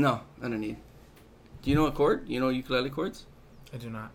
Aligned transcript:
No, 0.00 0.22
I 0.42 0.48
don't 0.48 0.60
need. 0.60 0.78
Do 1.60 1.68
you 1.68 1.76
know 1.76 1.84
a 1.84 1.92
chord? 1.92 2.26
You 2.26 2.40
know 2.40 2.48
ukulele 2.48 2.88
chords? 2.88 3.26
I 3.70 3.76
do 3.76 3.90
not. 3.90 4.10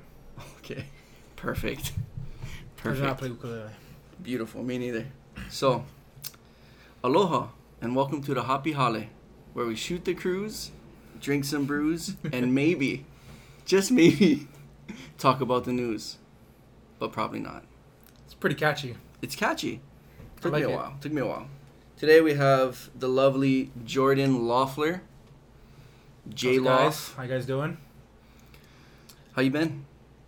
Okay. 0.57 0.85
Perfect. 1.35 1.91
Perfect. 2.75 2.85
I 2.85 2.93
do 3.01 3.01
not 3.03 3.17
play 3.19 3.27
ukulele. 3.27 3.69
Beautiful. 4.23 4.63
Me 4.63 4.79
neither. 4.79 5.05
So, 5.51 5.85
aloha 7.03 7.49
and 7.81 7.95
welcome 7.95 8.23
to 8.23 8.33
the 8.33 8.41
Happy 8.45 8.73
Hale, 8.73 9.03
where 9.53 9.67
we 9.67 9.75
shoot 9.75 10.05
the 10.05 10.15
cruise, 10.15 10.71
drink 11.21 11.45
some 11.45 11.65
brews, 11.65 12.15
and 12.33 12.55
maybe, 12.61 13.05
just 13.67 13.91
maybe, 13.91 14.47
talk 15.19 15.39
about 15.39 15.65
the 15.65 15.71
news. 15.71 16.17
But 16.97 17.11
probably 17.11 17.41
not. 17.41 17.63
It's 18.25 18.33
pretty 18.33 18.55
catchy. 18.55 18.95
It's 19.21 19.35
catchy. 19.35 19.81
Took 20.41 20.53
like 20.53 20.63
me 20.63 20.71
a 20.71 20.73
it. 20.73 20.75
while. 20.75 20.97
Took 20.99 21.11
me 21.11 21.21
a 21.21 21.27
while. 21.27 21.47
Today 21.95 22.21
we 22.21 22.33
have 22.33 22.89
the 22.97 23.07
lovely 23.07 23.69
Jordan 23.85 24.47
Loeffler. 24.47 25.03
J 26.33 26.47
How's 26.47 26.57
it, 26.57 26.63
guys? 26.63 26.85
Loff. 26.85 27.15
How 27.17 27.23
you 27.23 27.29
guys 27.29 27.45
doing? 27.45 27.77
How 29.33 29.41
you 29.41 29.51
been? 29.51 29.85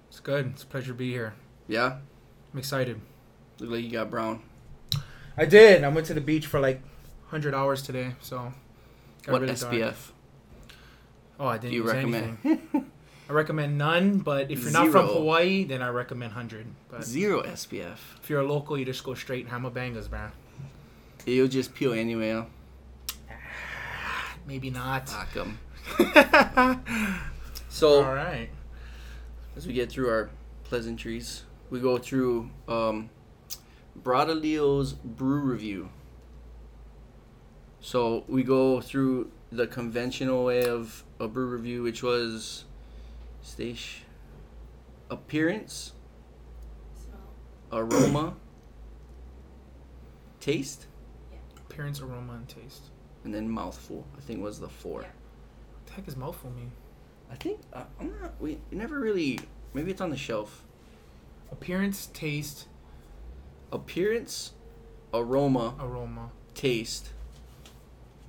It's 0.09 0.19
good. 0.19 0.47
It's 0.53 0.63
a 0.63 0.65
pleasure 0.65 0.87
to 0.91 0.93
be 0.97 1.11
here. 1.11 1.33
Yeah? 1.67 1.97
I'm 2.53 2.59
excited. 2.59 2.99
Look 3.59 3.71
like 3.71 3.83
you 3.83 3.91
got 3.91 4.09
brown. 4.09 4.41
I 5.37 5.45
did. 5.45 5.83
I 5.83 5.89
went 5.89 6.07
to 6.07 6.13
the 6.13 6.21
beach 6.21 6.45
for 6.47 6.59
like 6.59 6.81
100 7.29 7.53
hours 7.53 7.81
today, 7.81 8.15
so. 8.21 8.53
what 9.27 9.41
really 9.41 9.53
SPF? 9.53 9.79
dark. 9.79 9.95
Oh, 11.39 11.45
I 11.47 11.57
didn't 11.57 11.71
do 11.71 11.75
you 11.75 11.83
use 11.83 11.91
recommend? 11.93 12.37
anything. 12.43 12.91
I 13.29 13.33
recommend 13.33 13.77
none, 13.77 14.19
but 14.19 14.49
if 14.49 14.63
you're 14.63 14.71
not 14.71 14.89
from 14.89 15.07
Hawaii, 15.07 15.65
then 15.65 15.81
I 15.81 15.89
recommend 15.89 16.31
100. 16.31 16.65
But 16.89 17.03
Zero 17.03 17.43
SPF. 17.43 17.97
if 18.21 18.29
you're 18.29 18.39
a 18.39 18.47
local, 18.47 18.77
you 18.77 18.85
just 18.85 19.03
go 19.03 19.13
straight 19.13 19.47
Hama 19.49 19.69
Bangas, 19.69 20.09
man. 20.09 20.31
You'll 21.25 21.49
just 21.49 21.75
peel 21.75 21.91
anyway. 21.91 22.31
Huh? 22.31 22.45
Maybe 24.47 24.69
not. 24.69 25.09
Fuck 25.09 25.35
'em. 25.35 25.59
All 25.99 26.79
So, 27.69 28.03
all 28.03 28.13
right. 28.13 28.49
as 29.55 29.67
we 29.67 29.73
get 29.73 29.91
through 29.91 30.09
our 30.09 30.29
pleasantries, 30.63 31.43
we 31.69 31.79
go 31.79 31.97
through 31.97 32.49
um, 32.67 33.09
Bradalio's 34.01 34.93
brew 34.93 35.41
review. 35.41 35.89
So, 37.79 38.23
we 38.27 38.41
go 38.43 38.81
through 38.81 39.31
the 39.51 39.67
conventional 39.67 40.43
way 40.45 40.65
of 40.65 41.03
a 41.19 41.27
brew 41.27 41.45
review, 41.47 41.83
which 41.83 42.01
was 42.01 42.65
stage 43.43 44.01
appearance, 45.11 45.93
aroma, 47.71 48.33
taste, 50.39 50.87
Appearance, 51.69 52.01
aroma, 52.01 52.33
and 52.33 52.47
taste. 52.49 52.85
and 53.23 53.33
then 53.33 53.47
mouthful. 53.49 54.05
I 54.17 54.21
think 54.21 54.41
was 54.41 54.59
the 54.59 54.67
four. 54.69 55.01
Yeah. 55.03 55.07
Heck 55.97 56.07
is 56.07 56.15
mouthful 56.15 56.51
mean? 56.51 56.71
I 57.31 57.35
think 57.35 57.59
uh, 57.73 57.83
I'm 57.99 58.13
not. 58.21 58.39
We 58.39 58.59
never 58.71 58.99
really. 58.99 59.39
Maybe 59.73 59.89
it's 59.89 59.99
on 59.99 60.11
the 60.11 60.17
shelf. 60.17 60.63
Appearance, 61.51 62.05
taste, 62.13 62.67
Appearance, 63.71 64.51
aroma, 65.13 65.73
aroma. 65.79 66.29
taste, 66.53 67.09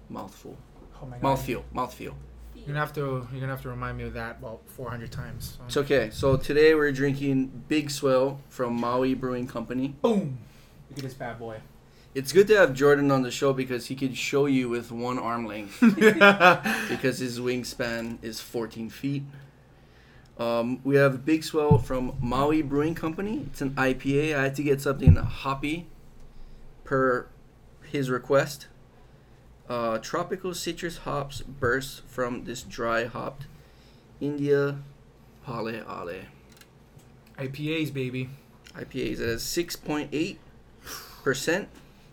mouthful, 0.09 0.57
Oh 1.03 1.07
my 1.07 1.19
god. 1.19 1.23
mouthfeel, 1.23 1.63
mouthfeel. 1.75 2.15
You're 2.55 2.67
gonna 2.69 2.79
have 2.81 2.95
to. 2.95 3.29
You're 3.31 3.41
gonna 3.41 3.49
have 3.53 3.63
to 3.63 3.69
remind 3.69 3.99
me 3.99 4.05
of 4.05 4.15
that 4.15 4.39
about 4.39 4.63
400 4.69 5.13
times. 5.13 5.59
So. 5.59 5.65
It's 5.67 5.77
okay. 5.77 6.09
So 6.11 6.37
today 6.39 6.75
we're 6.75 6.91
drinking 6.93 7.65
Big 7.69 7.91
Swell 7.91 8.41
from 8.49 8.81
Maui 8.81 9.13
Brewing 9.13 9.47
Company. 9.47 9.89
Boom. 10.01 10.39
Look 10.89 10.99
at 11.01 11.05
this 11.05 11.15
bad 11.15 11.39
boy. 11.39 11.59
It's 12.15 12.33
good 12.33 12.47
to 12.49 12.57
have 12.57 12.75
Jordan 12.75 13.11
on 13.11 13.23
the 13.23 13.31
show 13.31 13.53
because 13.53 13.87
he 13.87 13.95
can 13.95 14.15
show 14.15 14.47
you 14.47 14.69
with 14.69 14.91
one 14.91 15.19
arm 15.19 15.47
length 15.47 15.79
because 15.81 17.19
his 17.19 17.39
wingspan 17.39 18.17
is 18.23 18.41
14 18.41 18.89
feet. 18.89 19.25
Um, 20.39 20.81
we 20.85 20.97
have 20.97 21.27
Big 21.27 21.45
Swell 21.45 21.79
from 21.79 22.17
Maui 22.21 22.63
Brewing 22.63 22.95
Company. 22.95 23.45
It's 23.49 23.61
an 23.61 23.73
IPA. 23.73 24.37
I 24.37 24.45
had 24.45 24.55
to 24.55 24.63
get 24.63 24.81
something 24.81 25.17
hoppy 25.17 25.89
per 26.85 27.27
his 27.83 28.09
request. 28.09 28.69
Uh, 29.69 29.99
tropical 29.99 30.55
citrus 30.55 30.99
hops 30.99 31.41
burst 31.43 32.03
from 32.07 32.45
this 32.45 32.63
dry 32.63 33.05
hopped 33.05 33.47
India 34.21 34.79
Pale 35.45 35.69
Ale. 35.69 36.23
IPAs, 37.39 37.93
baby. 37.93 38.31
IPAs. 38.75 39.21
It 39.21 39.29
has 39.29 39.43
6.8%. 39.43 41.67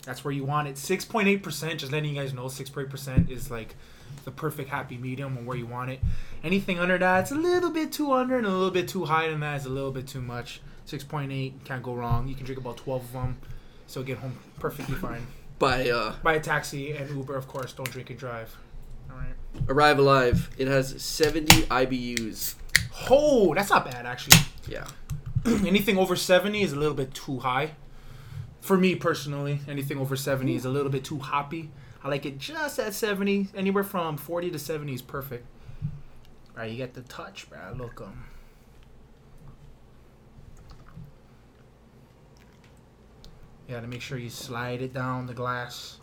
That's 0.06 0.24
where 0.24 0.32
you 0.32 0.44
want 0.44 0.68
it. 0.68 0.76
6.8%. 0.76 1.76
Just 1.78 1.90
letting 1.90 2.14
you 2.14 2.18
guys 2.18 2.32
know, 2.32 2.44
6.8% 2.44 3.28
is 3.28 3.50
like 3.50 3.74
the 4.24 4.30
perfect 4.30 4.70
happy 4.70 4.96
medium 4.96 5.36
and 5.36 5.44
where 5.44 5.56
you 5.56 5.66
want 5.66 5.90
it. 5.90 6.00
Anything 6.44 6.78
under 6.78 6.96
that, 6.96 7.22
it's 7.22 7.32
a 7.32 7.34
little 7.34 7.70
bit 7.70 7.90
too 7.90 8.12
under 8.12 8.38
and 8.38 8.46
a 8.46 8.50
little 8.50 8.70
bit 8.70 8.86
too 8.86 9.04
high, 9.04 9.24
and 9.24 9.42
that 9.42 9.60
is 9.60 9.66
a 9.66 9.68
little 9.68 9.90
bit 9.90 10.06
too 10.06 10.22
much. 10.22 10.60
6.8 10.86 11.64
can't 11.64 11.82
go 11.82 11.92
wrong. 11.92 12.28
You 12.28 12.36
can 12.36 12.46
drink 12.46 12.60
about 12.60 12.76
12 12.76 13.02
of 13.02 13.12
them, 13.12 13.38
so 13.88 14.04
get 14.04 14.18
home 14.18 14.38
perfectly 14.60 14.94
fine. 14.94 15.26
By 15.58 15.90
uh, 15.90 16.14
Buy 16.22 16.34
a 16.34 16.40
taxi 16.40 16.92
and 16.92 17.10
Uber, 17.10 17.34
of 17.34 17.48
course. 17.48 17.72
Don't 17.72 17.90
drink 17.90 18.10
and 18.10 18.18
drive. 18.18 18.56
All 19.10 19.16
right. 19.16 19.34
Arrive 19.68 19.98
Alive. 19.98 20.50
It 20.56 20.68
has 20.68 21.02
70 21.02 21.62
IBUs. 21.62 22.54
Oh, 23.10 23.54
that's 23.54 23.70
not 23.70 23.84
bad 23.84 24.06
actually. 24.06 24.38
Yeah. 24.68 24.86
anything 25.46 25.98
over 25.98 26.14
70 26.14 26.62
is 26.62 26.72
a 26.72 26.76
little 26.76 26.94
bit 26.94 27.12
too 27.12 27.40
high 27.40 27.72
for 28.66 28.76
me 28.76 28.94
personally 28.96 29.60
anything 29.68 29.98
over 29.98 30.16
70 30.16 30.54
is 30.54 30.64
a 30.64 30.68
little 30.68 30.90
bit 30.90 31.04
too 31.04 31.18
hoppy 31.18 31.70
i 32.02 32.08
like 32.08 32.26
it 32.26 32.38
just 32.38 32.78
at 32.78 32.92
70 32.94 33.48
anywhere 33.54 33.84
from 33.84 34.16
40 34.16 34.50
to 34.50 34.58
70 34.58 34.92
is 34.94 35.02
perfect 35.02 35.46
all 35.82 36.62
right 36.62 36.70
you 36.70 36.76
get 36.76 36.94
the 36.94 37.02
touch 37.02 37.48
bro 37.48 37.58
look 37.76 38.00
um 38.00 38.24
yeah 43.68 43.80
to 43.80 43.86
make 43.86 44.00
sure 44.00 44.18
you 44.18 44.30
slide 44.30 44.82
it 44.82 44.92
down 44.92 45.26
the 45.26 45.34
glass 45.34 45.98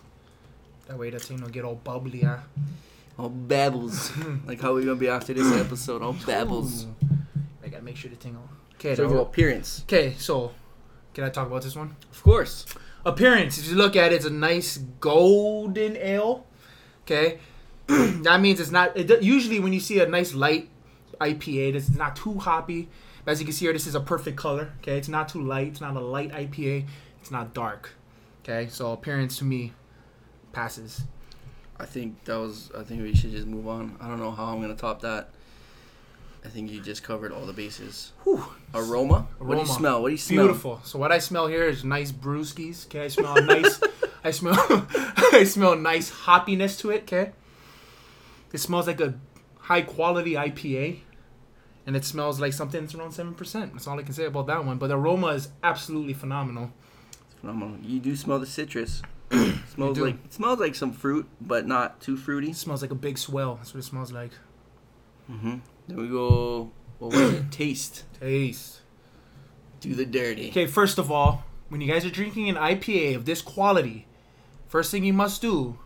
that 0.87 0.97
way 0.97 1.09
that 1.09 1.21
thing 1.21 1.37
don't 1.37 1.51
get 1.51 1.63
all 1.63 1.75
bubbly 1.75 2.21
huh? 2.21 2.37
All 3.17 3.29
babbles. 3.29 4.11
like 4.47 4.59
how 4.59 4.73
we 4.73 4.81
gonna 4.83 4.95
be 4.95 5.07
after 5.07 5.35
this 5.35 5.49
episode. 5.53 6.01
All 6.01 6.13
babbles. 6.25 6.85
Ooh. 6.85 6.95
i 7.63 7.67
gotta 7.67 7.83
make 7.83 7.95
sure 7.95 8.09
the 8.09 8.15
thing 8.17 8.35
okay 8.75 8.95
So 8.95 9.19
appearance. 9.19 9.83
okay 9.87 10.15
so 10.17 10.51
can 11.13 11.23
i 11.23 11.29
talk 11.29 11.47
about 11.47 11.61
this 11.61 11.75
one? 11.75 11.95
Of 12.11 12.23
course. 12.23 12.65
appearance. 13.05 13.57
If 13.57 13.67
you 13.69 13.75
look 13.75 13.95
at 13.95 14.11
it 14.11 14.15
it's 14.15 14.25
a 14.25 14.29
nice 14.29 14.77
golden 14.99 15.97
ale. 15.97 16.45
Okay? 17.03 17.39
That 17.87 18.39
means 18.41 18.59
it's 18.59 18.71
not 18.71 18.95
it, 18.95 19.21
usually 19.21 19.59
when 19.59 19.73
you 19.73 19.79
see 19.79 19.99
a 19.99 20.07
nice 20.07 20.33
light 20.33 20.69
ipa 21.19 21.75
it's 21.75 21.89
not 21.89 22.15
too 22.15 22.39
hoppy. 22.39 22.89
As 23.25 23.39
you 23.39 23.45
can 23.45 23.53
see 23.53 23.65
here 23.65 23.73
this 23.73 23.87
is 23.87 23.95
a 23.95 24.01
perfect 24.01 24.37
color. 24.37 24.73
Okay? 24.79 24.97
It's 24.97 25.09
not 25.09 25.29
too 25.29 25.41
light. 25.41 25.67
It's 25.67 25.81
not 25.81 25.95
a 25.95 25.99
light 25.99 26.31
ipa 26.31 26.85
it's 27.21 27.31
not 27.31 27.53
dark. 27.53 27.91
Okay? 28.43 28.67
So 28.69 28.91
appearance 28.91 29.37
to 29.37 29.45
me 29.45 29.73
passes. 30.51 31.03
I 31.79 31.85
think 31.85 32.23
that 32.25 32.35
was. 32.35 32.71
I 32.77 32.83
think 32.83 33.01
we 33.01 33.15
should 33.15 33.31
just 33.31 33.47
move 33.47 33.67
on. 33.67 33.97
I 33.99 34.07
don't 34.07 34.19
know 34.19 34.31
how 34.31 34.45
I'm 34.45 34.61
gonna 34.61 34.75
top 34.75 35.01
that. 35.01 35.29
I 36.45 36.49
think 36.49 36.69
you 36.71 36.81
just 36.81 37.03
covered 37.03 37.31
all 37.31 37.45
the 37.45 37.53
bases. 37.53 38.11
Whew. 38.23 38.43
Aroma. 38.73 39.27
What 39.39 39.55
do 39.55 39.61
you 39.61 39.67
smell? 39.67 40.01
What 40.01 40.09
do 40.09 40.13
you 40.13 40.17
smell? 40.17 40.45
beautiful 40.45 40.81
so 40.83 40.99
what 40.99 41.11
i 41.11 41.19
smell 41.19 41.47
here 41.47 41.63
is 41.65 41.83
nice 41.83 42.11
brewskis 42.11 42.85
okay 42.87 43.05
i 43.05 43.07
smell 43.07 43.35
nice 43.41 43.81
i 44.23 44.31
smell 44.31 44.55
i 45.33 45.43
smell 45.45 45.75
nice 45.75 46.11
hoppiness 46.11 46.77
to 46.79 46.89
it 46.89 47.03
okay 47.03 47.31
it 48.51 48.57
smells 48.59 48.87
like 48.87 48.99
a 49.01 49.13
high 49.59 49.81
quality 49.81 50.33
ipa 50.33 50.99
and 51.85 51.95
it 51.95 52.03
smells 52.05 52.39
like 52.39 52.53
something 52.53 52.81
that's 52.81 52.95
around 52.95 53.11
7% 53.11 53.71
that's 53.73 53.87
all 53.87 53.99
i 53.99 54.03
can 54.03 54.13
say 54.13 54.25
about 54.25 54.47
that 54.47 54.65
one 54.65 54.77
but 54.77 54.87
the 54.87 54.97
aroma 54.97 55.27
is 55.27 55.49
absolutely 55.63 56.13
phenomenal 56.13 56.71
It's 57.25 57.39
Phenomenal. 57.39 57.77
You 57.83 57.99
do 57.99 58.15
smell 58.15 58.39
the 58.39 58.45
citrus. 58.45 59.01
smells 59.73 59.97
like 59.97 60.15
it 60.25 60.33
smells 60.33 60.59
like 60.59 60.75
some 60.75 60.91
fruit, 60.93 61.27
but 61.41 61.65
not 61.67 61.99
too 62.01 62.15
fruity. 62.17 62.49
it 62.51 62.55
smells 62.57 62.81
like 62.81 62.91
a 62.91 62.95
big 63.07 63.17
swell 63.17 63.55
that's 63.55 63.73
what 63.73 63.79
it 63.79 63.83
smells 63.87 64.11
like 64.11 64.31
Mm-hmm. 65.31 65.57
Then 65.87 65.97
we 65.97 66.07
go. 66.07 66.71
What 66.99 67.11
was 67.11 67.33
it? 67.33 67.51
Taste. 67.51 68.03
taste 68.19 68.81
Do 69.81 69.93
the 69.93 70.05
dirty. 70.05 70.49
okay 70.49 70.65
first 70.65 70.97
of 70.97 71.11
all 71.11 71.43
when 71.67 71.81
you 71.81 71.91
guys 71.91 72.05
are 72.05 72.09
drinking 72.09 72.47
an 72.47 72.55
ipa 72.55 73.15
of 73.15 73.25
this 73.25 73.41
quality 73.41 74.07
first 74.67 74.91
thing 74.91 75.03
you 75.03 75.11
must 75.11 75.41
do 75.41 75.77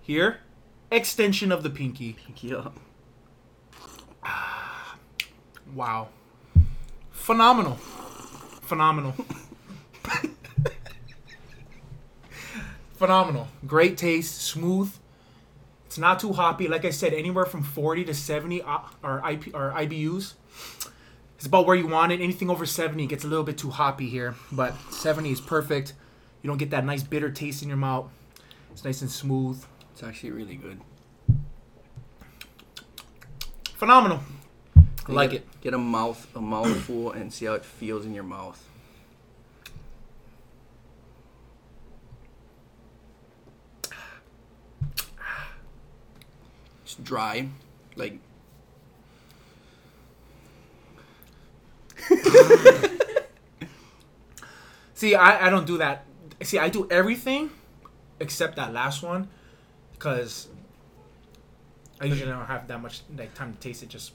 here 0.00 0.38
extension 0.90 1.52
of 1.52 1.62
the 1.62 1.68
pinky 1.70 2.14
Pinky 2.14 2.54
up. 2.54 2.78
Wow. 5.74 6.08
Phenomenal. 7.12 7.76
Phenomenal. 8.62 9.14
Phenomenal. 12.94 13.48
Great 13.66 13.96
taste, 13.96 14.42
smooth. 14.42 14.92
It's 15.92 15.98
not 15.98 16.20
too 16.20 16.32
hoppy. 16.32 16.68
Like 16.68 16.86
I 16.86 16.90
said, 16.90 17.12
anywhere 17.12 17.44
from 17.44 17.62
40 17.62 18.06
to 18.06 18.14
70 18.14 18.62
uh, 18.62 18.78
or, 19.02 19.22
IP, 19.30 19.54
or 19.54 19.74
IBUs. 19.76 20.32
It's 21.36 21.44
about 21.44 21.66
where 21.66 21.76
you 21.76 21.86
want 21.86 22.12
it. 22.12 22.22
Anything 22.22 22.48
over 22.48 22.64
70 22.64 23.06
gets 23.08 23.24
a 23.24 23.26
little 23.26 23.44
bit 23.44 23.58
too 23.58 23.68
hoppy 23.68 24.08
here, 24.08 24.34
but 24.50 24.72
70 24.90 25.30
is 25.30 25.38
perfect. 25.42 25.92
You 26.40 26.48
don't 26.48 26.56
get 26.56 26.70
that 26.70 26.86
nice 26.86 27.02
bitter 27.02 27.30
taste 27.30 27.62
in 27.62 27.68
your 27.68 27.76
mouth. 27.76 28.10
It's 28.70 28.86
nice 28.86 29.02
and 29.02 29.10
smooth. 29.10 29.62
It's 29.92 30.02
actually 30.02 30.30
really 30.30 30.56
good. 30.56 30.80
phenomenal. 33.74 34.20
I 34.74 35.12
like 35.12 35.32
get, 35.32 35.42
it. 35.42 35.60
Get 35.60 35.74
a 35.74 35.78
mouth, 35.78 36.26
a 36.34 36.40
mouthful, 36.40 37.12
and 37.12 37.30
see 37.30 37.44
how 37.44 37.52
it 37.52 37.66
feels 37.66 38.06
in 38.06 38.14
your 38.14 38.24
mouth. 38.24 38.66
It's 46.92 47.02
dry, 47.02 47.48
like 47.96 48.18
See, 54.94 55.14
I, 55.14 55.46
I 55.46 55.50
don't 55.50 55.66
do 55.66 55.78
that. 55.78 56.04
See, 56.42 56.58
I 56.58 56.68
do 56.68 56.86
everything 56.90 57.50
except 58.20 58.56
that 58.56 58.72
last 58.72 59.02
one 59.02 59.28
because 59.92 60.48
I 62.00 62.04
usually 62.06 62.30
don't 62.30 62.44
have 62.46 62.68
that 62.68 62.80
much 62.82 63.02
like 63.16 63.34
time 63.34 63.54
to 63.54 63.58
taste 63.58 63.82
it. 63.82 63.88
Just 63.88 64.12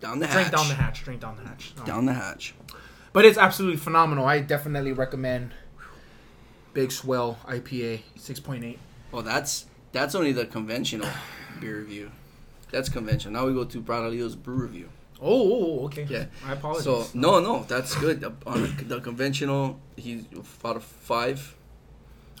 down 0.00 0.18
the 0.18 0.26
hatch. 0.26 0.34
drink 0.34 0.50
down 0.52 0.68
the 0.68 0.74
hatch. 0.74 1.04
Drink 1.04 1.20
down 1.20 1.36
the 1.36 1.44
hatch. 1.44 1.74
No. 1.76 1.84
Down 1.84 2.06
the 2.06 2.14
hatch. 2.14 2.54
But 3.12 3.24
it's 3.24 3.38
absolutely 3.38 3.78
phenomenal. 3.78 4.24
I 4.24 4.40
definitely 4.40 4.92
recommend 4.92 5.52
Big 6.72 6.92
Swell 6.92 7.38
IPA 7.46 8.00
6.8. 8.16 8.78
Well, 9.12 9.22
that's 9.22 9.66
that's 9.92 10.14
only 10.14 10.32
the 10.32 10.46
conventional 10.46 11.08
beer 11.60 11.78
review. 11.78 12.10
That's 12.70 12.88
conventional. 12.88 13.32
Now 13.32 13.46
we 13.46 13.54
go 13.54 13.64
to 13.64 13.80
Bradalio's 13.80 14.36
brew 14.36 14.56
review. 14.56 14.88
Oh, 15.20 15.26
oh, 15.26 15.52
oh, 15.52 15.78
oh 15.80 15.84
okay. 15.86 16.06
Yeah. 16.08 16.26
I 16.46 16.52
apologize. 16.52 16.84
So 16.84 17.06
no, 17.14 17.40
no, 17.40 17.64
that's 17.64 17.94
good. 17.96 18.24
On 18.46 18.74
the, 18.86 19.00
conventional, 19.00 19.80
he's 19.96 20.24
out 20.64 20.76
of 20.76 20.84
five. 20.84 21.56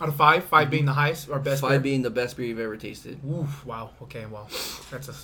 out 0.00 0.08
of 0.08 0.16
five, 0.16 0.44
5 0.44 0.70
being 0.70 0.84
the 0.84 0.92
highest 0.92 1.28
or 1.28 1.38
best. 1.38 1.60
five 1.60 1.70
beer? 1.70 1.80
being 1.80 2.02
the 2.02 2.10
best 2.10 2.36
beer 2.36 2.46
you've 2.46 2.60
ever 2.60 2.76
tasted. 2.76 3.18
Oof, 3.28 3.64
wow. 3.66 3.90
Okay, 4.02 4.26
well, 4.26 4.48
that's 4.90 5.08
a 5.08 5.14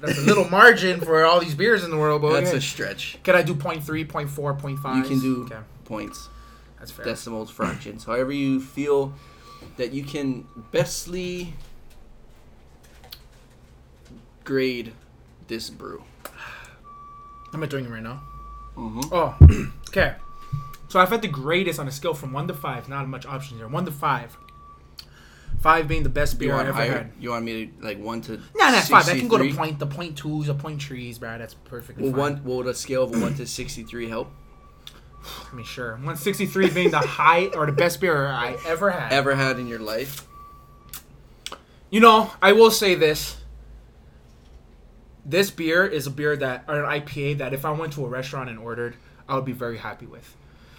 that's 0.00 0.18
a 0.18 0.22
little 0.22 0.48
margin 0.48 1.00
for 1.00 1.24
all 1.24 1.40
these 1.40 1.54
beers 1.54 1.84
in 1.84 1.90
the 1.90 1.98
world. 1.98 2.22
But 2.22 2.32
That's 2.32 2.48
okay. 2.48 2.58
a 2.58 2.60
stretch. 2.60 3.18
Can 3.22 3.34
I 3.34 3.42
do 3.42 3.54
0.3, 3.54 4.06
0.4, 4.06 4.60
0.5? 4.60 4.96
You 4.96 5.02
can 5.02 5.20
do 5.20 5.44
Okay, 5.44 5.56
points, 5.84 6.28
that's 6.78 6.90
fair. 6.90 7.04
decimals, 7.04 7.50
fractions, 7.50 8.04
however 8.04 8.32
you 8.32 8.60
feel 8.60 9.14
that 9.76 9.92
you 9.92 10.04
can 10.04 10.46
bestly 10.72 11.52
grade 14.44 14.92
this 15.48 15.70
brew. 15.70 16.04
I'm 17.52 17.60
not 17.60 17.70
doing 17.70 17.84
it 17.86 17.90
right 17.90 18.02
now. 18.02 18.22
Mm-hmm. 18.76 19.00
Oh, 19.12 19.72
okay. 19.88 20.14
So 20.88 21.00
I've 21.00 21.08
had 21.10 21.22
the 21.22 21.28
greatest 21.28 21.78
on 21.80 21.88
a 21.88 21.90
scale 21.90 22.14
from 22.14 22.32
one 22.32 22.46
to 22.48 22.54
five. 22.54 22.88
Not 22.88 23.08
much 23.08 23.26
options 23.26 23.58
here. 23.60 23.68
One 23.68 23.84
to 23.84 23.90
five. 23.92 24.36
Five 25.60 25.88
being 25.88 26.02
the 26.02 26.08
best 26.08 26.38
beer 26.38 26.54
I 26.54 26.60
ever 26.60 26.72
higher? 26.72 26.92
had. 26.92 27.12
You 27.18 27.30
want 27.30 27.44
me 27.44 27.66
to 27.66 27.72
like 27.84 27.98
one 27.98 28.20
to? 28.22 28.36
Nah, 28.36 28.70
that's 28.70 28.88
five. 28.88 29.08
I 29.08 29.18
can 29.18 29.28
go 29.28 29.38
to 29.38 29.54
point 29.54 29.78
the 29.78 29.86
point 29.86 30.16
twos 30.18 30.48
or 30.48 30.54
point 30.54 30.80
trees, 30.80 31.18
bro. 31.18 31.38
That's 31.38 31.54
perfectly 31.54 32.04
Will 32.04 32.10
fine. 32.12 32.20
one 32.20 32.44
will 32.44 32.62
the 32.62 32.74
scale 32.74 33.04
of 33.04 33.10
one 33.22 33.34
to 33.36 33.46
sixty 33.46 33.82
three 33.82 34.08
help? 34.08 34.30
I 35.50 35.54
mean, 35.54 35.64
sure. 35.64 35.92
163 35.92 36.68
being 36.70 36.90
the 36.90 36.98
high 36.98 37.46
or 37.46 37.64
the 37.64 37.72
best 37.72 37.98
beer 37.98 38.26
I 38.26 38.58
ever 38.66 38.90
had. 38.90 39.10
Ever 39.10 39.34
had 39.34 39.58
in 39.58 39.66
your 39.66 39.78
life? 39.78 40.26
You 41.88 42.00
know, 42.00 42.30
I 42.42 42.52
will 42.52 42.70
say 42.70 42.94
this. 42.94 43.36
This 45.24 45.50
beer 45.50 45.86
is 45.86 46.06
a 46.06 46.10
beer 46.10 46.36
that, 46.36 46.64
or 46.68 46.84
an 46.84 47.00
IPA 47.00 47.38
that 47.38 47.54
if 47.54 47.64
I 47.64 47.70
went 47.70 47.94
to 47.94 48.04
a 48.04 48.08
restaurant 48.08 48.50
and 48.50 48.58
ordered, 48.58 48.96
I 49.28 49.34
would 49.34 49.44
be 49.44 49.52
very 49.52 49.78
happy 49.78 50.06
with. 50.06 50.36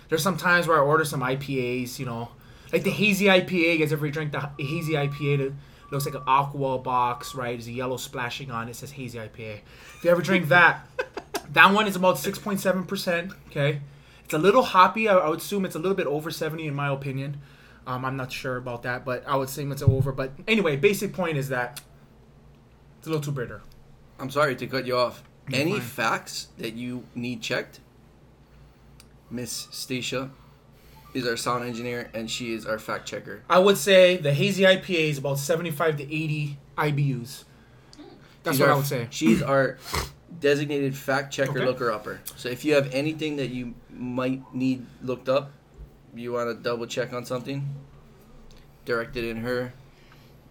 There's 0.09 0.21
some 0.21 0.38
times 0.38 0.68
where 0.68 0.77
I 0.77 0.81
order 0.81 1.03
some 1.03 1.21
IPAs, 1.21 1.97
you 1.97 2.06
know, 2.06 2.30
like 2.71 2.83
the 2.83 2.92
hazy 2.92 3.25
IPA. 3.25 3.74
You 3.74 3.77
guys 3.80 3.92
ever 3.92 4.09
drink 4.09 4.31
the 4.31 4.50
hazy 4.59 4.94
IPA 4.94 5.38
that 5.38 5.53
looks 5.92 6.06
like 6.06 6.15
an 6.15 6.21
aqua 6.27 6.77
box, 6.77 7.33
right? 7.33 7.57
There's 7.57 7.68
a 7.68 7.71
yellow 7.71 7.97
splashing 7.97 8.51
on 8.51 8.68
it. 8.68 8.71
It 8.71 8.75
says 8.75 8.92
hazy 8.92 9.18
IPA. 9.18 9.62
If 9.95 10.03
you 10.03 10.12
ever 10.12 10.21
drink 10.21 10.50
that, 10.50 10.88
that 11.53 11.74
one 11.74 11.88
is 11.88 11.95
about 11.95 12.18
6.7%. 12.18 13.33
Okay. 13.47 13.81
It's 14.24 14.33
a 14.33 14.38
little 14.38 14.63
hoppy. 14.63 15.07
I, 15.07 15.15
I 15.15 15.30
would 15.30 15.39
assume 15.39 15.65
it's 15.65 15.75
a 15.75 15.80
little 15.80 15.95
bit 15.95 16.07
over 16.07 16.30
70 16.30 16.68
in 16.68 16.75
my 16.75 16.89
opinion. 16.89 17.39
Um, 17.88 18.03
I'm 18.03 18.18
not 18.18 18.31
sure 18.31 18.57
about 18.57 18.83
that, 18.83 19.06
but 19.06 19.24
I 19.27 19.36
would 19.36 19.47
assume 19.47 19.71
it's 19.71 19.81
over. 19.81 20.12
But 20.12 20.31
anyway, 20.47 20.75
basic 20.75 21.13
point 21.13 21.38
is 21.38 21.50
that 21.50 21.81
it's 22.97 23.07
a 23.07 23.09
little 23.09 23.24
too 23.24 23.31
bitter. 23.31 23.62
I'm 24.19 24.29
sorry 24.29 24.56
to 24.56 24.67
cut 24.67 24.85
you 24.85 24.97
off. 24.97 25.23
You're 25.50 25.62
Any 25.62 25.71
fine. 25.73 25.81
facts 25.81 26.47
that 26.57 26.73
you 26.73 27.03
need 27.13 27.41
checked? 27.41 27.79
Miss 29.29 29.67
Stacia 29.71 30.31
is 31.13 31.27
our 31.27 31.38
sound 31.38 31.65
engineer 31.65 32.09
and 32.13 32.29
she 32.29 32.53
is 32.53 32.65
our 32.65 32.79
fact 32.79 33.06
checker. 33.07 33.41
I 33.50 33.59
would 33.59 33.77
say 33.77 34.17
the 34.17 34.33
hazy 34.33 34.63
IPA 34.63 35.09
is 35.09 35.17
about 35.17 35.39
75 35.39 35.97
to 35.97 36.03
80 36.03 36.57
IBUs. 36.77 37.44
That's 38.44 38.57
She's 38.57 38.59
what 38.62 38.69
our- 38.69 38.75
I 38.75 38.77
would 38.77 38.85
say. 38.85 39.07
She's 39.09 39.41
our 39.41 39.77
designated 40.39 40.95
fact 40.95 41.33
checker 41.33 41.51
Okay. 41.57 41.65
looker 41.65 41.91
upper. 41.91 42.21
So 42.35 42.50
if 42.50 42.63
you 42.65 42.73
have 42.75 42.91
anything 42.94 43.38
that 43.38 43.50
you 43.50 43.73
might 43.89 44.41
need 44.53 44.85
looked 45.01 45.29
up, 45.29 45.51
you 46.13 46.31
want 46.33 46.50
to 46.50 46.53
double 46.56 46.85
check 46.85 47.11
on 47.13 47.25
something, 47.25 47.68
direct 48.85 49.18
it 49.18 49.23
in 49.25 49.38
her. 49.38 49.73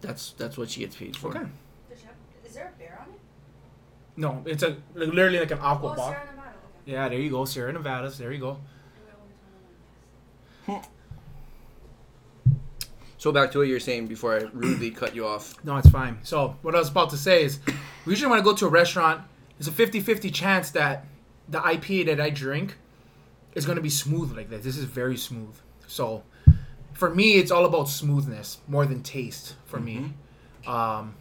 That's 0.01 0.33
that's 0.33 0.59
what 0.59 0.71
she 0.71 0.81
gets 0.81 0.97
paid 0.97 1.17
for. 1.17 1.29
Okay. 1.29 1.47
Does 1.89 2.01
she 2.01 2.07
have- 2.07 2.15
Is 2.45 2.55
there 2.55 2.73
a 2.75 2.79
bear 2.79 2.99
on 3.01 3.15
it? 3.15 3.21
No, 4.17 4.43
it's 4.47 4.63
a 4.63 4.77
literally 4.95 5.41
like 5.41 5.51
an 5.51 5.59
aqua 5.61 5.93
Oh, 5.93 5.95
box. 5.97 6.11
Sierra 6.11 6.27
Nevada. 6.27 6.51
Okay. 6.83 6.93
Yeah, 6.93 7.09
there 7.09 7.19
you 7.19 7.31
go, 7.31 7.45
Sierra 7.45 7.73
Nevadas. 7.73 8.19
There 8.19 8.33
you 8.33 8.41
go. 8.41 8.59
So 13.19 13.33
back 13.33 13.51
to 13.53 13.59
what 13.59 13.67
you 13.69 13.75
were 13.75 13.81
saying 13.81 14.07
before 14.07 14.35
I 14.37 14.43
rudely 14.53 14.91
cut 14.91 15.15
you 15.15 15.27
off. 15.27 15.55
No, 15.65 15.77
it's 15.79 15.89
fine. 15.89 16.19
So, 16.23 16.57
what 16.63 16.75
I 16.75 16.79
was 16.79 16.91
about 16.91 17.09
to 17.11 17.17
say 17.17 17.43
is, 17.45 17.59
usually 18.07 18.31
when 18.31 18.39
I 18.39 18.43
go 18.43 18.55
to 18.55 18.67
a 18.67 18.69
restaurant, 18.69 19.23
there's 19.59 19.69
a 19.69 19.73
50 19.73 20.01
50 20.01 20.31
chance 20.31 20.71
that 20.73 21.07
the 21.49 21.59
IPA 21.61 22.07
that 22.07 22.21
I 22.21 22.29
drink 22.31 22.77
is 23.55 23.65
going 23.65 23.77
to 23.77 23.83
be 23.83 23.89
smooth 23.89 24.37
like 24.37 24.51
this. 24.51 24.63
This 24.65 24.77
is 24.77 24.85
very 24.85 25.17
smooth. 25.17 25.55
So, 25.87 26.23
for 26.93 27.15
me, 27.15 27.35
it's 27.37 27.51
all 27.51 27.65
about 27.65 27.89
smoothness 27.89 28.59
more 28.69 28.85
than 28.85 29.03
taste 29.03 29.55
for 29.65 29.81
me. 29.81 30.13
Um, 30.67 31.15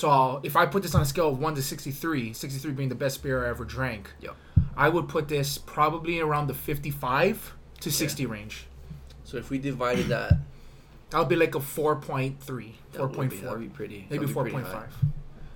so, 0.00 0.40
if 0.42 0.56
I 0.56 0.64
put 0.66 0.82
this 0.82 0.94
on 0.94 1.02
a 1.02 1.04
scale 1.04 1.28
of 1.28 1.38
1 1.38 1.54
to 1.56 1.62
63, 1.62 2.32
63 2.32 2.72
being 2.72 2.88
the 2.88 2.94
best 2.94 3.22
beer 3.22 3.44
I 3.44 3.48
ever 3.50 3.64
drank, 3.64 4.10
Yep. 4.20 4.34
I 4.76 4.88
would 4.88 5.08
put 5.08 5.28
this 5.28 5.58
probably 5.58 6.20
around 6.20 6.46
the 6.46 6.54
55 6.54 7.54
to 7.80 7.90
60 7.90 8.26
range. 8.26 8.66
So 9.24 9.36
if 9.36 9.50
we 9.50 9.58
divided 9.58 10.06
that, 10.08 10.34
That 11.10 11.18
would 11.18 11.28
be 11.28 11.36
like 11.36 11.54
a 11.54 11.60
4.3, 11.60 12.38
be, 12.56 12.74
4.4. 12.94 13.40
that'd 13.42 13.60
be 13.60 13.68
pretty. 13.68 14.06
maybe 14.08 14.24
that'd 14.24 14.28
be 14.28 14.32
pretty 14.34 14.50
point 14.52 14.66
high. 14.66 14.86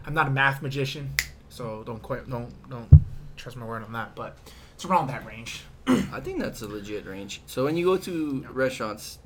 I'm 0.06 0.12
not 0.14 0.26
a 0.26 0.30
math 0.30 0.60
magician, 0.62 1.14
so 1.48 1.82
don't 1.86 2.02
quite 2.02 2.28
don't 2.28 2.50
don't 2.68 2.88
trust 3.36 3.56
my 3.56 3.64
word 3.64 3.82
on 3.84 3.92
that. 3.92 4.14
But 4.14 4.36
it's 4.74 4.84
around 4.84 5.06
that 5.08 5.24
range. 5.24 5.62
I 5.86 6.20
think 6.20 6.40
that's 6.40 6.60
a 6.62 6.68
legit 6.68 7.06
range. 7.06 7.40
So 7.46 7.64
when 7.64 7.76
you 7.76 7.84
go 7.86 7.96
to 7.98 8.44
restaurants, 8.52 9.18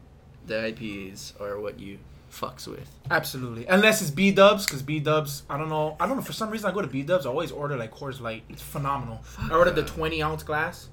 the 0.46 0.54
IPAs 0.54 1.40
are 1.40 1.58
what 1.58 1.80
you 1.80 1.98
fucks 2.38 2.66
with. 2.66 2.88
Absolutely, 3.10 3.66
unless 3.66 4.00
it's 4.02 4.10
B 4.10 4.30
Dubs, 4.30 4.64
because 4.66 4.82
B 4.82 5.00
Dubs, 5.00 5.42
I 5.48 5.56
don't 5.58 5.68
know, 5.68 5.96
I 5.98 6.06
don't 6.06 6.16
know. 6.16 6.22
For 6.22 6.32
some 6.32 6.50
reason, 6.50 6.70
I 6.70 6.74
go 6.74 6.80
to 6.82 6.88
B 6.88 7.02
Dubs, 7.02 7.26
I 7.26 7.30
always 7.30 7.50
order 7.50 7.76
like 7.76 7.92
Coors 7.94 8.20
Light. 8.20 8.42
It's 8.48 8.62
phenomenal. 8.62 9.22
I 9.38 9.54
ordered 9.54 9.74
the 9.74 9.84
20 9.84 10.22
ounce 10.22 10.42
glass. 10.42 10.88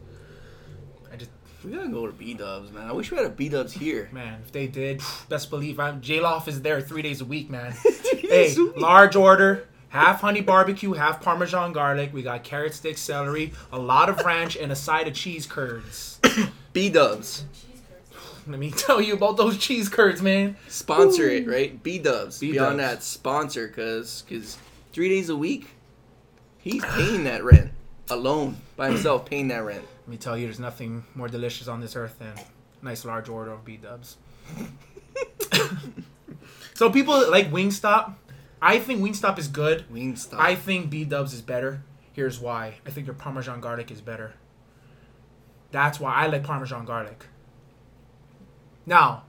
I 1.11 1.17
just 1.17 1.31
We 1.63 1.71
gotta 1.71 1.89
go 1.89 2.05
to 2.07 2.13
B 2.13 2.33
Dubs, 2.33 2.71
man. 2.71 2.87
I 2.87 2.91
wish 2.93 3.11
we 3.11 3.17
had 3.17 3.25
a 3.25 3.29
B 3.29 3.49
Dubs 3.49 3.73
here. 3.73 4.09
man, 4.11 4.41
if 4.45 4.51
they 4.51 4.67
did, 4.67 5.01
best 5.29 5.49
believe 5.49 5.79
I'm 5.79 6.01
J 6.01 6.19
Loft 6.19 6.47
is 6.47 6.61
there 6.61 6.81
three 6.81 7.01
days 7.01 7.21
a 7.21 7.25
week, 7.25 7.49
man. 7.49 7.73
hey, 8.21 8.55
large 8.75 9.15
order. 9.15 9.67
Half 9.89 10.19
honey 10.21 10.41
barbecue, 10.41 10.91
half 10.91 11.21
parmesan 11.21 11.71
garlic. 11.71 12.11
We 12.11 12.21
got 12.21 12.43
carrot 12.43 12.73
sticks, 12.73 12.99
celery, 12.99 13.53
a 13.71 13.79
lot 13.79 14.09
of 14.09 14.19
ranch, 14.25 14.57
and 14.57 14.69
a 14.69 14.75
side 14.75 15.07
of 15.07 15.13
cheese 15.13 15.45
curds. 15.45 16.19
B 16.73 16.89
Dubs. 16.89 17.45
Let 18.47 18.59
me 18.59 18.71
tell 18.75 19.01
you 19.01 19.13
about 19.15 19.37
those 19.37 19.57
cheese 19.57 19.89
curds, 19.89 20.21
man. 20.21 20.57
Sponsor 20.67 21.29
it, 21.29 21.47
right? 21.47 21.81
B 21.81 21.99
Dubs. 21.99 22.39
Beyond 22.39 22.79
that, 22.79 23.03
sponsor, 23.03 23.67
cause, 23.67 24.23
cause 24.29 24.57
three 24.93 25.09
days 25.09 25.29
a 25.29 25.35
week, 25.35 25.69
he's 26.57 26.83
paying 26.83 27.23
that 27.25 27.43
rent 27.43 27.71
alone 28.09 28.57
by 28.75 28.89
himself, 28.89 29.25
paying 29.29 29.47
that 29.49 29.63
rent. 29.63 29.83
Let 30.01 30.07
me 30.07 30.17
tell 30.17 30.37
you, 30.37 30.45
there's 30.45 30.59
nothing 30.59 31.03
more 31.15 31.27
delicious 31.27 31.67
on 31.67 31.81
this 31.81 31.95
earth 31.95 32.19
than 32.19 32.33
a 32.81 32.85
nice 32.85 33.05
large 33.05 33.29
order 33.29 33.51
of 33.51 33.65
B 33.65 33.77
Dubs. 33.77 34.17
so 36.73 36.89
people 36.89 37.29
like 37.29 37.51
Wingstop. 37.51 38.15
I 38.61 38.79
think 38.79 39.01
Wingstop 39.01 39.37
is 39.37 39.47
good. 39.47 39.85
Wingstop. 39.91 40.39
I 40.39 40.55
think 40.55 40.89
B 40.89 41.03
Dubs 41.03 41.33
is 41.33 41.41
better. 41.41 41.83
Here's 42.13 42.39
why. 42.39 42.75
I 42.85 42.89
think 42.91 43.07
their 43.07 43.13
Parmesan 43.13 43.59
garlic 43.59 43.91
is 43.91 44.01
better. 44.01 44.33
That's 45.71 45.99
why 45.99 46.13
I 46.13 46.27
like 46.27 46.43
Parmesan 46.43 46.85
garlic. 46.85 47.25
Now, 48.85 49.23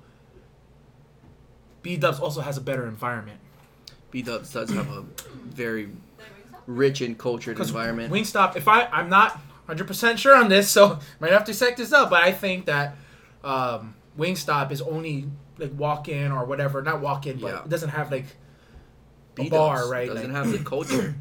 B 1.83 1.97
Dubs 1.97 2.19
also 2.21 2.41
has 2.41 2.57
a 2.57 2.61
better 2.61 2.87
environment. 2.87 3.39
B 4.11 4.23
Dubs 4.23 4.53
does 4.53 4.71
have 4.71 4.89
a 4.91 5.05
very 5.47 5.91
rich 6.67 7.01
and 7.01 7.17
cultured 7.19 7.59
environment. 7.61 8.13
Wingstop, 8.13 8.57
if 8.57 8.67
I, 8.69 8.87
I'm 8.87 9.09
not 9.09 9.41
100% 9.69 10.19
sure 10.19 10.35
on 10.37 10.49
this, 10.49 10.71
so 10.71 10.99
might 11.21 11.33
have 11.33 11.45
to 11.45 11.55
check 11.55 11.77
this 11.77 11.93
up, 11.93 12.11
but 12.11 12.23
I 12.23 12.33
think 12.33 12.67
that 12.67 12.97
um, 13.45 13.95
Wingstop 14.19 14.71
is 14.73 14.81
only 14.83 15.27
like 15.59 15.73
walk 15.79 16.09
in 16.09 16.33
or 16.33 16.45
whatever, 16.45 16.83
not 16.83 17.01
walk 17.01 17.27
in, 17.27 17.39
but 17.39 17.49
Yeah. 17.53 17.63
it 17.63 17.69
doesn't 17.69 17.91
have 17.91 18.11
like 18.11 18.25
a 18.25 19.35
B-dubs 19.43 19.51
bar, 19.51 19.89
right? 19.89 20.05
It 20.11 20.15
doesn't 20.15 20.33
Like- 20.33 20.45
have 20.45 20.53
the 20.53 20.59
culture. 20.71 21.15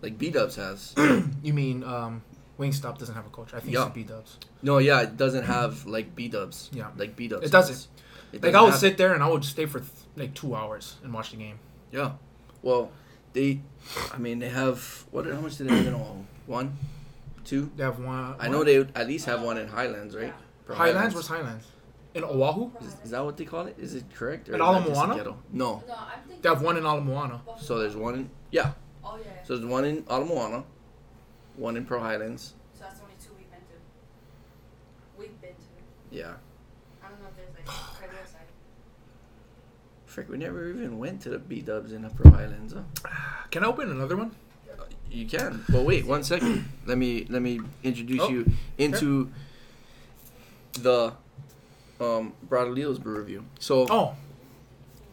like 0.00 0.18
B 0.18 0.30
Dubs 0.30 0.56
has. 0.56 0.94
You 1.42 1.52
mean 1.52 1.84
um, 1.84 2.22
Wingstop 2.62 2.98
doesn't 2.98 3.14
have 3.14 3.26
a 3.26 3.30
culture? 3.30 3.56
I 3.56 3.60
think 3.60 3.74
Yeah. 3.74 3.86
it's 3.86 3.94
B 3.94 4.02
Dubs. 4.04 4.38
no, 4.62 4.78
yeah, 4.78 5.02
it 5.02 5.16
doesn't 5.16 5.44
have 5.44 5.84
like 5.86 6.14
B 6.16 6.28
Dubs. 6.28 6.70
Yeah. 6.72 6.88
like 6.96 7.12
B 7.16 7.28
Dubs. 7.28 7.44
It 7.46 7.52
doesn't. 7.52 7.80
It 8.32 8.42
Like 8.42 8.52
doesn't 8.52 8.56
I 8.56 8.62
would 8.62 8.70
have- 8.70 8.80
sit 8.80 8.96
there 8.96 9.12
and 9.14 9.22
I 9.22 9.28
would 9.28 9.44
stay 9.44 9.66
for 9.66 9.80
th- 9.80 9.90
like 10.16 10.32
two 10.34 10.54
hours 10.54 10.96
and 11.02 11.12
watch 11.12 11.30
the 11.32 11.36
game. 11.36 11.58
Yeah. 11.90 12.12
Well, 12.62 12.90
they, 13.34 13.60
I 14.14 14.18
mean, 14.18 14.38
they 14.38 14.48
have 14.48 15.04
what? 15.10 15.26
How 15.26 15.40
much 15.40 15.56
do 15.58 15.64
they 15.64 15.74
have 15.76 15.86
in 15.86 15.94
all? 15.94 16.24
One, 16.46 16.76
two. 17.44 17.70
They 17.76 17.82
have 17.84 17.98
one. 17.98 18.34
I 18.38 18.48
know 18.48 18.62
they 18.64 18.76
at 19.00 19.06
least 19.06 19.26
have 19.26 19.42
one 19.42 19.58
in 19.58 19.68
Highlands, 19.68 20.14
right? 20.16 20.34
For 20.66 20.74
Highlands. 20.74 21.14
Where's 21.14 21.26
Highlands? 21.26 21.66
In 22.14 22.24
Oahu, 22.24 22.70
Is, 22.82 22.94
is 23.04 23.10
that 23.12 23.24
what 23.24 23.36
they 23.38 23.46
call 23.46 23.66
it? 23.66 23.76
Is 23.78 23.94
it 23.94 24.04
correct? 24.14 24.48
In 24.48 24.52
that 24.52 24.60
Ala 24.60 24.80
Moana? 24.82 25.16
No. 25.16 25.34
No, 25.50 25.82
I'm 25.94 26.20
thinking. 26.28 26.42
they 26.42 26.48
have 26.50 26.60
one 26.60 26.76
in 26.76 26.84
Ala 26.84 27.00
Moana. 27.00 27.40
So 27.58 27.78
there's 27.78 27.96
one 27.96 28.14
in 28.14 28.30
yeah. 28.50 28.72
Oh 29.02 29.16
yeah. 29.16 29.22
yeah. 29.34 29.42
So 29.44 29.56
there's 29.56 29.66
one 29.66 29.84
in 29.86 30.04
Ala 30.10 30.24
Moana, 30.26 30.64
one 31.56 31.76
in 31.76 31.84
Pearl 31.84 32.00
Highlands. 32.00 32.54
So 32.74 32.84
that's 32.84 33.00
only 33.00 33.14
two 33.22 33.30
we've 33.36 33.50
been 33.50 33.60
to. 33.60 35.18
We've 35.18 35.40
been 35.40 35.50
to. 35.50 35.56
Yeah. 36.10 36.34
I 37.04 37.08
don't 37.08 37.20
know 37.20 37.28
if 37.28 37.36
there's 37.36 37.54
like 37.56 37.66
credit 37.66 38.28
side. 38.28 38.40
Frick, 40.06 40.28
we 40.28 40.36
never 40.38 40.68
even 40.70 40.98
went 40.98 41.20
to 41.22 41.30
the 41.30 41.38
B 41.38 41.60
Dubs 41.60 41.92
in 41.92 42.02
the 42.02 42.10
Pearl 42.10 42.32
Highlands. 42.32 42.74
Huh? 42.74 43.10
Can 43.50 43.64
I 43.64 43.66
open 43.66 43.90
another 43.90 44.16
one? 44.16 44.34
You 45.10 45.26
can. 45.26 45.62
Well, 45.70 45.84
wait 45.84 46.06
one 46.06 46.24
second. 46.24 46.66
let 46.86 46.96
me 46.96 47.26
let 47.28 47.42
me 47.42 47.60
introduce 47.82 48.22
Oh, 48.22 48.30
you 48.30 48.50
into 48.78 49.30
the 50.72 51.12
um 52.00 52.32
Bradley's 52.48 52.98
brew 52.98 53.18
review. 53.18 53.44
So 53.58 53.86
Oh, 53.90 54.14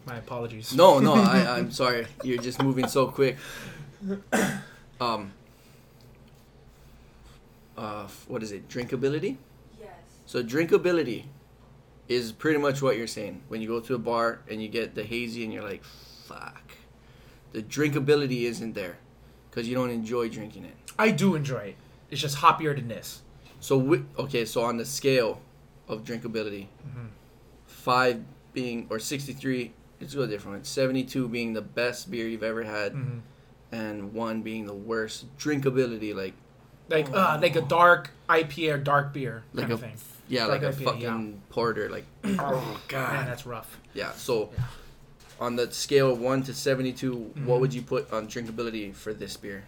my 0.06 0.16
apologies. 0.16 0.74
no, 0.74 1.00
no, 1.00 1.16
I 1.16 1.46
I'm 1.58 1.70
sorry. 1.72 2.08
You're 2.24 2.42
just 2.42 2.62
moving 2.64 2.88
so 2.88 3.08
quick. 3.08 3.38
Um. 5.02 5.32
Uh, 7.80 8.08
what 8.28 8.44
is 8.44 8.52
it? 8.52 8.68
Drinkability. 8.68 9.38
Yes. 9.80 9.90
So 10.26 10.44
drinkability 10.44 11.24
is 12.10 12.32
pretty 12.34 12.60
much 12.60 12.82
what 12.82 12.98
you're 12.98 13.08
saying. 13.08 13.42
When 13.48 13.62
you 13.62 13.68
go 13.70 13.80
to 13.80 13.96
a 13.96 13.98
bar 14.00 14.42
and 14.50 14.62
you 14.62 14.68
get 14.68 14.96
the 14.96 15.04
hazy 15.04 15.44
and 15.46 15.54
you're 15.54 15.64
like, 15.64 15.84
fuck. 16.26 16.72
The 17.54 17.64
drinkability 17.64 18.42
isn't 18.44 18.74
there 18.74 18.98
because 19.50 19.68
you 19.68 19.76
don't 19.76 19.92
enjoy 19.92 20.28
drinking 20.30 20.66
it. 20.66 20.76
I 21.00 21.12
do 21.12 21.36
enjoy 21.36 21.60
it. 21.72 21.76
It's 22.12 22.20
just 22.22 22.38
hoppier 22.38 22.76
than 22.76 22.90
this. 22.90 23.22
So, 23.62 23.80
wi- 23.80 24.04
okay, 24.18 24.44
so 24.46 24.64
on 24.64 24.76
the 24.78 24.86
scale 24.86 25.42
of 25.88 26.04
drinkability, 26.04 26.68
Mhm. 26.88 27.08
five 27.66 28.24
being, 28.54 28.88
or 28.90 29.00
63, 29.00 29.74
it's 30.02 30.14
a 30.14 30.18
little 30.18 30.30
different. 30.32 30.66
72 30.66 31.28
being 31.30 31.54
the 31.54 31.62
best 31.62 32.12
beer 32.12 32.28
you've 32.28 32.44
ever 32.44 32.64
had, 32.64 32.94
Mhm. 32.94 33.22
and 33.72 34.14
one 34.14 34.42
being 34.42 34.66
the 34.66 34.74
worst. 34.74 35.26
Drinkability, 35.38 36.14
like, 36.16 36.34
Like 36.90 37.10
uh, 37.12 37.38
like 37.42 37.56
a 37.56 37.62
dark 37.62 38.10
IPA 38.28 38.74
or 38.74 38.78
dark 38.80 39.14
beer 39.14 39.44
Like 39.54 39.64
kind 39.64 39.72
a 39.72 39.76
of 39.76 39.82
thing. 39.82 39.96
yeah, 40.28 40.46
like, 40.46 40.62
Like 40.64 40.74
a 40.74 40.76
IPA, 40.78 40.84
fucking 40.86 41.02
yeah. 41.34 41.40
porter. 41.50 41.90
Like, 41.90 42.06
oh, 42.24 42.82
god, 42.88 43.08
Man, 43.14 43.16
God. 43.22 43.28
that's 43.28 43.46
rough. 43.46 43.78
Yeah, 43.94 44.12
so 44.14 44.50
Yeah. 44.58 44.64
on 45.40 45.56
the 45.56 45.72
scale 45.72 46.12
of 46.12 46.20
1 46.20 46.44
to 46.44 46.54
72, 46.54 47.14
Mhm. 47.14 47.46
what 47.46 47.60
would 47.62 47.74
you 47.74 47.82
put 47.82 48.12
on 48.12 48.28
drinkability 48.28 48.94
for 48.94 49.14
this 49.14 49.38
beer? 49.38 49.64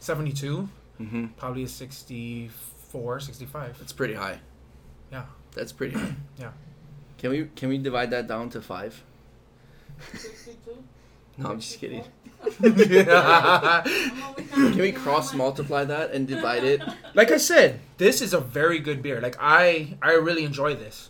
Seventy-two, 0.00 0.68
Mm-hmm. 1.00 1.26
probably 1.36 1.64
a 1.64 1.68
64, 1.68 3.20
65. 3.20 3.78
That's 3.78 3.92
pretty 3.92 4.14
high. 4.14 4.38
Yeah. 5.12 5.24
That's 5.54 5.72
pretty 5.72 5.94
high. 5.98 6.14
Yeah. 6.38 6.52
Can 7.18 7.30
we 7.30 7.46
can 7.56 7.68
we 7.70 7.78
divide 7.78 8.10
that 8.10 8.28
down 8.28 8.50
to 8.50 8.60
five? 8.60 9.02
Sixty-two. 10.12 10.84
No, 11.38 11.50
I'm 11.50 11.60
just 11.60 11.78
kidding. 11.78 12.04
Can 14.62 14.78
we 14.78 14.92
cross 14.92 15.34
multiply 15.34 15.84
that 15.84 16.12
and 16.12 16.26
divide 16.28 16.64
it? 16.64 16.80
like 17.14 17.30
I 17.30 17.36
said, 17.38 17.80
this 17.98 18.22
is 18.22 18.32
a 18.34 18.40
very 18.40 18.78
good 18.78 19.02
beer. 19.02 19.20
Like 19.20 19.36
I, 19.40 19.96
I 20.02 20.12
really 20.12 20.44
enjoy 20.44 20.74
this, 20.74 21.08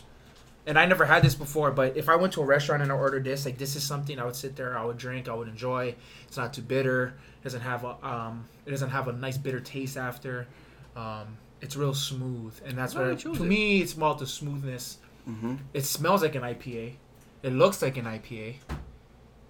and 0.66 0.78
I 0.78 0.86
never 0.86 1.04
had 1.04 1.22
this 1.22 1.34
before. 1.34 1.70
But 1.70 1.96
if 1.96 2.08
I 2.08 2.16
went 2.16 2.32
to 2.34 2.42
a 2.42 2.44
restaurant 2.44 2.82
and 2.82 2.90
I 2.90 2.94
ordered 2.94 3.24
this, 3.24 3.44
like 3.44 3.58
this 3.58 3.76
is 3.76 3.82
something 3.82 4.18
I 4.18 4.24
would 4.24 4.36
sit 4.36 4.56
there, 4.56 4.78
I 4.78 4.84
would 4.84 4.98
drink, 4.98 5.28
I 5.28 5.34
would 5.34 5.48
enjoy. 5.48 5.94
It's 6.26 6.36
not 6.36 6.52
too 6.54 6.62
bitter. 6.62 7.14
It 7.40 7.44
doesn't 7.44 7.60
have 7.60 7.84
a, 7.84 7.96
um, 8.06 8.48
it 8.64 8.70
doesn't 8.70 8.90
have 8.90 9.08
a 9.08 9.12
nice 9.12 9.36
bitter 9.38 9.60
taste 9.60 9.96
after. 9.96 10.46
Um, 10.96 11.36
it's 11.60 11.76
real 11.76 11.94
smooth, 11.94 12.58
and 12.64 12.76
that's 12.76 12.94
Why 12.94 13.02
what 13.02 13.08
we 13.08 13.14
it, 13.14 13.18
chose 13.18 13.36
to 13.38 13.44
it. 13.44 13.46
me 13.46 13.80
it's 13.82 13.92
about 13.94 14.18
the 14.18 14.26
smoothness. 14.26 14.98
Mm-hmm. 15.28 15.56
It 15.74 15.84
smells 15.84 16.22
like 16.22 16.34
an 16.34 16.42
IPA. 16.42 16.94
It 17.42 17.52
looks 17.52 17.82
like 17.82 17.96
an 17.96 18.04
IPA, 18.06 18.56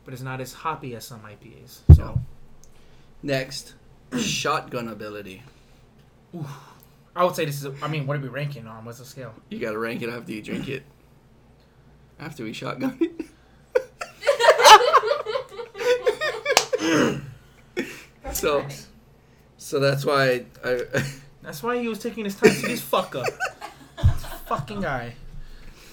but 0.06 0.14
it's 0.14 0.22
not 0.22 0.40
as 0.40 0.54
hoppy 0.54 0.94
as 0.94 1.04
some 1.04 1.20
IPAs. 1.20 1.80
So 1.94 2.18
Next, 3.22 3.74
shotgun 4.18 4.88
ability. 4.88 5.42
I 7.14 7.24
would 7.24 7.34
say 7.34 7.44
this 7.44 7.56
is. 7.56 7.66
A, 7.66 7.74
I 7.82 7.88
mean, 7.88 8.06
what 8.06 8.16
are 8.16 8.20
we 8.20 8.28
ranking 8.28 8.66
on? 8.66 8.84
What's 8.86 9.00
the 9.00 9.04
scale? 9.04 9.34
You 9.50 9.58
gotta 9.58 9.78
rank 9.78 10.00
it 10.00 10.08
after 10.08 10.32
you 10.32 10.42
drink 10.42 10.68
it. 10.68 10.84
After 12.18 12.44
we 12.44 12.54
shotgun 12.54 12.96
it. 13.00 13.26
So, 18.36 18.66
so 19.56 19.80
that's 19.80 20.04
why 20.04 20.44
I. 20.62 20.82
That's 21.42 21.62
why 21.62 21.78
he 21.78 21.88
was 21.88 22.00
taking 22.00 22.24
his 22.24 22.34
time 22.34 22.54
to 22.54 22.66
this 22.66 22.82
fucker. 22.82 23.24
This 23.24 24.24
fucking 24.46 24.80
guy. 24.80 25.14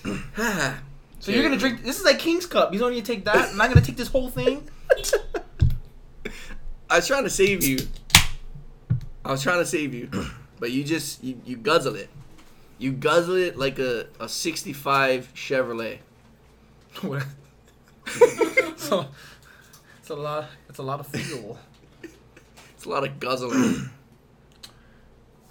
So 1.23 1.31
you're 1.31 1.41
gonna 1.41 1.55
drink? 1.55 1.83
This 1.83 1.99
is 1.99 2.03
like 2.03 2.19
King's 2.19 2.45
Cup. 2.45 2.73
You 2.73 2.79
don't 2.79 2.91
need 2.91 3.05
to 3.05 3.13
take 3.13 3.23
that. 3.23 3.51
I'm 3.51 3.55
not 3.55 3.69
gonna 3.69 3.79
take 3.79 3.95
this 3.95 4.09
whole 4.09 4.29
thing. 4.29 4.67
I 6.89 6.97
was 6.97 7.07
trying 7.07 7.23
to 7.23 7.29
save 7.29 7.63
you. 7.63 7.77
I 9.23 9.31
was 9.31 9.41
trying 9.41 9.59
to 9.59 9.65
save 9.65 9.93
you, 9.93 10.09
but 10.59 10.71
you 10.71 10.83
just 10.83 11.23
you, 11.23 11.39
you 11.45 11.55
guzzle 11.55 11.95
it. 11.95 12.09
You 12.77 12.91
guzzle 12.91 13.35
it 13.35 13.57
like 13.57 13.79
a, 13.79 14.07
a 14.19 14.27
'65 14.27 15.31
Chevrolet. 15.33 15.99
What- 16.99 17.25
so 18.75 19.05
it's 19.99 20.09
a 20.09 20.15
lot. 20.15 20.47
It's 20.67 20.79
a 20.79 20.83
lot 20.83 20.99
of 20.99 21.07
fuel. 21.07 21.57
It's 22.75 22.83
a 22.83 22.89
lot 22.89 23.07
of 23.07 23.17
guzzling. 23.17 23.89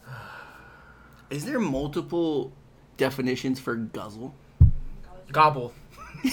Is 1.31 1.47
there 1.47 1.59
multiple 1.59 2.52
definitions 2.99 3.59
for 3.59 3.75
guzzle? 3.75 4.35
Gobble. 5.33 5.73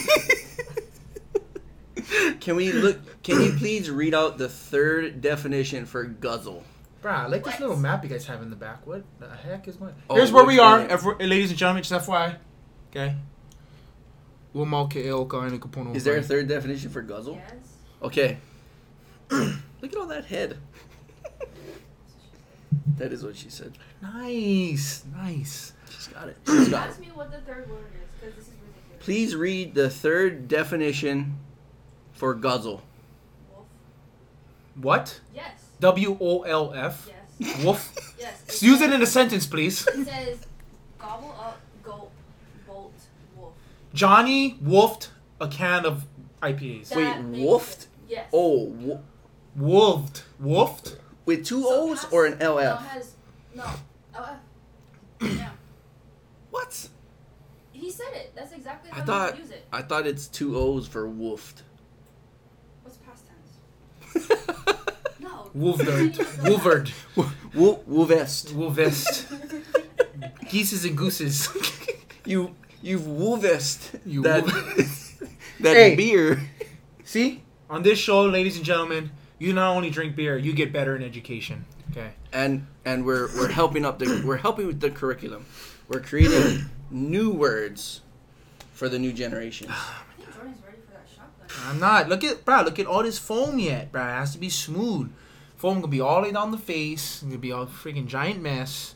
Can 2.39 2.55
we 2.55 2.71
look? 2.71 3.23
Can 3.23 3.41
you 3.41 3.51
please 3.53 3.89
read 3.89 4.13
out 4.13 4.37
the 4.37 4.49
third 4.49 5.21
definition 5.21 5.85
for 5.85 6.03
guzzle? 6.03 6.63
Bruh, 7.01 7.11
I 7.11 7.27
like 7.27 7.43
this 7.43 7.59
little 7.59 7.77
map 7.77 8.03
you 8.03 8.09
guys 8.09 8.25
have 8.25 8.41
in 8.41 8.49
the 8.49 8.55
back. 8.55 8.85
What 8.85 9.03
the 9.19 9.29
heck 9.29 9.67
is 9.67 9.77
going? 9.77 9.93
Oh, 10.09 10.15
Here's 10.15 10.31
where 10.31 10.45
we 10.45 10.59
are, 10.59 10.85
one? 10.85 11.17
Ladies 11.19 11.49
and 11.49 11.57
gentlemen. 11.57 11.83
Just 11.83 12.07
FYI. 12.07 12.37
Okay. 12.89 13.15
Umal 14.53 14.89
ke 14.89 15.05
el 15.05 15.25
ka 15.25 15.45
ina 15.45 15.59
kapono 15.59 15.95
Is 15.95 16.03
there 16.03 16.17
a 16.17 16.23
third 16.23 16.47
definition 16.47 16.89
for 16.89 17.01
guzzle? 17.01 17.35
Yes. 17.35 17.53
Okay. 18.01 18.37
Look 19.31 19.53
at 19.83 19.95
all 19.95 20.07
that 20.07 20.25
head. 20.25 20.57
That 22.97 23.13
is 23.13 23.23
what 23.23 23.37
she 23.37 23.49
said. 23.49 23.77
Nice, 24.01 25.03
nice. 25.15 25.73
She's 25.89 26.07
got 26.07 26.27
it. 26.27 26.37
She's 26.45 26.69
got 26.69 26.87
it. 26.87 26.91
Ask 26.91 26.99
me 26.99 27.07
what 27.13 27.31
the 27.31 27.39
third 27.39 27.69
word 27.69 27.85
is, 27.93 28.09
because 28.19 28.35
this 28.35 28.47
is 28.47 28.53
ridiculous. 28.53 28.58
Please 29.09 29.35
read 29.35 29.73
the 29.73 29.89
third 29.89 30.47
definition 30.47 31.35
for 32.11 32.35
guzzle. 32.35 32.83
Wolf. 33.51 33.65
What? 34.75 35.19
Yes. 35.33 35.65
W 35.79 36.15
O 36.21 36.43
L 36.43 36.75
F. 36.75 37.09
Yes. 37.39 37.63
Wolf. 37.63 38.15
Yes. 38.19 38.61
Use 38.61 38.81
it 38.81 38.93
in 38.93 39.01
a 39.01 39.07
sentence, 39.07 39.47
please. 39.47 39.87
It 39.87 40.05
says 40.05 40.37
gobble 40.99 41.35
up, 41.39 41.59
gulp, 41.81 42.11
bolt, 42.67 42.93
wolf. 43.35 43.53
Johnny 43.95 44.59
wolfed 44.61 45.09
a 45.41 45.47
can 45.47 45.87
of 45.87 46.05
IPAs. 46.43 46.95
Wait, 46.95 47.05
That 47.05 47.23
makes 47.25 47.43
wolfed? 47.43 47.87
Yes. 48.07 48.29
Oh, 48.31 48.65
wo- 48.65 49.01
Wolved. 49.55 50.21
Wolfed? 50.39 50.97
with 51.25 51.43
two 51.47 51.63
So 51.63 51.89
O's 51.89 52.03
has- 52.03 52.13
or 52.13 52.27
an 52.27 52.37
No, 52.37 52.57
LF? 52.57 52.77
has 52.85 53.15
no. 53.55 53.65
LF. 54.13 54.37
yeah. 55.35 55.49
What? 56.51 56.89
He 57.79 57.89
said 57.91 58.11
it. 58.13 58.33
That's 58.35 58.51
exactly 58.53 58.91
I 58.91 58.95
how 58.95 59.05
thought 59.05 59.35
you 59.37 59.41
use 59.43 59.51
it. 59.51 59.65
I 59.71 59.81
thought 59.81 60.05
it's 60.05 60.27
two 60.27 60.57
O's 60.57 60.87
for 60.87 61.07
woofed. 61.07 61.61
What's 62.83 62.97
past 62.97 63.23
tense? 63.27 64.29
No. 65.21 65.49
Wolvered. 65.53 66.17
Wolvered. 66.43 66.91
Wo- 67.53 67.83
woovest. 67.89 68.53
Wolvest. 68.53 69.25
Geeses 70.49 70.85
and 70.85 70.97
gooses. 70.97 71.49
You 72.25 72.55
you've 72.81 73.01
woovest 73.01 73.99
You 74.05 74.21
that 74.23 74.45
that 75.59 75.75
Hey. 75.75 75.95
beer. 75.95 76.41
See? 77.03 77.43
On 77.69 77.83
this 77.83 77.99
show, 77.99 78.23
ladies 78.23 78.55
and 78.55 78.65
gentlemen, 78.65 79.11
you 79.39 79.51
not 79.53 79.75
only 79.75 79.89
drink 79.89 80.15
beer, 80.15 80.37
you 80.37 80.53
get 80.53 80.71
better 80.71 80.95
in 80.95 81.03
education. 81.03 81.65
Okay. 81.91 82.11
and 82.31 82.65
and 82.85 83.05
we're 83.05 83.27
we're 83.35 83.49
helping 83.49 83.83
up 83.83 83.99
the 83.99 84.23
we're 84.25 84.37
helping 84.37 84.67
with 84.67 84.79
the 84.79 84.89
curriculum. 84.89 85.45
We're 85.89 85.99
creating 86.01 86.65
new 86.91 87.31
words 87.31 88.01
for 88.73 88.89
the 88.89 88.99
new 88.99 89.13
generation. 89.13 89.67
I 89.69 89.73
think 90.17 90.33
Jordan's 90.35 90.63
ready 90.63 90.77
for 90.85 90.93
that 90.93 91.07
shotgun. 91.13 91.69
I'm 91.69 91.79
not. 91.79 92.09
Look 92.09 92.23
at, 92.23 92.45
bro. 92.45 92.61
Look 92.61 92.79
at 92.79 92.85
all 92.85 93.03
this 93.03 93.19
foam 93.19 93.59
yet, 93.59 93.91
bro. 93.91 94.01
It 94.01 94.05
has 94.11 94.33
to 94.33 94.37
be 94.37 94.49
smooth 94.49 95.11
Foam 95.59 95.81
gonna 95.81 95.87
be 95.89 95.99
all 95.99 96.21
the 96.21 96.27
way 96.27 96.31
down 96.31 96.51
the 96.51 96.57
face. 96.57 97.15
It's 97.15 97.23
gonna 97.23 97.37
be 97.37 97.51
a 97.51 97.65
freaking 97.65 98.07
giant 98.07 98.41
mess. 98.41 98.95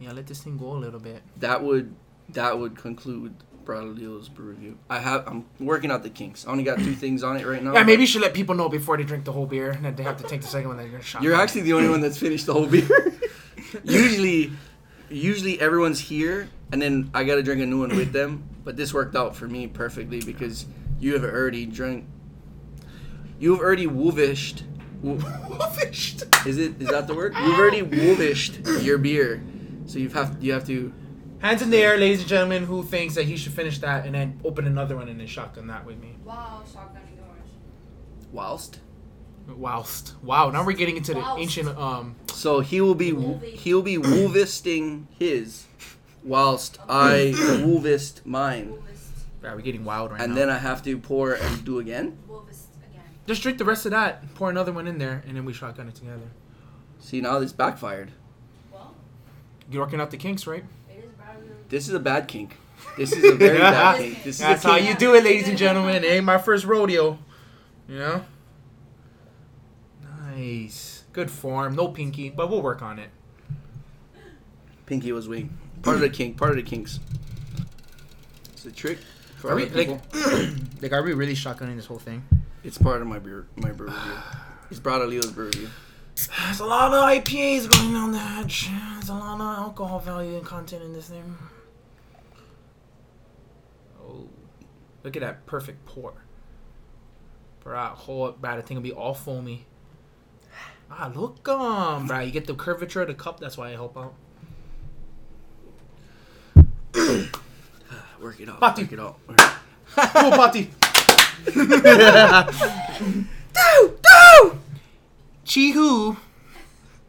Yeah, 0.00 0.12
let 0.12 0.26
this 0.26 0.42
thing 0.42 0.56
go 0.56 0.72
a 0.72 0.80
little 0.80 0.98
bit. 0.98 1.22
That 1.36 1.62
would 1.62 1.94
that 2.30 2.58
would 2.58 2.74
conclude 2.74 3.34
Bradley's 3.66 4.30
brew 4.30 4.46
review. 4.46 4.78
I 4.88 4.98
have 4.98 5.28
I'm 5.28 5.44
working 5.60 5.90
out 5.90 6.02
the 6.02 6.08
kinks. 6.08 6.46
I 6.46 6.52
only 6.52 6.64
got 6.64 6.78
two 6.78 6.94
things 7.04 7.22
on 7.22 7.36
it 7.36 7.46
right 7.46 7.62
now. 7.62 7.74
Yeah, 7.74 7.82
maybe 7.82 8.00
you 8.00 8.06
should 8.06 8.22
let 8.22 8.32
people 8.32 8.54
know 8.54 8.70
before 8.70 8.96
they 8.96 9.04
drink 9.04 9.26
the 9.26 9.32
whole 9.32 9.44
beer 9.44 9.72
and 9.72 9.84
that 9.84 9.98
they 9.98 10.04
have 10.04 10.16
to 10.16 10.24
take 10.26 10.40
the 10.40 10.46
second 10.46 10.68
one 10.68 10.78
that 10.78 10.88
you're 10.88 11.02
shot. 11.02 11.22
You're 11.22 11.34
actually 11.34 11.60
the 11.60 11.74
only 11.74 11.90
one 11.90 12.00
that's 12.00 12.16
finished 12.16 12.46
the 12.46 12.54
whole 12.54 12.66
beer. 12.66 12.88
usually, 13.84 14.52
usually 15.10 15.60
everyone's 15.60 16.00
here, 16.00 16.48
and 16.72 16.80
then 16.80 17.10
I 17.14 17.24
gotta 17.24 17.42
drink 17.42 17.60
a 17.62 17.66
new 17.66 17.80
one 17.80 17.96
with 17.96 18.12
them. 18.12 18.44
But 18.64 18.76
this 18.76 18.92
worked 18.92 19.16
out 19.16 19.34
for 19.34 19.46
me 19.48 19.66
perfectly 19.66 20.20
because 20.20 20.66
you 21.00 21.14
have 21.14 21.24
already 21.24 21.64
drunk. 21.66 22.04
You 23.38 23.52
have 23.52 23.60
already 23.60 23.86
woovished. 23.86 24.64
wo- 25.00 25.16
fished. 25.70 26.24
Is 26.46 26.58
it? 26.58 26.80
Is 26.82 26.88
that 26.88 27.06
the 27.06 27.14
word? 27.14 27.34
You've 27.42 27.58
already 27.58 27.82
woovished 27.82 28.82
your 28.84 28.98
beer, 28.98 29.42
so 29.86 29.98
you 29.98 30.08
have 30.10 30.42
you 30.42 30.52
have 30.52 30.66
to. 30.66 30.92
Hands 31.40 31.62
in 31.62 31.70
the 31.70 31.76
air, 31.78 31.96
ladies 31.96 32.18
and 32.20 32.28
gentlemen, 32.28 32.64
who 32.64 32.82
thinks 32.82 33.14
that 33.14 33.24
he 33.24 33.36
should 33.36 33.52
finish 33.52 33.78
that 33.78 34.04
and 34.06 34.14
then 34.14 34.40
open 34.44 34.66
another 34.66 34.96
one 34.96 35.08
and 35.08 35.20
then 35.20 35.26
shotgun 35.28 35.68
that 35.68 35.86
with 35.86 35.98
me. 36.00 36.16
Wow, 36.24 36.62
shotgunning 36.66 37.16
yours. 37.16 37.48
Whilst. 38.32 38.80
Whilst. 39.56 40.14
Wow, 40.22 40.50
now 40.50 40.64
we're 40.64 40.72
getting 40.72 40.96
into 40.96 41.14
the 41.14 41.20
Whilst. 41.20 41.40
ancient 41.40 41.68
um 41.78 42.16
So 42.28 42.60
he 42.60 42.80
will 42.80 42.94
be 42.94 43.10
he'll 43.56 43.82
be 43.82 43.96
woovisting 43.96 45.06
his, 45.18 45.64
whilst 46.22 46.78
I 46.88 47.32
woovist 47.34 48.24
mine, 48.26 48.72
Wolvist. 48.72 49.24
yeah, 49.42 49.54
we're 49.54 49.60
getting 49.62 49.84
wild 49.84 50.12
right 50.12 50.20
and 50.20 50.30
now. 50.34 50.38
then 50.38 50.50
I 50.50 50.58
have 50.58 50.82
to 50.84 50.98
pour 50.98 51.32
and 51.34 51.64
do 51.64 51.78
again. 51.78 52.18
Again. 52.28 53.02
Just 53.26 53.42
drink 53.42 53.58
the 53.58 53.64
rest 53.64 53.84
of 53.86 53.90
that, 53.92 54.34
pour 54.34 54.50
another 54.50 54.72
one 54.72 54.86
in 54.86 54.98
there, 54.98 55.22
and 55.26 55.36
then 55.36 55.44
we 55.44 55.52
shotgun 55.52 55.88
it 55.88 55.94
together. 55.94 56.28
See 57.00 57.20
now 57.20 57.38
this 57.38 57.52
backfired. 57.52 58.10
Well, 58.72 58.94
You're 59.70 59.82
working 59.82 60.00
out 60.00 60.10
the 60.10 60.16
kinks, 60.16 60.46
right? 60.46 60.64
it 60.90 61.04
is 61.04 61.10
This 61.68 61.88
is 61.88 61.94
a 61.94 62.00
bad 62.00 62.28
kink. 62.28 62.56
This 62.96 63.12
is 63.12 63.24
a 63.24 63.34
very 63.34 63.58
bad 63.58 63.98
kink. 63.98 64.22
This 64.24 64.36
is 64.36 64.40
That's 64.40 64.62
how 64.62 64.76
kink. 64.76 64.88
you 64.88 64.94
do 64.96 65.14
it, 65.14 65.24
ladies 65.24 65.48
and 65.48 65.56
gentlemen. 65.58 66.04
It 66.04 66.08
ain't 66.08 66.24
my 66.24 66.38
first 66.38 66.64
rodeo. 66.64 67.18
You 67.88 67.98
know? 67.98 68.24
Nice. 70.38 71.04
Good 71.12 71.30
form. 71.30 71.74
No 71.74 71.88
pinky, 71.88 72.30
but 72.30 72.48
we'll 72.48 72.62
work 72.62 72.80
on 72.80 72.98
it. 72.98 73.10
Pinky 74.86 75.10
was 75.10 75.28
weak. 75.28 75.48
Part 75.82 75.96
of 75.96 76.00
the 76.00 76.08
kink. 76.08 76.36
Part 76.36 76.50
of 76.50 76.56
the 76.56 76.62
kinks. 76.62 77.00
It's 78.52 78.64
a 78.64 78.70
trick 78.70 78.98
for 79.36 79.48
Are 79.48 79.52
other 79.52 79.62
we, 79.62 79.68
people. 79.68 80.00
like, 80.14 80.50
like, 80.82 80.92
are 80.92 81.02
we 81.02 81.12
really 81.12 81.34
shotgunning 81.34 81.76
this 81.76 81.86
whole 81.86 81.98
thing? 81.98 82.22
it's 82.64 82.78
part 82.78 83.00
of 83.00 83.08
my 83.08 83.18
beer. 83.18 83.46
My 83.56 83.70
brew 83.70 83.88
review. 83.88 84.12
It's 84.70 84.80
Bradley's 84.80 85.24
brew 85.30 85.46
review. 85.46 85.70
There's 86.44 86.60
a 86.60 86.66
lot 86.66 86.92
of 86.92 87.02
IPAs 87.02 87.70
going 87.70 87.96
on 87.96 88.12
the 88.12 88.18
hatch. 88.18 88.68
There's 88.94 89.08
a 89.08 89.14
lot 89.14 89.40
of 89.40 89.58
alcohol 89.58 89.98
value 89.98 90.36
and 90.36 90.44
content 90.44 90.82
in 90.82 90.92
this 90.92 91.08
thing. 91.08 91.36
Oh, 93.98 94.28
look 95.02 95.16
at 95.16 95.22
that 95.22 95.46
perfect 95.46 95.86
pour. 95.86 96.12
Pour 97.60 97.74
out 97.74 97.96
whole 97.96 98.30
bad. 98.32 98.58
The 98.58 98.62
thing 98.62 98.76
will 98.76 98.82
be 98.82 98.92
all 98.92 99.14
foamy. 99.14 99.64
Ah, 100.90 101.12
look, 101.14 101.46
um, 101.48 102.06
bro, 102.06 102.20
you 102.20 102.30
get 102.30 102.46
the 102.46 102.54
curvature 102.54 103.02
of 103.02 103.08
the 103.08 103.14
cup. 103.14 103.40
That's 103.40 103.56
why 103.56 103.68
I 103.68 103.72
help 103.72 103.96
out. 103.96 104.14
Work 108.20 108.40
it 108.40 108.48
out. 108.48 108.58
Pati. 108.60 108.82
Work 108.82 108.92
it 108.92 109.00
out. 109.00 109.18
Go, 109.96 110.30
Patty. 110.36 110.70
do 111.54 111.66
do. 114.02 114.58
Chee-hoo. 115.44 116.16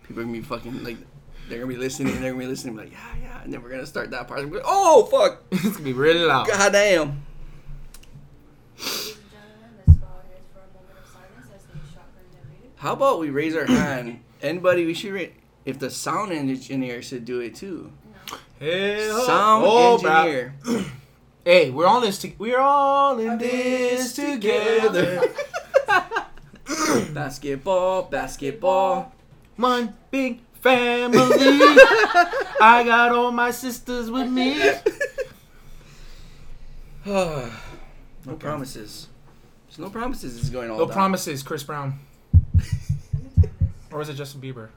People 0.03 0.21
are 0.21 0.25
gonna 0.25 0.33
be 0.33 0.41
fucking 0.41 0.83
like. 0.83 0.97
They're 1.49 1.59
gonna 1.59 1.71
be 1.71 1.77
listening. 1.77 2.13
and 2.13 2.23
They're 2.23 2.31
gonna 2.31 2.43
be 2.43 2.47
listening. 2.49 2.75
Like 2.75 2.91
yeah, 2.91 3.15
yeah. 3.21 3.43
And 3.43 3.51
then 3.51 3.61
we're 3.63 3.69
gonna 3.71 3.85
start 3.87 4.11
that 4.11 4.27
part. 4.27 4.49
Like, 4.51 4.61
oh 4.65 5.05
fuck. 5.05 5.41
it's 5.51 5.63
gonna 5.71 5.83
be 5.83 5.93
really 5.93 6.19
loud. 6.25 6.47
God 6.47 6.71
damn. 6.71 7.23
Ladies 8.77 9.17
and 9.17 9.31
gentlemen, 9.31 9.71
let's 9.87 9.97
bow 9.99 10.07
our 10.07 10.23
heads 10.29 10.47
for 10.53 10.59
a 10.59 10.67
moment 10.73 10.97
of 11.03 11.09
silence 11.11 11.47
as 11.55 11.63
they 11.65 11.79
shotgun 11.91 12.25
their 12.31 12.43
beer. 12.49 12.68
How 12.79 12.93
about 12.93 13.19
we 13.19 13.29
raise 13.29 13.55
our 13.55 13.65
hand? 13.65 14.21
Anybody, 14.41 14.85
we 14.85 14.93
should. 14.93 15.13
Ra- 15.13 15.21
if 15.65 15.79
the 15.79 15.89
sound 15.89 16.31
engineer 16.31 17.01
should 17.01 17.25
do 17.25 17.41
it 17.41 17.55
too. 17.55 17.91
No. 18.61 18.65
Hell, 18.65 19.21
Sound 19.25 19.65
oh, 19.67 19.97
bro. 20.01 20.11
engineer. 20.11 20.55
Hey, 21.45 21.71
we're 21.71 21.87
all 21.87 21.97
in 21.99 22.03
this. 22.03 22.19
To- 22.19 22.33
we're 22.37 22.59
all 22.59 23.17
in 23.17 23.37
this 23.39 24.13
together. 24.13 25.23
basketball, 27.13 28.03
basketball. 28.03 29.13
One 29.55 29.95
big 30.11 30.41
family. 30.61 31.17
I 32.61 32.83
got 32.85 33.13
all 33.13 33.31
my 33.31 33.49
sisters 33.51 34.11
with 34.11 34.29
me. 34.29 34.59
no 37.05 37.49
promises. 38.37 39.07
There's 39.67 39.79
no 39.79 39.89
promises. 39.89 40.37
It's 40.37 40.49
going 40.49 40.69
all 40.69 40.77
No 40.77 40.85
down. 40.85 40.93
promises, 40.93 41.41
Chris 41.41 41.63
Brown. 41.63 41.99
Or 43.91 44.01
is 44.01 44.09
it 44.09 44.15
Justin 44.15 44.41
Bieber? 44.41 44.69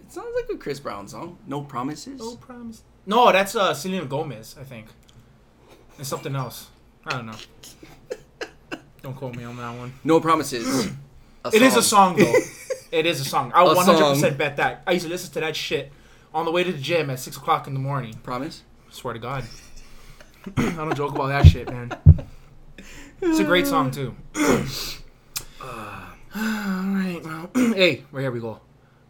It 0.00 0.12
sounds 0.12 0.34
like 0.34 0.46
a 0.52 0.58
Chris 0.58 0.80
Brown 0.80 1.06
song. 1.08 1.38
No 1.46 1.62
promises. 1.62 2.18
No 2.18 2.36
promise. 2.36 2.82
No, 3.06 3.30
that's 3.32 3.54
uh, 3.54 3.74
Selena 3.74 4.06
Gomez, 4.06 4.56
I 4.58 4.64
think. 4.64 4.86
And 5.98 6.06
something 6.06 6.34
else. 6.34 6.68
I 7.04 7.10
don't 7.10 7.26
know. 7.26 7.36
Don't 9.02 9.16
quote 9.16 9.34
me 9.34 9.44
on 9.44 9.56
that 9.56 9.78
one. 9.78 9.94
No 10.04 10.20
promises. 10.20 10.90
It 11.54 11.62
is 11.62 11.74
a 11.74 11.82
song 11.82 12.16
though. 12.16 12.34
it 12.92 13.06
is 13.06 13.18
a 13.22 13.24
song. 13.24 13.50
I 13.54 13.62
A 13.64 13.64
would 13.64 13.74
100% 13.78 14.36
bet 14.36 14.58
that. 14.58 14.82
I 14.86 14.92
used 14.92 15.06
to 15.06 15.10
listen 15.10 15.32
to 15.32 15.40
that 15.40 15.56
shit 15.56 15.90
on 16.34 16.44
the 16.44 16.50
way 16.50 16.62
to 16.62 16.70
the 16.70 16.78
gym 16.78 17.08
at 17.08 17.18
six 17.18 17.38
o'clock 17.38 17.66
in 17.66 17.72
the 17.72 17.80
morning. 17.80 18.12
Promise. 18.22 18.62
Swear 18.90 19.14
to 19.14 19.20
God. 19.20 19.44
I 20.58 20.62
don't 20.76 20.94
joke 20.94 21.14
about 21.14 21.28
that 21.28 21.46
shit, 21.46 21.70
man. 21.70 21.92
It's 23.22 23.38
a 23.38 23.44
great 23.44 23.66
song 23.66 23.90
too. 23.90 24.14
Alright, 26.36 27.24
well. 27.24 27.50
hey, 27.54 28.04
right 28.12 28.20
here 28.22 28.30
we 28.30 28.40
go. 28.40 28.60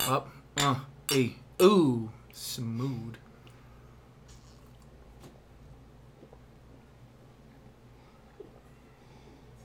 Up. 0.01 0.31
Uh. 0.57 0.77
Hey. 1.11 1.37
Ooh. 1.61 2.11
Smooth. 2.33 3.17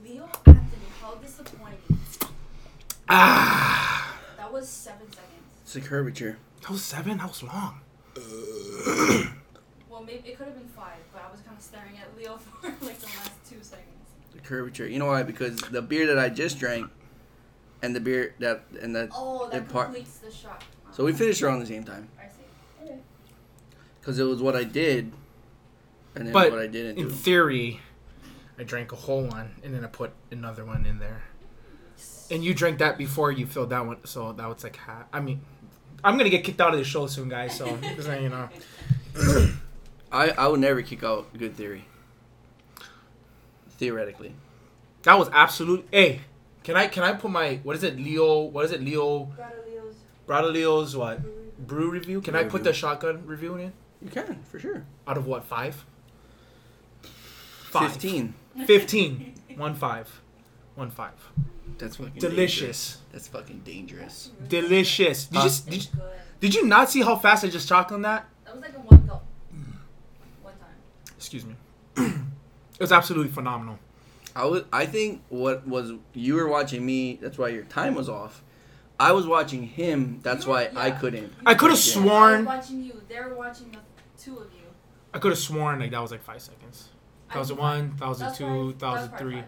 Leo 0.04 0.28
Anthony, 0.44 0.66
how 1.00 1.14
disappointing. 1.14 1.78
Ah. 3.08 4.18
That 4.36 4.52
was 4.52 4.68
seven 4.68 5.06
seconds. 5.10 5.22
It's 5.62 5.76
a 5.76 5.80
curvature. 5.80 6.38
That 6.62 6.70
was 6.70 6.82
seven? 6.82 7.18
That 7.18 7.28
was 7.28 7.42
long. 7.42 7.80
Well, 9.88 10.04
maybe 10.04 10.28
it 10.28 10.36
could 10.36 10.48
have 10.48 10.56
been 10.56 10.68
five, 10.68 10.98
but 11.12 11.22
I 11.26 11.32
was 11.32 11.40
kind 11.40 11.56
of 11.56 11.62
staring 11.62 11.96
at 11.96 12.14
Leo 12.18 12.36
for 12.60 12.68
like 12.84 12.98
the 12.98 13.06
last 13.06 13.30
two 13.48 13.62
seconds. 13.62 13.86
The 14.34 14.40
curvature. 14.40 14.86
You 14.86 14.98
know 14.98 15.06
why? 15.06 15.22
Because 15.22 15.56
the 15.56 15.80
beer 15.80 16.06
that 16.08 16.18
I 16.18 16.28
just 16.28 16.58
drank, 16.58 16.90
and 17.82 17.94
the 17.94 18.00
beer 18.00 18.34
that 18.40 18.64
and 18.80 18.94
that. 18.96 19.10
Oh, 19.14 19.48
that 19.50 19.62
It 19.62 19.68
par- 19.68 19.84
completes 19.84 20.18
the 20.18 20.30
shot. 20.30 20.62
So 20.92 21.04
we 21.04 21.12
finished 21.12 21.42
around 21.42 21.60
the 21.60 21.66
same 21.66 21.84
time. 21.84 22.08
I 22.18 22.24
see. 22.28 22.84
Okay. 22.84 22.98
Because 24.00 24.18
it 24.18 24.24
was 24.24 24.40
what 24.42 24.56
I 24.56 24.64
did, 24.64 25.12
and 26.14 26.26
then 26.26 26.32
But 26.32 26.50
what 26.50 26.60
I 26.60 26.66
didn't 26.66 26.98
In 26.98 27.08
do. 27.08 27.10
theory, 27.14 27.80
I 28.58 28.62
drank 28.62 28.92
a 28.92 28.96
whole 28.96 29.24
one 29.26 29.50
and 29.62 29.74
then 29.74 29.84
I 29.84 29.88
put 29.88 30.12
another 30.30 30.64
one 30.64 30.86
in 30.86 30.98
there. 30.98 31.22
And 32.30 32.42
you 32.42 32.54
drank 32.54 32.78
that 32.78 32.96
before 32.98 33.30
you 33.30 33.46
filled 33.46 33.70
that 33.70 33.86
one, 33.86 33.98
so 34.04 34.32
that 34.32 34.48
was 34.48 34.64
like 34.64 34.76
half. 34.76 35.04
I 35.12 35.20
mean, 35.20 35.40
I'm 36.02 36.16
gonna 36.16 36.30
get 36.30 36.42
kicked 36.44 36.60
out 36.60 36.72
of 36.72 36.78
the 36.78 36.84
show 36.84 37.06
soon, 37.06 37.28
guys. 37.28 37.56
So 37.56 37.76
just 37.82 38.04
saying, 38.06 38.22
you 38.24 38.28
know. 38.30 38.48
I 40.10 40.30
I 40.30 40.46
would 40.48 40.60
never 40.60 40.82
kick 40.82 41.04
out 41.04 41.36
good 41.36 41.56
theory. 41.56 41.84
Theoretically. 43.70 44.34
That 45.02 45.18
was 45.18 45.28
absolute. 45.32 45.86
Hey, 45.92 46.22
can 46.66 46.76
I 46.76 46.88
can 46.88 47.04
I 47.04 47.12
put 47.12 47.30
my 47.30 47.60
what 47.62 47.76
is 47.76 47.84
it 47.84 47.96
Leo? 47.96 48.42
What 48.42 48.64
is 48.64 48.72
it 48.72 48.82
Leo? 48.82 49.32
Brother 50.26 50.48
Leo's 50.48 50.94
Leo's 50.94 50.96
what 50.96 51.66
brew 51.66 51.90
review? 51.90 52.20
Can 52.20 52.34
I 52.34 52.42
put 52.42 52.54
review. 52.54 52.64
the 52.64 52.72
shotgun 52.72 53.24
review 53.24 53.54
in? 53.56 53.72
You 54.02 54.10
can 54.10 54.42
for 54.50 54.58
sure. 54.58 54.84
Out 55.06 55.16
of 55.16 55.26
what 55.26 55.44
five? 55.44 55.84
Five. 57.02 57.92
Fifteen. 57.92 58.34
Fifteen. 58.66 59.34
One 59.56 59.76
five. 59.76 60.20
One 60.74 60.90
five. 60.90 61.12
That's 61.78 61.96
fucking 61.96 62.14
Delicious. 62.18 62.60
dangerous. 62.60 62.98
That's 63.12 63.28
fucking 63.28 63.60
dangerous. 63.64 64.30
Delicious. 64.48 65.26
Did 65.26 65.34
you, 65.34 65.40
Huh? 65.40 65.46
just, 65.46 65.70
did, 65.70 65.84
you, 65.84 65.90
did 66.40 66.54
you 66.56 66.66
not 66.66 66.90
see 66.90 67.02
how 67.02 67.14
fast 67.16 67.44
I 67.44 67.48
just 67.48 67.68
shotgunned 67.70 68.02
that? 68.02 68.26
That 68.44 68.54
was 68.56 68.62
like 68.62 68.74
a 68.74 68.80
one 68.80 69.06
gulp. 69.06 69.22
One 70.42 70.54
time. 70.54 70.68
Excuse 71.16 71.44
me. 71.46 71.54
it 71.96 72.80
was 72.80 72.90
absolutely 72.92 73.32
phenomenal. 73.32 73.78
I 74.36 74.44
was. 74.44 74.64
I 74.72 74.84
think 74.86 75.22
what 75.30 75.66
was 75.66 75.92
you 76.12 76.34
were 76.34 76.46
watching 76.48 76.84
me. 76.84 77.18
That's 77.20 77.38
why 77.38 77.48
your 77.48 77.64
time 77.64 77.94
was 77.94 78.08
off. 78.08 78.42
I 79.00 79.12
was 79.12 79.26
watching 79.26 79.62
him. 79.62 80.20
That's 80.22 80.44
You 80.44 80.50
were- 80.52 80.56
why 80.56 80.70
I 80.76 80.90
couldn't. 80.90 81.32
I 81.44 81.54
could 81.54 81.70
have 81.70 81.78
Yeah. 81.84 81.92
I 82.00 82.04
sworn. 82.04 82.38
was 82.44 82.46
watching 82.46 82.82
you. 82.84 83.02
They 83.08 83.18
were 83.20 83.34
watching 83.34 83.70
the 83.72 83.78
two 84.22 84.36
of 84.38 84.52
you. 84.52 84.60
I 85.14 85.18
could 85.18 85.30
have 85.32 85.38
sworn 85.38 85.80
like 85.80 85.90
that 85.90 86.00
was 86.02 86.10
like 86.10 86.22
five 86.22 86.42
seconds. 86.42 86.90
That 87.32 87.38
was 87.38 87.50
a 87.50 87.54
I- 87.54 87.58
one. 87.58 87.96
That 87.98 88.08
was 88.08 88.20
a 88.20 88.34
two. 88.34 88.70
five. 88.72 88.78
That 88.78 88.92
was 88.92 89.04
a 89.04 89.18
three. 89.18 89.34
five. 89.36 89.44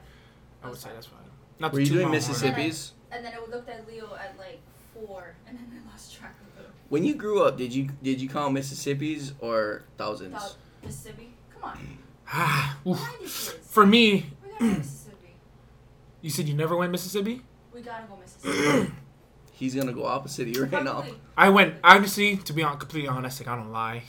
I 0.64 0.68
would 0.70 0.78
say 0.78 0.90
that's 0.94 1.06
fine. 1.06 1.18
Not 1.58 1.72
Were 1.72 1.76
the 1.78 1.82
you 1.84 1.88
two 1.88 1.94
doing 1.94 2.04
mile 2.08 2.12
mark. 2.18 2.28
Mississippi's? 2.28 2.92
And 3.10 3.24
then 3.24 3.32
I 3.34 3.50
looked 3.50 3.68
at 3.68 3.86
Leo 3.86 4.14
at 4.14 4.36
like 4.38 4.60
four, 4.94 5.34
and 5.46 5.58
then 5.58 5.66
I 5.86 5.90
lost 5.90 6.14
track 6.16 6.34
of 6.40 6.62
them. 6.62 6.72
When 6.88 7.04
you 7.04 7.14
grew 7.14 7.42
up, 7.42 7.56
did 7.58 7.74
you 7.74 7.88
did 8.02 8.20
you 8.20 8.28
count 8.28 8.54
Mississippi's 8.54 9.34
or 9.40 9.82
thousands? 9.98 10.32
Thou- 10.32 10.86
Mississippi. 10.86 11.34
Come 11.52 11.64
on. 11.70 11.98
Ah, 12.30 12.76
oof. 12.86 12.98
Why 13.00 13.16
these 13.20 13.50
kids? 13.50 13.66
For 13.70 13.86
me, 13.86 14.10
We 14.12 14.20
gotta 14.20 14.30
go 14.30 14.37
Mississippi. 14.60 15.34
you 16.22 16.30
said 16.30 16.48
you 16.48 16.54
never 16.54 16.76
went 16.76 16.92
Mississippi. 16.92 17.42
We 17.72 17.80
gotta 17.82 18.04
go 18.06 18.16
Mississippi. 18.16 18.92
He's 19.52 19.74
gonna 19.74 19.92
go 19.92 20.06
opposite 20.06 20.48
of 20.48 20.56
you 20.56 20.62
right 20.64 20.84
now. 20.84 20.92
Probably. 21.00 21.14
I 21.36 21.48
went 21.48 21.74
honestly, 21.82 22.36
to 22.36 22.52
be 22.52 22.62
on, 22.62 22.78
completely 22.78 23.08
honest, 23.08 23.40
like 23.40 23.48
I 23.48 23.56
don't 23.56 23.72
lie, 23.72 24.04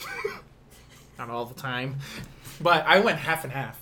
not 1.18 1.30
all 1.30 1.46
the 1.46 1.56
time, 1.60 1.98
but 2.62 2.86
I 2.86 3.00
went 3.00 3.18
half 3.18 3.44
and 3.44 3.52
half. 3.54 3.80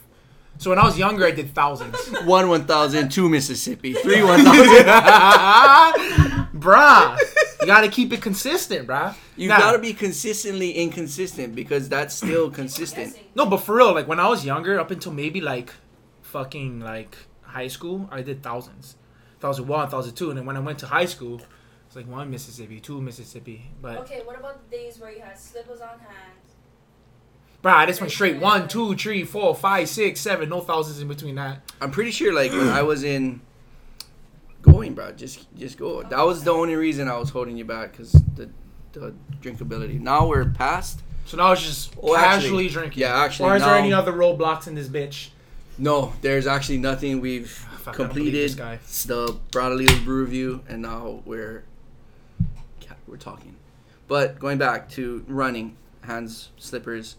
So 0.60 0.72
when 0.72 0.80
I 0.80 0.86
was 0.86 0.98
younger, 0.98 1.24
I 1.26 1.32
did 1.32 1.54
thousands. 1.54 1.96
One 2.24 2.50
one 2.50 2.66
thousand, 2.66 3.10
two 3.12 3.30
Mississippi, 3.30 3.94
three 4.02 4.24
one 4.24 4.44
thousand. 4.44 4.86
bruh, 6.56 7.18
you 7.62 7.68
gotta 7.68 7.90
keep 7.90 8.12
it 8.14 8.22
consistent, 8.22 8.88
bruh. 8.88 9.14
You 9.36 9.50
Nah. 9.50 9.60
gotta 9.60 9.80
be 9.80 9.94
consistently 9.94 10.72
inconsistent 10.72 11.54
because 11.54 11.90
that's 11.90 12.16
still 12.16 12.50
consistent. 12.50 13.18
No, 13.36 13.46
but 13.46 13.58
for 13.58 13.76
real, 13.76 13.94
like 13.94 14.08
when 14.08 14.20
I 14.20 14.28
was 14.30 14.46
younger, 14.46 14.80
up 14.80 14.90
until 14.92 15.12
maybe 15.12 15.42
like 15.42 15.72
fucking 16.28 16.80
like 16.80 17.18
high 17.42 17.68
school, 17.68 18.08
I 18.12 18.22
did 18.22 18.44
thousands, 18.44 18.96
thousand 19.40 19.68
one, 19.68 19.90
thousand 19.90 20.16
two, 20.16 20.30
and 20.30 20.38
then 20.38 20.46
when 20.46 20.58
I 20.58 20.60
went 20.60 20.80
to 20.80 20.86
high 20.88 21.06
school, 21.06 21.42
it's 21.88 21.96
like 21.96 22.08
one 22.08 22.30
Mississippi, 22.30 22.80
two 22.80 23.02
Mississippi, 23.02 23.66
but 23.82 23.98
Okay, 24.00 24.22
what 24.26 24.38
about 24.38 24.70
the 24.70 24.76
days 24.78 25.00
where 25.00 25.12
you 25.12 25.22
had 25.22 25.38
slippers 25.40 25.82
on 25.82 26.00
hand? 26.00 26.34
Bro, 27.62 27.74
I 27.74 27.86
just 27.88 28.00
went 28.02 28.12
straight 28.12 28.38
one, 28.40 28.68
two, 28.68 28.96
three, 28.96 29.24
four, 29.24 29.56
five, 29.56 29.90
six, 29.90 30.20
seven, 30.22 30.50
no 30.50 30.62
thousands 30.62 31.02
in 31.02 31.08
between 31.08 31.36
that. 31.36 31.72
I'm 31.82 31.92
pretty 31.92 32.12
sure, 32.12 32.34
like 32.34 32.52
when 32.52 32.68
I 32.70 32.82
was 32.92 33.04
in 33.04 33.42
going, 34.62 34.94
bro, 34.94 35.12
just 35.14 35.48
just 35.58 35.78
go. 35.78 36.04
That 36.04 36.22
was 36.26 36.44
the 36.44 36.52
only 36.52 36.76
reason 36.76 37.08
I 37.08 37.18
was 37.18 37.30
holding 37.30 37.58
you 37.58 37.66
back 37.66 37.92
because 37.92 38.12
the 38.12 38.50
the 38.92 39.14
drinkability. 39.42 40.00
Now 40.00 40.28
we're 40.28 40.46
past. 40.46 41.02
So 41.26 41.36
now 41.38 41.52
it's 41.52 41.62
just 41.64 41.94
Oh, 42.02 42.16
actually- 42.16 42.42
casually 42.42 42.70
drinking. 42.70 43.02
Yeah, 43.02 43.18
actually, 43.18 43.50
Or 43.50 43.56
is 43.58 43.64
there 43.64 43.76
any 43.76 43.92
other 43.94 44.14
roadblocks 44.14 44.68
in 44.68 44.76
this 44.76 44.88
bitch? 44.88 45.30
No, 45.78 46.14
there's 46.22 46.48
actually 46.48 46.80
nothing. 46.80 47.22
We've 47.22 47.50
Fuck, 47.50 47.94
I 47.94 47.98
completed 47.98 48.34
this 48.34 48.56
guy. 48.56 48.76
It's 48.76 49.04
the 49.06 49.38
Bradley's 49.52 49.98
brew 50.00 50.22
review, 50.24 50.64
and 50.68 50.82
now 50.82 51.22
we're 51.26 51.64
we're 53.08 53.18
talking. 53.18 53.56
But 54.08 54.40
going 54.40 54.58
back 54.58 54.90
to 54.92 55.24
running, 55.28 55.78
hands 56.02 56.50
slippers. 56.58 57.16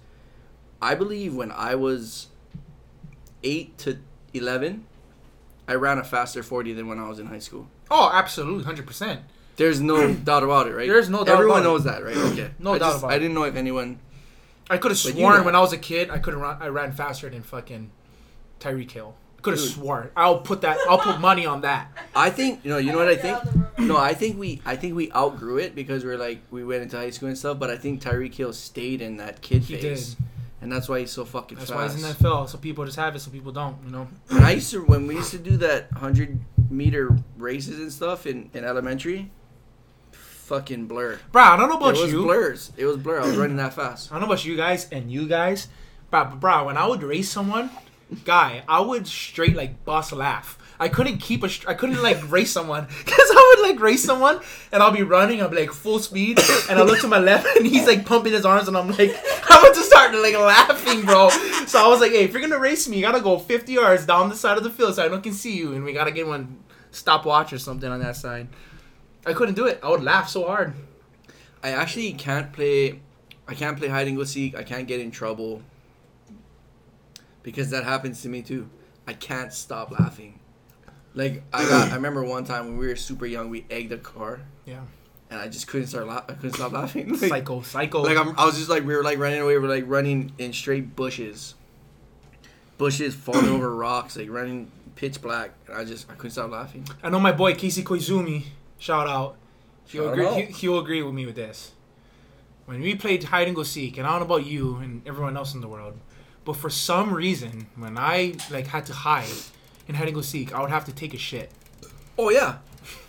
I 0.83 0.95
believe 0.95 1.35
when 1.35 1.51
I 1.53 1.75
was 1.75 2.29
eight 3.43 3.79
to 3.79 3.99
eleven, 4.35 4.85
I 5.67 5.75
ran 5.75 5.99
a 5.99 6.05
faster 6.05 6.43
forty 6.43 6.73
than 6.73 6.89
when 6.89 6.99
I 6.99 7.09
was 7.09 7.19
in 7.19 7.27
high 7.27 7.39
school. 7.39 7.69
Oh, 7.91 8.11
absolutely, 8.13 8.65
hundred 8.65 8.87
percent. 8.87 9.21
There's 9.57 9.81
no 9.81 10.13
doubt 10.29 10.43
about 10.43 10.67
it, 10.67 10.75
right? 10.75 10.89
There's 10.89 11.09
no 11.09 11.25
doubt 11.25 11.35
Everyone 11.35 11.61
about 11.61 11.69
it. 11.69 11.73
knows 11.73 11.85
that, 11.85 12.05
right? 12.05 12.17
Okay. 12.17 12.51
No 12.59 12.75
I 12.75 12.79
doubt 12.79 12.87
just- 12.93 12.99
about 12.99 13.13
I 13.13 13.17
it. 13.17 13.19
didn't 13.21 13.35
know 13.35 13.45
if 13.45 13.57
anyone. 13.57 13.99
I 14.71 14.77
could 14.77 14.91
have 14.91 15.03
But 15.03 15.15
you 15.15 15.21
sworn 15.21 15.39
know. 15.39 15.43
when 15.45 15.55
I 15.55 15.61
was 15.61 15.73
a 15.73 15.79
kid, 15.79 16.11
I 16.11 16.19
could 16.19 16.35
have 16.35 16.43
run. 16.43 16.59
I 16.61 16.69
ran 16.69 16.93
faster 16.93 17.31
than 17.31 17.43
fucking 17.43 17.91
Tyreek 18.61 18.91
Hill. 18.91 19.15
Could 19.41 19.55
have 19.55 19.61
sworn. 19.61 20.11
I'll 20.17 20.41
put 20.41 20.63
that. 20.63 20.79
I'll 20.89 20.99
put 20.99 21.21
money 21.21 21.47
on 21.47 21.61
that. 21.61 21.93
I 22.15 22.29
think 22.31 22.65
you 22.65 22.71
know. 22.71 22.79
You 22.79 22.91
know 22.93 22.99
what 22.99 23.09
I 23.09 23.15
think? 23.17 23.37
out 23.37 23.45
the 23.45 23.59
room. 23.79 23.89
No, 23.89 23.97
I 23.97 24.13
think 24.13 24.37
we 24.37 24.61
I 24.67 24.75
think 24.75 24.97
we 24.97 25.13
outgrew 25.13 25.59
it 25.59 25.77
because 25.77 26.05
we're 26.05 26.19
like 26.19 26.41
we 26.51 26.65
went 26.65 26.83
into 26.83 26.97
high 26.97 27.11
school 27.11 27.29
and 27.29 27.39
stuff. 27.39 27.57
But 27.59 27.71
I 27.71 27.77
think 27.77 28.03
Tyreek 28.03 28.35
Hill 28.35 28.53
stayed 28.53 29.01
in 29.01 29.17
that 29.19 29.41
kid 29.41 29.63
He 29.63 29.77
phase, 29.77 30.15
did. 30.15 30.25
and 30.61 30.73
that's 30.73 30.89
why 30.89 30.99
he's 30.99 31.13
so 31.13 31.25
fucking 31.25 31.57
That's 31.57 31.71
fast. 31.71 31.79
why 31.79 31.85
he's 31.95 32.03
in 32.05 32.09
the 32.23 32.29
NFL. 32.29 32.49
Some 32.49 32.61
people 32.61 32.85
just 32.85 32.97
have 32.97 33.15
it. 33.15 33.21
Some 33.21 33.33
people 33.33 33.53
don't. 33.53 33.77
You 33.85 33.93
know. 33.93 34.09
when 34.29 34.43
I 34.43 34.51
used 34.53 34.73
to 34.73 34.81
when 34.85 35.07
we 35.07 35.15
used 35.15 35.31
to 35.31 35.39
do 35.39 35.57
that 35.59 35.93
hundred 35.93 36.41
meter 36.69 37.17
races 37.37 37.79
and 37.79 37.93
stuff 37.93 38.27
in 38.27 38.51
in 38.55 38.65
elementary, 38.65 39.31
fucking 40.11 40.87
blur. 40.87 41.21
Bro, 41.31 41.43
I 41.43 41.57
don't 41.57 41.69
know 41.69 41.77
about 41.77 41.95
you. 41.95 42.01
it 42.01 42.05
was 42.07 42.13
you. 42.13 42.23
blurs. 42.23 42.73
It 42.77 42.87
was 42.87 42.97
blur. 42.97 43.21
I 43.21 43.27
was 43.27 43.37
running 43.37 43.57
that 43.59 43.75
fast. 43.75 44.11
I 44.11 44.15
don't 44.15 44.23
know 44.23 44.27
about 44.33 44.45
you 44.45 44.57
guys 44.57 44.89
and 44.91 45.11
you 45.13 45.29
guys, 45.29 45.69
but, 46.11 46.25
but 46.31 46.41
bro, 46.41 46.65
when 46.67 46.77
I 46.77 46.87
would 46.89 47.03
race 47.05 47.31
someone, 47.31 47.71
guy, 48.25 48.63
I 48.69 48.81
would 48.81 49.07
straight 49.07 49.57
like 49.57 49.85
bust 49.85 50.13
laugh. 50.13 50.59
I 50.81 50.89
couldn't 50.89 51.19
keep 51.19 51.43
a. 51.43 51.49
str- 51.49 51.69
I 51.69 51.75
couldn't 51.75 52.03
like 52.03 52.31
race 52.31 52.53
someone 52.53 52.87
because 53.05 53.31
I 53.31 53.55
would 53.57 53.69
like 53.69 53.81
race 53.81 54.05
someone 54.05 54.41
and 54.73 54.83
I'll 54.83 54.93
be 54.93 55.03
running. 55.03 55.43
I'll 55.43 55.49
be 55.49 55.59
like 55.59 55.73
full 55.73 55.99
speed 55.99 56.39
and 56.71 56.79
I 56.79 56.83
look 56.83 57.01
to 57.01 57.09
my 57.09 57.19
left 57.19 57.47
and 57.57 57.67
he's 57.67 57.87
like 57.87 58.07
pumping 58.07 58.33
his 58.33 58.45
arms 58.45 58.69
and 58.69 58.77
I'm 58.77 58.89
like 58.89 59.17
I'm 59.51 59.65
about 59.65 59.75
to 59.75 59.83
start 59.83 60.15
like 60.15 60.35
laughing, 60.39 61.05
bro. 61.05 61.31
So 61.67 61.85
I 61.85 61.89
was 61.89 62.01
like, 62.01 62.13
hey, 62.13 62.25
if 62.25 62.33
you're 62.33 62.43
gonna 62.43 62.59
race 62.59 62.89
me, 62.89 62.97
you 62.97 63.03
gotta 63.03 63.21
go 63.21 63.39
50 63.39 63.73
yards 63.73 64.07
down 64.07 64.29
the 64.29 64.37
side 64.37 64.57
of 64.57 64.65
the 64.65 64.71
field 64.71 64.95
so 64.95 65.05
I 65.05 65.09
don't 65.09 65.23
can 65.23 65.33
see 65.33 65.57
you 65.57 65.75
and 65.75 65.85
we 65.85 65.93
gotta 65.93 66.13
get 66.13 66.27
one 66.27 66.59
stopwatch 66.91 67.53
or 67.53 67.59
something 67.59 67.91
on 67.91 68.01
that 68.01 68.17
side. 68.17 68.49
I 69.27 69.33
couldn't 69.33 69.57
do 69.57 69.67
it. 69.67 69.81
I 69.83 69.91
would 69.91 70.03
laugh 70.03 70.29
so 70.29 70.47
hard. 70.47 70.75
I 71.63 71.71
actually 71.71 72.13
can't 72.13 72.53
play. 72.53 73.01
I 73.49 73.55
can't 73.55 73.77
play 73.77 73.89
hide 73.89 74.07
and 74.07 74.17
go 74.17 74.25
seek. 74.25 74.55
I 74.55 74.63
can't 74.63 74.87
get 74.87 75.01
in 75.01 75.11
trouble 75.11 75.63
because 77.43 77.71
that 77.71 77.85
happens 77.85 78.23
to 78.23 78.29
me 78.29 78.43
too. 78.43 78.69
I 79.07 79.13
can't 79.15 79.53
stop 79.53 79.91
laughing. 79.91 80.39
Like 81.15 81.43
I 81.53 81.65
got. 81.69 81.91
I 81.91 81.95
remember 81.97 82.23
one 82.25 82.45
time 82.45 82.67
when 82.67 82.79
we 82.79 82.87
were 82.87 82.97
super 82.97 83.27
young, 83.27 83.51
we 83.51 83.65
egged 83.71 83.93
a 83.93 83.99
car, 83.99 84.41
Yeah. 84.67 84.81
and 85.31 85.41
I 85.41 85.49
just 85.49 85.67
couldn't 85.67 85.87
start. 85.89 86.07
La- 86.07 86.25
I 86.29 86.33
couldn't 86.35 86.53
stop 86.55 86.73
laughing. 86.73 87.09
Like, 87.21 87.31
Psycho, 87.31 87.63
psycho. 87.63 88.03
like 88.03 88.17
I'm, 88.19 88.39
I 88.39 88.45
was 88.45 88.57
just 88.57 88.69
like 88.69 88.85
we 88.85 88.95
were 88.95 89.03
like 89.03 89.19
running 89.19 89.41
away. 89.41 89.57
We 89.59 89.65
are 89.65 89.69
like 89.69 89.85
running 89.87 90.33
in 90.39 90.53
straight 90.53 90.95
bushes, 90.95 91.55
bushes 92.77 93.15
falling 93.15 93.49
over 93.55 93.75
rocks, 93.75 94.17
like 94.17 94.31
running 94.31 94.71
pitch 94.97 95.21
black. 95.23 95.51
And 95.67 95.77
I 95.77 95.85
just 95.85 96.11
I 96.11 96.15
couldn't 96.15 96.33
stop 96.33 96.51
laughing. 96.51 96.87
I 97.03 97.09
know 97.11 97.21
my 97.21 97.33
boy 97.33 97.55
Casey 97.55 97.83
Koizumi. 97.83 98.45
Shout 98.79 99.09
out. 99.09 99.37
He'll 99.87 100.05
Shout 100.05 100.13
agree. 100.13 100.27
out. 100.27 100.35
He, 100.35 100.43
he'll 100.45 100.79
agree 100.79 101.03
with 101.03 101.15
me 101.15 101.27
with 101.27 101.35
this. 101.37 101.73
When 102.67 102.81
we 102.83 102.95
played 102.95 103.25
hide 103.25 103.47
and 103.47 103.57
go 103.57 103.63
seek, 103.63 103.97
and 103.97 104.07
I 104.07 104.11
don't 104.11 104.21
know 104.29 104.35
about 104.35 104.47
you 104.47 104.77
and 104.77 105.01
everyone 105.09 105.37
else 105.39 105.55
in 105.55 105.63
the 105.63 105.69
world, 105.69 105.97
but 106.49 106.57
for 106.57 106.71
some 106.71 107.09
reason, 107.13 107.53
when 107.77 107.99
I 107.99 108.17
like 108.51 108.67
had 108.69 108.85
to 108.87 108.95
hide 109.09 109.37
and 109.87 109.93
had 109.99 110.07
to 110.07 110.13
go 110.19 110.23
seek, 110.23 110.49
I 110.55 110.59
would 110.63 110.71
have 110.71 110.87
to 110.87 110.93
take 111.03 111.13
a 111.13 111.19
shit. 111.19 111.49
Oh 112.19 112.31
yeah, 112.31 112.51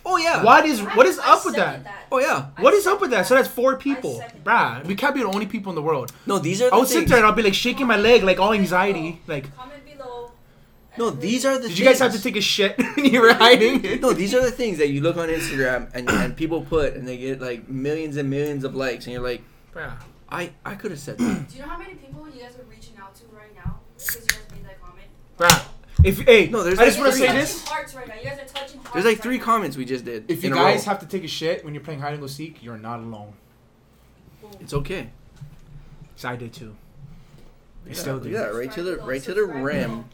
oh 0.04 0.18
yeah. 0.26 0.44
What 0.44 0.66
is 0.66 0.78
I- 0.80 0.94
what 0.96 1.06
is 1.06 1.18
I 1.18 1.32
up 1.32 1.44
with 1.46 1.54
second 1.54 1.84
that? 1.84 2.04
Oh 2.12 2.18
yeah. 2.26 2.38
What 2.64 2.74
is 2.74 2.86
up 2.86 3.00
with 3.00 3.10
that? 3.14 3.26
So 3.26 3.34
that's 3.36 3.48
four 3.48 3.76
people, 3.76 4.16
second 4.18 4.44
bruh. 4.44 4.84
We 4.84 4.94
can't 4.94 5.14
be 5.14 5.22
the 5.22 5.32
only 5.36 5.46
people 5.46 5.70
in 5.72 5.76
the 5.80 5.86
world. 5.90 6.12
No, 6.26 6.38
these 6.38 6.60
are. 6.60 6.68
The 6.68 6.74
I 6.74 6.78
would 6.80 6.88
sit 6.88 7.08
there 7.08 7.16
and 7.16 7.26
I'll 7.26 7.32
be 7.42 7.46
like 7.50 7.54
shaking 7.66 7.86
my 7.86 7.96
leg, 7.96 8.22
like 8.30 8.38
all 8.38 8.52
anxiety. 8.52 9.08
Like, 9.26 9.44
Comment 9.56 9.82
below. 9.86 10.32
No, 10.98 11.08
these 11.08 11.46
are 11.46 11.56
the. 11.58 11.68
did 11.68 11.78
you 11.78 11.86
guys 11.86 11.98
have 12.00 12.12
to 12.12 12.18
things. 12.18 12.34
take 12.34 12.36
a 12.36 12.46
shit 12.54 12.76
when 12.96 13.06
you 13.06 13.22
were 13.22 13.32
hiding? 13.32 14.00
No, 14.02 14.12
these 14.12 14.34
are 14.34 14.42
the 14.42 14.50
things 14.60 14.76
that 14.82 14.88
you 14.90 15.00
look 15.00 15.16
on 15.16 15.28
Instagram 15.30 15.88
and, 15.94 16.10
and 16.10 16.36
people 16.36 16.60
put 16.60 16.94
and 16.94 17.08
they 17.08 17.16
get 17.16 17.40
like 17.40 17.68
millions 17.70 18.18
and 18.18 18.28
millions 18.28 18.64
of 18.64 18.74
likes 18.74 19.06
and 19.06 19.14
you're 19.14 19.22
like, 19.32 19.42
Bruh. 19.74 19.96
I 20.32 20.52
I 20.64 20.74
could 20.76 20.92
have 20.92 21.00
said 21.00 21.18
that. 21.18 21.48
Do 21.48 21.56
you 21.56 21.62
know 21.62 21.68
how 21.68 21.78
many 21.78 21.94
people 21.94 22.28
you 22.32 22.42
guys 22.42 22.54
are 22.58 22.62
Bruh. 25.38 25.66
If 26.02 26.20
hey, 26.20 26.48
No, 26.48 26.62
there's 26.62 26.78
I 26.78 26.86
just 26.86 26.98
want 26.98 27.12
to 27.12 27.18
say 27.18 27.32
this. 27.32 27.66
Hearts 27.66 27.94
right 27.94 28.08
now. 28.08 28.14
You 28.14 28.24
guys 28.24 28.38
are 28.38 28.44
touching 28.44 28.78
hearts. 28.80 28.92
There's 28.92 29.04
like 29.04 29.20
three 29.22 29.38
now. 29.38 29.44
comments 29.44 29.76
we 29.76 29.84
just 29.84 30.04
did. 30.04 30.30
If 30.30 30.42
in 30.44 30.50
you 30.50 30.56
a 30.56 30.58
guys 30.58 30.86
row. 30.86 30.92
have 30.92 31.00
to 31.00 31.06
take 31.06 31.24
a 31.24 31.28
shit 31.28 31.64
when 31.64 31.74
you're 31.74 31.82
playing 31.82 32.00
hide 32.00 32.12
and 32.12 32.20
go 32.20 32.26
seek, 32.26 32.62
you're 32.62 32.78
not 32.78 33.00
alone. 33.00 33.34
Boom. 34.40 34.50
it's 34.60 34.72
okay. 34.74 35.10
So 36.16 36.28
I 36.30 36.36
did 36.36 36.52
too. 36.52 36.74
I 37.88 37.92
still 37.92 38.18
do. 38.18 38.34
at 38.34 38.52
that, 38.52 38.54
right 38.54 38.70
to 38.72 38.82
the 38.82 38.96
right 38.98 39.22
to 39.22 39.34
the 39.34 39.44
rim. 39.44 40.04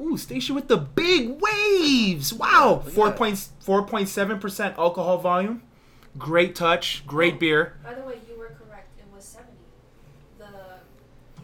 Ooh, 0.00 0.16
station 0.16 0.54
with 0.54 0.68
the 0.68 0.76
big 0.76 1.40
waves. 1.40 2.32
Wow, 2.32 2.74
Look 2.76 2.86
at 2.86 2.92
four 2.92 3.08
that. 3.08 3.16
point 3.16 3.48
four 3.60 3.82
point 3.84 4.08
seven 4.08 4.38
percent 4.38 4.78
alcohol 4.78 5.18
volume. 5.18 5.62
Great 6.16 6.54
touch, 6.54 7.04
great 7.06 7.38
beer. 7.40 7.74
By 7.84 7.94
the 7.94 8.02
way, 8.02 8.18
you 8.30 8.38
were 8.38 8.46
correct. 8.64 8.88
It 8.98 9.04
was 9.14 9.24
70. 9.24 9.52
The 10.38 10.46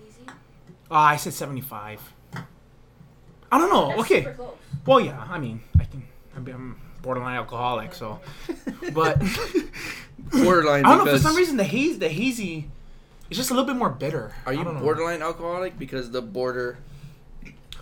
easy. 0.07 0.27
Ah, 0.95 1.07
I 1.09 1.17
said 1.17 1.33
seventy 1.35 1.61
five. 1.61 2.01
I 3.53 3.59
don't 3.59 3.69
know. 3.71 3.89
That's 3.89 4.01
Okay. 4.03 4.21
Super 4.23 4.35
close. 4.35 4.57
Well, 4.87 5.01
yeah. 5.01 5.27
I 5.29 5.39
mean, 5.39 5.61
I 5.79 5.85
can. 5.85 6.03
I'm- 6.35 6.47
I'm 6.47 6.77
borderline 7.03 7.37
alcoholic, 7.37 7.95
so. 7.95 8.21
But 8.95 9.21
Borderline. 10.31 10.85
I 10.85 10.97
don't 10.97 11.05
know. 11.07 11.13
For 11.13 11.19
some 11.19 11.37
reason, 11.37 11.57
the 11.57 11.65
haze, 11.65 11.99
the 11.99 12.09
hazy, 12.09 12.71
it's 13.29 13.37
just 13.39 13.51
a 13.51 13.55
little 13.55 13.67
bit 13.67 13.77
more 13.77 13.91
bitter. 13.91 14.33
Are 14.47 14.53
you 14.53 14.63
don't 14.65 14.75
know. 14.75 14.81
borderline 14.81 15.23
alcoholic 15.23 15.79
because 15.79 16.11
the 16.11 16.23
border 16.23 16.79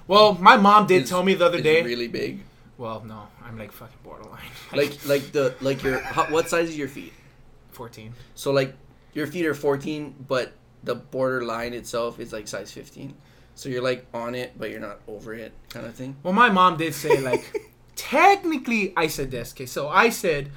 Well, 0.06 0.34
my 0.34 0.56
mom 0.56 0.86
did 0.86 1.02
is- 1.04 1.08
tell 1.08 1.22
me 1.22 1.34
the 1.34 1.46
other 1.46 1.58
is 1.58 1.64
day. 1.64 1.82
really 1.82 2.08
big? 2.08 2.40
well, 2.78 3.02
no, 3.06 3.28
I'm 3.44 3.58
like 3.58 3.72
fucking 3.72 3.98
borderline. 4.02 4.40
Like 4.72 5.04
like 5.06 5.32
the 5.32 5.54
like 5.60 5.82
your 5.82 6.00
how, 6.00 6.24
what 6.26 6.48
size 6.48 6.68
is 6.70 6.76
your 6.78 6.88
feet? 6.88 7.12
14. 7.72 8.12
So 8.34 8.52
like 8.52 8.74
your 9.14 9.26
feet 9.26 9.46
are 9.46 9.54
14, 9.54 10.14
but 10.28 10.52
the 10.82 10.94
border 10.94 11.44
line 11.44 11.72
itself 11.74 12.18
is 12.20 12.32
like 12.32 12.48
size 12.48 12.72
15. 12.72 13.14
So 13.54 13.68
you're 13.68 13.82
like 13.82 14.06
on 14.14 14.34
it, 14.34 14.52
but 14.58 14.70
you're 14.70 14.80
not 14.80 15.00
over 15.06 15.34
it, 15.34 15.52
kind 15.68 15.86
of 15.86 15.94
thing. 15.94 16.16
Well, 16.22 16.32
my 16.32 16.48
mom 16.48 16.76
did 16.78 16.94
say 16.94 17.20
like, 17.20 17.70
technically, 17.96 18.92
I 18.96 19.06
said 19.06 19.30
this. 19.30 19.52
Okay, 19.52 19.66
so 19.66 19.88
I 19.88 20.08
said 20.08 20.50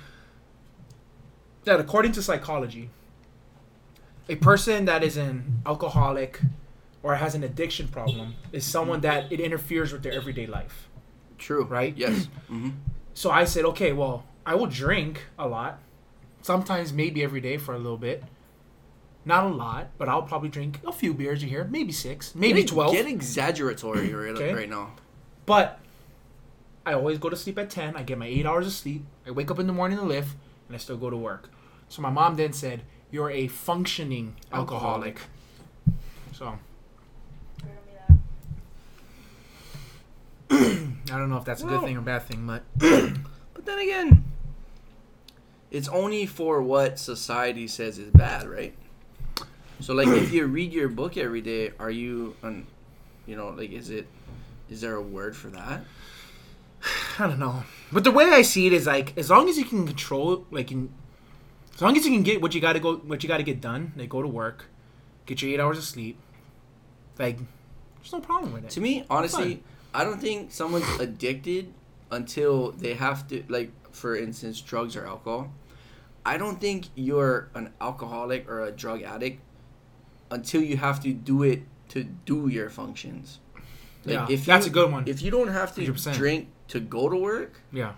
that 1.65 1.79
according 1.79 2.13
to 2.13 2.21
psychology, 2.21 2.89
a 4.29 4.35
person 4.35 4.85
that 4.85 5.03
is 5.03 5.17
an 5.17 5.61
alcoholic 5.65 6.39
or 7.03 7.15
has 7.15 7.35
an 7.35 7.43
addiction 7.43 7.87
problem 7.87 8.35
is 8.51 8.65
someone 8.65 9.01
that 9.01 9.31
it 9.31 9.39
interferes 9.39 9.91
with 9.93 10.01
their 10.01 10.13
everyday 10.13 10.47
life. 10.47 10.89
True. 11.37 11.65
Right? 11.65 11.95
Yes. 11.95 12.27
hmm 12.47 12.69
So 13.13 13.29
I 13.29 13.45
said, 13.45 13.65
okay, 13.65 13.93
well, 13.93 14.23
I 14.45 14.55
will 14.55 14.67
drink 14.67 15.23
a 15.37 15.47
lot, 15.47 15.79
sometimes 16.41 16.93
maybe 16.93 17.23
every 17.23 17.41
day 17.41 17.57
for 17.57 17.75
a 17.75 17.77
little 17.77 17.97
bit. 17.97 18.23
Not 19.27 19.43
a 19.45 19.49
lot, 19.49 19.87
but 19.97 20.07
I'll 20.07 20.21
probably 20.21 20.49
drink 20.49 20.79
a 20.85 20.91
few 20.91 21.13
beers 21.13 21.41
a 21.41 21.47
year, 21.47 21.67
maybe 21.69 21.91
six, 21.91 22.35
maybe 22.35 22.61
Get- 22.61 22.69
twelve. 22.69 22.93
Get 22.93 23.07
exaggeratory 23.07 24.13
right, 24.13 24.35
Okay. 24.35 24.53
right 24.53 24.69
now. 24.69 24.91
But 25.47 25.79
I 26.85 26.93
always 26.93 27.17
go 27.17 27.29
to 27.29 27.35
sleep 27.35 27.57
at 27.57 27.69
10. 27.71 27.95
I 27.95 28.03
get 28.03 28.17
my 28.19 28.27
eight 28.27 28.45
hours 28.45 28.67
of 28.67 28.73
sleep. 28.73 29.03
I 29.25 29.31
wake 29.31 29.49
up 29.49 29.57
in 29.57 29.65
the 29.65 29.73
morning 29.73 29.97
to 29.97 30.03
lift, 30.03 30.35
and 30.67 30.75
I 30.75 30.77
still 30.79 30.97
go 30.97 31.09
to 31.09 31.17
work. 31.17 31.49
So 31.89 32.01
my 32.03 32.11
mom 32.11 32.35
then 32.35 32.53
said, 32.53 32.83
You're 33.09 33.31
a 33.31 33.47
functioning 33.47 34.35
alcoholic. 34.53 35.21
So 36.33 36.59
Riddle 37.63 37.81
me 37.87 37.93
that. 40.49 40.87
I 41.13 41.17
don't 41.17 41.29
know 41.29 41.37
if 41.37 41.45
that's 41.45 41.63
a 41.63 41.65
Well- 41.65 41.79
good 41.79 41.85
thing 41.87 41.97
or 41.97 42.01
bad 42.01 42.23
thing, 42.23 42.45
but 42.45 42.63
But 42.77 43.65
then 43.65 43.79
again, 43.79 44.23
it's 45.71 45.87
only 45.87 46.25
for 46.27 46.61
what 46.61 46.99
society 46.99 47.67
says 47.67 47.97
is 47.97 48.11
bad, 48.11 48.47
right? 48.47 48.75
So 49.79 49.93
like 49.93 50.07
if 50.07 50.31
you 50.31 50.45
read 50.45 50.73
your 50.73 50.89
book 50.89 51.17
every 51.17 51.41
day, 51.41 51.71
are 51.79 51.91
you 51.91 52.35
on 52.43 52.67
you 53.25 53.35
know, 53.35 53.49
like 53.49 53.71
is 53.71 53.89
it 53.89 54.07
is 54.69 54.81
there 54.81 54.95
a 54.95 55.01
word 55.01 55.35
for 55.35 55.47
that? 55.49 55.81
I 57.19 57.27
don't 57.27 57.39
know. 57.39 57.63
But 57.91 58.03
the 58.03 58.11
way 58.11 58.25
I 58.25 58.41
see 58.41 58.67
it 58.67 58.73
is 58.73 58.87
like, 58.87 59.17
as 59.17 59.29
long 59.29 59.47
as 59.49 59.57
you 59.57 59.65
can 59.65 59.85
control, 59.85 60.45
like, 60.51 60.71
in, 60.71 60.89
as 61.73 61.81
long 61.81 61.95
as 61.95 62.05
you 62.05 62.11
can 62.11 62.23
get 62.23 62.41
what 62.41 62.53
you 62.55 62.61
got 62.61 62.73
to 62.73 62.79
go, 62.79 62.97
what 62.97 63.23
you 63.23 63.29
got 63.29 63.37
to 63.37 63.43
get 63.43 63.61
done, 63.61 63.93
like 63.95 64.09
go 64.09 64.21
to 64.21 64.27
work, 64.27 64.65
get 65.25 65.41
your 65.41 65.51
eight 65.51 65.59
hours 65.59 65.77
of 65.77 65.83
sleep, 65.83 66.17
like, 67.17 67.37
there's 67.97 68.11
no 68.11 68.19
problem 68.19 68.53
with 68.53 68.65
it. 68.65 68.69
To 68.71 68.81
me, 68.81 69.05
honestly, 69.09 69.63
I 69.93 70.03
don't 70.03 70.19
think 70.19 70.51
someone's 70.51 70.87
addicted 70.99 71.73
until 72.11 72.71
they 72.71 72.93
have 72.93 73.27
to 73.29 73.43
like 73.49 73.71
for 73.91 74.15
instance 74.15 74.61
drugs 74.61 74.95
or 74.95 75.07
alcohol. 75.07 75.51
I 76.25 76.37
don't 76.37 76.59
think 76.59 76.87
you're 76.95 77.49
an 77.55 77.73
alcoholic 77.81 78.49
or 78.49 78.61
a 78.61 78.71
drug 78.71 79.01
addict 79.01 79.41
until 80.31 80.61
you 80.61 80.77
have 80.77 81.01
to 81.03 81.13
do 81.13 81.43
it 81.43 81.63
to 81.89 82.03
do 82.03 82.47
your 82.47 82.69
functions. 82.69 83.39
yeah, 84.05 84.25
if 84.29 84.45
that's 84.45 84.65
you- 84.65 84.71
a 84.71 84.73
good 84.73 84.91
one. 84.91 85.03
If 85.07 85.21
you 85.21 85.31
don't 85.31 85.47
have 85.49 85.73
to 85.75 85.81
100%. 85.81 86.13
drink 86.15 86.47
to 86.69 86.79
go 86.79 87.09
to 87.09 87.15
work, 87.17 87.61
yeah, 87.71 87.93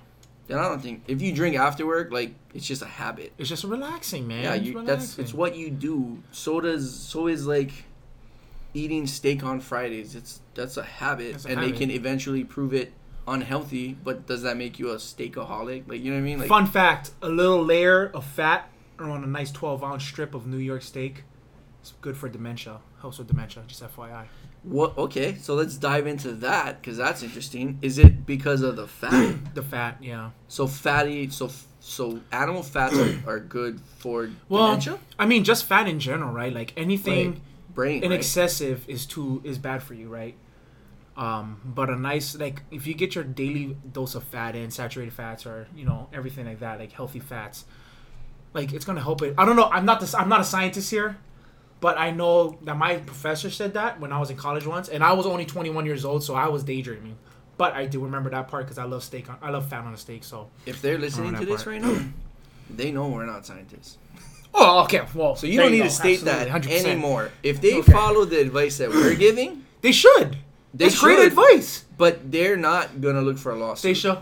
then 0.48 0.58
I 0.60 0.64
don't 0.64 0.82
think 0.82 1.04
if 1.08 1.22
you 1.22 1.34
drink 1.34 1.56
after 1.58 1.86
work, 1.86 2.12
like 2.12 2.34
it's 2.54 2.66
just 2.66 2.82
a 2.82 2.86
habit. 2.86 3.34
it's 3.38 3.50
just 3.50 3.64
relaxing, 3.64 4.28
man. 4.28 4.44
yeah, 4.44 4.54
It's 4.56 4.66
you, 4.66 4.84
that's 4.84 5.20
it's 5.20 5.34
what 5.34 5.56
you 5.56 5.70
do. 5.70 6.22
So 6.32 6.62
does 6.62 6.94
so 6.98 7.28
is 7.28 7.46
like 7.48 7.72
eating 8.74 9.08
steak 9.08 9.44
on 9.44 9.60
Fridays. 9.60 10.16
It's 10.16 10.42
that's 10.54 10.78
a 10.78 10.84
habit, 10.84 11.34
That's 11.34 11.46
a 11.46 11.50
and 11.50 11.60
habit. 11.60 11.72
they 11.74 11.78
can 11.78 11.92
eventually 11.92 12.44
prove 12.44 12.74
it 12.74 12.94
unhealthy. 13.28 13.98
But 14.04 14.28
does 14.28 14.42
that 14.44 14.58
make 14.58 14.80
you 14.80 14.90
a 14.92 14.96
steakaholic? 14.96 15.88
Like 15.90 16.02
you 16.02 16.12
know 16.12 16.18
what 16.18 16.22
I 16.22 16.24
mean? 16.24 16.40
Like 16.40 16.48
Fun 16.50 16.66
fact: 16.68 17.12
a 17.22 17.30
little 17.30 17.64
layer 17.64 18.08
of 18.14 18.24
fat 18.26 18.70
around 19.00 19.24
a 19.24 19.28
nice 19.28 19.52
12 19.52 19.84
ounce 19.84 20.04
strip 20.04 20.34
of 20.34 20.48
New 20.48 20.58
York 20.58 20.82
steak. 20.82 21.24
It's 21.82 21.94
good 22.02 22.18
for 22.18 22.28
dementia. 22.30 22.80
Helps 23.02 23.20
with 23.20 23.28
dementia. 23.28 23.64
Just 23.68 23.84
FYI. 23.84 24.26
what? 24.64 24.98
Okay, 24.98 25.36
so 25.36 25.56
let's 25.56 25.78
dive 25.78 26.08
into 26.08 26.34
that 26.34 26.82
because 26.82 26.98
that's 26.98 27.24
interesting. 27.24 27.78
Is 27.82 27.98
it 27.98 28.26
because 28.26 28.62
of 28.62 28.76
the 28.76 28.88
fat? 28.88 29.36
The 29.54 29.62
fat, 29.64 29.98
yeah. 30.02 30.32
so 30.48 30.68
fatty. 30.68 31.30
So 31.30 31.50
so 31.80 32.20
animal 32.32 32.64
fats 32.64 32.96
are, 32.98 33.20
are 33.28 33.40
good 33.40 33.80
for 34.00 34.30
Well, 34.50 34.68
dementia. 34.68 35.00
I 35.18 35.26
mean, 35.26 35.44
just 35.44 35.66
fat 35.66 35.88
in 35.88 36.00
general, 36.00 36.32
right? 36.34 36.54
Like 36.54 36.74
anything. 36.78 37.32
Right. 37.32 37.42
Brain. 37.74 38.04
in 38.04 38.10
right? 38.10 38.18
excessive 38.18 38.90
is 38.90 39.06
too 39.06 39.40
is 39.44 39.60
bad 39.60 39.84
for 39.84 39.94
you, 39.94 40.10
right? 40.10 40.34
Um, 41.16 41.62
but 41.64 41.90
a 41.92 41.96
nice 41.96 42.36
like 42.36 42.64
if 42.72 42.88
you 42.88 42.96
get 42.96 43.14
your 43.14 43.24
daily 43.24 43.78
dose 43.92 44.16
of 44.16 44.24
fat 44.24 44.56
in 44.56 44.72
saturated 44.72 45.14
fats 45.14 45.46
or 45.46 45.68
you 45.76 45.86
know 45.86 46.10
everything 46.12 46.48
like 46.48 46.60
that, 46.60 46.80
like 46.80 46.92
healthy 46.92 47.20
fats, 47.20 47.66
like 48.54 48.74
it's 48.74 48.84
gonna 48.84 49.02
help 49.02 49.22
it. 49.22 49.36
I 49.38 49.46
don't 49.46 49.56
know. 49.56 49.70
I'm 49.72 49.86
not 49.86 50.00
this. 50.00 50.16
I'm 50.16 50.28
not 50.28 50.42
a 50.42 50.44
scientist 50.44 50.90
here, 50.90 51.18
but 51.80 51.98
I 51.98 52.12
know 52.12 52.58
that 52.64 52.78
my 52.78 52.98
professor 52.98 53.50
said 53.50 53.74
that 53.76 54.00
when 54.00 54.12
I 54.12 54.20
was 54.20 54.30
in 54.30 54.38
college 54.38 54.66
once, 54.66 54.90
and 54.90 55.04
I 55.04 55.14
was 55.14 55.26
only 55.26 55.46
21 55.46 55.86
years 55.86 56.06
old, 56.06 56.24
so 56.24 56.34
I 56.36 56.48
was 56.48 56.64
daydreaming. 56.64 57.18
But 57.58 57.74
I 57.74 57.86
do 57.86 58.00
remember 58.04 58.30
that 58.32 58.48
part 58.48 58.66
because 58.66 58.78
I 58.78 58.84
love 58.84 59.04
steak. 59.04 59.30
On, 59.30 59.38
I 59.42 59.50
love 59.50 59.68
fat 59.68 59.84
on 59.84 59.94
a 59.94 59.98
steak. 59.98 60.24
So. 60.24 60.50
If 60.66 60.82
they're 60.82 60.98
listening 61.00 61.36
to 61.36 61.46
this 61.46 61.64
part. 61.64 61.68
right 61.68 61.82
now, 61.82 62.02
they 62.70 62.92
know 62.92 63.08
we're 63.08 63.26
not 63.26 63.46
scientists. 63.46 63.98
Oh, 64.54 64.84
okay. 64.84 65.02
Well, 65.14 65.36
So 65.36 65.46
you 65.48 65.60
don't 65.60 65.72
need 65.72 65.80
go. 65.80 65.84
to 65.86 65.90
state 65.90 66.22
Absolutely, 66.26 66.52
that 66.52 66.62
100%. 66.64 66.86
anymore. 66.92 67.32
If 67.44 67.62
they 67.62 67.76
Okay. 67.80 67.92
follow 67.92 68.26
the 68.26 68.40
advice 68.42 68.78
that 68.78 68.90
we're 68.90 69.16
giving, 69.16 69.66
They 69.82 69.92
should. 69.92 70.38
they 70.74 70.86
That's 70.86 71.00
great 71.00 71.20
advice. 71.20 71.86
But 71.98 72.32
they're 72.32 72.58
not 72.58 73.02
gonna 73.02 73.22
look 73.22 73.38
for 73.38 73.52
a 73.52 73.56
lawsuit. 73.58 73.84
They 73.84 74.10
I 74.10 74.18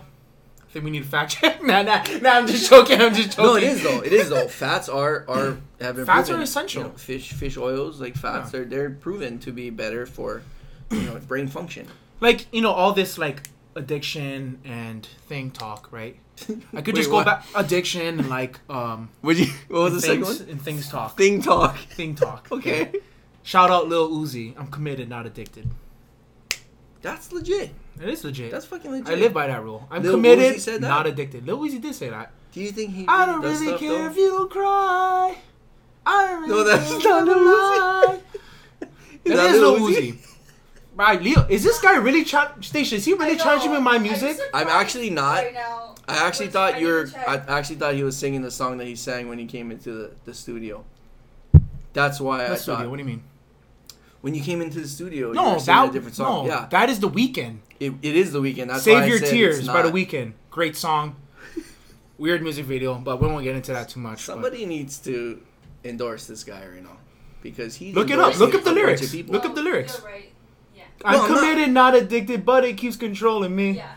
we 0.84 0.90
need 0.90 1.02
a 1.02 1.06
fact 1.06 1.32
check. 1.32 1.62
nah, 1.64 1.82
nah, 1.82 2.02
nah. 2.20 2.30
I'm 2.30 2.46
just 2.46 2.68
joking. 2.70 3.00
I'm 3.00 3.14
just 3.14 3.36
joking. 3.36 3.44
No, 3.44 3.56
it 3.56 3.62
is 3.64 3.82
though. 3.82 4.00
It 4.02 4.12
is 4.12 4.28
though. 4.30 4.48
Fats 4.48 4.88
are 4.88 5.24
are 5.28 5.58
have 5.80 5.96
been 5.96 6.06
Fats 6.06 6.28
proven, 6.28 6.40
are 6.40 6.44
essential. 6.44 6.82
you 6.82 6.88
know, 6.88 6.94
fish 6.96 7.32
fish 7.32 7.56
oils 7.56 8.00
like 8.00 8.14
fats 8.16 8.52
Yeah. 8.52 8.60
are 8.60 8.64
they're 8.64 8.90
proven 8.90 9.38
to 9.40 9.52
be 9.52 9.70
better 9.70 10.06
for 10.06 10.42
you 10.90 11.02
know 11.02 11.16
brain 11.28 11.48
function. 11.48 11.86
like 12.20 12.46
you 12.52 12.60
know 12.62 12.72
all 12.72 12.92
this 12.92 13.18
like 13.18 13.48
addiction 13.74 14.58
and 14.64 15.04
thing 15.28 15.50
talk, 15.50 15.88
right? 15.92 16.16
I 16.74 16.82
could 16.82 16.86
Wait, 16.94 16.96
just 16.96 17.08
go 17.10 17.16
what? 17.16 17.26
back 17.26 17.44
addiction 17.54 18.18
and 18.20 18.28
like 18.28 18.58
um 18.70 19.08
Would 19.22 19.38
you? 19.38 19.46
What 19.68 19.92
was 19.92 19.94
the 19.94 20.00
things, 20.00 20.26
second 20.28 20.46
one? 20.46 20.50
and 20.52 20.62
things 20.62 20.88
talk. 20.88 21.16
Thing 21.16 21.42
talk. 21.42 21.76
Thing 21.76 22.14
talk. 22.14 22.48
Okay, 22.52 22.92
Shout 23.42 23.70
out 23.70 23.88
Lil 23.88 24.10
Uzi. 24.10 24.54
I'm 24.58 24.66
committed, 24.68 25.08
not 25.08 25.24
addicted. 25.26 25.70
that's 27.02 27.32
legit. 27.32 27.70
It 28.00 28.08
is 28.08 28.24
legit. 28.24 28.50
That's 28.50 28.66
fucking 28.66 28.90
legit. 28.90 29.08
I 29.08 29.14
live 29.14 29.32
by 29.32 29.46
that 29.46 29.62
rule. 29.62 29.86
I'm 29.90 30.02
Lil 30.02 30.12
committed, 30.12 30.60
said 30.60 30.80
that? 30.82 30.88
not 30.88 31.06
addicted. 31.06 31.46
Lil 31.46 31.58
Uzi 31.60 31.80
did 31.80 31.94
say 31.94 32.10
that. 32.10 32.30
Do 32.52 32.60
you 32.60 32.70
think 32.72 32.94
he? 32.94 33.06
I 33.08 33.26
don't 33.26 33.40
does 33.40 33.60
really 33.60 33.68
stuff, 33.72 33.80
care 33.80 33.98
though? 33.98 34.06
if 34.10 34.16
you 34.16 34.48
cry. 34.50 35.36
I 36.04 36.26
don't 36.26 36.42
really 36.42 36.54
No, 36.54 36.64
that's 36.64 36.90
not 36.90 37.02
you 37.02 37.24
Lil 37.24 37.36
Uzi. 37.36 38.06
lie. 38.08 38.20
Is 38.80 38.88
That 39.24 39.36
that 39.36 39.54
is 39.54 39.60
Lil 39.60 39.72
Lil 39.72 39.80
Uzi? 39.90 40.12
Uzi. 40.12 40.22
Right, 40.94 41.20
Leo, 41.22 41.46
is 41.50 41.62
this 41.62 41.78
guy 41.80 41.96
really 41.96 42.24
char- 42.24 42.54
Station? 42.62 42.96
Is 42.96 43.04
he 43.04 43.12
really 43.12 43.32
I 43.32 43.34
know. 43.34 43.44
charging 43.44 43.70
me 43.72 43.80
my 43.80 43.98
music? 43.98 44.38
I'm 44.54 44.68
actually 44.68 45.10
not. 45.10 45.44
Right 45.44 45.52
now. 45.52 45.94
I 46.08 46.26
actually 46.26 46.48
thought 46.48 46.80
you 46.80 46.86
need 46.86 46.92
were. 46.92 47.10
I 47.26 47.34
actually 47.58 47.76
thought 47.76 47.94
he 47.94 48.02
was 48.04 48.16
singing 48.16 48.40
the 48.40 48.50
song 48.50 48.78
that 48.78 48.86
he 48.86 48.96
sang 48.96 49.28
when 49.28 49.38
he 49.38 49.44
came 49.44 49.70
into 49.70 49.92
the, 49.92 50.10
the 50.24 50.32
studio. 50.32 50.84
That's 51.92 52.18
why 52.20 52.44
I 52.44 52.48
That's 52.48 52.64
thought. 52.64 52.88
What 52.88 52.96
do 52.96 53.02
you 53.02 53.08
mean? 53.08 53.22
When 54.26 54.34
you 54.34 54.42
came 54.42 54.60
into 54.60 54.80
the 54.80 54.88
studio, 54.88 55.28
you 55.28 55.34
No, 55.34 55.54
were 55.54 55.60
that 55.60 55.88
a 55.88 55.92
different 55.92 56.16
song. 56.16 56.48
no, 56.48 56.52
yeah, 56.52 56.66
that 56.70 56.90
is 56.90 56.98
the 56.98 57.08
Weeknd. 57.08 57.58
it, 57.78 57.92
it 58.02 58.16
is 58.16 58.32
the 58.32 58.40
Weeknd. 58.40 58.66
That's 58.66 58.84
why 58.84 58.94
Save 58.94 59.02
I 59.04 59.06
Your 59.06 59.18
said 59.20 59.30
Tears 59.30 59.58
it's 59.60 59.68
by 59.68 59.82
the 59.82 59.92
Weeknd. 59.92 60.32
Great 60.50 60.74
song. 60.74 61.14
Weird 62.18 62.42
music 62.42 62.66
video, 62.66 62.96
but 62.96 63.20
we 63.20 63.28
won't 63.28 63.44
get 63.44 63.54
into 63.54 63.72
that 63.72 63.88
too 63.88 64.00
much. 64.00 64.16
but- 64.26 64.32
Somebody 64.32 64.66
needs 64.66 64.98
to 65.06 65.40
endorse 65.84 66.26
this 66.26 66.42
guy 66.42 66.66
right 66.66 66.82
now 66.82 66.96
because 67.40 67.76
he's 67.76 67.94
Look 67.94 68.10
it 68.10 68.18
up. 68.18 68.36
Look 68.36 68.52
up 68.56 68.64
the 68.64 68.72
lyrics. 68.72 69.14
of. 69.14 69.28
Look 69.30 69.44
up 69.44 69.54
the 69.54 69.62
lyrics. 69.62 70.00
Right. 70.02 70.32
Yeah. 70.74 70.82
I'm 71.04 71.12
No, 71.18 71.22
I'm 71.22 71.30
not- 71.30 71.38
committed, 71.38 71.70
not. 71.72 71.94
addicted, 71.94 72.44
but 72.44 72.64
it 72.64 72.76
keeps 72.76 72.96
controlling 72.96 73.54
me. 73.54 73.70
Yeah. 73.76 73.92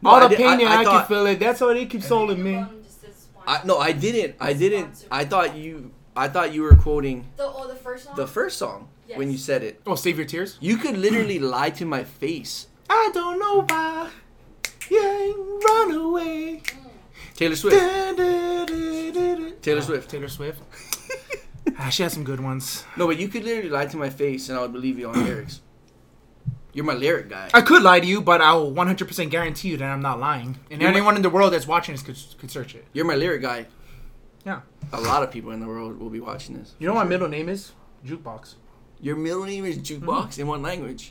No, 0.00 0.08
All 0.08 0.16
I 0.16 0.20
the 0.22 0.28
did- 0.30 0.38
pain, 0.38 0.48
I- 0.48 0.62
yeah, 0.62 0.68
I 0.70 0.80
I, 0.80 0.84
can 0.84 1.04
feel 1.04 1.26
it. 1.26 1.38
That's 1.38 1.60
how 1.60 1.74
they 1.74 1.84
keep 1.84 2.02
holding 2.02 2.42
me. 2.42 2.54
Everyone 2.54 2.82
just 2.82 3.04
is 3.04 3.26
one. 3.34 3.44
I, 3.46 3.60
no, 3.66 3.76
I 3.76 3.92
didn't. 3.92 4.36
I 4.40 4.54
didn't. 4.54 5.06
I 5.10 5.26
thought 5.26 5.54
you. 5.54 5.90
I 6.16 6.28
thought 6.28 6.54
you 6.54 6.62
were 6.62 6.74
quoting 6.76 7.26
The 7.36 7.44
oh 7.44 7.68
the 7.68 7.74
first 7.74 8.04
song. 8.04 8.16
the 8.16 8.26
first 8.26 8.56
song 8.56 8.88
when 9.14 9.30
you 9.30 9.38
said 9.38 9.62
it. 9.62 9.80
Oh, 9.86 9.94
save 9.94 10.16
your 10.16 10.26
tears. 10.26 10.58
You 10.60 10.76
could 10.76 10.96
literally 10.96 11.38
lie 11.56 11.70
to 11.70 11.84
my 11.84 12.04
face. 12.04 12.66
I 12.90 13.10
don't 13.14 13.38
know 13.38 13.62
why. 13.68 14.10
Yeah, 14.90 15.32
run 15.68 15.92
away. 15.92 16.62
Mm. 16.64 16.90
Taylor 17.34 17.56
Swift. 17.56 17.76
Taylor 17.76 19.50
Taylor 19.60 19.82
Swift. 19.82 20.10
Taylor 20.10 20.28
Swift. 20.28 20.62
ah, 21.78 21.88
she 21.88 22.02
has 22.02 22.12
some 22.12 22.24
good 22.24 22.40
ones. 22.40 22.84
No, 22.96 23.06
but 23.06 23.18
you 23.18 23.28
could 23.28 23.44
literally 23.44 23.68
lie 23.70 23.86
to 23.86 23.96
my 23.96 24.10
face 24.10 24.48
and 24.48 24.58
I 24.58 24.62
would 24.62 24.72
believe 24.72 24.98
you 24.98 25.08
on 25.08 25.24
lyrics. 25.24 25.60
You're 26.72 26.84
my 26.84 26.94
lyric 26.94 27.30
guy. 27.30 27.48
I 27.54 27.62
could 27.62 27.82
lie 27.82 28.00
to 28.00 28.06
you, 28.06 28.20
but 28.20 28.42
I 28.42 28.52
will 28.52 28.70
100% 28.70 29.30
guarantee 29.30 29.68
you 29.68 29.76
that 29.78 29.88
I'm 29.90 30.02
not 30.02 30.20
lying. 30.20 30.58
And 30.70 30.80
You're 30.80 30.90
my- 30.90 30.96
anyone 30.96 31.16
in 31.16 31.22
the 31.22 31.30
world 31.30 31.52
that's 31.54 31.66
watching 31.66 31.94
this 31.94 32.02
could, 32.02 32.18
could 32.38 32.50
search 32.50 32.74
it. 32.74 32.84
You're 32.92 33.06
my 33.06 33.14
lyric 33.14 33.40
guy. 33.42 33.66
Yeah. 34.44 34.60
A 34.92 35.00
lot 35.00 35.22
of 35.22 35.30
people 35.30 35.50
in 35.52 35.60
the 35.60 35.66
world 35.66 35.98
will 35.98 36.10
be 36.10 36.20
watching 36.20 36.56
this. 36.56 36.74
You 36.78 36.86
know 36.86 36.94
what 36.94 37.04
my 37.04 37.08
middle 37.08 37.28
name 37.28 37.48
is? 37.48 37.72
Jukebox. 38.04 38.54
Your 39.00 39.16
middle 39.16 39.44
name 39.44 39.64
is 39.64 39.78
Jukebox 39.78 40.00
mm-hmm. 40.00 40.40
in 40.42 40.46
what 40.46 40.62
language? 40.62 41.10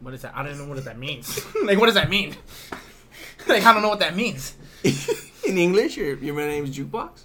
What 0.00 0.14
is 0.14 0.22
that? 0.22 0.36
I 0.36 0.42
don't 0.42 0.58
know 0.58 0.66
what 0.66 0.84
that 0.84 0.98
means. 0.98 1.44
like, 1.64 1.78
what 1.78 1.86
does 1.86 1.94
that 1.94 2.10
mean? 2.10 2.36
like, 3.48 3.64
I 3.64 3.72
don't 3.72 3.82
know 3.82 3.88
what 3.88 4.00
that 4.00 4.14
means. 4.14 4.54
in 5.44 5.58
English, 5.58 5.96
your, 5.96 6.16
your 6.16 6.34
middle 6.34 6.50
name 6.50 6.64
is 6.64 6.76
Jukebox? 6.76 7.22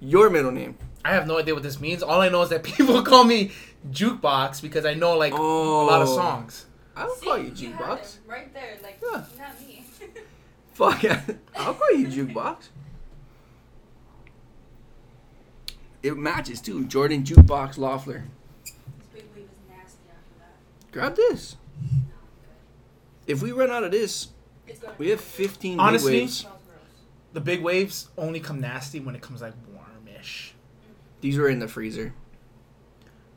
Your 0.00 0.30
middle 0.30 0.52
name. 0.52 0.76
I 1.04 1.12
have 1.12 1.26
no 1.26 1.38
idea 1.38 1.54
what 1.54 1.62
this 1.62 1.80
means. 1.80 2.02
All 2.02 2.20
I 2.20 2.28
know 2.28 2.42
is 2.42 2.50
that 2.50 2.62
people 2.62 3.02
call 3.02 3.24
me 3.24 3.52
Jukebox 3.90 4.60
because 4.60 4.84
I 4.84 4.94
know, 4.94 5.16
like, 5.16 5.32
Oh. 5.34 5.84
a 5.84 5.86
lot 5.86 6.02
of 6.02 6.08
oh. 6.08 6.16
songs. 6.16 6.66
I 6.96 7.04
don't 7.04 7.18
See, 7.18 7.26
call 7.26 7.38
you 7.38 7.50
Jukebox. 7.50 8.16
him 8.16 8.22
Right 8.26 8.52
there, 8.54 8.76
like 8.82 8.98
Yeah. 9.02 9.24
not 9.38 9.60
me. 9.60 9.84
Fuck, 10.72 11.02
yeah 11.02 11.22
I'll 11.56 11.74
call 11.74 11.92
you 11.92 12.06
Jukebox. 12.08 12.68
It 16.06 16.16
matches 16.16 16.60
too. 16.60 16.84
Jordan 16.84 17.24
Jukebox 17.24 17.78
Loeffler. 17.78 18.22
This 18.62 18.74
big 19.12 19.24
weave 19.34 19.46
is 19.46 19.68
nasty 19.68 19.98
after 20.08 20.38
that. 20.38 20.92
Grab 20.92 21.16
this. 21.16 21.56
If 23.26 23.42
we 23.42 23.50
run 23.50 23.72
out 23.72 23.82
of 23.82 23.90
this, 23.90 24.26
good. 24.26 24.70
It's 24.72 24.78
gonna 24.78 24.94
we 24.98 25.08
have 25.08 25.20
15 25.20 25.80
Honestly- 25.80 26.12
big 26.12 26.22
waves. 26.22 26.46
The 27.32 27.40
big 27.40 27.60
waves 27.60 28.08
only 28.16 28.38
come 28.38 28.60
nasty 28.60 29.00
when 29.00 29.16
it 29.16 29.20
comes 29.20 29.42
like 29.42 29.52
warmish. 29.74 30.54
Mm. 30.54 31.20
These 31.22 31.38
were 31.38 31.48
in 31.48 31.58
the 31.58 31.68
freezer. 31.68 32.14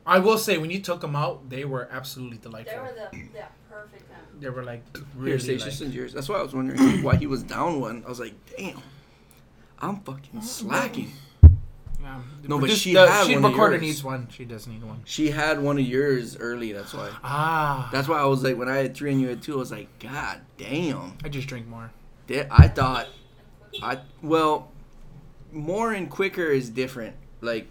I 0.06 0.20
will 0.20 0.38
say 0.38 0.56
when 0.56 0.70
you 0.70 0.80
took 0.80 1.00
them 1.00 1.16
out, 1.16 1.50
they 1.50 1.64
were 1.64 1.88
absolutely 1.90 2.38
delightful. 2.38 2.76
They 2.76 2.80
were 2.80 2.94
the 2.94 3.18
yeah, 3.34 3.46
perfect 3.68 4.08
time. 4.10 4.20
They 4.38 4.48
were 4.48 4.62
like 4.62 4.96
Here, 4.96 5.04
really 5.16 5.38
Stacia, 5.38 5.64
like, 5.64 5.74
send 5.74 5.92
yours. 5.92 6.12
That's 6.12 6.28
why 6.28 6.36
I 6.36 6.42
was 6.42 6.54
wondering 6.54 7.02
why 7.02 7.16
he 7.16 7.26
was 7.26 7.42
down 7.42 7.80
one. 7.80 8.04
I 8.06 8.08
was 8.08 8.20
like, 8.20 8.34
damn, 8.56 8.80
I'm 9.80 9.96
fucking 10.00 10.40
slacking. 10.40 11.10
Yeah. 12.02 12.20
No, 12.48 12.58
but 12.58 12.68
This- 12.70 12.78
she 12.78 12.94
the, 12.94 13.06
had 13.08 13.26
she 13.26 13.34
one 13.36 13.44
of 13.44 13.50
recorder 13.52 13.72
yours. 13.74 13.82
needs 13.82 14.04
one. 14.04 14.28
She 14.30 14.44
does 14.44 14.66
need 14.66 14.82
one. 14.82 15.02
She 15.04 15.30
had 15.30 15.60
one 15.60 15.78
of 15.78 15.84
yours 15.86 16.36
early. 16.36 16.72
That's 16.72 16.92
why. 16.94 17.10
Ah, 17.22 17.88
That's 17.92 18.08
why 18.08 18.18
I 18.18 18.24
was 18.24 18.42
like, 18.42 18.56
when 18.56 18.68
I 18.68 18.76
had 18.76 18.94
three 18.94 19.12
and 19.12 19.20
you 19.20 19.28
had 19.28 19.42
two, 19.42 19.54
I 19.54 19.56
was 19.56 19.70
like, 19.70 19.88
God 19.98 20.40
damn. 20.56 21.16
I 21.24 21.28
just 21.28 21.46
drink 21.48 21.66
more. 21.68 21.90
That- 22.28 22.48
I 22.50 22.68
thought, 22.68 23.08
I 23.82 23.98
well, 24.22 24.70
more 25.52 25.92
and 25.92 26.08
quicker 26.10 26.46
is 26.46 26.70
different. 26.70 27.16
Like, 27.40 27.66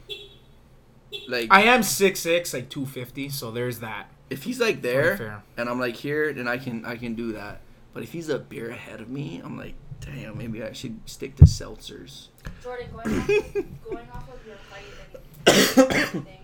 like 1.27 1.47
I 1.51 1.63
am 1.63 1.83
six 1.83 2.19
six, 2.19 2.53
like 2.53 2.69
two 2.69 2.85
fifty. 2.85 3.29
So 3.29 3.51
there's 3.51 3.79
that. 3.79 4.09
if 4.29 4.43
he's 4.43 4.59
like 4.59 4.81
there 4.81 5.17
Fair. 5.17 5.43
and 5.57 5.67
I'm 5.69 5.79
like 5.79 5.95
here, 5.95 6.31
then 6.33 6.47
I 6.47 6.57
can 6.57 6.85
I 6.85 6.97
can 6.97 7.15
do 7.15 7.33
that. 7.33 7.61
But 7.93 8.03
if 8.03 8.11
he's 8.11 8.29
a 8.29 8.37
beer 8.39 8.69
ahead 8.69 9.01
of 9.01 9.09
me, 9.09 9.41
I'm 9.43 9.57
like, 9.57 9.73
damn, 10.01 10.37
maybe 10.37 10.63
I 10.63 10.73
should 10.73 10.99
stick 11.05 11.35
to 11.37 11.45
seltzers. 11.45 12.27
Jordan, 12.63 12.87
going 12.91 13.19
off, 13.19 13.27
going 13.27 14.09
off 14.13 14.29
of 14.29 14.47
your 14.47 14.57
height 14.69 14.83
and 15.45 15.91
everything, 15.91 16.39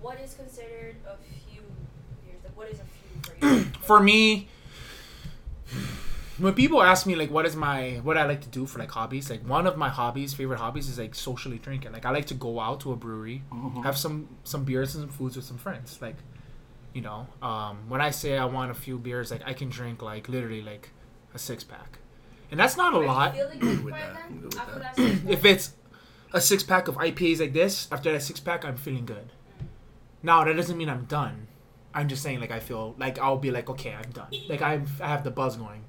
what 0.00 0.20
is 0.20 0.34
considered 0.34 0.96
a 1.06 1.16
few 1.48 1.62
years? 2.26 2.40
Like, 2.44 2.56
what 2.56 2.68
is 2.68 2.80
a 2.80 2.84
few 2.84 3.40
for 3.40 3.46
you? 3.46 3.64
For 3.88 4.00
me, 4.00 4.48
when 6.38 6.54
people 6.54 6.82
ask 6.82 7.06
me 7.06 7.14
like 7.16 7.30
what 7.30 7.46
is 7.46 7.56
my 7.56 8.00
what 8.02 8.16
I 8.16 8.24
like 8.24 8.40
to 8.42 8.48
do 8.48 8.66
for 8.66 8.78
like 8.78 8.90
hobbies, 8.90 9.28
like 9.30 9.46
one 9.46 9.66
of 9.66 9.76
my 9.76 9.88
hobbies, 9.88 10.34
favorite 10.34 10.58
hobbies, 10.58 10.88
is 10.88 10.98
like 10.98 11.14
socially 11.14 11.58
drinking. 11.58 11.92
Like 11.92 12.06
I 12.06 12.10
like 12.10 12.26
to 12.26 12.34
go 12.34 12.60
out 12.60 12.80
to 12.80 12.92
a 12.92 12.96
brewery, 12.96 13.42
have 13.82 13.98
some 13.98 14.28
some 14.44 14.64
beers 14.64 14.94
and 14.94 15.02
some 15.02 15.10
foods 15.10 15.36
with 15.36 15.44
some 15.44 15.58
friends. 15.58 15.98
Like, 16.00 16.16
you 16.94 17.02
know, 17.02 17.26
um, 17.42 17.88
when 17.88 18.00
I 18.00 18.10
say 18.10 18.38
I 18.38 18.44
want 18.44 18.70
a 18.70 18.74
few 18.74 18.98
beers, 18.98 19.30
like 19.30 19.42
I 19.44 19.52
can 19.52 19.68
drink 19.68 20.00
like 20.00 20.28
literally 20.28 20.62
like 20.62 20.90
a 21.34 21.38
six 21.38 21.64
pack, 21.64 21.98
and 22.50 22.58
that's 22.58 22.76
not 22.76 22.94
a 22.94 22.98
lot. 22.98 23.34
feeling 23.34 23.58
Good 23.58 23.76
good 23.76 23.84
with 23.84 23.94
right 23.94 24.14
that. 24.14 24.22
I'm 24.26 24.32
then? 24.32 24.40
good 24.40 24.54
with 24.54 24.58
After 24.58 24.78
that. 24.78 24.96
that 24.96 24.96
six 24.96 25.20
if 25.28 25.44
it's 25.44 25.72
a 26.32 26.40
six 26.40 26.62
pack 26.62 26.88
of 26.88 26.96
IPAs 26.96 27.40
like 27.40 27.52
this, 27.52 27.88
after 27.90 28.12
that 28.12 28.22
six 28.22 28.40
pack, 28.40 28.64
I'm 28.64 28.76
feeling 28.76 29.06
good. 29.06 29.32
Now 30.22 30.44
that 30.44 30.54
doesn't 30.56 30.76
mean 30.76 30.88
I'm 30.88 31.04
done. 31.04 31.46
I'm 31.94 32.08
just 32.08 32.22
saying 32.22 32.40
like 32.40 32.50
I 32.50 32.60
feel 32.60 32.94
like 32.98 33.18
I'll 33.18 33.38
be 33.38 33.50
like 33.50 33.68
okay, 33.70 33.92
I'm 33.94 34.10
done. 34.10 34.28
Like 34.48 34.62
I 34.62 34.80
I 35.00 35.08
have 35.08 35.24
the 35.24 35.30
buzz 35.30 35.56
going. 35.56 35.84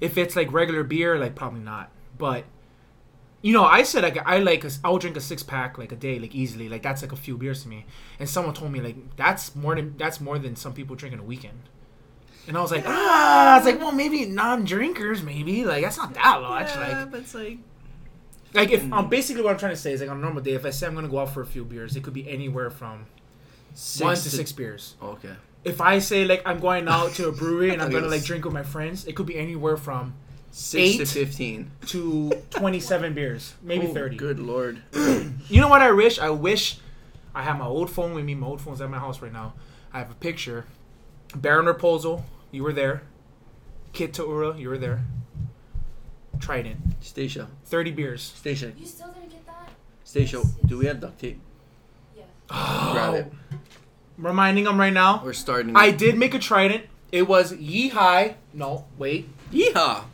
If 0.00 0.16
it's 0.16 0.34
like 0.36 0.52
regular 0.52 0.82
beer, 0.82 1.18
like 1.18 1.34
probably 1.34 1.60
not. 1.60 1.90
But 2.16 2.44
you 3.42 3.52
know, 3.52 3.64
I 3.64 3.82
said 3.82 4.02
like 4.02 4.18
I 4.26 4.38
like 4.38 4.64
a, 4.64 4.70
I'll 4.84 4.98
drink 4.98 5.16
a 5.16 5.20
six 5.20 5.42
pack 5.42 5.78
like 5.78 5.92
a 5.92 5.96
day, 5.96 6.18
like 6.18 6.34
easily. 6.34 6.68
Like 6.68 6.82
that's 6.82 7.02
like 7.02 7.12
a 7.12 7.16
few 7.16 7.36
beers 7.36 7.62
to 7.62 7.68
me. 7.68 7.86
And 8.18 8.28
someone 8.28 8.54
told 8.54 8.72
me 8.72 8.80
like 8.80 8.96
that's 9.16 9.54
more 9.54 9.74
than 9.74 9.96
that's 9.98 10.20
more 10.20 10.38
than 10.38 10.56
some 10.56 10.72
people 10.72 10.96
drink 10.96 11.12
in 11.12 11.20
a 11.20 11.24
weekend. 11.24 11.68
And 12.48 12.56
I 12.56 12.60
was 12.62 12.70
like, 12.72 12.84
ah, 12.86 13.56
it's 13.58 13.66
like 13.66 13.78
well 13.78 13.92
maybe 13.92 14.24
non-drinkers 14.26 15.22
maybe 15.22 15.64
like 15.64 15.82
that's 15.84 15.96
not 15.98 16.14
that 16.14 16.40
much. 16.40 16.74
like 16.76 17.10
but 17.10 17.20
it's 17.20 17.34
like 17.34 17.58
like 18.52 18.70
if 18.70 18.90
um, 18.92 19.08
basically 19.08 19.42
what 19.42 19.52
I'm 19.52 19.58
trying 19.58 19.72
to 19.72 19.76
say 19.80 19.92
is 19.92 20.00
like 20.00 20.10
on 20.10 20.16
a 20.16 20.20
normal 20.20 20.42
day, 20.42 20.52
if 20.52 20.64
I 20.64 20.70
say 20.70 20.86
I'm 20.86 20.94
gonna 20.94 21.08
go 21.08 21.18
out 21.20 21.32
for 21.32 21.42
a 21.42 21.46
few 21.46 21.64
beers, 21.64 21.94
it 21.96 22.02
could 22.02 22.14
be 22.14 22.28
anywhere 22.28 22.70
from 22.70 23.06
six 23.74 24.02
one 24.04 24.14
to 24.16 24.30
six 24.30 24.52
beers. 24.52 24.96
Okay. 25.00 25.34
If 25.62 25.80
I 25.80 25.98
say 26.00 26.24
like 26.24 26.42
I'm 26.46 26.58
going 26.58 26.88
out 26.88 27.12
to 27.12 27.28
a 27.28 27.32
brewery 27.40 27.70
and 27.72 27.80
I'm 27.82 27.90
gonna 27.90 28.08
like 28.08 28.24
drink 28.24 28.44
with 28.44 28.54
my 28.54 28.62
friends, 28.64 29.06
it 29.06 29.14
could 29.14 29.26
be 29.26 29.36
anywhere 29.36 29.76
from 29.76 30.14
Six 30.52 30.96
to 30.96 31.06
fifteen. 31.06 31.70
to 31.86 32.32
27 32.50 33.14
beers, 33.14 33.54
maybe 33.62 33.86
Oh, 33.86 33.94
30. 33.94 34.16
Good 34.16 34.40
lord. 34.40 34.82
You 35.48 35.60
know 35.60 35.68
what 35.68 35.80
I 35.82 35.92
wish? 35.92 36.18
I 36.18 36.30
wish 36.30 36.78
I 37.34 37.42
had 37.42 37.56
my 37.58 37.66
old 37.66 37.88
phone 37.90 38.14
with 38.14 38.24
me. 38.24 38.34
My 38.34 38.48
old 38.48 38.60
phone's 38.60 38.80
at 38.80 38.90
my 38.90 38.98
house 38.98 39.20
right 39.22 39.32
now. 39.32 39.54
I 39.92 39.98
have 39.98 40.10
a 40.10 40.14
picture. 40.14 40.64
Baron 41.34 41.66
Raposo, 41.66 42.22
you 42.50 42.62
were 42.62 42.72
there. 42.72 43.02
Kid 43.92 44.14
Taura, 44.14 44.56
you 44.56 44.68
were 44.68 44.78
there. 44.78 45.02
Trident, 46.38 46.78
Stacia. 47.00 47.48
30 47.66 47.90
beers. 47.92 48.22
Stacia. 48.36 48.72
You 48.76 48.86
still 48.86 49.08
didn't 49.08 49.30
get 49.30 49.46
that? 49.46 49.70
Stacia. 50.04 50.38
Yes, 50.38 50.54
Do 50.66 50.78
we 50.78 50.86
have 50.86 51.00
duct 51.00 51.18
tape? 51.18 51.40
Yes. 52.16 52.26
Grab 52.48 53.14
it. 53.14 53.32
Oh. 53.52 53.56
Reminding 54.16 54.64
them 54.64 54.78
right 54.78 54.92
now. 54.92 55.22
We're 55.24 55.32
starting. 55.32 55.76
I 55.76 55.90
did 55.90 56.16
make 56.16 56.34
a 56.34 56.38
trident. 56.38 56.84
It 57.12 57.26
was 57.26 57.54
yee 57.54 57.88
high. 57.88 58.36
No, 58.52 58.86
wait. 58.96 59.28
Yeehaw! 59.52 60.04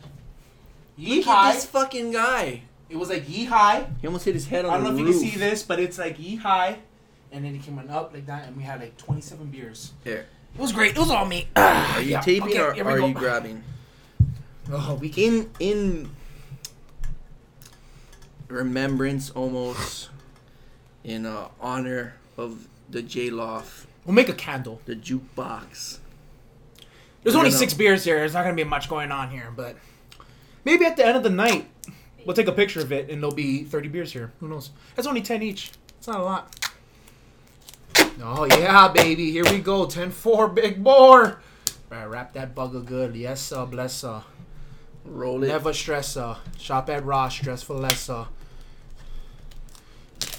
Yee 0.95 1.19
Look 1.19 1.27
at 1.27 1.53
this 1.53 1.65
fucking 1.65 2.11
guy. 2.11 2.63
It 2.89 2.95
was 2.95 3.09
like 3.09 3.29
yee 3.29 3.45
high. 3.45 3.87
He 4.01 4.07
almost 4.07 4.25
hit 4.25 4.33
his 4.33 4.47
head 4.47 4.65
on 4.65 4.71
I 4.71 4.73
don't 4.75 4.83
know 4.83 4.89
the 4.91 4.95
if 4.95 5.15
you 5.15 5.21
can 5.21 5.31
see 5.31 5.37
this, 5.37 5.61
but 5.61 5.79
it's 5.79 5.99
like 5.99 6.17
yee 6.19 6.37
high. 6.37 6.79
And 7.31 7.43
then 7.45 7.53
it 7.55 7.61
came 7.61 7.77
on 7.77 7.89
up 7.89 8.13
like 8.13 8.25
that, 8.27 8.47
and 8.47 8.55
we 8.55 8.63
had 8.63 8.79
like 8.79 8.97
27 8.97 9.47
beers. 9.47 9.91
Here. 10.03 10.25
It 10.57 10.61
was 10.61 10.71
great. 10.71 10.95
It 10.95 10.99
was 10.99 11.11
all 11.11 11.25
me. 11.25 11.47
Are 11.55 12.01
you 12.01 12.11
Yeah, 12.11 12.21
taping 12.21 12.49
okay, 12.49 12.59
or 12.81 12.87
are 12.87 12.97
go. 12.97 13.05
you 13.07 13.13
grabbing? 13.13 13.63
Oh, 14.71 14.95
we 14.99 15.09
can. 15.09 15.49
In 15.59 16.09
in 18.49 18.55
remembrance, 18.55 19.29
almost 19.29 20.09
in 21.03 21.25
uh, 21.25 21.49
honor 21.61 22.15
of 22.37 22.67
the 22.89 23.01
J 23.01 23.29
Loft, 23.29 23.85
We'll 24.05 24.15
make 24.15 24.29
a 24.29 24.33
candle. 24.33 24.81
the 24.85 24.95
jukebox. 24.95 25.99
There's 27.23 27.35
We're 27.35 27.39
only 27.39 27.49
gonna- 27.49 27.59
six 27.59 27.73
beers 27.73 28.03
here. 28.05 28.17
There's 28.17 28.33
not 28.33 28.43
gonna 28.43 28.55
be 28.55 28.63
much 28.63 28.89
going 28.89 29.11
on 29.11 29.29
here, 29.29 29.51
but 29.55 29.75
maybe 30.65 30.85
at 30.85 30.95
the 30.97 31.05
end 31.05 31.17
of 31.17 31.23
the 31.23 31.29
night 31.29 31.69
we'll 32.25 32.35
take 32.35 32.47
a 32.47 32.51
picture 32.53 32.79
of 32.79 32.91
it 32.91 33.09
and 33.09 33.21
there'll 33.21 33.35
be 33.35 33.63
30 33.63 33.89
beers 33.89 34.11
here. 34.13 34.31
Who 34.39 34.47
knows? 34.47 34.71
That's 34.95 35.07
only 35.07 35.21
10 35.21 35.43
each. 35.43 35.71
It's 35.97 36.07
not 36.07 36.19
a 36.19 36.23
lot. 36.23 36.66
Oh 38.23 38.45
yeah, 38.45 38.87
baby. 38.89 39.31
Here 39.31 39.43
we 39.45 39.59
go. 39.59 39.85
10-4, 39.85 40.53
big 40.53 40.83
bore. 40.83 41.39
Right, 41.89 42.05
wrap 42.05 42.33
that 42.33 42.53
bugger 42.55 42.83
good. 42.85 43.15
Yes, 43.15 43.41
sir. 43.41 43.65
Bless 43.65 43.93
sir. 43.93 44.23
Roll 45.05 45.43
it. 45.43 45.47
Never 45.47 45.71
stress 45.73 46.09
sir. 46.13 46.35
Shop 46.57 46.89
at 46.89 47.05
Ross. 47.05 47.39
Dress 47.39 47.63
for 47.63 47.75
less 47.75 47.99
sir. 48.01 48.25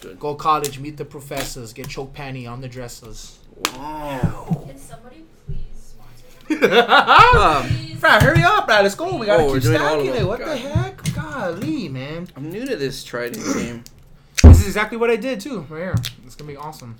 Good. 0.00 0.18
Go 0.20 0.34
college. 0.34 0.78
Meet 0.78 0.96
the 0.96 1.04
professors. 1.04 1.72
Get 1.72 1.88
choke 1.88 2.14
panty 2.14 2.48
on 2.50 2.60
the 2.60 2.68
dressers. 2.68 3.38
Wow. 3.74 4.64
Can 4.66 4.78
somebody 4.78 5.24
please 5.46 5.58
sponsor? 5.74 6.76
Um, 7.38 7.66
Please. 7.68 8.00
Hurry 8.02 8.42
up, 8.44 8.66
Brad. 8.66 8.82
Let's 8.84 8.94
go. 8.94 9.16
We 9.16 9.26
gotta 9.26 9.42
Oh, 9.44 9.54
keep 9.54 9.62
doing 9.62 9.80
all 9.80 9.94
of 10.00 10.04
stacking 10.06 10.20
it. 10.22 10.26
What 10.26 10.38
the 10.40 10.56
heck? 10.56 11.14
Golly, 11.14 11.88
man. 11.88 12.28
I'm 12.36 12.50
new 12.50 12.64
to 12.66 12.76
this 12.76 13.02
Trident 13.04 13.44
game. 13.54 13.84
This 14.42 14.60
is 14.60 14.66
exactly 14.66 14.96
what 14.98 15.10
I 15.10 15.16
did 15.16 15.40
too. 15.40 15.60
Right 15.68 15.78
here. 15.80 15.94
It's 16.26 16.34
gonna 16.36 16.50
be 16.50 16.56
awesome. 16.56 16.96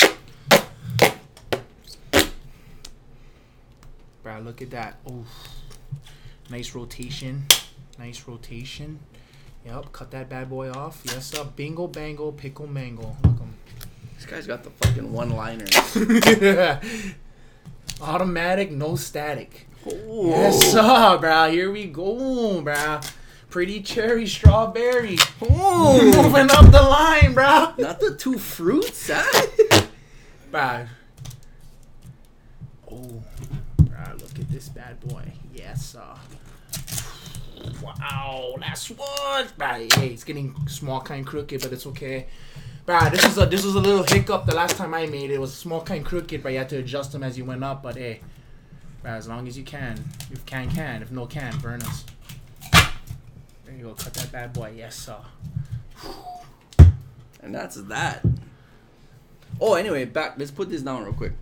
Brad, 4.22 4.44
look 4.44 4.60
at 4.62 4.70
that. 4.70 4.96
Oh, 5.08 5.24
nice 6.50 6.74
rotation. 6.74 7.44
Nice 7.98 8.24
rotation. 8.26 9.00
Yep, 9.64 9.92
cut 9.92 10.10
that 10.12 10.28
bad 10.28 10.48
boy 10.48 10.70
off. 10.70 11.02
Yes, 11.04 11.26
sir. 11.26 11.44
Bingo, 11.56 11.86
bango, 11.86 12.30
pickle, 12.32 12.66
mango. 12.66 13.16
Look 13.24 13.40
'em. 13.40 13.54
This 14.16 14.26
guy's 14.26 14.46
got 14.46 14.64
the 14.64 14.70
fucking 14.70 15.12
one-liner. 15.12 15.66
Automatic, 18.00 18.70
no 18.72 18.96
static. 18.96 19.68
Whoa. 19.84 20.28
Yes, 20.30 20.72
sir, 20.72 21.18
bro. 21.18 21.50
Here 21.50 21.70
we 21.70 21.86
go, 21.86 22.60
bro. 22.62 23.00
Pretty 23.50 23.80
cherry 23.82 24.26
strawberry. 24.26 25.18
Oh. 25.42 26.00
Moving 26.22 26.50
up 26.50 26.70
the 26.70 26.82
line, 26.82 27.34
bro. 27.34 27.72
Not 27.78 28.00
the 28.00 28.14
two 28.16 28.38
fruits, 28.38 29.10
huh? 29.12 29.86
Bad. 30.52 30.88
Oh, 32.90 33.22
bruh, 33.82 34.20
look 34.20 34.38
at 34.38 34.47
this 34.58 34.68
bad 34.68 34.98
boy. 34.98 35.22
Yes, 35.54 35.86
sir. 35.86 36.02
Wow, 37.80 38.56
that's 38.58 38.88
what. 38.90 39.52
Bruh, 39.56 39.92
hey, 39.94 40.08
it's 40.08 40.24
getting 40.24 40.52
small, 40.66 41.00
kind, 41.00 41.24
crooked, 41.24 41.62
but 41.62 41.72
it's 41.72 41.86
okay. 41.86 42.26
Bruh, 42.84 43.08
this 43.12 43.24
is 43.24 43.38
a 43.38 43.46
this 43.46 43.64
was 43.64 43.76
a 43.76 43.80
little 43.80 44.02
hiccup 44.02 44.46
the 44.46 44.54
last 44.56 44.76
time 44.76 44.94
I 44.94 45.06
made 45.06 45.30
it. 45.30 45.34
It 45.34 45.40
was 45.40 45.54
small, 45.54 45.80
kind, 45.82 46.04
crooked, 46.04 46.42
but 46.42 46.50
you 46.50 46.58
had 46.58 46.68
to 46.70 46.78
adjust 46.78 47.12
them 47.12 47.22
as 47.22 47.38
you 47.38 47.44
went 47.44 47.62
up. 47.62 47.84
But 47.84 47.98
hey, 47.98 48.20
bruh, 49.04 49.16
as 49.16 49.28
long 49.28 49.46
as 49.46 49.56
you 49.56 49.62
can, 49.62 50.02
if 50.32 50.44
can, 50.44 50.68
can. 50.70 51.02
If 51.02 51.12
no, 51.12 51.26
can, 51.26 51.56
burn 51.58 51.80
us. 51.82 52.04
There 53.64 53.76
you 53.76 53.84
go. 53.84 53.94
Cut 53.94 54.12
that 54.14 54.32
bad 54.32 54.52
boy. 54.52 54.72
Yes, 54.76 54.96
sir. 54.96 55.18
And 57.40 57.54
that's 57.54 57.76
that. 57.76 58.26
Oh, 59.60 59.74
anyway, 59.74 60.04
back. 60.04 60.34
Let's 60.36 60.50
put 60.50 60.68
this 60.68 60.82
down 60.82 61.04
real 61.04 61.12
quick. 61.12 61.34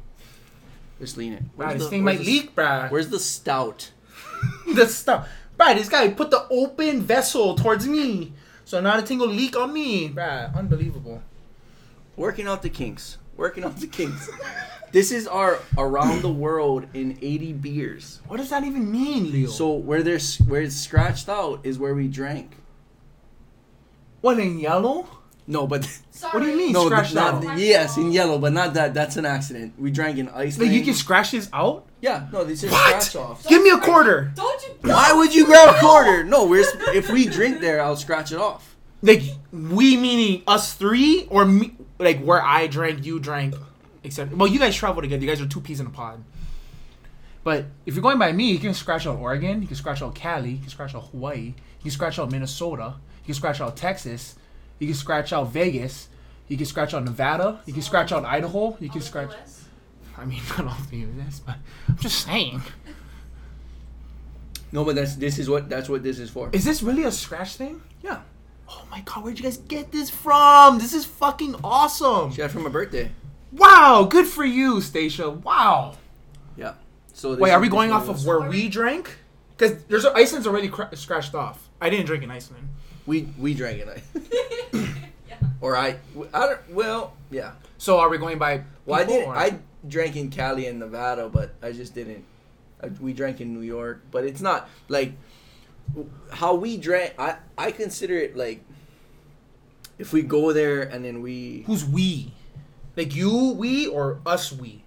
Just 1.01 1.17
lean 1.17 1.33
it. 1.35 1.43
Bruh, 1.45 1.49
Where's 1.57 1.73
this 1.75 1.83
the- 1.85 1.91
thing 1.91 2.05
where's 2.05 2.19
might 2.19 2.25
the- 2.25 2.31
leak, 2.33 2.55
bruh. 2.57 2.91
Where's 2.91 3.09
the 3.09 3.19
stout? 3.19 3.91
the 4.75 4.87
stuff. 4.87 5.29
Bruh, 5.59 5.75
this 5.75 5.89
guy 5.89 6.09
put 6.11 6.31
the 6.31 6.47
open 6.51 7.03
vessel 7.03 7.55
towards 7.55 7.87
me. 7.87 8.33
So 8.65 8.81
not 8.81 8.99
a 8.99 9.03
tingle 9.03 9.29
leak 9.29 9.57
on 9.57 9.73
me. 9.73 10.09
Bruh, 10.11 10.55
unbelievable. 10.57 11.23
Working 12.17 12.47
out 12.47 12.63
the 12.63 12.71
kinks. 12.71 13.19
Working 13.37 13.65
out 13.65 13.77
the 13.79 13.87
kinks. 13.87 14.29
this 14.93 15.13
is 15.13 15.27
our 15.29 15.59
around 15.77 16.23
the 16.23 16.33
world 16.33 16.87
in 16.95 17.19
80 17.21 17.53
beers. 17.53 18.21
What 18.27 18.39
does 18.39 18.49
that 18.51 18.65
even 18.65 18.91
mean, 18.91 19.31
Leo? 19.31 19.49
So 19.49 19.73
where 19.75 20.03
there's 20.03 20.39
where 20.39 20.63
it's 20.63 20.75
scratched 20.77 21.29
out 21.29 21.61
is 21.65 21.79
where 21.79 21.95
we 21.95 22.09
drank. 22.09 22.57
What 24.23 24.39
in 24.41 24.59
yellow? 24.59 25.07
No, 25.49 25.67
but 25.67 25.89
Sorry. 26.11 26.45
do 26.45 26.51
you 26.51 26.57
mean? 26.57 26.73
no, 26.73 26.87
scratched 26.87 27.15
not 27.15 27.45
out. 27.45 27.59
yes, 27.59 27.97
in 27.97 28.11
yellow, 28.11 28.39
but 28.39 28.53
not 28.53 28.75
that. 28.75 28.95
That's 28.95 29.17
an 29.17 29.25
accident. 29.27 29.75
We 29.79 29.91
drank 29.91 30.19
in 30.19 30.29
ice. 30.31 30.59
Like 30.59 30.71
you 30.71 30.83
can 30.83 30.95
scratch 30.95 31.31
this 31.31 31.49
out? 31.53 31.87
Yeah, 32.01 32.29
no, 32.33 32.45
these 32.45 32.65
are 32.65 32.69
scratch 32.69 33.15
offs. 33.17 33.45
Don't 33.45 33.51
Give 33.51 33.63
me 33.63 33.71
a 33.71 33.79
quarter. 33.79 34.33
Don't 34.35 34.63
you? 34.67 34.91
Why 34.91 35.13
would 35.13 35.35
you 35.35 35.47
grab 35.47 35.75
a 35.75 35.79
quarter? 35.79 36.25
No, 36.25 36.47
we're 36.47 36.65
if 36.95 37.11
we 37.11 37.27
drink 37.27 37.61
there, 37.61 37.81
I'll 37.81 37.97
scratch 37.97 38.33
it 38.33 38.39
off. 38.39 38.77
Like 39.03 39.23
we 39.53 39.97
meaning 39.97 40.43
us 40.49 40.75
three, 40.75 41.29
or 41.31 41.45
me, 41.45 41.77
like 41.99 42.21
where 42.21 42.43
I 42.43 42.67
drank, 42.67 43.05
you 43.05 43.21
drank, 43.21 43.55
except 44.03 44.33
well, 44.33 44.49
you 44.49 44.59
guys 44.59 44.75
travel 44.75 45.03
together. 45.03 45.23
You 45.23 45.29
guys 45.29 45.41
are 45.41 45.47
two 45.47 45.61
peas 45.61 45.79
in 45.79 45.87
a 45.87 45.91
pod. 45.91 46.25
But 47.45 47.67
if 47.85 47.95
you're 47.95 48.03
going 48.03 48.19
by 48.19 48.33
me, 48.33 48.51
you 48.51 48.59
can 48.59 48.75
scratch 48.75 49.07
out 49.07 49.19
Oregon, 49.19 49.63
you 49.63 49.69
can 49.69 49.77
scratch 49.77 50.03
out 50.03 50.17
Cali, 50.17 50.51
you 50.51 50.59
can 50.59 50.69
scratch 50.69 50.97
out 50.97 51.05
Hawaii, 51.11 51.41
you 51.45 51.55
can 51.83 51.93
scratch 51.93 52.19
out 52.19 52.33
Minnesota, 52.33 52.95
you 53.21 53.27
can 53.27 53.35
scratch 53.35 53.61
out 53.61 53.77
Texas, 53.77 54.35
you 54.79 54.87
can 54.87 54.97
scratch 54.97 55.33
out 55.33 55.49
Vegas, 55.49 56.09
you 56.49 56.57
can 56.57 56.67
scratch 56.67 56.95
out 56.95 57.05
Nevada, 57.05 57.61
you 57.67 57.73
can 57.73 57.83
scratch 57.83 58.13
out 58.13 58.25
Idaho, 58.25 58.77
you 58.81 58.89
can 58.89 59.01
scratch. 59.01 59.33
I 60.17 60.25
mean, 60.25 60.41
not 60.59 60.67
all 60.67 60.79
of 60.79 60.93
you 60.93 61.13
this, 61.17 61.41
but 61.41 61.57
I'm 61.89 61.99
just 61.99 62.25
saying. 62.25 62.63
No, 64.73 64.85
but 64.85 64.95
that's 64.97 65.17
this 65.17 65.39
is 65.39 65.49
what 65.49 65.69
that's 65.69 65.89
what 65.89 66.03
this 66.03 66.19
is 66.19 66.31
for. 66.31 66.51
Is 66.53 66.65
this 66.65 66.83
really 66.83 67.05
a 67.05 67.13
scratch 67.13 67.57
thing? 67.57 67.81
Yeah, 68.03 68.21
Oh 68.69 68.85
my 68.91 69.01
god, 69.01 69.23
where'd 69.25 69.39
you 69.39 69.45
guys 69.45 69.59
get 69.59 69.93
this 69.93 70.11
from? 70.11 70.79
This 70.79 70.93
is 70.93 71.05
fucking 71.05 71.57
awesome. 71.63 72.33
she 72.33 72.39
got 72.39 72.47
it 72.47 72.49
for 72.51 72.59
my 72.61 72.69
birthday. 72.69 73.11
Wow, 73.53 74.07
good 74.11 74.27
for 74.27 74.45
you, 74.45 74.81
Stacia. 74.81 75.31
Wow. 75.31 75.95
Yeah. 76.57 76.75
So 77.13 77.35
this 77.35 77.41
Wait, 77.41 77.53
are 77.53 77.61
we 77.61 77.69
going 77.69 77.93
off 77.93 78.09
of 78.09 78.27
where 78.27 78.41
we 78.41 78.69
drank? 78.69 79.19
Because 79.57 79.83
there's 79.85 80.05
Iceland's 80.05 80.47
already 80.47 80.69
cra- 80.69 80.95
scratched 80.97 81.35
off. 81.35 81.69
I 81.81 81.89
didn't 81.91 82.07
drink 82.07 82.25
in 82.25 82.31
Iceland. 82.31 82.69
we 83.07 83.29
we 83.39 83.55
drank 83.55 83.81
it? 83.81 84.03
yeah. 84.15 84.41
or 85.61 85.77
I 85.77 85.97
I 86.35 86.47
don't 86.47 86.71
well 86.73 87.15
yeah. 87.31 87.53
So 87.79 87.99
are 87.99 88.09
we 88.09 88.19
going 88.19 88.39
by? 88.39 88.63
Well, 88.87 89.01
I 89.01 89.05
did 89.05 89.27
or- 89.27 89.35
I 89.37 89.59
drank 89.87 90.17
in 90.17 90.31
Cali 90.31 90.67
and 90.67 90.79
Nevada, 90.79 91.29
but 91.29 91.55
I 91.63 91.73
just 91.73 91.95
didn't. 91.95 92.25
I, 92.83 92.89
we 93.01 93.13
drank 93.13 93.41
in 93.41 93.55
New 93.55 93.61
York, 93.63 94.03
but 94.11 94.25
it's 94.25 94.41
not 94.41 94.69
like 94.89 95.13
how 96.33 96.55
we 96.55 96.77
drank. 96.77 97.15
I 97.19 97.37
I 97.57 97.71
consider 97.73 98.15
it 98.15 98.37
like 98.37 98.63
if 99.99 100.13
we 100.13 100.23
go 100.23 100.53
there 100.53 100.83
and 100.83 101.05
then 101.05 101.23
we 101.23 101.65
Who's 101.67 101.85
we? 101.85 102.33
Like 102.97 103.15
you, 103.15 103.51
we, 103.53 103.87
or 103.87 104.21
us, 104.25 104.51
we? 104.53 104.83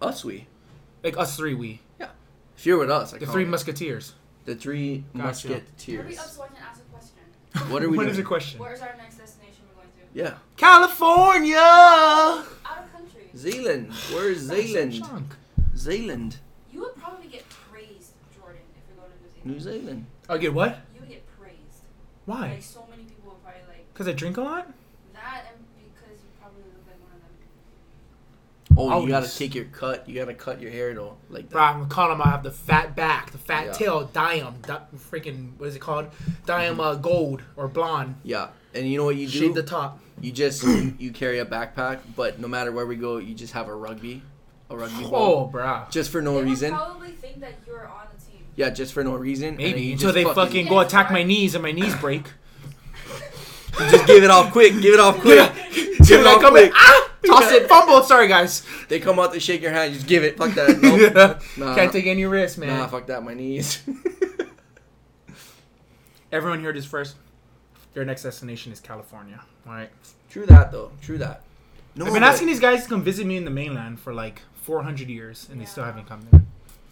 us 0.00 0.24
we. 0.24 0.46
Like 1.02 1.16
us 1.18 1.36
three, 1.36 1.54
we. 1.54 1.80
Yeah. 1.98 2.08
If 2.56 2.66
you're 2.66 2.78
with 2.78 2.90
us, 2.90 3.12
I 3.14 3.18
The 3.18 3.26
call 3.26 3.32
three 3.34 3.42
it. 3.42 3.48
musketeers. 3.48 4.14
the 4.44 4.54
three 4.54 5.04
Gotcha. 5.16 5.48
musketeers. 5.48 6.02
Hurry 6.04 6.18
up 6.18 6.24
uh, 6.24 6.28
so 6.28 6.42
I 6.44 6.46
can 6.48 6.56
ask 6.62 6.80
a 6.80 6.84
question. 6.92 7.72
What 7.72 7.82
are 7.82 7.88
we 7.90 7.96
What 7.96 8.02
doing? 8.04 8.10
is 8.12 8.16
the 8.16 8.22
question? 8.22 8.60
Where's 8.60 8.80
our 8.80 8.94
next 8.96 9.16
destination 9.16 9.64
we're 9.74 9.82
going 9.82 9.88
to? 9.98 9.99
Yeah, 10.12 10.34
California. 10.56 11.56
Out 11.58 12.44
of 12.66 12.92
country. 12.92 13.30
Zealand. 13.36 13.92
Where's 14.12 14.38
Zealand? 14.38 14.94
Chunk. 14.94 15.36
Zealand, 15.76 16.36
You 16.72 16.80
would 16.80 16.96
probably 16.96 17.28
get 17.28 17.44
praised, 17.48 18.12
Jordan, 18.36 18.60
if 18.76 18.94
we 18.94 19.00
go 19.00 19.08
to 19.08 19.48
New 19.48 19.58
Zealand. 19.60 19.76
New 19.78 19.80
Zealand. 19.86 20.06
Oh, 20.28 20.36
get 20.36 20.52
what? 20.52 20.78
You 20.94 21.00
would 21.00 21.08
get 21.08 21.24
praised. 21.40 21.56
Why? 22.26 22.50
Like 22.50 22.62
so 22.62 22.86
many 22.90 23.04
people 23.04 23.30
would 23.32 23.42
probably 23.42 23.60
like 23.68 23.86
Because 23.94 24.06
I 24.08 24.12
drink 24.12 24.36
a 24.36 24.42
lot. 24.42 24.68
that, 25.14 25.46
and 25.48 25.64
because 25.94 26.18
you 26.20 26.28
probably 26.38 26.62
look 26.64 26.84
like 26.86 27.00
one 27.00 27.12
of 27.14 27.20
them. 28.76 28.92
Oh, 28.92 29.02
you 29.06 29.08
gotta 29.08 29.34
take 29.38 29.54
your 29.54 29.64
cut. 29.66 30.06
You 30.08 30.16
gotta 30.16 30.34
cut 30.34 30.60
your 30.60 30.70
hair 30.70 30.92
though, 30.94 31.16
like 31.30 31.44
that. 31.48 31.52
Bro, 31.52 31.62
I'm 31.62 31.88
calling 31.88 32.18
them. 32.18 32.26
I 32.26 32.30
have 32.30 32.42
the 32.42 32.50
fat 32.50 32.94
back, 32.94 33.30
the 33.30 33.38
fat 33.38 33.66
Yeah. 33.66 33.72
tail, 33.72 34.08
diam, 34.12 34.60
di- 34.66 34.80
freaking 35.10 35.52
what 35.56 35.68
is 35.70 35.76
it 35.76 35.80
called? 35.80 36.08
Diam 36.46 36.78
uh, 36.80 36.96
gold 36.96 37.42
or 37.56 37.68
blonde. 37.68 38.16
Yeah, 38.22 38.48
and 38.74 38.86
you 38.86 38.98
know 38.98 39.04
what 39.04 39.16
you 39.16 39.26
do? 39.26 39.38
Shave 39.38 39.54
the 39.54 39.62
top. 39.62 39.98
You 40.20 40.32
just 40.32 40.62
you, 40.62 40.94
you 40.98 41.10
carry 41.12 41.38
a 41.38 41.46
backpack, 41.46 42.00
but 42.16 42.38
no 42.38 42.48
matter 42.48 42.72
where 42.72 42.86
we 42.86 42.96
go, 42.96 43.16
you 43.18 43.34
just 43.34 43.52
have 43.54 43.68
a 43.68 43.74
rugby, 43.74 44.22
a 44.68 44.76
rugby 44.76 45.04
ball, 45.04 45.12
Oh, 45.12 45.44
bro. 45.46 45.84
just 45.90 46.10
for 46.10 46.20
no 46.20 46.34
they 46.38 46.44
reason. 46.44 46.72
would 46.72 46.78
probably 46.78 47.10
think 47.12 47.40
that 47.40 47.54
you're 47.66 47.88
on 47.88 48.06
the 48.16 48.24
team. 48.30 48.44
Yeah, 48.56 48.70
just 48.70 48.92
for 48.92 49.02
no 49.02 49.14
reason. 49.14 49.56
Maybe 49.56 49.80
you 49.82 49.92
until 49.92 50.12
just 50.12 50.14
they 50.14 50.24
fucking, 50.24 50.68
go 50.68 50.80
attack 50.80 51.10
my 51.10 51.22
knees 51.22 51.54
and 51.54 51.62
my 51.62 51.72
knees 51.72 51.94
break. 51.96 52.24
just 53.78 54.06
give 54.06 54.22
it 54.22 54.30
off 54.30 54.52
quick. 54.52 54.72
Give 54.80 54.94
it 54.94 55.00
off 55.00 55.18
quick. 55.20 55.50
Give 55.72 56.20
it 56.20 56.26
I 56.26 56.34
off 56.34 56.40
come 56.42 56.56
in, 56.58 56.70
quick. 56.70 56.74
ah, 56.76 57.10
toss 57.26 57.52
it, 57.52 57.68
fumble. 57.68 58.02
Sorry, 58.02 58.28
guys. 58.28 58.66
They 58.88 59.00
come 59.00 59.18
out 59.18 59.32
to 59.32 59.40
shake 59.40 59.62
your 59.62 59.70
hand. 59.70 59.94
Just 59.94 60.06
give 60.06 60.22
it. 60.24 60.36
Fuck 60.36 60.52
that. 60.54 60.78
Nope. 60.82 61.40
Nah, 61.56 61.74
Can't 61.74 61.90
take 61.92 62.06
any 62.06 62.26
risks, 62.26 62.58
man. 62.58 62.68
Nah, 62.78 62.86
fuck 62.88 63.06
that. 63.06 63.22
My 63.22 63.32
knees. 63.32 63.82
Everyone 66.32 66.62
heard 66.62 66.76
this 66.76 66.84
first. 66.84 67.16
Their 67.94 68.04
next 68.04 68.22
destination 68.22 68.72
is 68.72 68.80
California. 68.80 69.40
All 69.66 69.72
right. 69.72 69.90
True 70.28 70.46
that 70.46 70.70
though. 70.72 70.92
True 71.00 71.18
that. 71.18 71.42
No, 71.96 72.06
I've 72.06 72.12
been 72.12 72.22
asking 72.22 72.46
these 72.46 72.60
guys 72.60 72.84
to 72.84 72.88
come 72.88 73.02
visit 73.02 73.26
me 73.26 73.36
in 73.36 73.44
the 73.44 73.50
mainland 73.50 73.98
for 73.98 74.14
like 74.14 74.42
400 74.54 75.08
years, 75.08 75.48
and 75.50 75.60
they 75.60 75.64
still 75.64 75.84
haven't 75.84 76.06
come 76.06 76.26
there. 76.30 76.42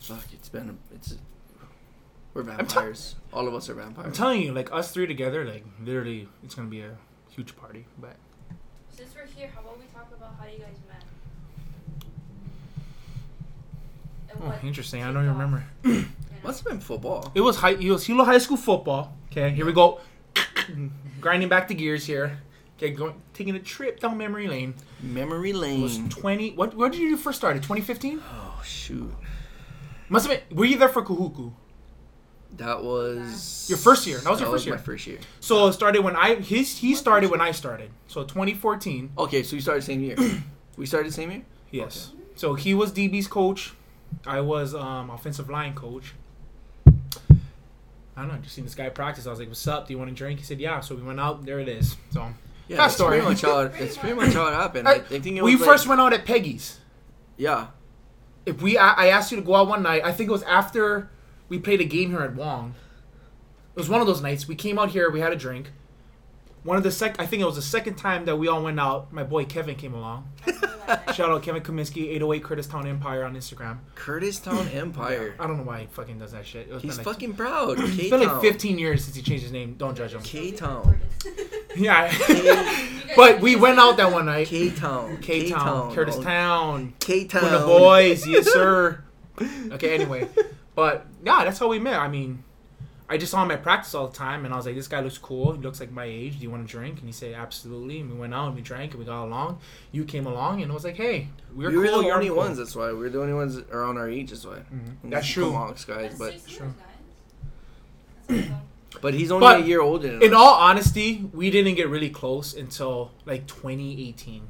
Fuck, 0.00 0.24
it's 0.32 0.48
been. 0.48 0.70
A, 0.70 0.94
it's. 0.94 1.16
We're 2.34 2.42
t- 2.42 2.48
vampires. 2.48 3.14
All 3.32 3.46
of 3.46 3.54
us 3.54 3.68
are 3.68 3.74
vampires. 3.74 4.06
I'm 4.06 4.12
telling 4.12 4.42
you, 4.42 4.52
like 4.52 4.72
us 4.72 4.90
three 4.92 5.06
together, 5.06 5.44
like 5.44 5.64
literally, 5.84 6.28
it's 6.42 6.54
gonna 6.54 6.68
be 6.68 6.80
a 6.80 6.96
huge 7.30 7.56
party. 7.56 7.86
But 7.98 8.16
Since 8.90 9.14
we're 9.14 9.26
here, 9.26 9.50
how 9.54 9.60
about 9.60 9.78
we 9.78 9.84
talk 9.94 10.08
about 10.16 10.34
how 10.38 10.46
you 10.46 10.58
guys 10.58 10.76
met? 10.88 11.04
Oh, 14.40 14.66
interesting. 14.66 15.02
I 15.02 15.06
kicked 15.06 15.14
don't 15.14 15.24
even 15.24 15.38
remember. 15.38 15.64
Must 16.44 16.60
have 16.60 16.68
been 16.68 16.80
football. 16.80 17.32
It 17.34 17.40
was 17.40 17.56
high. 17.56 17.70
It 17.72 17.90
was 17.90 18.06
Hilo 18.06 18.24
High 18.24 18.38
School 18.38 18.56
football. 18.56 19.16
Okay, 19.30 19.50
here 19.50 19.66
we 19.66 19.72
go. 19.72 20.00
Grinding 21.20 21.48
back 21.48 21.68
the 21.68 21.74
gears 21.74 22.06
here. 22.06 22.38
Okay, 22.76 22.90
going 22.90 23.14
taking 23.34 23.56
a 23.56 23.58
trip 23.58 23.98
down 24.00 24.16
memory 24.16 24.46
lane. 24.46 24.74
Memory 25.02 25.50
It 25.50 25.56
lane. 25.56 25.82
was 25.82 25.98
20. 26.10 26.52
What? 26.52 26.74
Where 26.74 26.88
did 26.88 27.00
you 27.00 27.16
first 27.16 27.38
start? 27.38 27.56
2015. 27.56 28.20
oh 28.22 28.62
shoot. 28.64 29.12
Must 30.08 30.26
have 30.28 30.48
been. 30.48 30.56
Were 30.56 30.64
you 30.64 30.78
there 30.78 30.88
for 30.88 31.02
Kahuku? 31.02 31.52
That 32.56 32.82
was 32.82 33.66
Your 33.68 33.78
first 33.78 34.06
year. 34.06 34.18
That 34.18 34.30
was 34.30 34.40
your 34.40 34.50
first 34.50 34.66
my 34.66 34.76
year. 34.76 34.78
first 34.78 35.06
year. 35.06 35.18
So 35.40 35.66
it 35.68 35.72
started 35.74 36.02
when 36.02 36.16
I 36.16 36.36
his 36.36 36.78
he 36.78 36.94
started 36.94 37.30
when 37.30 37.40
I 37.40 37.50
started. 37.50 37.90
So 38.06 38.22
2014. 38.24 39.10
Okay, 39.18 39.42
so 39.42 39.56
we 39.56 39.60
started 39.60 39.82
the 39.82 39.86
same 39.86 40.00
year. 40.00 40.16
we 40.76 40.86
started 40.86 41.08
the 41.10 41.14
same 41.14 41.30
year. 41.30 41.42
Yes. 41.70 42.12
So 42.36 42.54
he 42.54 42.72
was 42.74 42.92
DB's 42.92 43.26
coach. 43.28 43.74
I 44.26 44.40
was 44.40 44.74
um, 44.74 45.10
offensive 45.10 45.50
line 45.50 45.74
coach. 45.74 46.14
I 48.18 48.22
don't 48.22 48.32
know. 48.32 48.38
Just 48.38 48.54
seen 48.56 48.64
this 48.64 48.74
guy 48.74 48.88
practice. 48.88 49.26
I 49.26 49.30
was 49.30 49.38
like, 49.38 49.48
"What's 49.48 49.66
up? 49.68 49.86
Do 49.86 49.92
you 49.94 49.98
want 49.98 50.10
a 50.10 50.14
drink?" 50.14 50.40
He 50.40 50.44
said, 50.44 50.60
"Yeah." 50.60 50.80
So 50.80 50.94
we 50.96 51.02
went 51.02 51.20
out. 51.20 51.44
There 51.46 51.60
it 51.60 51.68
is. 51.68 51.96
So 52.10 52.28
Yeah, 52.66 52.78
that's 52.78 52.94
story. 52.94 53.18
pretty 53.20 53.26
much 53.26 53.42
how 53.42 53.60
it, 53.60 53.72
that's 53.78 53.96
pretty 53.96 54.16
much 54.16 54.34
how 54.34 54.48
it 54.48 54.54
happened. 54.62 54.88
I, 54.88 54.94
I 54.94 54.98
think 55.00 55.26
it 55.36 55.42
was 55.42 55.52
we 55.52 55.56
like- 55.56 55.64
first 55.68 55.86
went 55.86 56.00
out 56.00 56.12
at 56.12 56.24
Peggy's. 56.26 56.78
Yeah, 57.36 57.68
If 58.46 58.60
we, 58.60 58.76
I, 58.76 58.92
I 58.94 59.06
asked 59.10 59.30
you 59.30 59.36
to 59.36 59.42
go 59.44 59.54
out 59.54 59.68
one 59.68 59.80
night. 59.84 60.02
I 60.04 60.10
think 60.10 60.28
it 60.28 60.32
was 60.32 60.42
after 60.42 61.08
we 61.48 61.60
played 61.60 61.80
a 61.80 61.84
game 61.84 62.10
here 62.10 62.22
at 62.22 62.34
Wong. 62.34 62.74
It 63.76 63.78
was 63.78 63.88
one 63.88 64.00
of 64.00 64.08
those 64.08 64.20
nights. 64.20 64.48
We 64.48 64.56
came 64.56 64.76
out 64.76 64.90
here. 64.90 65.08
We 65.08 65.20
had 65.20 65.32
a 65.32 65.36
drink. 65.36 65.70
One 66.64 66.76
of 66.76 66.82
the 66.82 66.90
sec. 66.90 67.20
I 67.20 67.26
think 67.26 67.42
it 67.42 67.46
was 67.46 67.56
the 67.56 67.62
second 67.62 67.94
time 67.94 68.24
that 68.26 68.36
we 68.36 68.48
all 68.48 68.62
went 68.62 68.78
out. 68.80 69.12
My 69.12 69.22
boy 69.22 69.44
Kevin 69.44 69.76
came 69.76 69.94
along. 69.94 70.28
I 70.46 70.50
remember 70.50 70.76
that 70.86 71.06
night. 71.06 71.14
Shout 71.16 71.30
out 71.30 71.42
Kevin 71.42 71.62
Kaminsky, 71.62 72.08
808 72.10 72.42
Kurtistown 72.42 72.86
Empire 72.86 73.24
on 73.24 73.34
Instagram. 73.34 73.78
Kurtistown 73.94 74.74
Empire. 74.74 75.34
I 75.38 75.46
don't 75.46 75.58
know 75.58 75.62
why 75.62 75.80
he 75.80 75.86
fucking 75.86 76.18
does 76.18 76.32
that 76.32 76.46
shit. 76.46 76.68
It 76.68 76.72
was 76.74 76.82
He's 76.82 76.96
like, 76.98 77.04
fucking 77.04 77.34
proud. 77.34 77.78
It's 77.98 78.10
been 78.10 78.20
like 78.20 78.40
15 78.40 78.78
years 78.78 79.04
since 79.04 79.16
he 79.16 79.22
changed 79.22 79.42
his 79.42 79.52
name. 79.52 79.74
Don't 79.74 79.96
judge 79.96 80.14
him. 80.14 80.22
K 80.22 80.52
Town. 80.52 81.00
Yeah. 81.76 82.12
But 83.14 83.40
we 83.40 83.54
went 83.54 83.78
out 83.78 83.98
that 83.98 84.10
one 84.10 84.26
night. 84.26 84.48
K 84.48 84.68
oh. 84.68 84.74
Town. 84.74 85.18
K 85.18 85.50
Town, 85.50 85.94
Kurtistown, 85.94 86.92
K 86.98 87.24
Town. 87.24 87.42
Kuna 87.42 87.64
boys, 87.64 88.26
yes 88.26 88.50
sir. 88.52 89.04
Okay, 89.72 89.94
anyway, 89.94 90.28
but 90.74 91.06
yeah, 91.24 91.44
that's 91.44 91.58
how 91.58 91.68
we 91.68 91.78
met. 91.78 92.00
I 92.00 92.08
mean, 92.08 92.42
I 93.10 93.16
just 93.16 93.30
saw 93.32 93.42
him 93.42 93.50
at 93.50 93.62
practice 93.62 93.94
all 93.94 94.06
the 94.08 94.16
time, 94.16 94.44
and 94.44 94.52
I 94.52 94.56
was 94.58 94.66
like, 94.66 94.74
"This 94.74 94.86
guy 94.88 95.00
looks 95.00 95.16
cool. 95.16 95.52
He 95.52 95.60
looks 95.62 95.80
like 95.80 95.90
my 95.90 96.04
age. 96.04 96.36
Do 96.38 96.42
you 96.42 96.50
want 96.50 96.66
to 96.66 96.70
drink?" 96.70 96.98
And 96.98 97.06
he 97.08 97.12
said, 97.12 97.32
"Absolutely." 97.34 98.00
And 98.00 98.10
we 98.12 98.18
went 98.18 98.34
out 98.34 98.48
and 98.48 98.54
we 98.54 98.60
drank 98.60 98.90
and 98.92 99.00
we 99.00 99.06
got 99.06 99.24
along. 99.24 99.60
You 99.92 100.04
came 100.04 100.26
along, 100.26 100.60
and 100.62 100.70
I 100.70 100.74
was 100.74 100.84
like, 100.84 100.96
"Hey, 100.96 101.28
we're 101.54 101.68
We 101.68 101.74
cool. 101.74 101.82
were 101.82 101.88
the 102.02 102.04
you're 102.06 102.14
only 102.16 102.28
cool." 102.28 102.36
ones. 102.36 102.58
That's 102.58 102.76
why 102.76 102.92
we're 102.92 103.08
the 103.08 103.20
only 103.20 103.32
ones 103.34 103.56
around 103.72 103.96
our 103.96 104.08
age. 104.10 104.30
That's 104.30 104.44
why. 104.44 104.56
Mhm. 104.58 104.96
And 105.04 105.12
That's 105.12 105.26
true. 105.26 105.50
Comox 105.52 105.86
guys, 105.86 106.18
but 106.18 106.32
six 106.32 106.44
True. 106.56 106.66
years, 106.66 106.74
guys. 106.76 106.86
That's 108.28 108.40
awesome. 108.50 108.60
but 109.00 109.14
he's 109.14 109.30
only 109.30 109.46
But 109.46 109.60
a 109.60 109.64
year 109.64 109.80
older 109.80 110.08
than 110.08 110.22
In 110.22 110.34
us. 110.34 110.38
all 110.38 110.54
honesty, 110.54 111.28
we 111.32 111.50
didn't 111.50 111.74
get 111.76 111.88
really 111.88 112.10
close 112.10 112.54
until 112.54 113.12
like 113.26 113.46
2018. 113.46 114.48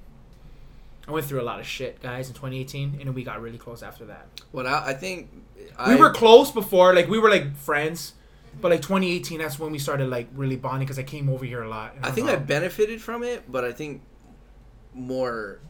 I 1.06 1.10
went 1.10 1.26
through 1.26 1.40
a 1.40 1.42
lot 1.42 1.58
of 1.60 1.66
shit, 1.66 2.02
guys, 2.02 2.28
in 2.28 2.34
2018, 2.34 2.96
and 2.98 3.06
then 3.08 3.14
we 3.14 3.24
got 3.24 3.40
really 3.40 3.56
close 3.58 3.82
after 3.82 4.04
that. 4.06 4.26
What 4.52 4.66
I, 4.66 4.88
I 4.88 4.94
think 4.94 5.30
we 5.86 5.96
were 5.96 6.10
close 6.12 6.50
before, 6.50 6.92
like 6.94 7.08
we 7.08 7.18
were 7.18 7.30
like 7.30 7.56
friends, 7.56 8.12
but 8.60 8.70
like 8.70 8.82
2018, 8.82 9.38
that's 9.38 9.58
when 9.58 9.72
we 9.72 9.78
started 9.78 10.08
like 10.08 10.28
really 10.34 10.56
bonding 10.56 10.86
because 10.86 10.98
I 10.98 11.02
came 11.04 11.28
over 11.28 11.44
here 11.44 11.62
a 11.62 11.68
lot. 11.68 11.94
and 11.94 12.04
I 12.04 12.08
was 12.08 12.14
think 12.14 12.28
I 12.28 12.36
benefited 12.36 13.00
from 13.00 13.22
it, 13.22 13.50
but 13.50 13.64
I 13.64 13.72
think 13.72 14.02
more 14.94 15.60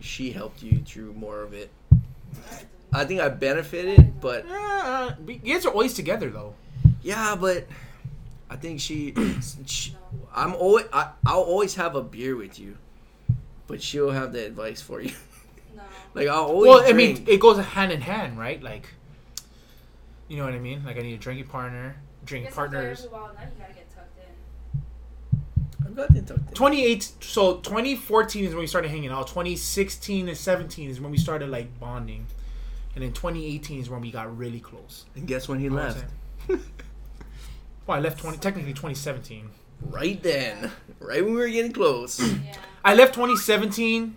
she 0.00 0.30
helped 0.30 0.62
you 0.62 0.80
through 0.84 1.12
more 1.14 1.42
of 1.42 1.52
it. 1.54 1.70
I 2.92 3.04
think 3.04 3.20
I 3.20 3.28
benefited, 3.28 4.20
but 4.20 4.46
Uh, 4.48 5.14
we- 5.24 5.40
you 5.42 5.54
guys 5.54 5.66
are 5.66 5.70
always 5.72 5.94
together 5.94 6.30
though. 6.30 6.54
yeah, 7.02 7.34
but 7.36 7.66
I 8.48 8.56
think 8.56 8.80
she, 8.80 9.12
she 9.66 9.96
I'm 10.34 10.54
always 10.54 10.86
I, 10.92 11.10
I'll 11.26 11.42
always 11.42 11.74
have 11.76 11.94
a 11.96 12.02
beer 12.02 12.36
with 12.36 12.58
you, 12.58 12.76
but 13.66 13.82
she'll 13.82 14.10
have 14.12 14.32
the 14.32 14.44
advice 14.46 14.80
for 14.80 15.00
you. 15.00 15.12
No. 15.74 15.82
like 16.14 16.28
I'll 16.28 16.44
always. 16.44 16.68
Well, 16.68 16.82
I 16.88 16.92
mean, 16.92 17.24
it 17.26 17.40
goes 17.40 17.58
hand 17.58 17.90
in 17.92 18.00
hand, 18.02 18.38
right? 18.38 18.62
Like, 18.62 18.88
you 20.28 20.36
know 20.36 20.44
what 20.44 20.54
I 20.54 20.58
mean? 20.58 20.84
Like, 20.84 20.96
I 20.96 21.00
need 21.02 21.14
a 21.14 21.18
drinking 21.18 21.46
partner, 21.48 21.96
I 22.26 22.28
drinking 22.28 22.48
guess 22.48 22.54
partners. 22.56 22.98
every 23.04 23.10
while 23.12 23.26
now 23.34 23.40
gotta 23.58 23.72
get. 23.74 23.82
I've 25.84 25.94
got 25.96 26.12
the 26.12 26.20
tucked 26.22 26.48
in. 26.48 26.54
28 26.54 27.12
so 27.20 27.56
2014 27.58 28.44
is 28.44 28.50
when 28.50 28.60
we 28.60 28.66
started 28.66 28.90
hanging 28.90 29.10
out 29.10 29.28
2016 29.28 30.28
and 30.28 30.36
17 30.36 30.90
is 30.90 31.00
when 31.00 31.10
we 31.10 31.16
started 31.18 31.48
like 31.48 31.78
bonding 31.78 32.26
and 32.94 33.04
then 33.04 33.12
2018 33.12 33.80
is 33.80 33.88
when 33.88 34.00
we 34.00 34.10
got 34.10 34.36
really 34.36 34.60
close 34.60 35.04
And 35.14 35.26
guess 35.26 35.48
when 35.48 35.58
he 35.60 35.66
I 35.66 35.70
would 35.70 35.76
left? 35.76 36.00
say. 36.48 36.56
well 37.86 37.96
i 37.96 38.00
left 38.00 38.18
20 38.18 38.38
technically 38.38 38.72
2017 38.72 39.48
Right 39.82 40.20
then, 40.22 40.70
right 41.00 41.22
when 41.22 41.34
we 41.34 41.40
were 41.40 41.48
getting 41.48 41.70
close. 41.72 42.18
Yeah. 42.20 42.56
i 42.84 42.94
left 42.94 43.14
2017 43.14 44.16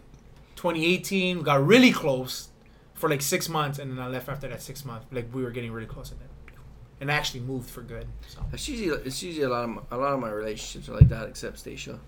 2018 0.56 1.38
we 1.38 1.44
got 1.44 1.66
really 1.66 1.92
close 1.92 2.50
for 2.94 3.10
like 3.10 3.22
six 3.22 3.48
months 3.48 3.78
and 3.80 3.92
then 3.92 4.00
i 4.00 4.08
left 4.08 4.28
after 4.28 4.48
that 4.48 4.62
six 4.62 4.84
months 4.86 5.06
like 5.12 5.28
we 5.34 5.44
were 5.44 5.52
getting 5.52 5.72
really 5.72 5.88
close 5.88 6.12
and 6.12 6.20
then 6.20 6.28
and 7.02 7.10
actually 7.10 7.40
moved 7.42 7.70
for 7.70 7.82
good 7.82 8.08
so 8.28 8.40
It's 8.54 8.68
usually 8.68 8.90
it's 9.06 9.22
usually 9.24 9.46
a 9.46 9.50
lot 9.50 9.64
of 9.64 9.70
my, 9.70 9.82
a 9.92 9.98
lot 9.98 10.14
of 10.14 10.20
my 10.20 10.30
relationships 10.30 10.90
are 10.90 10.94
like 10.96 11.10
that, 11.10 11.28
except 11.30 11.60
Stacia. 11.60 12.00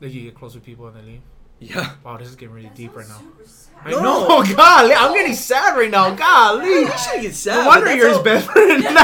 like 0.00 0.12
you 0.12 0.22
get 0.22 0.34
close 0.34 0.54
with 0.54 0.64
people 0.64 0.86
and 0.88 0.96
then 0.96 1.06
leave 1.06 1.20
Yeah. 1.58 1.92
wow 2.04 2.16
this 2.16 2.28
is 2.28 2.36
getting 2.36 2.54
really 2.54 2.68
That 2.68 2.76
deep 2.76 2.94
right 2.96 3.08
now 3.08 3.20
sad. 3.44 3.74
I 3.84 3.90
No. 3.90 4.00
know, 4.02 4.42
god, 4.56 4.90
I'm 4.92 5.14
getting 5.14 5.34
sad 5.34 5.76
right 5.76 5.90
now. 5.90 6.14
Golly, 6.14 6.68
You 6.68 6.90
should 6.98 7.22
get 7.22 7.34
sad. 7.34 7.62
no 7.64 7.66
wonder 7.68 7.94
you're 7.96 8.08
his 8.08 8.16
how- 8.18 8.22
best 8.22 8.46
friend. 8.50 8.82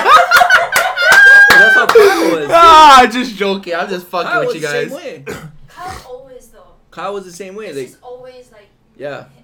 That's 1.57 1.75
how 1.75 1.87
Kyle 1.87 2.37
was. 2.37 2.49
ah, 2.51 3.01
I'm 3.03 3.11
just 3.11 3.35
joking. 3.37 3.75
I'm 3.75 3.89
just 3.89 4.07
fucking 4.09 4.31
Kyle 4.31 4.41
with 4.41 4.47
was 4.49 4.55
you 4.57 4.61
the 4.61 4.67
guys. 4.67 4.89
same 4.89 4.97
way. 4.97 5.25
Kyle 5.69 6.03
always 6.07 6.49
though. 6.49 6.67
Kyle 6.91 7.15
was 7.15 7.25
the 7.25 7.33
same 7.33 7.55
way. 7.55 7.67
It's 7.69 7.77
Like 7.79 7.87
just 7.89 8.03
always 8.03 8.53
like 8.53 8.69
yeah, 8.97 9.21
hit 9.21 9.29
miss. 9.29 9.36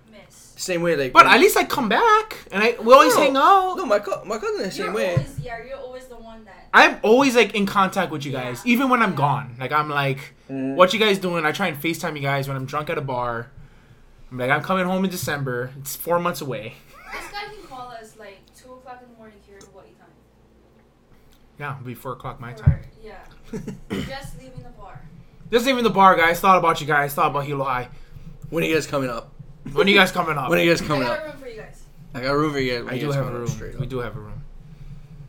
Same 0.63 0.83
way. 0.83 0.97
Like 0.97 1.13
But 1.13 1.27
at 1.27 1.39
least 1.41 1.57
I 1.57 1.65
come 1.65 1.89
back 1.89 2.39
and 2.53 2.63
I 2.63 2.77
we 2.81 2.93
always 2.93 3.15
No. 3.15 3.21
hang 3.23 3.37
out. 3.37 3.77
no, 3.77 3.85
my 3.87 3.99
co- 3.99 4.25
my 4.25 4.39
cousin 4.39 4.63
the 4.63 4.71
same 4.71 4.87
You're 4.87 4.95
way. 4.95 5.11
always 5.13 5.39
yeah. 5.41 5.65
You're 5.67 5.79
always 5.79 6.07
the 6.07 6.17
one 6.17 6.45
that. 6.45 6.69
I'm 6.75 6.99
always 7.03 7.35
like 7.37 7.55
in 7.55 7.67
contact 7.67 8.11
with 8.13 8.25
you 8.25 8.33
guys, 8.33 8.63
Yeah. 8.65 8.73
even 8.73 8.89
when 8.89 9.03
I'm 9.03 9.15
gone. 9.15 9.57
Like 9.59 9.73
I'm 9.73 9.89
like, 9.91 10.35
Mm. 10.51 10.75
what 10.77 10.93
you 10.93 10.99
guys 10.99 11.19
doing? 11.19 11.45
I 11.45 11.53
try 11.53 11.67
and 11.69 11.81
Facetime 11.81 12.15
you 12.17 12.23
guys 12.23 12.47
when 12.49 12.57
I'm 12.57 12.67
drunk 12.67 12.91
at 12.91 12.99
a 12.99 13.03
bar. 13.03 13.51
I'm 14.31 14.39
like, 14.39 14.51
I'm 14.51 14.63
coming 14.63 14.87
home 14.87 15.05
in 15.05 15.11
December. 15.11 15.71
It's 15.81 15.95
four 15.97 16.19
months 16.19 16.41
away. 16.41 16.75
This 17.13 17.31
guy 17.31 17.45
can 17.53 17.63
call 17.69 17.89
us 17.89 18.17
like 18.19 18.39
two 18.57 18.73
o'clock 18.73 19.01
in 19.03 19.11
the 19.11 19.17
morning 19.19 19.39
here 19.47 19.59
in 19.59 19.67
Hawaii 19.67 19.89
time. 19.99 20.09
Yeah, 21.59 21.73
it'll 21.75 21.85
be 21.87 21.95
four 21.95 22.13
o'clock 22.13 22.41
my 22.41 22.53
Or- 22.53 22.55
time. 22.55 22.81
Yeah. 23.03 23.19
Just 23.91 24.39
leaving 24.41 24.63
the 24.63 24.71
bar. 24.71 25.01
Just 25.51 25.67
even 25.67 25.85
the 25.85 25.91
bar, 25.91 26.17
guys. 26.17 26.41
Thought 26.41 26.57
about 26.59 26.81
you 26.81 26.87
guys. 26.87 27.13
Thought 27.15 27.31
about 27.31 27.45
Hilo 27.45 27.65
High. 27.65 27.89
When 28.49 28.65
are 28.65 28.67
you 28.67 28.75
guys 28.75 28.87
coming 28.87 29.11
up? 29.11 29.32
When 29.73 29.87
are 29.87 29.91
you 29.91 29.97
guys 29.97 30.11
coming 30.13 30.37
up? 30.37 30.51
When 30.51 30.59
are 30.59 30.63
you 30.63 30.71
guys 30.71 30.83
I 30.83 30.87
coming 30.87 31.03
got 31.05 31.19
up? 31.19 31.25
a 31.25 31.29
room 31.31 31.37
for 31.39 31.49
you 31.49 31.57
guys. 31.57 31.83
I 32.15 32.21
got 32.21 32.33
room 32.33 32.53
for 32.53 32.59
you 32.59 32.73
guys. 32.73 32.85
when 32.85 32.95
I 32.95 32.99
do 32.99 33.11
have 33.13 33.27
a 33.27 33.33
room. 33.39 33.77
We 33.81 33.87
do 33.87 33.99
have 33.99 34.17
a 34.17 34.21
room. 34.21 34.43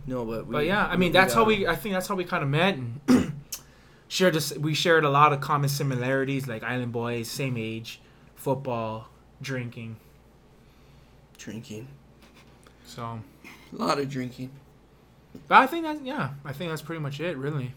No, 0.06 0.26
but 0.26 0.48
we, 0.48 0.52
But 0.54 0.66
yeah, 0.66 0.86
I 0.86 0.98
mean 0.98 1.10
we 1.10 1.14
that's 1.14 1.34
how 1.34 1.44
we. 1.46 1.66
I 1.68 1.76
think 1.76 1.94
that's 1.94 2.08
how 2.08 2.16
we 2.16 2.26
kind 2.26 2.44
of 2.44 2.50
met 2.50 2.76
and 2.76 3.00
shared. 4.10 4.34
This, 4.34 4.56
we 4.58 4.74
shared 4.74 5.06
a 5.06 5.10
lot 5.10 5.32
of 5.34 5.40
common 5.40 5.70
similarities, 5.70 6.46
like 6.48 6.62
Island 6.64 6.92
Boys, 6.92 7.30
same 7.30 7.56
age, 7.58 8.02
football, 8.36 9.08
drinking. 9.42 9.96
drinking. 11.38 11.88
So, 12.86 13.22
A 13.72 13.76
lot 13.76 13.98
of 13.98 14.10
drinking. 14.10 14.52
but 15.48 15.56
I 15.56 15.68
think 15.68 15.86
that 15.86 16.04
yeah, 16.06 16.32
I 16.44 16.52
think 16.52 16.70
that's 16.70 16.82
pretty 16.82 17.02
much 17.02 17.20
it, 17.22 17.38
really. 17.38 17.74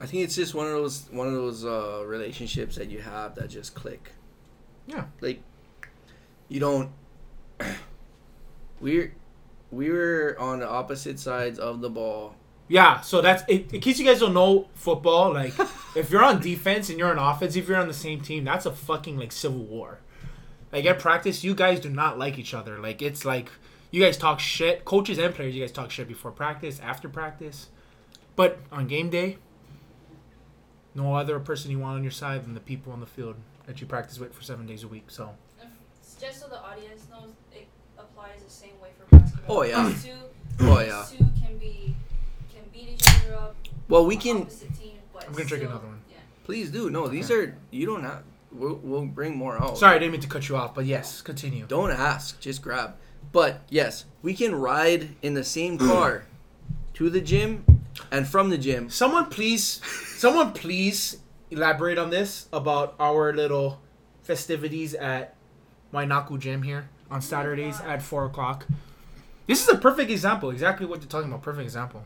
I 0.00 0.06
think 0.06 0.22
it's 0.24 0.34
just 0.34 0.54
one 0.54 0.66
of 0.66 0.72
those 0.72 1.08
one 1.10 1.26
of 1.26 1.34
those 1.34 1.64
uh, 1.66 2.04
relationships 2.06 2.76
that 2.76 2.88
you 2.88 3.00
have 3.00 3.34
that 3.34 3.50
just 3.50 3.74
click. 3.74 4.12
Yeah. 4.90 5.04
Like 5.20 5.40
you 6.48 6.58
don't 6.58 6.90
we're 8.80 9.14
we 9.70 9.88
were 9.88 10.36
on 10.40 10.58
the 10.58 10.68
opposite 10.68 11.20
sides 11.20 11.60
of 11.60 11.80
the 11.80 11.88
ball. 11.88 12.34
Yeah, 12.66 13.00
so 13.00 13.20
that's 13.20 13.44
it, 13.48 13.72
in 13.72 13.80
case 13.80 14.00
you 14.00 14.06
guys 14.06 14.20
don't 14.20 14.34
know 14.34 14.68
football. 14.74 15.32
Like, 15.32 15.54
if 15.96 16.10
you're 16.10 16.24
on 16.24 16.40
defense 16.40 16.88
and 16.88 16.98
you're 16.98 17.16
on 17.16 17.18
offense, 17.18 17.54
if 17.54 17.68
you're 17.68 17.76
on 17.76 17.88
the 17.88 17.94
same 17.94 18.20
team, 18.20 18.44
that's 18.44 18.66
a 18.66 18.72
fucking 18.72 19.16
like 19.16 19.30
civil 19.30 19.62
war. 19.62 20.00
Like 20.72 20.84
at 20.86 20.98
practice, 20.98 21.44
you 21.44 21.54
guys 21.54 21.78
do 21.78 21.88
not 21.88 22.18
like 22.18 22.36
each 22.36 22.52
other. 22.52 22.78
Like 22.78 23.00
it's 23.00 23.24
like 23.24 23.50
you 23.92 24.02
guys 24.02 24.16
talk 24.16 24.40
shit. 24.40 24.84
Coaches 24.84 25.18
and 25.18 25.32
players, 25.32 25.54
you 25.54 25.60
guys 25.60 25.72
talk 25.72 25.90
shit 25.92 26.08
before 26.08 26.32
practice, 26.32 26.80
after 26.80 27.08
practice, 27.08 27.68
but 28.34 28.58
on 28.72 28.88
game 28.88 29.08
day, 29.10 29.38
no 30.96 31.14
other 31.14 31.38
person 31.38 31.70
you 31.70 31.78
want 31.78 31.98
on 31.98 32.02
your 32.02 32.10
side 32.10 32.44
than 32.44 32.54
the 32.54 32.60
people 32.60 32.92
on 32.92 32.98
the 32.98 33.06
field 33.06 33.36
that 33.70 33.80
you 33.80 33.86
practice 33.86 34.18
with 34.18 34.34
for 34.34 34.42
seven 34.42 34.66
days 34.66 34.82
a 34.82 34.88
week. 34.88 35.04
So 35.08 35.30
If- 35.62 36.20
Just 36.20 36.40
so 36.40 36.48
the 36.48 36.60
audience 36.60 37.06
knows, 37.08 37.30
it 37.52 37.68
applies 37.96 38.42
the 38.44 38.50
same 38.50 38.72
way 38.82 38.88
for 38.98 39.16
basketball. 39.16 39.58
Oh, 39.58 39.62
yeah. 39.62 39.88
These 39.88 40.04
two, 40.06 40.10
Oh 40.62 40.80
yeah. 40.80 41.04
two 41.08 41.24
can 41.40 41.56
be 41.56 41.94
can 42.52 42.62
beat 42.72 42.88
each 42.94 43.02
other 43.24 43.36
up. 43.36 43.54
Well, 43.88 44.04
we 44.06 44.16
can 44.16 44.38
Opposite 44.42 44.76
team, 44.78 44.96
I'm 45.24 45.32
gonna 45.32 45.44
drink 45.44 45.62
another 45.64 45.86
one. 45.86 46.00
Yeah. 46.10 46.16
please 46.44 46.70
do. 46.72 46.90
No, 46.90 47.06
these 47.06 47.30
Okay. 47.30 47.50
are 47.50 47.56
you 47.70 47.86
don't 47.86 48.02
have. 48.02 48.24
We'll, 48.52 48.80
we'll 48.82 49.06
bring 49.06 49.36
more 49.36 49.56
out. 49.62 49.78
sorry, 49.78 49.94
I 49.94 49.98
didn't 50.00 50.10
mean 50.12 50.20
to 50.22 50.28
cut 50.28 50.48
you 50.48 50.56
off, 50.56 50.74
but 50.74 50.84
yes, 50.84 51.22
continue. 51.22 51.66
Don't 51.66 51.92
ask, 51.92 52.40
just 52.40 52.60
grab. 52.62 52.96
But 53.30 53.60
yes, 53.70 54.06
we 54.22 54.34
can 54.34 54.56
ride 54.56 55.10
in 55.22 55.34
the 55.34 55.44
same 55.44 55.78
car 55.88 56.24
to 56.94 57.08
the 57.08 57.20
gym 57.20 57.64
and 58.10 58.26
from 58.26 58.50
the 58.50 58.58
gym. 58.58 58.90
Someone 58.90 59.26
please, 59.26 59.80
someone 60.16 60.52
please 60.52 61.18
elaborate 61.50 61.98
on 61.98 62.10
this 62.10 62.48
about 62.52 62.94
our 62.98 63.32
little 63.32 63.80
festivities 64.22 64.94
at 64.94 65.34
Wainaku 65.92 66.38
Gym 66.38 66.62
here 66.62 66.88
on 67.10 67.20
Saturdays 67.20 67.78
God. 67.78 67.88
at 67.88 68.02
four 68.02 68.24
o'clock. 68.24 68.66
This 69.46 69.62
is 69.62 69.68
a 69.68 69.78
perfect 69.78 70.10
example. 70.10 70.50
Exactly 70.50 70.86
what 70.86 71.00
you're 71.00 71.08
talking 71.08 71.28
about. 71.28 71.42
Perfect 71.42 71.64
example. 71.64 72.04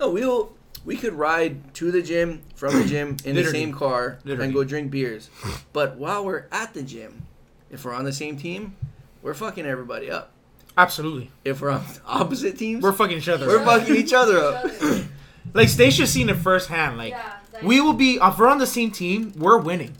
No, 0.00 0.10
we'll 0.10 0.52
we 0.84 0.96
could 0.96 1.14
ride 1.14 1.72
to 1.74 1.90
the 1.90 2.02
gym 2.02 2.42
from 2.54 2.74
the 2.78 2.84
gym 2.84 3.16
in 3.24 3.36
the 3.36 3.44
same 3.44 3.72
car 3.72 4.18
Literally. 4.24 4.46
and 4.46 4.54
go 4.54 4.64
drink 4.64 4.90
beers. 4.90 5.30
But 5.72 5.96
while 5.96 6.24
we're 6.24 6.46
at 6.52 6.74
the 6.74 6.82
gym, 6.82 7.26
if 7.70 7.84
we're 7.84 7.94
on 7.94 8.04
the 8.04 8.12
same 8.12 8.36
team, 8.36 8.76
we're 9.22 9.34
fucking 9.34 9.64
everybody 9.64 10.10
up. 10.10 10.32
Absolutely, 10.76 11.30
If 11.44 11.60
we're 11.60 11.70
on 11.70 11.84
opposite 12.04 12.58
teams, 12.58 12.82
we're 12.82 12.90
we're, 12.90 12.96
fucking 12.96 13.18
each 13.18 13.28
other. 13.28 13.46
We're 13.46 13.64
fucking 13.64 13.94
each 13.94 14.12
other 14.12 14.38
up. 14.38 14.64
Each 14.66 14.82
other. 14.82 15.08
like 15.54 15.68
Stacia's 15.68 16.10
seen 16.10 16.28
it 16.28 16.36
firsthand. 16.36 16.98
Like 16.98 17.10
yeah, 17.12 17.18
like, 17.18 17.43
we 17.64 17.80
will 17.80 17.92
be 17.92 18.18
if 18.20 18.38
we're 18.38 18.48
on 18.48 18.58
the 18.58 18.66
same 18.66 18.90
team, 18.90 19.32
we're 19.36 19.58
winning, 19.58 19.94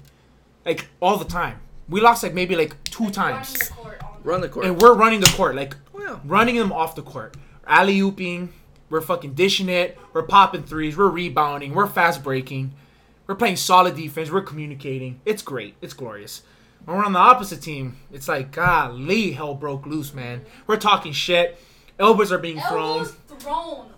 like 0.64 0.88
all 1.00 1.16
the 1.16 1.24
time. 1.24 1.60
We 1.88 2.00
lost 2.00 2.22
like 2.22 2.34
maybe 2.34 2.56
like 2.56 2.82
two 2.84 3.04
like, 3.04 3.12
times, 3.12 3.52
the 3.52 3.74
court 3.74 4.02
Run 4.22 4.40
the 4.40 4.48
court. 4.48 4.66
and 4.66 4.80
we're 4.80 4.94
running 4.94 5.20
the 5.20 5.32
court. 5.36 5.54
Like 5.54 5.76
Oh, 6.06 6.20
running 6.24 6.56
them 6.56 6.72
off 6.72 6.94
the 6.94 7.02
court. 7.02 7.36
Alley 7.66 7.98
ooping. 7.98 8.48
We're 8.90 9.00
fucking 9.00 9.34
dishing 9.34 9.68
it. 9.68 9.98
We're 10.12 10.22
popping 10.22 10.62
threes. 10.64 10.96
We're 10.96 11.08
rebounding. 11.08 11.74
We're 11.74 11.86
fast 11.86 12.22
breaking. 12.22 12.72
We're 13.26 13.34
playing 13.34 13.56
solid 13.56 13.96
defense. 13.96 14.30
We're 14.30 14.42
communicating. 14.42 15.20
It's 15.24 15.42
great. 15.42 15.74
It's 15.80 15.94
glorious. 15.94 16.42
When 16.84 16.98
we're 16.98 17.04
on 17.04 17.14
the 17.14 17.18
opposite 17.18 17.62
team, 17.62 17.96
it's 18.12 18.28
like, 18.28 18.52
golly, 18.52 19.32
hell 19.32 19.54
broke 19.54 19.86
loose, 19.86 20.12
man. 20.12 20.44
We're 20.66 20.76
talking 20.76 21.12
shit. 21.12 21.58
Elbows 21.98 22.30
are 22.30 22.38
being. 22.38 22.58
Elbows 22.58 23.12
thrown. 23.12 23.18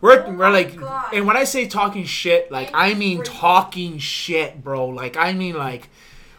We're, 0.01 0.25
Oh 0.27 0.33
we're 0.33 0.51
like, 0.51 0.77
God. 0.77 1.13
and 1.15 1.27
when 1.27 1.37
I 1.37 1.45
say 1.45 1.67
talking 1.67 2.05
shit, 2.05 2.51
like, 2.51 2.71
I 2.75 2.95
mean 2.95 3.19
Breaking. 3.19 3.35
talking 3.35 3.99
shit, 3.99 4.63
bro. 4.63 4.87
Like, 4.89 5.17
I 5.17 5.33
mean, 5.33 5.57
like, 5.57 5.89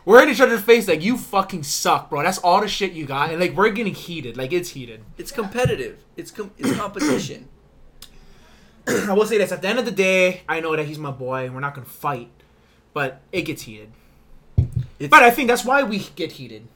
we're 0.06 0.24
in 0.24 0.30
each 0.30 0.40
other's 0.42 0.62
face, 0.62 0.88
like, 0.88 1.02
you 1.02 1.18
fucking 1.18 1.64
suck, 1.64 2.10
bro. 2.10 2.24
That's 2.24 2.38
all 2.38 2.62
the 2.62 2.68
shit 2.68 2.94
you 2.94 3.06
got. 3.06 3.32
And, 3.32 3.40
like, 3.40 3.56
we're 3.56 3.72
getting 3.72 3.94
heated. 3.94 4.38
Like, 4.38 4.54
it's 4.54 4.70
heated. 4.70 5.04
It's 5.18 5.32
competitive. 5.32 5.98
It's 6.16 6.32
com- 6.32 6.52
it's 6.58 6.76
competition. 6.78 7.48
I 8.88 9.14
will 9.14 9.26
say 9.26 9.38
this: 9.38 9.52
at 9.52 9.62
the 9.62 9.68
end 9.68 9.80
of 9.80 9.86
the 9.86 9.92
day, 9.92 10.42
I 10.48 10.60
know 10.62 10.76
that 10.76 10.86
he's 10.86 10.98
my 10.98 11.12
boy, 11.12 11.46
and 11.46 11.54
we're 11.54 11.60
not 11.60 11.74
gonna 11.76 11.86
fight, 11.86 12.30
but 12.94 13.20
it 13.34 13.42
gets 13.42 13.64
heated. 13.64 13.92
It's, 15.00 15.10
But 15.10 15.24
I 15.24 15.30
think 15.30 15.48
that's 15.50 15.66
why 15.66 15.84
we 15.84 16.00
get 16.16 16.32
heated 16.34 16.68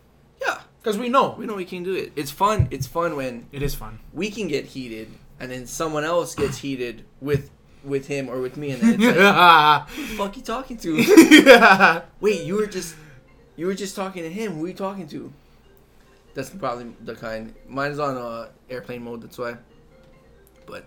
yeah, 0.41 0.59
because 0.81 0.97
we 0.97 1.09
know 1.09 1.35
we 1.39 1.45
know 1.45 1.55
we 1.55 1.65
can 1.65 1.83
do 1.83 1.93
it. 1.95 2.11
It's 2.15 2.29
fun. 2.29 2.67
It's 2.69 2.85
fun 2.85 3.15
when 3.15 3.47
it 3.51 3.63
is 3.63 3.73
fun. 3.75 3.99
we 4.13 4.29
can 4.29 4.47
get 4.47 4.65
heated 4.65 5.09
and 5.41 5.51
then 5.51 5.65
someone 5.65 6.03
else 6.03 6.35
gets 6.35 6.59
heated 6.59 7.03
with 7.19 7.49
with 7.83 8.05
him 8.05 8.29
or 8.29 8.39
with 8.39 8.57
me 8.57 8.69
and 8.69 8.81
then 8.81 9.01
it's 9.01 9.17
like, 9.17 9.89
who 9.89 10.01
the 10.03 10.13
fuck 10.15 10.37
you 10.37 10.43
talking 10.43 10.77
to? 10.77 12.03
Wait, 12.21 12.43
you 12.43 12.55
were 12.55 12.67
just 12.67 12.95
you 13.55 13.65
were 13.65 13.73
just 13.73 13.95
talking 13.95 14.21
to 14.21 14.29
him. 14.29 14.53
Who 14.53 14.65
are 14.65 14.67
you 14.67 14.73
talking 14.75 15.07
to? 15.07 15.33
That's 16.35 16.51
probably 16.51 16.93
the 17.01 17.15
kind. 17.15 17.53
Mine's 17.67 17.99
on 17.99 18.17
uh, 18.17 18.49
airplane 18.69 19.03
mode. 19.03 19.23
That's 19.23 19.37
why. 19.37 19.57
But 20.67 20.85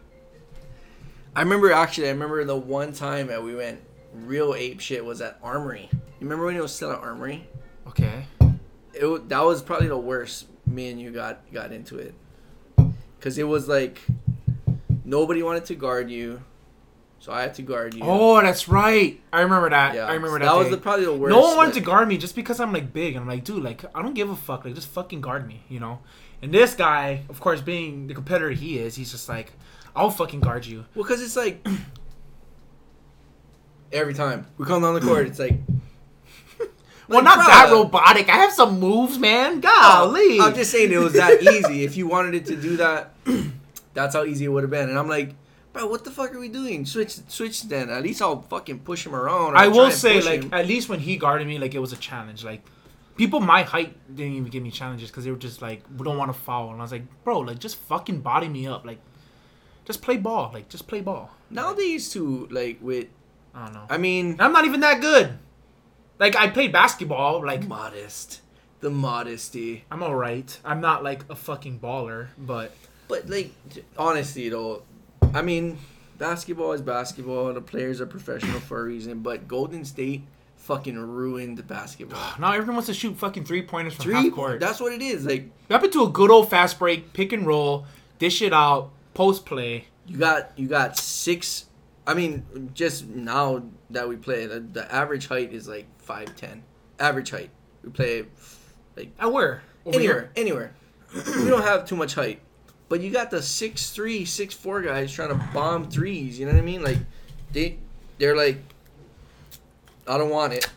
I 1.35 1.43
remember 1.43 1.73
actually. 1.73 2.07
I 2.07 2.13
remember 2.13 2.45
the 2.45 2.57
one 2.57 2.93
time 2.93 3.27
that 3.27 3.43
we 3.43 3.57
went 3.57 3.81
real 4.15 4.55
ape 4.55 4.81
shit 4.81 5.05
was 5.05 5.21
at 5.21 5.39
Armory. 5.43 5.89
You 5.93 6.01
remember 6.21 6.47
when 6.47 6.57
it 6.57 6.63
was 6.63 6.73
still 6.73 6.93
at 6.93 7.01
Armory? 7.01 7.47
okay. 7.89 8.25
It 8.95 9.29
that 9.29 9.45
was 9.45 9.63
probably 9.63 9.89
the 9.89 9.99
worst. 9.99 10.47
Me 10.65 10.91
and 10.91 11.01
you 11.01 11.11
got 11.11 11.41
got 11.53 11.73
into 11.73 11.99
it 11.99 12.15
because 13.19 13.37
it 13.37 13.45
was 13.45 13.69
like 13.69 14.01
nobody 15.05 15.43
wanted 15.43 15.65
to 15.67 15.75
guard 15.75 16.11
you. 16.11 16.43
so 17.19 17.33
I 17.33 17.43
had 17.43 17.55
to 17.55 17.63
guard 17.63 17.95
you. 17.95 18.01
Oh, 18.03 18.41
that's 18.41 18.69
right. 18.69 19.21
I 19.33 19.41
remember 19.43 19.71
that. 19.71 19.95
yeah, 19.95 20.07
I 20.07 20.15
remember 20.15 20.39
so 20.39 20.45
that. 20.45 20.45
that 20.45 20.57
was 20.57 20.71
the, 20.71 20.77
probably 20.77 21.05
the 21.05 21.15
worst. 21.15 21.31
no 21.31 21.41
one 21.41 21.57
wanted 21.57 21.75
to 21.75 21.81
guard 21.81 22.09
me 22.09 22.19
just 22.19 22.35
because 22.35 22.61
I'm 22.61 22.73
like 22.73 22.93
big. 22.93 23.15
And 23.15 23.23
I'm 23.23 23.29
like, 23.29 23.45
dude, 23.45 23.63
like 23.63 23.85
I 23.95 24.03
don't 24.03 24.15
give 24.15 24.31
a 24.31 24.37
fuck. 24.37 24.65
Like 24.65 24.75
just 24.75 24.89
fucking 24.89 25.21
guard 25.21 25.47
me, 25.47 25.63
you 25.69 25.81
know. 25.81 26.01
And 26.43 26.53
this 26.53 26.75
guy, 26.75 27.23
of 27.31 27.41
course, 27.41 27.61
being 27.61 28.07
the 28.07 28.15
competitor 28.15 28.51
he 28.51 28.79
is, 28.79 28.97
he's 28.97 29.11
just 29.11 29.29
like, 29.29 29.53
I'll 29.97 30.11
fucking 30.11 30.41
guard 30.41 30.67
you. 30.67 30.85
Well, 30.95 31.05
because 31.05 31.23
it's 31.23 31.37
like 31.37 31.67
every 33.93 34.15
time 34.15 34.47
we 34.59 34.67
come 34.67 34.83
down 34.83 34.95
the 34.95 35.01
court, 35.01 35.27
it's 35.27 35.39
like. 35.39 35.59
Well, 37.07 37.23
not 37.23 37.39
bruh, 37.39 37.47
that 37.49 37.71
robotic. 37.71 38.31
I 38.31 38.37
have 38.37 38.51
some 38.53 38.81
moves, 38.81 39.19
man. 39.19 39.59
Oh, 39.59 39.61
Golly. 39.61 40.41
I'm 40.41 40.55
just 40.55 40.71
saying 40.73 40.91
it 40.91 40.97
was 40.97 41.13
that 41.13 41.43
easy. 41.43 41.85
If 41.85 41.99
you 41.99 42.07
wanted 42.07 42.35
it 42.35 42.47
to 42.47 42.57
do 42.57 42.79
that, 42.79 43.13
that's 43.95 44.15
how 44.15 44.25
easy 44.25 44.45
it 44.45 44.49
would 44.49 44.63
have 44.65 44.71
been. 44.71 44.89
And 44.89 44.99
I'm 44.99 45.09
like, 45.09 45.35
bro, 45.73 45.87
what 45.87 46.05
the 46.05 46.11
fuck 46.11 46.35
are 46.35 46.39
we 46.39 46.49
doing? 46.49 46.85
Switch, 46.85 47.17
switch. 47.29 47.63
Then 47.63 47.91
at 47.91 48.03
least 48.03 48.21
I'll 48.21 48.43
fucking 48.43 48.81
push 48.81 49.07
him 49.07 49.15
around. 49.15 49.55
or 49.55 49.57
I 49.57 49.69
will 49.69 49.91
say, 49.91 50.21
like, 50.21 50.45
him. 50.45 50.55
at 50.55 50.67
least 50.67 50.89
when 50.89 51.01
he 51.01 51.17
guarded 51.17 51.47
me, 51.47 51.59
like 51.59 51.75
it 51.75 51.79
was 51.81 51.93
a 51.93 51.97
challenge. 51.97 52.45
Like, 52.45 52.63
people 53.17 53.41
my 53.41 53.63
height 53.63 53.97
didn't 54.15 54.35
even 54.35 54.51
give 54.51 54.63
me 54.63 54.71
challenges 54.71 55.11
because 55.11 55.25
they 55.25 55.31
were 55.31 55.37
just 55.37 55.63
like, 55.63 55.83
we 55.97 56.05
don't 56.05 56.19
want 56.19 56.33
to 56.33 56.39
foul. 56.39 56.71
And 56.71 56.81
I 56.81 56.83
was 56.83 56.93
like, 56.93 57.05
bro, 57.25 57.41
like 57.41 57.59
just 57.59 57.77
fucking 57.77 58.21
body 58.21 58.49
me 58.49 58.67
up. 58.67 58.85
Like, 58.85 58.99
just 59.85 60.03
play 60.03 60.17
ball. 60.17 60.51
Like, 60.53 60.69
just 60.69 60.87
play 60.87 61.01
ball. 61.01 61.31
nowadays 61.51 62.11
too, 62.11 62.49
like 62.51 62.79
with, 62.81 63.07
I 63.55 63.67
don't 63.67 63.75
know. 63.75 63.87
I 63.89 63.99
mean, 63.99 64.37
I'm 64.41 64.53
not 64.53 64.65
even 64.65 64.81
that 64.81 65.01
good. 65.01 65.39
Like, 66.19 66.37
I 66.37 66.49
played 66.49 66.73
basketball. 66.73 67.45
Like, 67.45 67.67
modest, 67.67 68.41
the 68.81 68.91
modesty. 68.91 69.85
I'm 69.91 70.03
alright. 70.03 70.59
I'm 70.65 70.81
not 70.81 71.03
like 71.03 71.25
a 71.29 71.35
fucking 71.35 71.81
baller, 71.81 72.29
but 72.39 72.73
But 73.09 73.29
like, 73.29 73.53
honestly 73.97 74.49
though, 74.49 74.83
I 75.33 75.43
mean, 75.43 75.79
basketball 76.19 76.73
is 76.73 76.81
basketball. 76.83 77.53
The 77.53 77.61
players 77.61 78.01
are 78.01 78.07
professional 78.07 78.61
for 78.61 78.81
a 78.81 78.85
reason. 78.85 79.21
But 79.21 79.49
Golden 79.49 79.85
State 79.85 80.23
fucking 80.57 80.99
ruined 80.99 81.67
basketball. 81.67 82.21
now 82.41 82.53
everyone 82.53 82.77
wants 82.77 82.87
to 82.89 82.95
shoot 82.95 83.17
fucking 83.17 83.45
three 83.45 83.63
pointers 83.63 83.95
from 83.95 84.05
Three, 84.05 84.15
half 84.15 84.33
court. 84.33 84.61
that's 84.61 84.81
what 84.81 84.93
it 84.93 85.03
is. 85.03 85.27
Like 85.27 85.51
Up 85.71 85.85
into 85.85 86.03
a 86.03 86.09
good 86.09 86.31
old 86.31 86.49
fast 86.51 86.79
break, 86.79 87.13
pick 87.13 87.33
and 87.33 87.47
roll, 87.47 87.87
dish 88.19 88.41
it 88.43 88.53
out, 88.53 88.91
post 89.13 89.45
play. 89.45 89.87
you 90.07 90.17
got 90.19 90.53
you 90.57 90.67
got 90.69 90.97
six. 90.97 91.67
I 92.07 92.13
mean, 92.15 92.71
just 92.75 93.07
now 93.07 93.63
that 93.91 94.09
we 94.09 94.17
play, 94.17 94.47
the, 94.47 94.61
the 94.61 94.95
average 94.95 95.27
height 95.27 95.53
is 95.53 95.67
like 95.69 95.87
five 95.99 96.35
ten. 96.37 96.63
Average 96.99 97.31
height. 97.31 97.51
We 97.83 97.91
play 97.91 98.25
At 99.19 99.33
where? 99.33 99.63
Over 99.87 99.99
anywhere, 99.99 100.21
here. 100.21 100.31
anywhere. 100.37 100.75
we 101.15 101.47
don't 101.49 101.63
have 101.63 101.87
too 101.87 101.97
much 101.97 102.15
height, 102.15 102.41
but 102.89 103.01
you 103.01 103.11
got 103.11 103.31
the 103.31 103.43
six 103.43 103.91
three, 103.91 104.25
six 104.25 104.55
four 104.55 104.83
guys 104.83 105.13
trying 105.13 105.31
to 105.31 105.43
bomb 105.53 105.89
threes. 105.91 106.39
You 106.39 106.47
know 106.47 106.53
what 106.53 106.59
I 106.59 106.65
mean? 106.65 106.83
Like 106.83 106.99
they, 107.53 107.79
they're 108.19 108.37
like, 108.37 108.59
I 110.07 110.19
don't 110.19 110.31
want 110.31 110.53
it. 110.53 110.69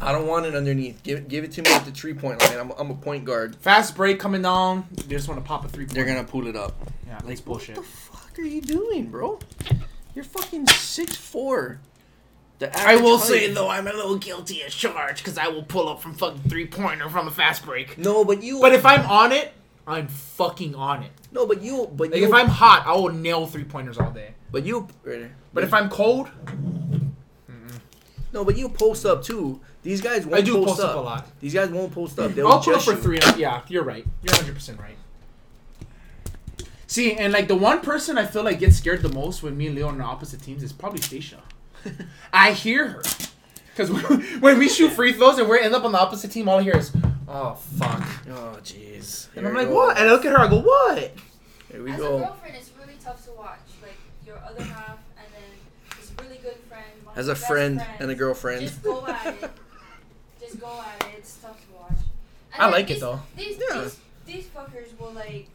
I 0.00 0.12
don't 0.12 0.26
want 0.26 0.44
it 0.46 0.54
underneath. 0.54 1.02
Give 1.02 1.26
give 1.26 1.42
it 1.44 1.52
to 1.52 1.62
me 1.62 1.70
at 1.70 1.84
the 1.84 1.90
three 1.90 2.12
point 2.14 2.40
line. 2.42 2.58
I'm, 2.58 2.70
I'm 2.78 2.90
a 2.90 2.94
point 2.94 3.24
guard. 3.24 3.56
Fast 3.56 3.96
break 3.96 4.20
coming 4.20 4.42
down. 4.42 4.86
They 4.92 5.14
just 5.16 5.26
want 5.28 5.40
to 5.42 5.46
pop 5.46 5.64
a 5.64 5.68
three. 5.68 5.86
They're 5.86 6.04
gonna 6.04 6.24
pull 6.24 6.46
it 6.46 6.56
up. 6.56 6.74
Yeah, 7.06 7.18
Like 7.24 7.42
bullshit. 7.44 7.76
What 7.76 7.84
the 7.86 7.90
fuck 7.90 8.38
are 8.38 8.42
you 8.42 8.60
doing, 8.60 9.06
bro? 9.10 9.38
You're 10.14 10.24
fucking 10.24 10.66
six 10.68 11.16
four. 11.16 11.80
I 12.74 12.96
will 12.96 13.18
height- 13.18 13.26
say 13.26 13.52
though, 13.52 13.68
I'm 13.68 13.86
a 13.86 13.92
little 13.92 14.16
guilty 14.16 14.62
as 14.62 14.74
charged 14.74 15.18
because 15.18 15.38
I 15.38 15.48
will 15.48 15.62
pull 15.62 15.88
up 15.88 16.00
from 16.02 16.14
fucking 16.14 16.42
three 16.48 16.66
pointer 16.66 17.08
from 17.08 17.28
a 17.28 17.30
fast 17.30 17.64
break. 17.64 17.96
No, 17.98 18.24
but 18.24 18.42
you. 18.42 18.60
But 18.60 18.72
if 18.74 18.84
I'm 18.84 19.04
on 19.06 19.32
it, 19.32 19.52
I'm 19.86 20.08
fucking 20.08 20.74
on 20.74 21.02
it. 21.04 21.12
no, 21.32 21.46
but 21.46 21.62
you. 21.62 21.88
But 21.94 22.10
Like 22.10 22.20
you. 22.20 22.26
if 22.26 22.32
I'm 22.34 22.48
hot, 22.48 22.84
I 22.86 22.92
will 22.94 23.10
nail 23.12 23.46
three 23.46 23.64
pointers 23.64 23.98
all 23.98 24.10
day. 24.10 24.34
But 24.50 24.64
you. 24.64 24.88
But 25.52 25.64
if 25.64 25.72
I'm 25.72 25.88
cold, 25.88 26.28
No, 28.32 28.44
but 28.44 28.58
you 28.58 28.68
post 28.68 29.06
up 29.06 29.22
too. 29.22 29.60
These 29.82 30.00
guys 30.02 30.26
won't 30.26 30.38
I 30.38 30.40
do 30.42 30.54
post, 30.56 30.68
post 30.68 30.80
up. 30.80 30.90
up 30.90 30.96
a 30.96 31.00
lot. 31.00 31.40
These 31.40 31.54
guys 31.54 31.70
won't 31.70 31.92
post 31.92 32.18
up. 32.18 32.32
They'll 32.32 32.48
I'll 32.48 32.60
pull 32.62 32.74
up 32.74 32.82
for 32.82 32.94
three. 32.96 33.18
Yeah, 33.36 33.62
you're 33.68 33.84
right. 33.84 34.04
You're 34.22 34.32
100 34.32 34.54
percent 34.54 34.80
right. 34.80 34.96
See, 36.88 37.14
and 37.14 37.32
like 37.32 37.48
the 37.48 37.54
one 37.56 37.80
person 37.80 38.18
I 38.18 38.26
feel 38.26 38.42
like 38.42 38.58
gets 38.58 38.76
scared 38.76 39.02
the 39.02 39.08
most 39.08 39.42
when 39.42 39.56
me 39.56 39.66
and 39.68 39.74
Leo 39.76 39.86
are 39.88 39.92
on 39.92 40.00
opposite 40.00 40.42
teams 40.42 40.62
is 40.62 40.72
probably 40.72 41.00
Stacia. 41.00 41.40
I 42.32 42.52
hear 42.52 42.88
her 42.88 43.02
because 43.74 43.90
when 44.40 44.58
we 44.58 44.68
shoot 44.68 44.90
free 44.92 45.12
throws 45.12 45.38
and 45.38 45.48
we 45.48 45.60
end 45.60 45.74
up 45.74 45.84
on 45.84 45.92
the 45.92 45.98
opposite 46.00 46.30
team, 46.30 46.48
all 46.48 46.58
I 46.58 46.62
hear 46.62 46.76
is, 46.76 46.92
"Oh 47.28 47.54
fuck," 47.54 48.02
Oh 48.28 48.58
jeez. 48.62 49.28
and 49.36 49.46
I'm 49.46 49.54
like, 49.54 49.68
"What?" 49.68 49.98
And 49.98 50.08
I 50.08 50.12
look 50.12 50.24
at 50.24 50.32
her, 50.32 50.38
I 50.40 50.48
go, 50.48 50.60
"What?" 50.60 51.12
Here 51.70 51.82
we 51.82 51.90
As 51.92 51.98
a 51.98 52.02
girlfriend, 52.02 52.56
it's 52.56 52.70
really 52.78 52.94
tough 53.02 53.24
to 53.24 53.32
watch. 53.32 53.58
Like 53.82 53.96
your 54.26 54.38
other 54.38 54.62
half, 54.62 54.98
and 55.18 55.26
then 55.34 55.96
this 55.98 56.12
really 56.20 56.38
good 56.38 56.56
friend. 56.68 56.84
one 57.04 57.18
As 57.18 57.26
your 57.26 57.32
a 57.32 57.34
best 57.36 57.46
friend 57.46 57.80
friends, 57.80 58.00
and 58.00 58.10
a 58.10 58.14
girlfriend. 58.14 58.60
Just 58.62 58.82
go 58.82 59.06
at 59.06 59.26
it. 59.42 59.50
Just 60.40 60.60
go 60.60 60.80
at 60.80 61.02
it. 61.08 61.14
It's 61.18 61.36
tough 61.36 61.60
to 61.66 61.72
watch. 61.74 61.90
And 62.54 62.62
I 62.62 62.64
then 62.66 62.72
like 62.72 62.90
it 62.90 63.00
though. 63.00 63.20
These, 63.36 63.58
Yeah. 63.70 63.82
these 63.82 63.98
these 64.24 64.46
fuckers 64.46 64.98
will 64.98 65.12
like, 65.12 65.48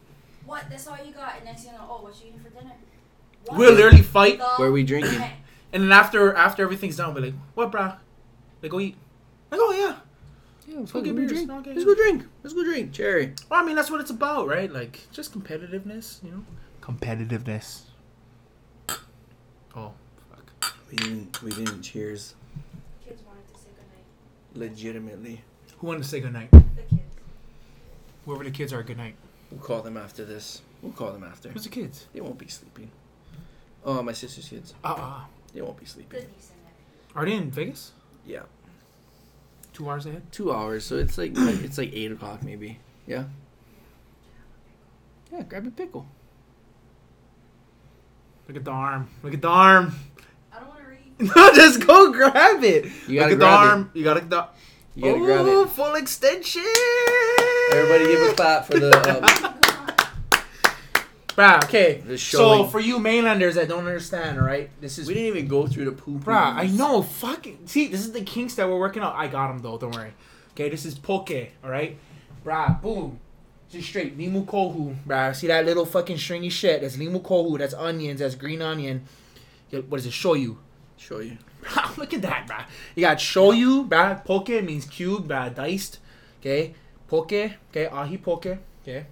what? 0.46 0.64
That's 0.70 0.86
all 0.86 0.98
you 1.04 1.12
got? 1.12 1.36
And 1.36 1.44
next 1.46 1.62
thing 1.62 1.72
you 1.72 1.78
know, 1.78 1.86
oh, 1.90 2.02
what 2.02 2.14
you 2.20 2.28
eating 2.28 2.40
for 2.40 2.50
dinner? 2.50 2.72
What 3.46 3.58
We'll 3.58 3.72
literally 3.74 4.02
fight, 4.02 4.38
the 4.38 4.44
Where 4.56 4.70
we 4.70 4.82
drinking? 4.84 5.20
and 5.72 5.82
then 5.82 5.92
after 5.92 6.34
after 6.34 6.62
everything's 6.62 6.96
done, 6.96 7.14
we're 7.14 7.22
like, 7.22 7.34
"What, 7.54 7.72
brah? 7.72 7.96
Like, 8.62 8.70
go 8.70 8.78
eat." 8.80 8.96
Like, 9.50 9.60
"Oh 9.62 9.72
yeah." 9.72 9.96
Yeah, 10.66 10.78
let's 10.80 10.92
go 10.92 11.00
go 11.00 11.04
get 11.06 11.10
get 11.10 11.16
beers. 11.16 11.30
drink. 11.32 11.50
Okay, 11.50 11.72
Let's 11.74 11.84
go 11.84 11.94
drink. 11.94 12.24
Let's 12.42 12.54
go 12.54 12.64
drink. 12.64 12.92
Cherry. 12.92 13.34
Well, 13.50 13.62
I 13.62 13.64
mean, 13.66 13.76
that's 13.76 13.90
what 13.90 14.00
it's 14.00 14.10
about, 14.10 14.46
right? 14.46 14.72
Like, 14.72 15.00
just 15.12 15.32
competitiveness, 15.38 16.22
you 16.24 16.30
know? 16.30 16.44
Competitiveness. 16.80 17.82
Oh, 19.74 19.92
fuck. 20.30 20.74
We 20.90 20.96
didn't. 20.96 21.42
We 21.42 21.50
didn't 21.50 21.82
cheers. 21.82 22.34
Kids 23.06 23.22
wanted 23.26 23.48
to 23.52 23.58
say 23.60 23.68
goodnight. 23.76 24.70
Legitimately. 24.70 25.40
Who 25.78 25.86
wanted 25.86 26.02
to 26.02 26.08
say 26.08 26.20
goodnight? 26.20 26.50
The 26.50 26.58
kids. 26.88 27.00
Whoever 28.26 28.44
the 28.44 28.50
kids 28.50 28.72
are, 28.72 28.82
goodnight. 28.82 29.16
We'll 29.50 29.60
call 29.60 29.82
them 29.82 29.96
after 29.96 30.24
this. 30.24 30.62
We'll 30.80 30.92
call 30.92 31.12
them 31.12 31.24
after. 31.24 31.48
Who's 31.50 31.64
the 31.64 31.70
kids? 31.70 32.06
They 32.12 32.20
won't 32.20 32.38
be 32.38 32.48
sleeping. 32.48 32.90
Oh, 33.84 34.02
my 34.02 34.12
sister's 34.12 34.48
kids. 34.48 34.74
Uh, 34.84 34.94
uh 34.96 35.20
They 35.52 35.60
won't 35.60 35.78
be 35.78 35.86
sleeping. 35.86 36.20
niece. 36.20 36.52
Are 37.16 37.24
they 37.24 37.32
in 37.32 37.50
Vegas? 37.50 37.92
Yeah. 38.24 38.42
Two 39.72 39.88
hours 39.88 40.06
ahead? 40.06 40.22
Two 40.32 40.52
hours, 40.52 40.84
so 40.84 40.96
it's 40.96 41.16
like 41.16 41.32
it's 41.34 41.78
like 41.78 41.90
eight 41.94 42.12
o'clock 42.12 42.42
maybe. 42.42 42.78
Yeah. 43.06 43.24
Yeah. 45.32 45.42
Grab 45.42 45.66
a 45.66 45.70
pickle. 45.70 46.06
Look 48.48 48.56
at 48.56 48.64
the 48.64 48.70
arm. 48.70 49.08
Look 49.22 49.32
at 49.34 49.40
the 49.40 49.48
arm. 49.48 49.94
I 50.52 50.58
don't 50.58 50.68
want 50.68 50.80
to 50.80 50.86
read. 50.86 51.36
no, 51.36 51.52
just 51.54 51.86
go 51.86 52.12
grab 52.12 52.62
it. 52.64 52.84
You 53.08 53.18
gotta 53.20 53.20
Look 53.20 53.22
at 53.22 53.28
the 53.30 53.36
grab 53.36 53.64
it. 53.64 53.70
arm. 53.70 53.90
You 53.94 54.04
gotta 54.04 54.20
the. 54.20 54.46
You 54.94 55.02
gotta 55.12 55.18
grab 55.24 55.46
Ooh, 55.46 55.62
it. 55.62 55.70
Full 55.70 55.94
extension. 55.94 56.62
Everybody 57.72 58.04
give 58.04 58.30
a 58.30 58.34
clap 58.34 58.66
for 58.66 58.78
the. 58.78 58.92
Um, 59.46 59.54
Bruh, 61.36 61.64
okay. 61.64 62.02
So 62.16 62.64
for 62.64 62.80
you 62.80 62.98
mainlanders 62.98 63.54
that 63.54 63.68
don't 63.68 63.86
understand, 63.86 64.38
all 64.38 64.44
right, 64.44 64.70
this 64.80 64.98
is 64.98 65.08
we 65.08 65.14
didn't 65.14 65.28
even 65.28 65.48
go 65.48 65.66
through 65.66 65.86
the 65.86 65.92
poop. 65.92 66.24
Bruh, 66.24 66.54
I 66.54 66.66
know. 66.66 67.02
Fucking 67.02 67.66
see, 67.66 67.88
this 67.88 68.00
is 68.00 68.12
the 68.12 68.22
kinks 68.22 68.54
that 68.56 68.68
we're 68.68 68.78
working 68.78 69.02
out. 69.02 69.14
I 69.14 69.28
got 69.28 69.48
them 69.48 69.60
though. 69.60 69.78
Don't 69.78 69.94
worry. 69.94 70.12
Okay, 70.52 70.68
this 70.68 70.84
is 70.84 70.94
poke. 70.94 71.30
All 71.64 71.70
right, 71.70 71.96
bruh. 72.44 72.80
Boom. 72.82 73.18
Just 73.70 73.88
straight 73.88 74.18
limu 74.18 74.44
kohu, 74.44 74.94
bruh. 75.06 75.34
See 75.34 75.46
that 75.46 75.64
little 75.64 75.86
fucking 75.86 76.18
stringy 76.18 76.50
shit? 76.50 76.82
That's 76.82 76.96
limu 76.96 77.22
kohu. 77.22 77.58
That's 77.58 77.72
onions. 77.72 78.20
That's 78.20 78.34
green 78.34 78.60
onion. 78.60 79.04
What 79.70 79.90
does 79.90 80.06
it 80.06 80.12
show 80.12 80.34
you? 80.34 80.58
Show 80.98 81.20
you. 81.20 81.38
Bruh, 81.62 81.96
Look 81.96 82.12
at 82.12 82.22
that, 82.22 82.46
bruh. 82.46 82.64
You 82.94 83.02
got 83.02 83.16
shoyu, 83.16 83.88
bruh. 83.88 84.24
Poke 84.24 84.62
means 84.62 84.84
cube, 84.84 85.28
bruh. 85.28 85.54
Diced. 85.54 85.98
Okay. 86.40 86.74
Poke. 87.08 87.32
Okay. 87.32 87.86
Ahi 87.86 88.18
poke. 88.18 88.58
Okay. 88.82 89.06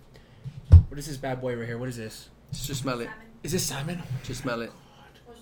What 0.90 0.98
is 0.98 1.06
this 1.06 1.16
bad 1.16 1.40
boy 1.40 1.54
right 1.54 1.68
here? 1.68 1.78
What 1.78 1.88
is 1.88 1.96
this? 1.96 2.30
Just 2.52 2.82
smell 2.82 3.00
it. 3.00 3.04
Salmon. 3.04 3.26
Is 3.44 3.52
this 3.52 3.64
salmon? 3.64 4.02
Just 4.24 4.42
smell 4.42 4.60
it. 4.60 4.72
What's 5.24 5.40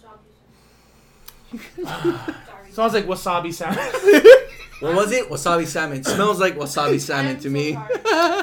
ah. 1.86 2.36
Sorry. 2.46 2.72
Sounds 2.72 2.92
like 2.92 3.06
wasabi 3.06 3.54
salmon. 3.54 3.78
What 4.80 4.94
was 4.94 5.10
it? 5.10 5.28
Wasabi 5.28 5.66
salmon. 5.66 6.04
smells 6.04 6.38
like 6.38 6.54
wasabi 6.56 7.00
salmon 7.00 7.40
to 7.40 7.50
me. 7.50 7.76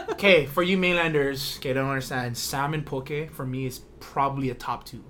Okay, 0.10 0.48
for 0.48 0.64
you 0.64 0.78
mainlanders, 0.78 1.58
okay, 1.60 1.72
don't 1.72 1.88
understand. 1.88 2.38
Salmon 2.38 2.84
poke 2.84 3.30
for 3.32 3.46
me 3.46 3.68
is 3.68 3.80
probably 4.02 4.50
a 4.50 4.56
top 4.56 4.84
two. 4.84 5.04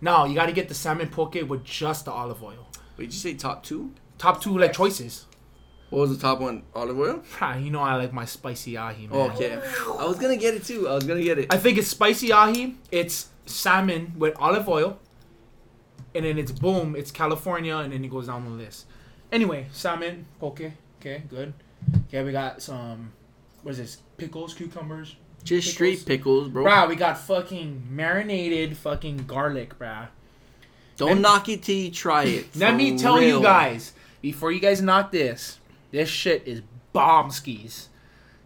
Now 0.00 0.24
you 0.24 0.34
got 0.34 0.46
to 0.46 0.52
get 0.52 0.68
the 0.68 0.74
salmon 0.74 1.08
poke 1.08 1.34
with 1.46 1.64
just 1.64 2.06
the 2.06 2.12
olive 2.12 2.42
oil. 2.42 2.68
Wait, 2.96 3.06
did 3.06 3.14
you 3.14 3.20
say 3.20 3.34
top 3.34 3.64
two? 3.64 3.92
Top 4.16 4.40
two 4.40 4.56
like 4.56 4.72
choices. 4.72 5.26
What 5.92 6.08
was 6.08 6.16
the 6.16 6.22
top 6.26 6.40
one? 6.40 6.62
Olive 6.74 6.98
oil? 6.98 7.22
Ah, 7.40 7.54
You 7.56 7.70
know 7.70 7.80
I 7.82 7.96
like 7.96 8.14
my 8.14 8.24
spicy 8.24 8.78
ahi, 8.78 9.06
man. 9.08 9.08
Oh, 9.12 9.30
okay. 9.32 9.60
I 10.00 10.06
was 10.06 10.18
gonna 10.18 10.38
get 10.38 10.54
it 10.54 10.64
too. 10.64 10.88
I 10.88 10.94
was 10.94 11.04
gonna 11.04 11.22
get 11.22 11.38
it. 11.38 11.52
I 11.52 11.58
think 11.58 11.76
it's 11.76 11.88
spicy 11.88 12.32
ahi. 12.32 12.76
It's 12.90 13.28
salmon 13.44 14.14
with 14.16 14.34
olive 14.38 14.66
oil, 14.70 14.98
and 16.14 16.24
then 16.24 16.38
it's 16.38 16.50
boom. 16.50 16.96
It's 16.96 17.10
California, 17.10 17.76
and 17.76 17.92
then 17.92 18.02
it 18.02 18.10
goes 18.10 18.28
down 18.28 18.44
the 18.44 18.50
list. 18.64 18.86
Anyway, 19.30 19.66
salmon 19.70 20.24
poke. 20.40 20.62
Okay, 20.98 21.24
good. 21.28 21.52
Okay, 22.08 22.22
we 22.24 22.32
got 22.32 22.62
some. 22.62 23.12
What 23.62 23.72
is 23.72 23.78
this? 23.78 23.98
Pickles, 24.16 24.54
cucumbers, 24.54 25.16
Just 25.44 25.70
straight 25.72 26.06
pickles, 26.06 26.48
bro. 26.48 26.64
Bruh, 26.64 26.88
we 26.88 26.96
got 26.96 27.18
fucking 27.18 27.82
marinated 27.90 28.78
fucking 28.78 29.26
garlic, 29.26 29.78
bruh. 29.78 30.08
Don't 30.96 31.20
knock 31.20 31.48
it 31.50 31.62
till 31.62 31.76
you 31.76 31.90
try 31.90 32.24
it. 32.24 32.56
Let 32.56 32.76
me 32.76 32.96
tell 32.96 33.18
real. 33.18 33.38
you 33.38 33.42
guys, 33.42 33.92
before 34.22 34.52
you 34.52 34.60
guys 34.60 34.80
knock 34.80 35.10
this, 35.12 35.58
this 35.92 36.08
shit 36.08 36.42
is 36.46 36.62
bomb 36.92 37.30
skis. 37.30 37.88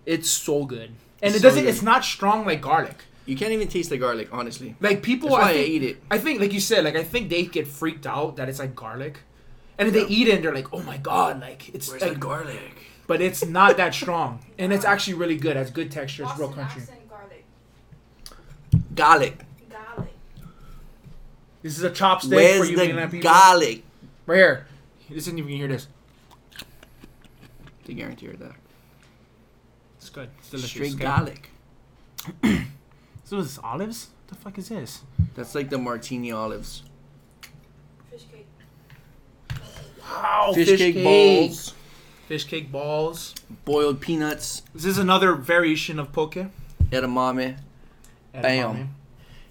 It's 0.04 0.28
so 0.30 0.66
good. 0.66 0.90
And 1.22 1.34
It's 1.34 1.36
it 1.36 1.42
doesn't 1.42 1.62
good. 1.64 1.70
it's 1.70 1.82
not 1.82 2.04
strong 2.04 2.44
like 2.44 2.60
garlic. 2.60 3.04
You 3.24 3.34
can't 3.36 3.50
even 3.52 3.66
taste 3.68 3.90
the 3.90 3.98
garlic, 3.98 4.28
honestly. 4.30 4.76
Like 4.80 5.02
people 5.02 5.30
That's 5.30 5.40
why 5.40 5.50
I, 5.50 5.54
I, 5.54 5.62
eat 5.62 5.82
it. 5.82 5.96
I 6.10 6.18
think 6.18 6.40
like 6.40 6.52
you 6.52 6.60
said, 6.60 6.84
like 6.84 6.94
I 6.94 7.02
think 7.02 7.28
they 7.30 7.44
get 7.44 7.66
freaked 7.66 8.06
out 8.06 8.36
that 8.36 8.48
it's 8.48 8.58
like 8.58 8.76
garlic. 8.76 9.20
And 9.78 9.88
then 9.88 9.94
they 9.94 10.06
eat 10.08 10.28
it 10.28 10.36
and 10.36 10.44
they're 10.44 10.54
like, 10.54 10.72
"Oh 10.72 10.82
my 10.82 10.96
god, 10.98 11.40
like 11.40 11.74
it's 11.74 11.88
Where's 11.90 12.02
like 12.02 12.12
the 12.14 12.18
garlic? 12.18 12.58
but 13.06 13.20
it's 13.20 13.44
not 13.44 13.76
that 13.78 13.94
strong. 14.02 14.44
And 14.58 14.72
it's 14.72 14.84
actually 14.84 15.14
really 15.14 15.36
good. 15.36 15.56
Has 15.56 15.70
good 15.70 15.90
texture. 15.90 16.22
It's 16.24 16.38
real 16.38 16.48
Boston 16.48 16.64
crunchy. 16.64 16.82
accent 16.82 17.08
garlic. 17.08 17.44
Garlic. 18.94 19.38
Garlic. 19.68 20.12
This 21.62 21.76
is 21.78 21.82
a 21.84 21.90
chopstick 21.90 22.28
for 22.30 22.34
Where's 22.36 22.70
you 22.70 22.76
the 22.76 23.18
garlic? 23.20 23.82
Right 24.26 24.36
here. 24.36 24.66
Listen 25.10 25.32
if 25.34 25.38
you 25.38 25.44
can 25.44 25.56
hear 25.56 25.68
this. 25.68 25.88
To 27.86 27.94
guarantee 27.94 28.26
her 28.26 28.32
that. 28.34 28.52
It's 29.98 30.10
good. 30.10 30.28
It's 30.38 30.50
delicious. 30.50 30.70
Straight 30.70 30.94
okay? 30.94 31.04
garlic. 31.04 31.50
So 33.24 33.38
is 33.38 33.56
this 33.56 33.64
olives? 33.64 34.10
What 34.28 34.28
the 34.28 34.34
fuck 34.44 34.56
is 34.58 34.68
this? 34.68 35.02
That's 35.34 35.56
like 35.56 35.68
the 35.68 35.78
martini 35.78 36.30
olives. 36.30 36.84
Fish 38.08 38.22
cake. 38.32 38.46
Wow, 40.00 40.52
fish, 40.54 40.78
cake, 40.78 41.02
balls, 41.02 41.74
Fish 42.28 42.44
cake 42.44 42.70
balls. 42.70 43.34
boiled 43.64 44.00
peanuts, 44.00 44.62
This 44.72 44.84
is 44.84 44.98
another 44.98 45.34
variation 45.34 45.98
of 45.98 46.12
poke. 46.12 46.36
edamame. 46.90 47.56
Bam. 48.32 48.94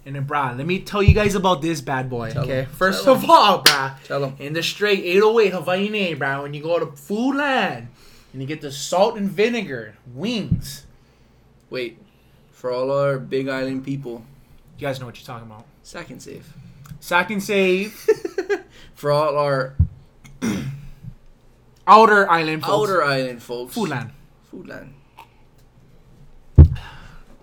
And 0.05 0.15
then, 0.15 0.25
brah, 0.25 0.55
let 0.57 0.65
me 0.65 0.79
tell 0.79 1.03
you 1.03 1.13
guys 1.13 1.35
about 1.35 1.61
this 1.61 1.81
bad 1.81 2.09
boy. 2.09 2.31
Tell 2.31 2.43
okay, 2.43 2.59
'em. 2.61 2.65
first 2.67 3.03
Tell 3.03 3.15
of 3.15 3.29
all, 3.29 3.61
brah, 3.61 4.01
Tell 4.03 4.21
them. 4.21 4.35
in 4.39 4.53
the 4.53 4.63
straight 4.63 5.03
808 5.03 5.51
Hawaii, 5.51 6.15
brah, 6.15 6.43
when 6.43 6.53
you 6.53 6.63
go 6.63 6.79
to 6.79 6.85
Foodland 6.85 7.87
and 8.35 8.41
you 8.41 8.47
get 8.49 8.59
the 8.59 8.69
salt 8.71 9.15
and 9.15 9.29
vinegar 9.29 9.95
wings, 10.13 10.85
Wait. 11.69 11.97
For 12.51 12.69
all 12.69 12.91
our 12.91 13.17
Big 13.17 13.47
Island 13.47 13.85
people, 13.85 14.25
you 14.77 14.81
guys 14.85 14.99
know 14.99 15.05
what 15.05 15.17
you're 15.17 15.25
talking 15.25 15.47
about. 15.49 15.63
sack 15.83 16.09
and 16.09 16.21
save. 16.21 16.51
Sack 16.99 17.31
and 17.31 17.41
save, 17.41 17.93
For 18.95 19.09
all 19.11 19.37
our 19.37 19.75
outer 21.87 22.29
island, 22.29 22.63
folks. 22.63 22.89
outer 22.89 23.03
island 23.03 23.41
folks, 23.41 23.73
Food 23.73 23.89
Land, 23.89 24.11
Foodland. 24.51 24.89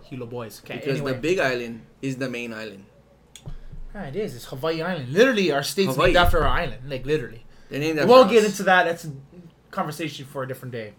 Hilo 0.03 0.27
boys. 0.27 0.61
Okay, 0.65 0.77
Because 0.77 0.97
anyway. 0.99 1.13
the 1.13 1.19
Big 1.19 1.39
Island 1.39 1.81
is 2.03 2.17
the 2.17 2.29
main 2.29 2.53
island. 2.53 2.85
Ah, 3.95 4.05
it 4.05 4.17
is. 4.17 4.35
It's 4.35 4.45
Hawaii 4.47 4.83
Island. 4.83 5.09
Literally, 5.11 5.53
our 5.53 5.63
state's 5.63 5.95
Hawaii. 5.95 6.09
named 6.09 6.17
after 6.19 6.43
our 6.45 6.49
island. 6.49 6.83
Like 6.89 7.07
literally. 7.07 7.45
They 7.71 7.79
named 7.79 7.99
that. 7.99 8.07
We 8.07 8.11
won't 8.13 8.31
get 8.31 8.45
into 8.45 8.63
that. 8.65 8.85
That's 8.85 9.05
a 9.05 9.13
conversation 9.83 10.25
for 10.27 10.45
a 10.45 10.49
different 10.49 10.71
day. 10.73 10.93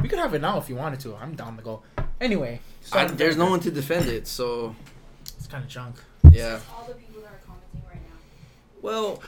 We 0.00 0.08
could 0.08 0.18
have 0.18 0.32
it 0.34 0.40
now 0.40 0.56
if 0.58 0.68
you 0.70 0.76
wanted 0.76 1.00
to. 1.00 1.14
I'm 1.16 1.34
down 1.34 1.56
to 1.58 1.62
go. 1.62 1.82
Anyway, 2.20 2.60
I, 2.92 3.04
there's 3.06 3.36
no 3.36 3.50
one 3.50 3.60
to 3.60 3.70
defend 3.70 4.08
it, 4.08 4.26
so 4.26 4.74
It's 5.36 5.46
kind 5.46 5.62
of 5.62 5.68
junk. 5.68 5.96
yeah. 6.30 6.60
All 6.74 6.84
the 6.86 6.94
people 6.94 7.20
that 7.22 7.32
are 7.32 7.40
commenting 7.46 7.82
right 7.86 8.00
now. 8.02 8.18
Well, 8.80 9.22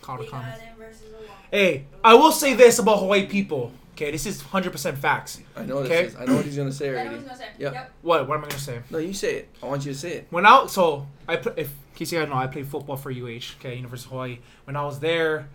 Call 0.00 0.16
to 0.16 0.22
Big 0.22 0.30
comments. 0.30 0.60
Island 0.60 0.78
versus 0.78 1.02
Oahu. 1.14 1.26
Hey, 1.50 1.84
I 2.02 2.14
will 2.14 2.32
say 2.32 2.54
this 2.54 2.78
about 2.78 2.98
Hawaii 3.00 3.26
people. 3.26 3.72
Okay, 3.94 4.10
this 4.12 4.26
is 4.26 4.42
100% 4.42 4.96
facts. 4.96 5.40
I 5.56 5.64
know 5.64 5.82
this 5.82 5.90
Okay. 5.90 6.04
is. 6.06 6.16
I 6.16 6.24
know 6.24 6.36
what 6.36 6.44
he's 6.44 6.56
gonna 6.56 6.70
say 6.72 6.88
I 6.88 6.90
know 6.90 6.96
what 6.98 7.06
already. 7.06 7.18
he's 7.18 7.26
gonna 7.26 7.38
say. 7.38 7.48
Yep. 7.58 7.72
Yep. 7.74 7.92
What? 8.02 8.28
What 8.28 8.38
am 8.38 8.44
I 8.44 8.48
gonna 8.48 8.60
say? 8.60 8.80
No, 8.90 8.98
you 8.98 9.12
say 9.12 9.34
it. 9.38 9.48
I 9.62 9.66
want 9.66 9.84
you 9.84 9.92
to 9.92 9.98
say 9.98 10.12
it. 10.18 10.26
When 10.30 10.46
I 10.46 10.66
so 10.68 11.06
I 11.26 11.36
pl- 11.36 11.54
if 11.56 11.66
in 11.68 11.96
case 11.96 12.12
you 12.12 12.20
don't 12.20 12.30
know, 12.30 12.36
I 12.36 12.46
played 12.46 12.68
football 12.68 12.96
for 12.96 13.10
UH. 13.10 13.56
Okay, 13.58 13.74
University 13.74 14.06
of 14.06 14.12
Hawaii. 14.12 14.38
When 14.64 14.76
I 14.76 14.84
was 14.84 15.00
there, 15.00 15.48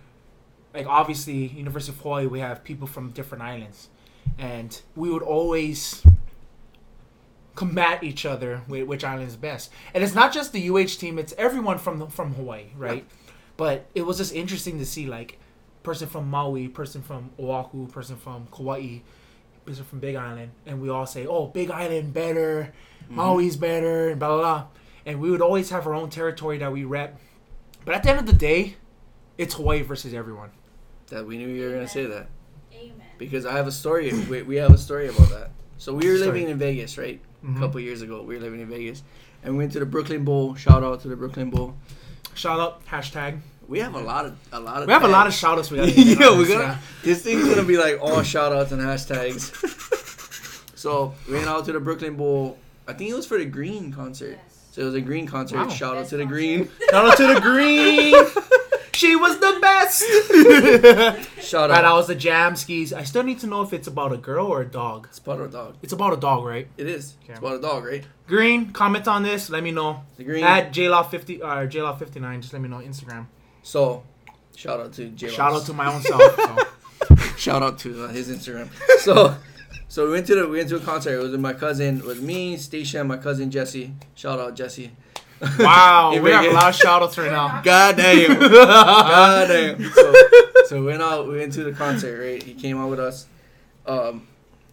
like 0.74 0.88
obviously 0.88 1.47
University 1.47 1.95
of 1.95 2.01
Hawaii, 2.01 2.26
we 2.26 2.39
have 2.39 2.63
people 2.63 2.88
from 2.88 3.11
different 3.11 3.43
islands, 3.43 3.89
and 4.38 4.82
we 4.95 5.09
would 5.09 5.21
always 5.21 6.03
combat 7.55 8.03
each 8.03 8.26
other 8.26 8.61
with 8.67 8.88
which 8.88 9.03
island 9.03 9.28
is 9.28 9.36
best. 9.36 9.71
And 9.93 10.03
it's 10.03 10.15
not 10.15 10.34
just 10.34 10.51
the 10.53 10.69
UH 10.69 10.97
team; 10.99 11.19
it's 11.19 11.34
everyone 11.38 11.78
from 11.78 11.99
the, 11.99 12.07
from 12.07 12.34
Hawaii, 12.34 12.65
right? 12.76 13.05
But 13.55 13.86
it 13.93 14.01
was 14.01 14.17
just 14.17 14.34
interesting 14.34 14.80
to 14.80 14.86
see 14.86 15.05
like 15.05 15.39
person 15.84 16.07
from 16.07 16.30
Maui, 16.30 16.67
person 16.67 17.01
from 17.01 17.30
Oahu, 17.39 17.88
person 17.88 18.15
from 18.15 18.47
Kauai, 18.51 18.99
person 19.65 19.86
from 19.86 19.99
Big 19.99 20.15
Island, 20.15 20.51
and 20.65 20.82
we 20.82 20.89
all 20.89 21.05
say, 21.05 21.28
"Oh, 21.28 21.47
Big 21.47 21.69
Island 21.69 22.13
better, 22.13 22.74
Maui's 23.09 23.57
better," 23.57 24.09
and 24.09 24.19
blah 24.19 24.30
blah 24.30 24.38
blah. 24.38 24.67
And 25.05 25.19
we 25.19 25.30
would 25.30 25.41
always 25.41 25.69
have 25.69 25.86
our 25.86 25.93
own 25.93 26.09
territory 26.09 26.57
that 26.59 26.71
we 26.71 26.86
rep. 26.86 27.19
But 27.86 27.93
at 27.93 28.03
the 28.03 28.09
end 28.09 28.19
of 28.19 28.26
the 28.26 28.34
day, 28.34 28.78
it's 29.38 29.55
Hawaii 29.55 29.82
versus 29.82 30.13
everyone. 30.13 30.51
That 31.14 31.28
we 31.28 31.38
knew 31.38 31.47
you 31.47 31.68
were 31.68 31.74
gonna 31.76 31.88
say 31.88 32.05
that 32.07 32.28
Amen. 32.74 32.93
because 33.20 33.45
I 33.45 33.53
have 33.53 33.68
a 33.68 33.72
story. 33.72 34.11
we, 34.30 34.41
we 34.41 34.55
have 34.55 34.72
a 34.72 34.78
story 34.80 35.07
about 35.09 35.30
that. 35.30 35.51
So 35.78 35.93
we 35.93 36.09
were 36.09 36.18
Story. 36.18 36.32
living 36.32 36.49
in 36.49 36.57
Vegas, 36.57 36.97
right? 36.97 37.22
Mhm. 37.45 37.57
A 37.57 37.59
couple 37.59 37.80
years 37.82 38.01
ago, 38.01 38.24
we 38.24 38.36
were 38.36 38.41
living 38.41 38.61
in 38.61 38.68
Vegas, 38.70 39.03
and 39.43 39.53
we 39.53 39.59
went 39.59 39.74
to 39.74 39.80
the 39.80 39.86
Brooklyn 39.86 40.24
Bowl. 40.24 40.55
Shout 40.55 40.84
out 40.84 41.01
to 41.01 41.07
the 41.09 41.16
Brooklyn 41.16 41.49
Bowl. 41.51 41.76
Shout 42.34 42.59
out 42.59 42.84
hashtag. 42.88 43.39
We 43.68 43.80
have 43.80 43.93
a 43.95 43.99
lot 43.99 44.26
of 44.26 44.36
a 44.51 44.59
lot 44.59 44.82
of. 44.82 44.88
We 44.88 44.93
have 44.93 45.03
a 45.03 45.07
lot 45.07 45.28
of 45.28 45.34
tags. 45.34 45.39
shout 45.39 45.57
outs 45.59 45.70
we 45.70 45.78
gotta 45.78 45.91
Yo, 45.91 46.16
get 46.16 46.28
on 46.28 46.38
we're 46.39 46.45
this, 46.45 46.57
gonna. 46.57 46.80
This 47.03 47.22
thing's 47.22 47.47
gonna 47.47 47.64
be 47.64 47.78
like 47.78 47.99
all 48.01 48.24
shout 48.34 48.51
outs 48.53 48.72
and 48.72 48.82
hashtags. 48.82 49.51
so 50.78 51.14
we 51.28 51.34
went 51.36 51.47
out 51.47 51.66
to 51.66 51.74
the 51.74 51.80
Brooklyn 51.80 52.16
Bowl. 52.16 52.57
I 52.88 52.93
think 52.93 53.11
it 53.11 53.14
was 53.14 53.28
for 53.28 53.38
the 53.38 53.45
Green 53.45 53.91
concert. 53.93 54.39
Yes. 54.43 54.68
So 54.72 54.82
it 54.82 54.86
was 54.86 54.95
a 54.95 55.01
Green 55.01 55.28
concert. 55.28 55.57
Wow. 55.57 55.70
Shout 55.70 55.95
out 55.97 56.07
to 56.07 56.18
the 56.18 56.24
concert. 56.24 56.34
Green. 56.34 56.70
Shout 56.89 57.05
out 57.05 57.18
to 57.18 57.28
the 57.36 57.39
green. 57.39 58.16
she 59.03 59.15
was 59.17 59.37
the 59.39 59.57
best. 59.59 60.03
Shout 61.41 61.69
out! 61.69 61.75
right, 61.75 61.85
I 61.85 61.93
was 61.93 62.07
the 62.07 62.15
jam 62.15 62.55
skis. 62.55 62.93
I 62.93 63.03
still 63.03 63.23
need 63.23 63.39
to 63.39 63.47
know 63.47 63.61
if 63.61 63.73
it's 63.73 63.87
about 63.87 64.13
a 64.13 64.17
girl 64.17 64.47
or 64.47 64.61
a 64.61 64.65
dog. 64.65 65.07
It's 65.09 65.19
about 65.19 65.41
a 65.41 65.47
dog. 65.49 65.75
It's 65.81 65.91
about 65.91 66.13
a 66.13 66.17
dog, 66.17 66.45
right? 66.45 66.67
It 66.77 66.87
is. 66.87 67.15
Okay. 67.23 67.33
It's 67.33 67.39
about 67.39 67.55
a 67.55 67.61
dog, 67.61 67.83
right? 67.83 68.05
Green, 68.27 68.71
comment 68.71 69.07
on 69.07 69.23
this. 69.23 69.49
Let 69.49 69.61
me 69.61 69.71
know. 69.71 70.03
The 70.15 70.23
Green. 70.23 70.43
At 70.43 70.71
JLaw50 70.71 71.39
or 71.41 71.67
JLaw59. 71.67 72.41
Just 72.41 72.53
let 72.53 72.61
me 72.61 72.69
know 72.69 72.77
Instagram. 72.77 73.25
So, 73.61 74.03
shout 74.55 74.79
out 74.79 74.93
to 74.93 75.09
J. 75.09 75.29
Shout 75.29 75.53
out 75.53 75.65
to 75.65 75.73
my 75.73 75.93
own 75.93 76.01
self. 76.01 76.35
So. 76.35 77.15
shout 77.37 77.61
out 77.61 77.79
to 77.79 78.05
uh, 78.05 78.07
his 78.07 78.29
Instagram. 78.29 78.69
So, 78.99 79.35
so 79.89 80.05
we 80.05 80.11
went 80.13 80.27
to 80.27 80.35
the 80.35 80.47
we 80.47 80.57
went 80.59 80.69
to 80.69 80.77
a 80.77 80.79
concert. 80.79 81.13
It 81.15 81.21
was 81.21 81.31
with 81.31 81.41
my 81.41 81.53
cousin, 81.53 81.97
it 81.97 82.05
was 82.05 82.21
me, 82.21 82.55
Stacia, 82.55 83.01
and 83.01 83.09
my 83.09 83.17
cousin 83.17 83.51
Jesse. 83.51 83.93
Shout 84.15 84.39
out 84.39 84.55
Jesse. 84.55 84.91
Wow, 85.59 86.17
we 86.19 86.31
have 86.31 86.45
a 86.45 86.51
lot 86.51 86.69
of 86.69 86.75
shout 86.75 87.03
outs 87.03 87.17
right 87.17 87.31
now. 87.31 87.61
God 87.61 87.97
damn. 87.97 88.39
God 88.39 89.47
damn. 89.47 89.91
So, 89.91 90.13
so 90.67 90.79
we 90.79 90.87
went 90.87 91.01
out. 91.01 91.27
We 91.27 91.37
went 91.37 91.53
to 91.53 91.63
the 91.63 91.73
concert. 91.73 92.19
Right, 92.19 92.41
he 92.41 92.53
came 92.53 92.79
out 92.79 92.89
with 92.89 92.99
us, 92.99 93.27
um, 93.85 94.27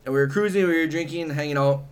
and 0.05 0.15
we 0.15 0.21
were 0.21 0.29
cruising. 0.29 0.67
We 0.67 0.79
were 0.79 0.87
drinking, 0.87 1.31
hanging 1.31 1.57
out, 1.57 1.85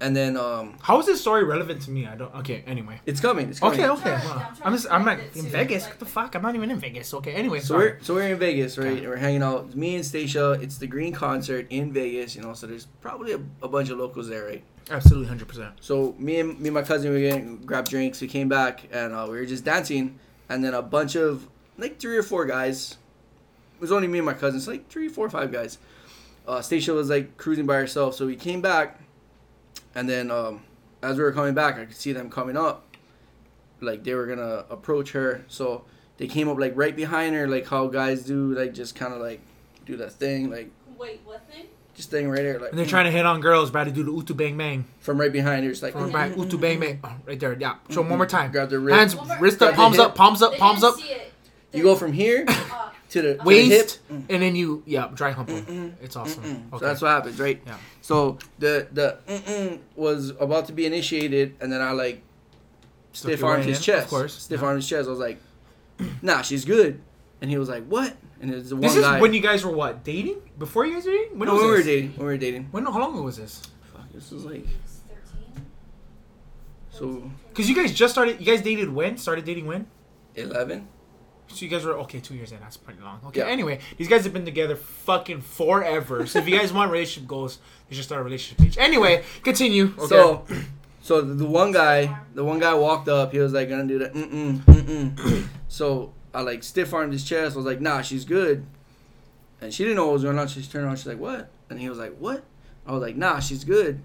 and 0.00 0.14
then 0.16 0.36
um, 0.36 0.76
How 0.80 0.98
is 1.00 1.06
this 1.06 1.20
story 1.20 1.44
relevant 1.44 1.82
to 1.82 1.90
me? 1.90 2.06
I 2.06 2.14
don't. 2.16 2.34
Okay, 2.36 2.62
anyway. 2.66 3.00
it's 3.06 3.20
coming. 3.20 3.48
It's 3.50 3.60
coming. 3.60 3.80
Okay, 3.80 3.88
okay. 3.88 4.02
trying 4.02 4.24
wow. 4.24 4.34
I'm 4.48 4.56
trying 4.56 4.66
I'm 4.66 4.72
to 4.72 4.78
just. 4.78 4.92
I'm 4.92 5.04
not 5.04 5.16
connect 5.18 5.36
it 5.36 5.38
in 5.40 5.44
to, 5.46 5.50
Vegas. 5.50 5.82
like- 5.84 5.90
What 5.92 5.98
the 6.00 6.06
fuck? 6.06 6.34
I'm 6.34 6.42
not 6.42 6.54
even 6.54 6.70
in 6.70 6.78
Vegas. 6.78 7.12
Okay. 7.14 7.32
Anyway, 7.34 7.60
So 7.60 7.66
sorry. 7.74 7.84
we're 7.92 8.00
so 8.02 8.14
we're 8.14 8.28
in 8.28 8.38
Vegas, 8.38 8.78
right? 8.78 8.98
And 8.98 9.06
we're 9.08 9.16
hanging 9.16 9.42
out. 9.42 9.66
It's 9.66 9.74
Me 9.74 9.96
and 9.96 10.04
Stacia. 10.06 10.52
It's 10.52 10.78
the 10.78 10.86
Green 10.86 11.12
concert 11.12 11.66
in 11.70 11.92
Vegas. 11.92 12.36
You 12.36 12.42
know, 12.42 12.54
so 12.54 12.66
there's 12.66 12.86
probably 13.00 13.32
a, 13.32 13.40
a 13.62 13.68
bunch 13.68 13.90
of 13.90 13.98
locals 13.98 14.28
there, 14.28 14.44
right? 14.46 14.62
Absolutely, 14.90 15.26
hundred 15.28 15.48
percent. 15.48 15.74
So 15.80 16.14
me 16.18 16.40
and 16.40 16.58
me 16.60 16.68
and 16.68 16.74
my 16.74 16.82
cousin 16.82 17.10
we 17.12 17.16
were 17.22 17.28
getting 17.28 17.58
grab 17.58 17.88
drinks. 17.88 18.20
We 18.20 18.28
came 18.28 18.48
back 18.48 18.84
and 18.92 19.12
uh, 19.12 19.26
we 19.30 19.36
were 19.38 19.46
just 19.46 19.64
dancing, 19.64 20.18
and 20.48 20.64
then 20.64 20.74
a 20.74 20.82
bunch 20.82 21.14
of 21.16 21.46
like 21.76 21.98
three 22.00 22.16
or 22.16 22.22
four 22.22 22.46
guys. 22.46 22.96
It 23.76 23.80
was 23.80 23.92
only 23.92 24.08
me 24.08 24.18
and 24.18 24.26
my 24.26 24.32
cousin. 24.32 24.58
cousins, 24.58 24.66
like 24.68 24.88
three, 24.88 25.08
four, 25.08 25.28
five 25.30 25.52
guys. 25.52 25.78
Uh, 26.46 26.60
Stacia 26.62 26.92
was 26.94 27.10
like 27.10 27.36
cruising 27.36 27.66
by 27.66 27.74
herself, 27.74 28.14
so 28.14 28.26
we 28.26 28.34
came 28.34 28.60
back, 28.62 28.98
and 29.98 30.08
then 30.08 30.30
um, 30.30 30.62
as 31.02 31.16
we 31.18 31.24
were 31.24 31.32
coming 31.32 31.54
back, 31.54 31.76
I 31.76 31.84
could 31.84 31.96
see 31.96 32.12
them 32.12 32.30
coming 32.30 32.56
up, 32.56 32.84
like 33.80 34.04
they 34.04 34.14
were 34.14 34.26
gonna 34.26 34.64
approach 34.70 35.10
her. 35.12 35.44
So 35.48 35.84
they 36.18 36.28
came 36.28 36.48
up 36.48 36.56
like 36.58 36.72
right 36.76 36.94
behind 36.94 37.34
her, 37.34 37.48
like 37.48 37.66
how 37.66 37.88
guys 37.88 38.22
do, 38.22 38.54
like 38.54 38.74
just 38.74 38.94
kind 38.94 39.12
of 39.12 39.20
like 39.20 39.40
do 39.86 39.96
that 39.96 40.12
thing, 40.12 40.50
like 40.50 40.70
Wait, 40.96 41.20
what 41.24 41.42
thing? 41.50 41.66
just 41.96 42.10
staying 42.10 42.28
right 42.30 42.42
there, 42.42 42.60
like 42.60 42.70
And 42.70 42.78
they're 42.78 42.86
trying 42.86 43.06
to 43.06 43.10
hit 43.10 43.26
on 43.26 43.40
girls, 43.40 43.70
about 43.70 43.84
to 43.84 43.90
do 43.90 44.04
the 44.04 44.12
utu 44.12 44.34
bang 44.34 44.56
bang. 44.56 44.84
from 45.00 45.20
right 45.20 45.32
behind 45.32 45.64
her, 45.64 45.70
just 45.70 45.82
like 45.82 45.94
From 45.94 46.12
back, 46.12 46.36
utu 46.36 46.58
bang 46.58 46.78
bang. 46.78 47.00
Oh, 47.02 47.16
right 47.26 47.40
there. 47.40 47.56
Yeah. 47.58 47.74
Show 47.90 48.02
'em 48.02 48.08
one 48.08 48.18
more 48.18 48.26
time. 48.26 48.52
grab 48.52 48.70
the 48.70 48.78
wrist. 48.78 49.16
Hands, 49.16 49.40
wrist 49.40 49.60
up, 49.62 49.74
palms 49.74 49.98
up, 49.98 50.14
palms 50.14 50.42
up, 50.42 50.56
palms 50.58 50.84
up. 50.84 50.94
You 51.72 51.82
go 51.82 51.96
from 51.96 52.12
here 52.12 52.46
to 53.10 53.22
the 53.22 53.34
to 53.36 53.42
waist, 53.44 54.00
the 54.08 54.14
hip. 54.14 54.24
and 54.28 54.42
then 54.42 54.54
you, 54.56 54.82
yeah, 54.86 55.08
dry 55.14 55.30
hump 55.32 55.48
'em. 55.50 55.64
Mm-mm. 55.64 55.92
It's 56.02 56.16
awesome. 56.16 56.42
Mm-mm. 56.44 56.68
Okay. 56.74 56.78
So 56.78 56.84
that's 56.86 57.00
what 57.02 57.08
happens, 57.08 57.38
right? 57.40 57.60
Yeah. 57.66 57.76
So 58.02 58.38
the 58.58 58.86
the 58.92 59.78
was 59.96 60.30
about 60.40 60.66
to 60.66 60.72
be 60.72 60.84
initiated, 60.86 61.56
and 61.60 61.72
then 61.72 61.80
I 61.80 61.92
like 61.92 62.22
Stuck 63.12 63.30
stiff 63.30 63.40
your 63.40 63.48
armed 63.50 63.64
his 63.64 63.78
in, 63.78 63.82
chest. 63.82 64.04
Of 64.04 64.10
course. 64.10 64.34
Stiff 64.34 64.60
yeah. 64.60 64.66
armed 64.66 64.78
his 64.82 64.88
chest. 64.88 65.08
I 65.08 65.10
was 65.10 65.18
like, 65.20 65.38
Nah, 66.22 66.42
she's 66.42 66.64
good. 66.64 67.00
And 67.40 67.50
he 67.50 67.56
was 67.56 67.68
like, 67.68 67.84
What? 67.86 68.14
And 68.40 68.52
it's 68.52 68.68
the 68.68 68.76
one 68.76 68.82
This 68.82 68.94
is 68.96 69.02
guy. 69.04 69.20
when 69.20 69.32
you 69.34 69.40
guys 69.40 69.64
were 69.64 69.72
what 69.72 70.04
dating? 70.04 70.40
Before 70.58 70.84
you 70.86 70.94
guys 70.94 71.06
were 71.06 71.12
dating? 71.12 71.38
When 71.38 71.48
no, 71.48 71.54
was 71.54 71.62
when 71.62 71.70
we 71.70 71.70
were 71.72 71.76
this? 71.78 71.86
dating. 71.86 72.10
When 72.10 72.26
we 72.26 72.32
were 72.34 72.38
dating. 72.38 72.68
When? 72.70 72.84
How 72.84 72.98
long 73.00 73.14
ago 73.14 73.22
was 73.22 73.36
this? 73.38 73.62
Fuck, 73.92 74.12
This 74.12 74.30
was 74.30 74.44
like 74.44 74.66
so 76.90 77.30
Because 77.50 77.68
you 77.68 77.74
guys 77.76 77.92
just 77.94 78.12
started. 78.12 78.40
You 78.40 78.46
guys 78.46 78.60
dated 78.62 78.92
when? 78.92 79.16
Started 79.18 79.44
dating 79.44 79.66
when? 79.66 79.86
eleven. 80.34 80.86
So 81.48 81.64
you 81.64 81.68
guys 81.68 81.84
were 81.84 81.94
okay, 82.00 82.20
two 82.20 82.34
years 82.34 82.52
in. 82.52 82.60
That's 82.60 82.76
pretty 82.76 83.00
long. 83.00 83.20
Okay. 83.26 83.40
Yeah. 83.40 83.46
Anyway, 83.46 83.80
these 83.96 84.08
guys 84.08 84.24
have 84.24 84.32
been 84.32 84.44
together 84.44 84.76
fucking 84.76 85.40
forever. 85.40 86.26
So 86.26 86.38
if 86.38 86.48
you 86.48 86.58
guys 86.58 86.72
want 86.72 86.90
relationship 86.90 87.28
goals, 87.28 87.58
you 87.88 87.96
should 87.96 88.04
start 88.04 88.20
a 88.20 88.24
relationship 88.24 88.58
page. 88.58 88.78
Anyway, 88.78 89.24
continue. 89.42 89.94
Okay. 89.98 90.06
So, 90.06 90.46
so 91.00 91.20
the 91.22 91.46
one 91.46 91.72
guy, 91.72 92.18
the 92.34 92.44
one 92.44 92.58
guy 92.58 92.74
walked 92.74 93.08
up. 93.08 93.32
He 93.32 93.38
was 93.38 93.52
like 93.52 93.68
gonna 93.68 93.86
do 93.86 93.98
that." 94.00 94.14
mm 94.14 94.30
mm 94.30 94.60
mm 94.60 95.14
mm. 95.14 95.44
So 95.68 96.12
I 96.34 96.42
like 96.42 96.62
stiff 96.62 96.92
armed 96.92 97.12
his 97.12 97.24
chest. 97.24 97.54
I 97.54 97.56
was 97.56 97.66
like, 97.66 97.80
nah, 97.80 98.02
she's 98.02 98.24
good. 98.24 98.64
And 99.60 99.72
she 99.72 99.84
didn't 99.84 99.96
know 99.96 100.06
what 100.06 100.14
was 100.14 100.22
going 100.22 100.38
on. 100.38 100.48
She 100.48 100.62
turned 100.62 100.84
around. 100.84 100.96
She's 100.96 101.06
like, 101.06 101.18
what? 101.18 101.50
And 101.70 101.80
he 101.80 101.88
was 101.88 101.98
like, 101.98 102.16
what? 102.18 102.44
I 102.86 102.92
was 102.92 103.02
like, 103.02 103.16
nah, 103.16 103.40
she's 103.40 103.64
good. 103.64 104.00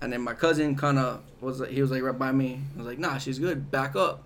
And 0.00 0.12
then 0.12 0.20
my 0.22 0.34
cousin 0.34 0.76
kind 0.76 0.98
of 0.98 1.22
was 1.40 1.60
like, 1.60 1.70
he 1.70 1.80
was 1.80 1.90
like 1.90 2.02
right 2.02 2.16
by 2.18 2.30
me. 2.30 2.60
I 2.74 2.78
was 2.78 2.86
like, 2.86 2.98
nah, 2.98 3.18
she's 3.18 3.38
good. 3.38 3.70
Back 3.70 3.96
up. 3.96 4.24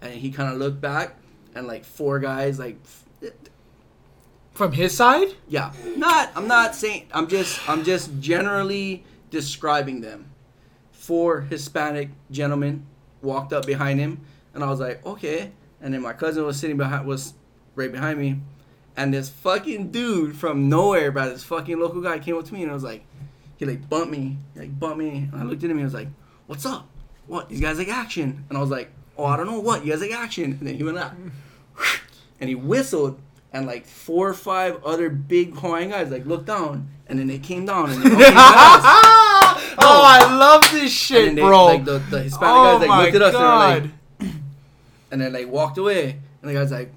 And 0.00 0.12
he 0.14 0.30
kind 0.30 0.52
of 0.52 0.58
looked 0.58 0.80
back, 0.80 1.16
and 1.54 1.66
like 1.66 1.84
four 1.84 2.18
guys 2.18 2.58
like 2.58 2.78
from 4.58 4.72
his 4.72 4.92
side, 4.92 5.28
yeah, 5.48 5.72
not. 5.96 6.30
I'm 6.34 6.48
not 6.48 6.74
saying. 6.74 7.06
I'm 7.12 7.28
just. 7.28 7.66
I'm 7.68 7.84
just 7.84 8.10
generally 8.20 9.04
describing 9.30 10.00
them. 10.00 10.32
Four 10.90 11.42
Hispanic 11.42 12.10
gentlemen 12.30 12.84
walked 13.22 13.52
up 13.52 13.66
behind 13.66 14.00
him, 14.00 14.20
and 14.54 14.64
I 14.64 14.68
was 14.68 14.80
like, 14.80 15.06
okay. 15.06 15.52
And 15.80 15.94
then 15.94 16.02
my 16.02 16.12
cousin 16.12 16.44
was 16.44 16.58
sitting 16.58 16.76
behind, 16.76 17.06
was 17.06 17.34
right 17.76 17.90
behind 17.90 18.18
me, 18.18 18.40
and 18.96 19.14
this 19.14 19.28
fucking 19.28 19.92
dude 19.92 20.36
from 20.36 20.68
nowhere, 20.68 21.12
by 21.12 21.28
this 21.28 21.44
fucking 21.44 21.78
local 21.78 22.00
guy 22.00 22.18
came 22.18 22.36
up 22.36 22.44
to 22.46 22.52
me, 22.52 22.62
and 22.62 22.70
I 22.72 22.74
was 22.74 22.82
like, 22.82 23.04
he 23.58 23.64
like 23.64 23.88
bumped 23.88 24.10
me, 24.10 24.38
he, 24.54 24.60
like 24.60 24.78
bumped 24.78 24.98
me, 24.98 25.28
and 25.30 25.36
I 25.36 25.44
looked 25.44 25.62
at 25.62 25.70
him, 25.70 25.76
and 25.76 25.82
I 25.82 25.84
was 25.84 25.94
like, 25.94 26.08
what's 26.48 26.66
up? 26.66 26.88
What? 27.28 27.48
These 27.48 27.60
guys 27.60 27.78
like 27.78 27.88
action, 27.88 28.44
and 28.48 28.58
I 28.58 28.60
was 28.60 28.70
like, 28.70 28.90
oh, 29.18 29.24
I 29.24 29.36
don't 29.36 29.46
know 29.46 29.60
what. 29.60 29.84
You 29.84 29.92
guys 29.92 30.00
like 30.00 30.12
action, 30.12 30.44
and 30.44 30.60
then 30.60 30.76
he 30.76 30.82
went 30.84 30.98
out, 30.98 31.12
and 32.40 32.48
he 32.48 32.54
whistled 32.54 33.20
and 33.52 33.66
like 33.66 33.86
four 33.86 34.28
or 34.28 34.34
five 34.34 34.82
other 34.84 35.08
big 35.08 35.54
Hawaiian 35.56 35.90
guys 35.90 36.10
like 36.10 36.26
looked 36.26 36.46
down, 36.46 36.88
and 37.06 37.18
then 37.18 37.26
they 37.26 37.38
came 37.38 37.66
down 37.66 37.90
and 37.90 38.02
they 38.02 38.10
all 38.10 38.16
came 38.16 38.36
at 38.36 38.84
us. 38.84 39.24
Oh, 39.80 39.84
oh, 39.84 40.02
I 40.04 40.36
love 40.36 40.62
this 40.72 40.92
shit, 40.92 41.28
and 41.28 41.38
they, 41.38 41.42
bro. 41.42 41.66
Like 41.66 41.84
the, 41.84 41.98
the 41.98 42.22
Hispanic 42.24 42.50
oh 42.50 42.78
guys 42.78 42.88
like 42.88 43.04
looked 43.04 43.14
at 43.14 43.22
us 43.22 43.32
god. 43.32 43.82
and 43.82 43.90
they 44.20 44.26
were 44.26 44.30
like, 44.30 44.34
oh 44.34 44.40
and 45.12 45.20
then 45.20 45.32
like 45.32 45.48
walked 45.48 45.78
away, 45.78 46.18
and 46.42 46.50
the 46.50 46.54
guys 46.54 46.72
like, 46.72 46.92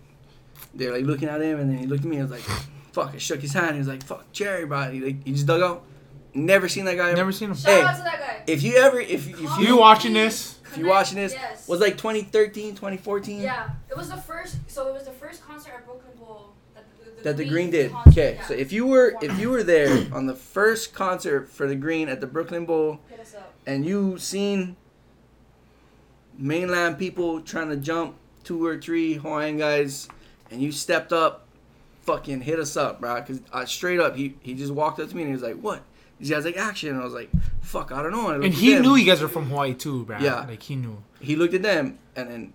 they're 0.74 0.92
like 0.92 1.06
looking 1.06 1.30
at 1.30 1.42
him, 1.42 1.60
and 1.60 1.70
then 1.70 1.78
he 1.78 1.86
looked 1.86 2.04
at 2.04 2.10
me, 2.10 2.18
and 2.18 2.30
was 2.30 2.32
like, 2.32 2.42
fuck, 2.92 3.14
I 3.14 3.18
shook 3.18 3.42
his 3.42 3.54
hand, 3.54 3.74
he 3.74 3.78
was 3.78 3.88
like, 3.88 4.04
fuck, 4.04 4.32
Jerry, 4.32 4.66
bro, 4.66 4.90
he, 4.92 5.00
like, 5.00 5.24
he 5.24 5.32
just 5.34 5.46
dug 5.46 5.62
out. 5.62 5.84
Never 6.34 6.68
seen 6.70 6.86
that 6.86 6.96
guy. 6.96 7.14
Never 7.14 7.32
seen 7.32 7.50
him. 7.50 7.56
Shout 7.56 7.72
Hey, 7.72 7.82
out 7.82 7.98
to 7.98 8.04
that 8.04 8.20
guy. 8.20 8.44
If 8.48 8.64
you 8.64 8.78
ever, 8.78 9.00
if 9.00 9.28
if 9.30 9.40
you, 9.40 9.50
You 9.60 9.78
watching 9.78 10.14
this? 10.14 10.60
If 10.72 10.78
you're 10.78 10.88
watching 10.90 11.18
this, 11.18 11.34
Yes. 11.34 11.68
was 11.68 11.80
like 11.80 11.98
2013, 11.98 12.72
2014. 12.76 13.42
Yeah, 13.42 13.70
it 13.90 13.96
was 13.98 14.10
the 14.10 14.18
first. 14.18 14.58
So 14.68 14.88
it 14.88 14.94
was 14.94 15.06
the 15.06 15.12
first 15.12 15.46
concert 15.46 15.74
at 15.76 15.86
Brooklyn 15.86 16.16
Bowl 16.18 16.54
that 16.76 16.84
the, 17.18 17.24
that 17.24 17.38
the 17.38 17.46
Green 17.48 17.70
did. 17.70 17.92
concert, 17.92 18.10
Okay, 18.12 18.36
yeah. 18.36 18.48
so 18.48 18.54
if 18.54 18.72
you 18.72 18.86
were 18.88 19.16
if 19.22 19.38
you 19.40 19.50
were 19.50 19.64
there 19.64 20.08
on 20.14 20.26
the 20.28 20.36
first 20.36 20.94
concert 20.94 21.50
for 21.50 21.68
the 21.68 21.76
Green 21.76 22.10
at 22.10 22.22
the 22.22 22.28
Brooklyn 22.28 22.66
Bowl, 22.66 23.00
hit 23.10 23.20
us 23.20 23.36
up. 23.36 23.54
and 23.66 23.86
you 23.86 24.18
seen 24.18 24.76
mainland 26.38 26.98
people 26.98 27.42
trying 27.42 27.70
to 27.70 27.78
jump 27.78 28.16
two 28.44 28.66
or 28.66 28.80
three 28.80 29.14
Hawaiian 29.16 29.58
guys, 29.58 30.08
and 30.50 30.62
you 30.62 30.72
stepped 30.72 31.14
up, 31.14 31.46
fucking 32.02 32.42
hit 32.42 32.60
us 32.60 32.76
up, 32.76 33.00
bro. 33.02 33.22
Cause 33.22 33.40
I, 33.54 33.66
straight 33.66 34.00
up, 34.00 34.16
he 34.16 34.36
he 34.42 34.54
just 34.54 34.72
walked 34.72 35.00
up 35.00 35.10
to 35.10 35.16
me 35.16 35.22
and 35.24 35.30
he 35.30 35.34
was 35.34 35.44
like, 35.44 35.58
"What?" 35.58 35.84
These 36.22 36.30
guys 36.30 36.46
like 36.46 36.56
action, 36.56 36.90
and 36.90 37.02
I 37.02 37.04
was 37.04 37.16
like, 37.16 37.32
"Fuck, 37.62 37.92
I 37.92 38.04
don't 38.04 38.12
know." 38.12 38.28
Looked 38.28 38.46
And 38.46 38.54
he 38.54 38.78
knew 38.78 38.96
you 38.96 39.06
guys 39.08 39.24
were 39.24 39.28
from 39.28 39.50
Hawaii 39.50 39.74
too, 39.74 40.06
bro. 40.06 40.20
Yeah. 40.20 40.46
Like 40.48 40.62
he 40.62 40.76
knew. 40.76 41.02
He 41.20 41.36
looked 41.36 41.56
at 41.56 41.64
them, 41.64 41.98
and 42.16 42.30
then 42.30 42.54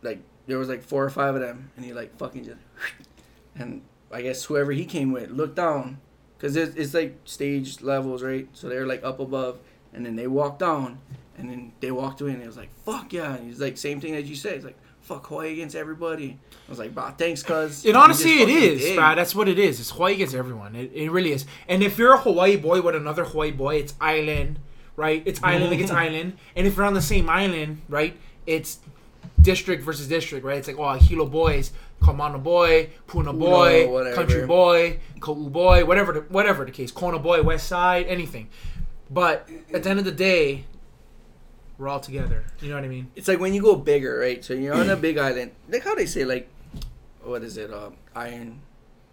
like 0.00 0.20
there 0.46 0.56
was 0.56 0.70
like 0.70 0.82
four 0.82 1.04
or 1.04 1.10
five 1.10 1.34
of 1.34 1.42
them, 1.42 1.70
and 1.76 1.84
he 1.84 1.92
like 1.92 2.16
fucking 2.16 2.44
just, 2.44 2.56
and 3.56 3.82
I 4.10 4.22
guess 4.22 4.44
whoever 4.44 4.72
he 4.72 4.86
came 4.86 5.12
with 5.12 5.30
looked 5.30 5.56
down, 5.56 6.00
cause 6.38 6.56
it's, 6.56 6.74
it's 6.76 6.94
like 6.94 7.18
stage 7.26 7.82
levels, 7.82 8.22
right? 8.22 8.48
So 8.54 8.70
they're 8.70 8.86
like 8.86 9.04
up 9.04 9.20
above, 9.20 9.58
and 9.92 10.06
then 10.06 10.16
they 10.16 10.26
walked 10.26 10.60
down, 10.60 10.98
and 11.36 11.50
then 11.50 11.72
they 11.80 11.90
walked 11.90 12.22
away, 12.22 12.32
and 12.32 12.42
it 12.42 12.46
was 12.46 12.56
like 12.56 12.72
fuck 12.86 13.12
yeah, 13.12 13.34
and 13.34 13.46
he's 13.46 13.60
like 13.60 13.76
same 13.76 14.00
thing 14.00 14.14
that 14.14 14.24
you 14.24 14.34
said, 14.34 14.54
it's 14.54 14.64
like 14.64 14.78
fuck 15.04 15.26
Hawaii 15.26 15.52
against 15.52 15.76
everybody. 15.76 16.38
I 16.66 16.70
was 16.70 16.78
like, 16.78 16.94
bro, 16.94 17.10
thanks, 17.16 17.42
cuz. 17.42 17.84
And 17.84 17.96
honestly, 17.96 18.42
it 18.42 18.48
is, 18.48 18.80
did." 18.80 18.96
bro. 18.96 19.14
That's 19.14 19.34
what 19.34 19.48
it 19.48 19.58
is. 19.58 19.78
It's 19.78 19.90
Hawaii 19.90 20.14
against 20.14 20.34
everyone. 20.34 20.74
It, 20.74 20.90
it 20.94 21.10
really 21.10 21.32
is. 21.32 21.44
And 21.68 21.82
if 21.82 21.98
you're 21.98 22.14
a 22.14 22.18
Hawaii 22.18 22.56
boy 22.56 22.80
with 22.80 22.96
another 22.96 23.24
Hawaii 23.24 23.52
boy, 23.52 23.76
it's 23.76 23.94
island, 24.00 24.58
right? 24.96 25.22
It's 25.26 25.42
island 25.42 25.72
against 25.72 25.92
island. 26.06 26.38
And 26.56 26.66
if 26.66 26.76
you're 26.76 26.86
on 26.86 26.94
the 26.94 27.02
same 27.02 27.28
island, 27.28 27.82
right, 27.88 28.16
it's 28.46 28.78
district 29.40 29.82
versus 29.84 30.08
district, 30.08 30.44
right? 30.44 30.56
It's 30.56 30.68
like, 30.68 30.78
oh, 30.78 30.94
Hilo 30.94 31.26
boys, 31.26 31.72
Kamana 32.00 32.42
boy, 32.42 32.88
Puna 33.06 33.32
boy, 33.34 33.88
whatever. 33.88 34.16
Country 34.16 34.46
boy, 34.46 34.98
Kau 35.20 35.34
boy, 35.34 35.84
whatever, 35.84 36.12
the, 36.14 36.20
whatever 36.22 36.64
the 36.64 36.72
case, 36.72 36.90
Kona 36.90 37.18
boy, 37.18 37.42
West 37.42 37.68
Side, 37.68 38.06
anything. 38.06 38.48
But 39.10 39.48
at 39.72 39.82
the 39.82 39.90
end 39.90 39.98
of 39.98 40.06
the 40.06 40.12
day, 40.12 40.64
we're 41.78 41.88
all 41.88 42.00
together. 42.00 42.44
You 42.60 42.68
know 42.70 42.76
what 42.76 42.84
I 42.84 42.88
mean? 42.88 43.10
It's 43.16 43.28
like 43.28 43.40
when 43.40 43.52
you 43.54 43.62
go 43.62 43.74
bigger, 43.76 44.18
right? 44.18 44.44
So 44.44 44.54
you're 44.54 44.74
on 44.74 44.88
a 44.90 44.96
big 44.96 45.18
island, 45.18 45.52
like 45.68 45.82
how 45.84 45.94
they 45.94 46.06
say, 46.06 46.24
like, 46.24 46.48
what 47.22 47.42
is 47.42 47.56
it? 47.56 47.72
Um, 47.72 47.94
iron 48.14 48.60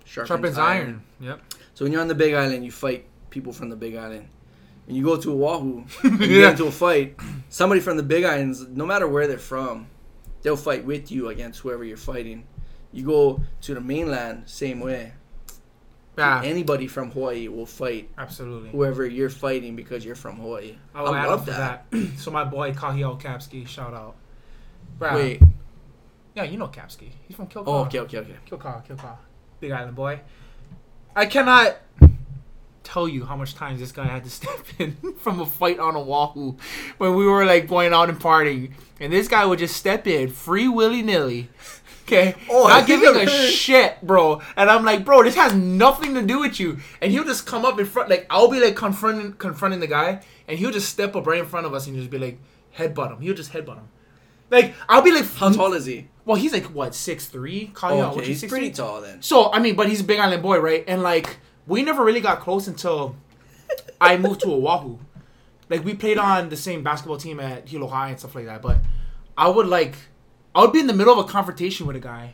sharpens, 0.05 0.27
Sharpens 0.27 0.57
iron. 0.57 1.03
Yep. 1.19 1.41
So 1.73 1.85
when 1.85 1.91
you're 1.93 2.01
on 2.01 2.07
the 2.09 2.15
Big 2.15 2.33
Island, 2.33 2.65
you 2.65 2.71
fight 2.71 3.05
people 3.29 3.53
from 3.53 3.69
the 3.69 3.75
Big 3.77 3.95
Island. 3.95 4.27
When 4.85 4.95
you 4.97 5.03
go 5.03 5.15
to 5.15 5.31
Oahu, 5.45 5.85
and 6.03 6.19
you 6.19 6.27
Yeah. 6.27 6.41
get 6.41 6.51
into 6.51 6.65
a 6.65 6.71
fight, 6.71 7.15
somebody 7.49 7.79
from 7.81 7.95
the 7.97 8.03
Big 8.03 8.25
Islands, 8.25 8.67
no 8.67 8.85
matter 8.85 9.07
where 9.07 9.27
they're 9.27 9.37
from, 9.37 9.87
they'll 10.41 10.57
fight 10.57 10.83
with 10.85 11.09
you 11.11 11.29
against 11.29 11.61
whoever 11.61 11.83
you're 11.85 11.95
fighting. 11.97 12.45
You 12.91 13.05
go 13.05 13.41
to 13.61 13.73
the 13.73 13.79
mainland, 13.81 14.43
same 14.47 14.81
way. 14.81 15.13
Yeah. 16.17 16.41
Anybody 16.43 16.87
from 16.87 17.11
Hawaii 17.11 17.47
will 17.47 17.65
fight 17.65 18.09
Absolutely. 18.17 18.69
whoever 18.71 19.05
you're 19.05 19.29
fighting 19.29 19.75
because 19.75 20.03
you're 20.03 20.15
from 20.15 20.37
Hawaii. 20.37 20.75
Oh, 20.93 20.99
I, 20.99 21.01
will 21.01 21.13
I 21.13 21.19
add 21.19 21.27
love 21.27 21.45
that. 21.45 21.85
that. 21.89 22.07
so 22.17 22.31
my 22.31 22.43
boy 22.43 22.73
Kahiel 22.73 23.19
Kapski, 23.19 23.67
shout 23.67 23.93
out. 23.93 24.15
Bruh. 24.99 25.15
Wait. 25.15 25.41
Yeah, 26.35 26.43
you 26.43 26.57
know 26.57 26.67
Kapski. 26.67 27.09
He's 27.27 27.35
from 27.35 27.47
Kilcaw. 27.47 27.63
Oh, 27.65 27.79
okay, 27.85 27.99
okay, 27.99 28.19
okay. 28.19 28.35
Kilcaw, 28.49 28.85
Kilcaw. 28.85 29.17
Big 29.59 29.71
Island 29.71 29.95
boy. 29.95 30.21
I 31.15 31.25
cannot 31.25 31.77
tell 32.83 33.07
you 33.07 33.25
how 33.25 33.35
much 33.35 33.55
times 33.55 33.79
this 33.79 33.91
guy 33.91 34.05
had 34.05 34.23
to 34.23 34.29
step 34.41 34.59
in 34.79 34.95
from 35.19 35.39
a 35.39 35.45
fight 35.45 35.79
on 35.79 35.95
Oahu 35.95 36.55
when 36.97 37.15
we 37.15 37.25
were 37.25 37.45
like 37.45 37.67
going 37.67 37.93
out 37.93 38.09
and 38.09 38.19
partying. 38.19 38.73
And 38.99 39.11
this 39.11 39.27
guy 39.27 39.45
would 39.45 39.59
just 39.59 39.75
step 39.75 40.07
in 40.07 40.29
free 40.29 40.67
willy 40.67 41.01
nilly. 41.01 41.49
Okay, 42.11 42.35
Oh, 42.49 42.67
not 42.67 42.85
giving 42.87 43.15
a 43.15 43.27
shit, 43.27 44.01
bro. 44.01 44.41
And 44.57 44.69
I'm 44.69 44.83
like, 44.83 45.05
bro, 45.05 45.23
this 45.23 45.35
has 45.35 45.53
nothing 45.53 46.13
to 46.15 46.21
do 46.21 46.39
with 46.41 46.59
you. 46.59 46.79
And 47.01 47.11
he'll 47.11 47.23
just 47.23 47.45
come 47.45 47.63
up 47.63 47.79
in 47.79 47.85
front, 47.85 48.09
like 48.09 48.25
I'll 48.29 48.49
be 48.49 48.59
like 48.59 48.75
confronting 48.75 49.33
confronting 49.33 49.79
the 49.79 49.87
guy, 49.87 50.21
and 50.47 50.59
he'll 50.59 50.71
just 50.71 50.89
step 50.89 51.15
up 51.15 51.25
right 51.25 51.39
in 51.39 51.45
front 51.45 51.65
of 51.65 51.73
us 51.73 51.87
and 51.87 51.95
just 51.95 52.09
be 52.09 52.19
like, 52.19 52.39
headbutt 52.77 53.11
him. 53.11 53.21
He'll 53.21 53.33
just 53.35 53.53
headbutt 53.53 53.75
him. 53.75 53.87
Like 54.49 54.73
I'll 54.89 55.01
be 55.01 55.11
like, 55.11 55.25
How 55.35 55.49
tall 55.51 55.73
is 55.73 55.85
he? 55.85 56.07
Well, 56.25 56.35
he's 56.35 56.51
like 56.53 56.65
what 56.65 56.93
six 56.93 57.27
three. 57.27 57.71
Oh, 57.81 58.11
okay, 58.17 58.25
he's 58.25 58.43
pretty 58.43 58.71
tall 58.71 59.01
then. 59.01 59.21
So 59.21 59.51
I 59.51 59.59
mean, 59.59 59.75
but 59.75 59.87
he's 59.87 60.01
a 60.01 60.03
Big 60.03 60.19
Island 60.19 60.43
boy, 60.43 60.59
right? 60.59 60.83
And 60.87 61.01
like 61.01 61.37
we 61.65 61.81
never 61.83 62.03
really 62.03 62.21
got 62.21 62.41
close 62.41 62.67
until 62.67 63.15
I 64.01 64.17
moved 64.17 64.41
to 64.41 64.51
Oahu. 64.51 64.97
Like 65.69 65.85
we 65.85 65.93
played 65.93 66.17
on 66.17 66.49
the 66.49 66.57
same 66.57 66.83
basketball 66.83 67.17
team 67.17 67.39
at 67.39 67.69
Hilo 67.69 67.87
High 67.87 68.09
and 68.09 68.19
stuff 68.19 68.35
like 68.35 68.45
that. 68.45 68.61
But 68.61 68.79
I 69.37 69.47
would 69.47 69.67
like, 69.67 69.95
I 70.53 70.61
would 70.61 70.73
be 70.73 70.79
in 70.79 70.87
the 70.87 70.93
middle 70.93 71.17
of 71.19 71.25
a 71.25 71.29
confrontation 71.29 71.87
with 71.87 71.95
a 71.95 71.99
guy, 71.99 72.33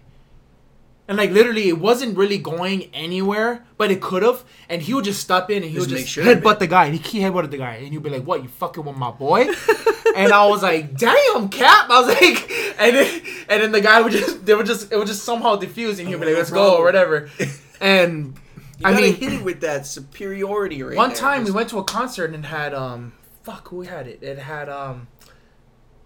and 1.08 1.18
like 1.18 1.32
literally, 1.32 1.70
it 1.70 1.80
wasn't 1.80 2.18
really 2.18 2.38
going 2.38 2.90
anywhere, 2.94 3.66
but 3.78 3.92
it 3.92 4.02
could 4.02 4.24
have. 4.24 4.44
And 4.70 4.82
he 4.82 4.94
would 4.94 5.06
just 5.06 5.22
step 5.22 5.50
in 5.50 5.58
and 5.64 5.66
he 5.72 5.76
Just 5.78 5.88
would 5.88 5.94
make 5.96 6.02
just 6.06 6.14
sure, 6.14 6.24
headbutt 6.24 6.60
the 6.60 6.68
guy. 6.68 6.86
And 6.88 6.96
he 6.96 7.02
he 7.20 7.20
headbutted 7.24 7.52
the 7.52 7.58
guy, 7.58 7.76
and 7.76 7.90
he'd 7.94 8.04
be 8.04 8.10
like, 8.10 8.24
"What? 8.24 8.42
You 8.44 8.50
fucking 8.50 8.84
with 8.84 8.98
my 8.98 9.12
boy?" 9.12 9.48
and 10.16 10.34
I 10.34 10.46
was 10.48 10.64
like, 10.64 10.98
"Damn, 10.98 11.50
Cap!" 11.50 11.90
I 11.90 12.02
was 12.02 12.08
like, 12.22 12.52
and 12.80 12.96
then 12.96 13.22
and 13.50 13.64
then 13.64 13.72
the 13.72 13.82
guy 13.82 14.02
would 14.02 14.12
just 14.12 14.46
they 14.46 14.54
would 14.56 14.66
just 14.66 14.92
it 14.92 14.98
would 14.98 15.08
just 15.08 15.24
somehow 15.24 15.56
diffuse, 15.56 16.00
and 16.00 16.08
he'd 16.08 16.20
be 16.20 16.26
like, 16.26 16.36
"Let's 16.36 16.52
go" 16.52 16.78
or 16.78 16.84
whatever. 16.84 17.30
And 17.80 18.34
You 18.80 18.86
I 18.86 18.92
gotta 18.92 19.04
mean, 19.06 19.14
hit 19.16 19.34
it 19.34 19.44
with 19.44 19.62
that 19.62 19.86
superiority 19.86 20.82
right 20.82 20.98
one 20.98 21.10
there. 21.10 21.18
time 21.18 21.44
we 21.46 21.52
went 21.52 21.70
to 21.70 21.78
a 21.78 21.84
concert 21.84 22.34
and 22.34 22.44
had 22.44 22.74
um 22.74 23.14
fuck 23.44 23.68
who 23.68 23.82
had 23.84 24.08
it? 24.08 24.24
It 24.24 24.40
had 24.40 24.68
um 24.68 25.08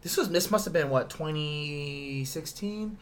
this 0.01 0.17
was 0.17 0.29
this 0.29 0.49
must 0.51 0.65
have 0.65 0.73
been 0.73 0.89
what 0.89 1.09
2016. 1.09 2.97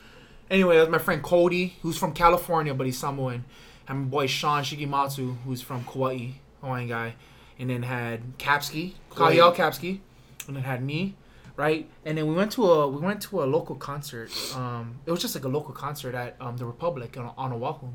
Anyway, 0.49 0.75
that 0.75 0.81
was 0.81 0.89
my 0.89 0.97
friend 0.97 1.21
Cody, 1.21 1.75
who's 1.81 1.97
from 1.97 2.13
California 2.13 2.73
but 2.73 2.85
he's 2.85 2.97
Samoan, 2.97 3.45
and 3.87 3.99
my 3.99 4.05
boy 4.05 4.27
Sean 4.27 4.63
Shigematsu, 4.63 5.37
who's 5.45 5.61
from 5.61 5.83
Kauai, 5.85 6.31
Hawaiian 6.61 6.87
guy, 6.87 7.15
and 7.57 7.69
then 7.69 7.83
had 7.83 8.37
Kapski, 8.37 8.93
Kauai. 9.15 9.35
Kyle 9.35 9.53
Kapski, 9.53 9.99
and 10.47 10.55
then 10.55 10.63
had 10.63 10.83
me, 10.83 11.15
right? 11.55 11.89
And 12.03 12.17
then 12.17 12.27
we 12.27 12.33
went 12.33 12.51
to 12.53 12.65
a 12.65 12.87
we 12.87 12.99
went 12.99 13.21
to 13.23 13.43
a 13.43 13.45
local 13.45 13.75
concert. 13.75 14.31
Um, 14.55 14.99
it 15.05 15.11
was 15.11 15.21
just 15.21 15.35
like 15.35 15.43
a 15.45 15.49
local 15.49 15.73
concert 15.73 16.15
at 16.15 16.35
um, 16.41 16.57
the 16.57 16.65
Republik 16.65 17.17
on, 17.17 17.33
on 17.37 17.53
Oahu, 17.53 17.89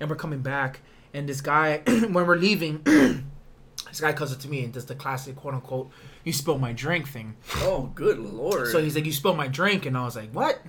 and 0.00 0.08
we're 0.08 0.16
coming 0.16 0.40
back, 0.40 0.80
and 1.12 1.28
this 1.28 1.40
guy 1.40 1.78
when 1.86 2.26
we're 2.26 2.36
leaving. 2.36 3.24
This 3.88 4.00
guy 4.00 4.12
comes 4.12 4.32
up 4.32 4.40
to 4.40 4.48
me 4.48 4.64
and 4.64 4.72
does 4.72 4.86
the 4.86 4.94
classic 4.94 5.36
quote 5.36 5.54
unquote 5.54 5.90
"you 6.24 6.32
spilled 6.32 6.60
my 6.60 6.72
drink" 6.72 7.08
thing. 7.08 7.36
Oh, 7.56 7.90
good 7.94 8.18
lord. 8.18 8.68
So 8.68 8.82
he's 8.82 8.94
like, 8.94 9.06
"You 9.06 9.12
spilled 9.12 9.36
my 9.36 9.48
drink," 9.48 9.86
and 9.86 9.96
I 9.96 10.04
was 10.04 10.16
like, 10.16 10.30
"What?" 10.32 10.60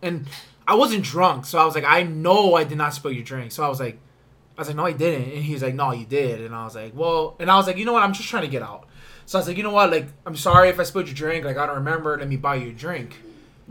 And 0.00 0.26
I 0.66 0.74
wasn't 0.74 1.04
drunk, 1.04 1.46
so 1.46 1.58
I 1.58 1.64
was 1.64 1.74
like, 1.74 1.84
"I 1.84 2.02
know 2.02 2.54
I 2.54 2.64
did 2.64 2.78
not 2.78 2.94
spill 2.94 3.12
your 3.12 3.24
drink." 3.24 3.52
So 3.52 3.64
I 3.64 3.68
was 3.68 3.80
like, 3.80 3.98
"I 4.56 4.60
was 4.60 4.68
like, 4.68 4.76
no, 4.76 4.86
I 4.86 4.92
didn't," 4.92 5.32
and 5.32 5.42
he's 5.42 5.62
like, 5.62 5.74
"No, 5.74 5.92
you 5.92 6.06
did," 6.06 6.40
and 6.40 6.54
I 6.54 6.64
was 6.64 6.74
like, 6.74 6.92
"Well," 6.94 7.36
and 7.40 7.50
I 7.50 7.56
was 7.56 7.66
like, 7.66 7.76
"You 7.76 7.84
know 7.84 7.92
what? 7.92 8.02
I'm 8.02 8.12
just 8.12 8.28
trying 8.28 8.42
to 8.42 8.48
get 8.48 8.62
out." 8.62 8.88
So 9.26 9.38
I 9.38 9.40
was 9.40 9.48
like, 9.48 9.56
"You 9.56 9.62
know 9.62 9.72
what? 9.72 9.90
Like, 9.90 10.06
I'm 10.26 10.36
sorry 10.36 10.68
if 10.68 10.78
I 10.78 10.84
spilled 10.84 11.06
your 11.06 11.14
drink. 11.14 11.44
Like, 11.44 11.56
I 11.56 11.66
don't 11.66 11.76
remember. 11.76 12.16
Let 12.18 12.28
me 12.28 12.36
buy 12.36 12.56
you 12.56 12.70
a 12.70 12.72
drink." 12.72 13.20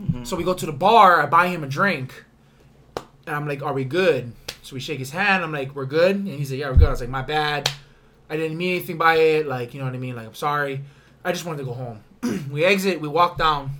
Mm-hmm. 0.00 0.24
So 0.24 0.36
we 0.36 0.44
go 0.44 0.54
to 0.54 0.66
the 0.66 0.72
bar. 0.72 1.22
I 1.22 1.26
buy 1.26 1.48
him 1.48 1.64
a 1.64 1.68
drink, 1.68 2.24
and 3.26 3.36
I'm 3.36 3.46
like, 3.46 3.62
"Are 3.62 3.72
we 3.72 3.84
good?" 3.84 4.32
So 4.62 4.74
we 4.74 4.80
shake 4.80 4.98
his 4.98 5.10
hand. 5.10 5.42
I'm 5.42 5.52
like, 5.52 5.74
"We're 5.74 5.86
good," 5.86 6.16
and 6.16 6.28
he's 6.28 6.50
like, 6.50 6.60
"Yeah, 6.60 6.70
we're 6.70 6.76
good." 6.76 6.88
I 6.88 6.90
was 6.90 7.00
like, 7.00 7.10
"My 7.10 7.22
bad. 7.22 7.70
I 8.32 8.36
didn't 8.36 8.56
mean 8.56 8.76
anything 8.76 8.98
by 8.98 9.16
it. 9.16 9.46
Like, 9.46 9.74
you 9.74 9.80
know 9.80 9.86
what 9.86 9.94
I 9.94 9.98
mean? 9.98 10.16
Like, 10.16 10.26
I'm 10.26 10.34
sorry. 10.34 10.82
I 11.24 11.32
just 11.32 11.44
wanted 11.44 11.58
to 11.58 11.64
go 11.64 11.74
home." 11.74 12.00
we 12.50 12.64
exit. 12.64 13.00
We 13.00 13.08
walk 13.08 13.38
down. 13.38 13.70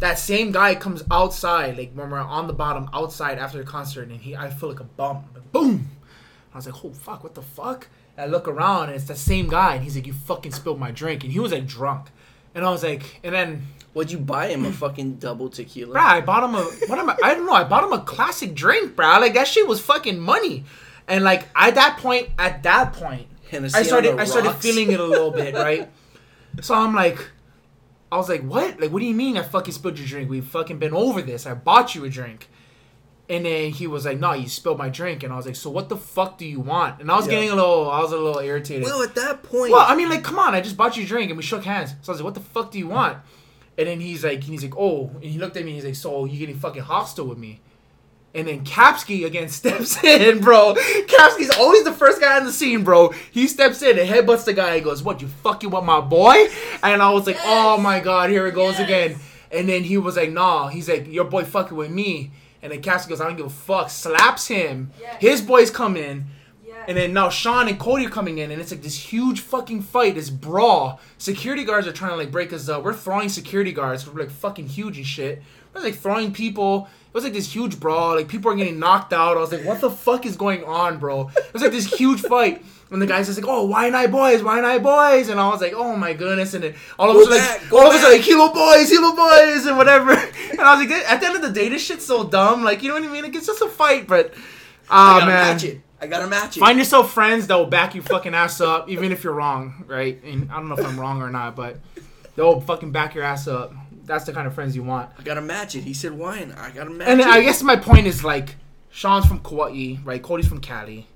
That 0.00 0.18
same 0.18 0.52
guy 0.52 0.74
comes 0.74 1.02
outside, 1.10 1.78
like 1.78 1.92
when 1.92 2.10
we're 2.10 2.18
on 2.20 2.46
the 2.48 2.52
bottom 2.52 2.90
outside 2.92 3.38
after 3.38 3.58
the 3.58 3.64
concert, 3.64 4.08
and 4.08 4.20
he, 4.20 4.36
I 4.36 4.50
feel 4.50 4.68
like 4.68 4.80
a 4.80 4.84
bump. 4.84 5.26
Like, 5.34 5.50
boom. 5.52 5.90
I 6.52 6.56
was 6.56 6.66
like, 6.66 6.84
"Oh 6.84 6.90
fuck, 6.90 7.22
what 7.22 7.34
the 7.34 7.42
fuck?" 7.42 7.88
And 8.16 8.26
I 8.26 8.28
look 8.28 8.48
around, 8.48 8.88
and 8.88 8.94
it's 8.94 9.04
the 9.04 9.14
same 9.16 9.48
guy, 9.48 9.74
and 9.74 9.84
he's 9.84 9.96
like, 9.96 10.06
"You 10.06 10.12
fucking 10.12 10.52
spilled 10.52 10.80
my 10.80 10.90
drink," 10.90 11.22
and 11.24 11.32
he 11.32 11.38
was 11.38 11.52
like 11.52 11.66
drunk, 11.66 12.08
and 12.54 12.64
I 12.64 12.70
was 12.70 12.82
like, 12.82 13.20
and 13.22 13.34
then 13.34 13.66
What'd 13.96 14.12
you 14.12 14.18
buy 14.18 14.48
him? 14.48 14.66
A 14.66 14.72
fucking 14.72 15.14
double 15.14 15.48
tequila? 15.48 15.94
Bruh, 15.94 16.02
I 16.02 16.20
bought 16.20 16.44
him 16.44 16.54
a 16.54 16.62
what 16.86 16.98
am 16.98 17.08
I? 17.08 17.16
I 17.24 17.34
don't 17.34 17.46
know. 17.46 17.54
I 17.54 17.64
bought 17.64 17.82
him 17.82 17.94
a 17.94 18.02
classic 18.02 18.54
drink, 18.54 18.94
bruh. 18.94 19.22
Like 19.22 19.32
that 19.32 19.48
shit 19.48 19.66
was 19.66 19.80
fucking 19.80 20.20
money. 20.20 20.64
And 21.08 21.24
like 21.24 21.48
at 21.56 21.76
that 21.76 21.96
point, 21.96 22.28
at 22.38 22.62
that 22.64 22.92
point, 22.92 23.26
Hennessy 23.50 23.78
I 23.78 23.82
started 23.82 24.18
I 24.18 24.24
started 24.24 24.52
feeling 24.54 24.90
it 24.92 25.00
a 25.00 25.04
little 25.04 25.30
bit, 25.30 25.54
right? 25.68 25.88
So 26.60 26.74
I'm 26.74 26.94
like, 26.94 27.18
I 28.10 28.16
was 28.16 28.28
like, 28.28 28.42
what? 28.42 28.80
Like, 28.80 28.90
what 28.90 29.00
do 29.00 29.06
you 29.06 29.14
mean 29.14 29.36
I 29.36 29.42
fucking 29.42 29.72
spilled 29.74 29.98
your 29.98 30.06
drink? 30.08 30.30
We've 30.30 30.44
fucking 30.44 30.78
been 30.78 30.94
over 30.94 31.22
this. 31.22 31.46
I 31.46 31.54
bought 31.54 31.94
you 31.94 32.04
a 32.04 32.08
drink. 32.08 32.48
And 33.28 33.44
then 33.44 33.72
he 33.72 33.88
was 33.88 34.04
like, 34.06 34.20
no, 34.20 34.32
you 34.34 34.48
spilled 34.48 34.78
my 34.78 34.88
drink. 34.88 35.24
And 35.24 35.32
I 35.32 35.36
was 35.36 35.46
like, 35.46 35.56
so 35.56 35.68
what 35.68 35.88
the 35.88 35.96
fuck 35.96 36.38
do 36.38 36.46
you 36.46 36.60
want? 36.60 37.00
And 37.00 37.10
I 37.10 37.16
was 37.16 37.26
Yeah. 37.26 37.32
getting 37.32 37.50
a 37.50 37.56
little, 37.56 37.90
I 37.90 38.00
was 38.00 38.12
a 38.12 38.16
little 38.16 38.40
irritated. 38.40 38.84
Well, 38.84 39.02
at 39.02 39.16
that 39.16 39.42
point, 39.42 39.72
Well, 39.72 39.84
I 39.86 39.96
mean, 39.96 40.08
like, 40.08 40.22
come 40.22 40.38
on, 40.38 40.54
I 40.54 40.60
just 40.60 40.76
bought 40.76 40.96
you 40.96 41.02
a 41.02 41.06
drink 41.06 41.30
and 41.30 41.36
we 41.36 41.42
shook 41.42 41.64
hands. 41.64 41.90
So 42.02 42.12
I 42.12 42.12
was 42.12 42.20
like, 42.20 42.24
what 42.24 42.34
the 42.34 42.40
fuck 42.40 42.70
do 42.70 42.78
you 42.78 42.86
want? 42.88 43.18
And 43.76 43.88
then 43.88 44.00
he's 44.00 44.22
like, 44.24 44.44
he's 44.44 44.62
like, 44.62 44.76
oh, 44.78 45.10
and 45.16 45.24
he 45.24 45.38
looked 45.38 45.56
at 45.56 45.64
me 45.64 45.72
and 45.72 45.76
he's 45.76 45.84
like, 45.84 45.96
so 45.96 46.24
you 46.24 46.38
getting 46.38 46.56
fucking 46.56 46.82
hostile 46.82 47.26
with 47.26 47.38
me? 47.38 47.60
And 48.36 48.46
then 48.46 48.64
Kapsky 48.64 49.24
again 49.24 49.48
steps 49.60 50.02
in, 50.04 50.40
bro. 50.40 50.74
Kapsky's 50.74 51.50
always 51.58 51.84
the 51.84 51.92
first 51.92 52.20
guy 52.20 52.36
on 52.38 52.44
the 52.44 52.52
scene, 52.52 52.84
bro. 52.84 53.12
He 53.32 53.48
steps 53.48 53.82
in 53.82 53.98
and 53.98 54.08
headbutts 54.08 54.44
the 54.44 54.52
guy 54.52 54.74
and 54.76 54.84
goes, 54.84 55.02
what, 55.02 55.22
you 55.22 55.28
fucking 55.28 55.70
with 55.70 55.84
my 55.84 56.00
boy? 56.00 56.46
And 56.82 57.02
I 57.02 57.10
was 57.10 57.26
like, 57.26 57.38
oh 57.42 57.78
my 57.78 57.98
god, 58.00 58.30
here 58.30 58.46
it 58.46 58.54
goes 58.54 58.78
Yes. 58.78 58.80
again. 58.88 59.18
And 59.50 59.68
then 59.68 59.82
he 59.84 59.96
was 59.96 60.16
like, 60.16 60.30
nah. 60.30 60.68
He's 60.68 60.88
like, 60.88 61.06
your 61.08 61.24
boy 61.24 61.44
fucking 61.44 61.76
with 61.76 61.90
me. 61.90 62.30
And 62.62 62.72
then 62.72 62.82
Kapsky 62.82 63.08
goes, 63.08 63.20
I 63.20 63.26
don't 63.26 63.36
give 63.36 63.46
a 63.46 63.50
fuck. 63.50 63.88
Slaps 63.90 64.48
him. 64.48 64.90
Yeah. 65.00 65.16
His 65.18 65.40
boys 65.40 65.70
come 65.70 65.96
in. 65.96 66.26
And 66.88 66.96
then 66.96 67.12
now 67.12 67.30
Sean 67.30 67.66
and 67.68 67.80
Cody 67.80 68.06
are 68.06 68.10
coming 68.10 68.38
in, 68.38 68.52
and 68.52 68.60
it's 68.60 68.70
like 68.70 68.82
this 68.82 68.96
huge 68.96 69.40
fucking 69.40 69.82
fight, 69.82 70.14
this 70.14 70.30
brawl. 70.30 71.00
Security 71.18 71.64
guards 71.64 71.86
are 71.88 71.92
trying 71.92 72.12
to 72.12 72.16
like 72.16 72.30
break 72.30 72.52
us 72.52 72.68
up. 72.68 72.84
We're 72.84 72.94
throwing 72.94 73.28
security 73.28 73.72
guards. 73.72 74.06
We're 74.06 74.20
like 74.20 74.30
fucking 74.30 74.68
huge 74.68 74.96
and 74.96 75.06
shit. 75.06 75.42
We're 75.74 75.80
like 75.82 75.96
throwing 75.96 76.32
people. 76.32 76.88
It 77.16 77.24
was 77.24 77.24
like 77.24 77.32
this 77.32 77.50
huge 77.50 77.80
brawl. 77.80 78.14
Like 78.14 78.28
people 78.28 78.52
are 78.52 78.54
getting 78.54 78.78
knocked 78.78 79.14
out. 79.14 79.38
I 79.38 79.40
was 79.40 79.50
like, 79.50 79.64
what 79.64 79.80
the 79.80 79.90
fuck 79.90 80.26
is 80.26 80.36
going 80.36 80.64
on, 80.64 80.98
bro? 80.98 81.30
It 81.34 81.50
was 81.54 81.62
like 81.62 81.72
this 81.72 81.86
huge 81.86 82.20
fight. 82.20 82.62
And 82.90 83.00
the 83.00 83.06
guy's 83.06 83.24
just 83.24 83.40
like, 83.40 83.48
oh, 83.48 83.64
why 83.64 83.88
not 83.88 84.10
boys? 84.10 84.42
Why 84.42 84.60
not 84.60 84.82
boys? 84.82 85.30
And 85.30 85.40
I 85.40 85.48
was 85.48 85.62
like, 85.62 85.72
oh 85.72 85.96
my 85.96 86.12
goodness. 86.12 86.52
And 86.52 86.64
then 86.64 86.74
all 86.98 87.08
of 87.10 87.16
a 87.16 87.24
sudden, 87.24 87.38
like, 87.38 87.62
back, 87.62 87.72
all 87.72 87.88
of 87.88 87.94
are 87.94 87.98
back. 88.02 88.10
like, 88.10 88.20
Hilo 88.20 88.52
boys, 88.52 88.90
Hilo 88.90 89.16
boys, 89.16 89.64
and 89.64 89.78
whatever. 89.78 90.12
And 90.12 90.60
I 90.60 90.76
was 90.76 90.86
like, 90.86 90.90
at 91.10 91.20
the 91.20 91.26
end 91.26 91.36
of 91.36 91.42
the 91.42 91.50
day, 91.50 91.70
this 91.70 91.82
shit's 91.82 92.04
so 92.04 92.22
dumb. 92.22 92.62
Like, 92.62 92.82
you 92.82 92.90
know 92.90 92.96
what 92.96 93.04
I 93.04 93.08
mean? 93.08 93.24
Like, 93.24 93.34
it's 93.34 93.46
just 93.46 93.62
a 93.62 93.68
fight, 93.70 94.06
but. 94.06 94.34
I 94.34 94.38
Ah 94.90 95.18
gotta 95.20 95.32
man. 95.32 95.54
match 95.54 95.64
it. 95.64 95.80
I 96.02 96.06
gotta 96.06 96.26
match 96.28 96.56
it. 96.58 96.60
Find 96.60 96.78
yourself 96.78 97.12
friends 97.12 97.46
that 97.46 97.56
will 97.56 97.64
back 97.64 97.94
you 97.94 98.02
fucking 98.02 98.34
ass 98.34 98.60
up, 98.60 98.90
even 98.90 99.10
if 99.10 99.24
you're 99.24 99.32
wrong, 99.32 99.84
right? 99.88 100.22
And 100.22 100.52
I 100.52 100.56
don't 100.56 100.68
know 100.68 100.76
if 100.76 100.84
I'm 100.84 101.00
wrong 101.00 101.22
or 101.22 101.30
not, 101.30 101.56
but 101.56 101.78
they'll 102.36 102.60
fucking 102.60 102.92
back 102.92 103.14
your 103.14 103.24
ass 103.24 103.48
up. 103.48 103.72
That's 104.06 104.24
the 104.24 104.32
kind 104.32 104.46
of 104.46 104.54
friends 104.54 104.74
you 104.76 104.82
want. 104.84 105.10
I 105.18 105.22
gotta 105.22 105.40
match 105.42 105.74
it. 105.74 105.82
He 105.84 105.92
said 105.94 106.12
wine. 106.12 106.54
I 106.56 106.70
gotta 106.70 106.90
match 106.90 107.08
And 107.08 107.20
it. 107.20 107.26
I 107.26 107.42
guess 107.42 107.62
my 107.62 107.76
point 107.76 108.06
is 108.06 108.22
like, 108.24 108.56
Sean's 108.90 109.26
from 109.26 109.40
Kauai, 109.40 109.96
right? 110.04 110.22
Cody's 110.22 110.48
from 110.48 110.60
Cali. 110.60 111.06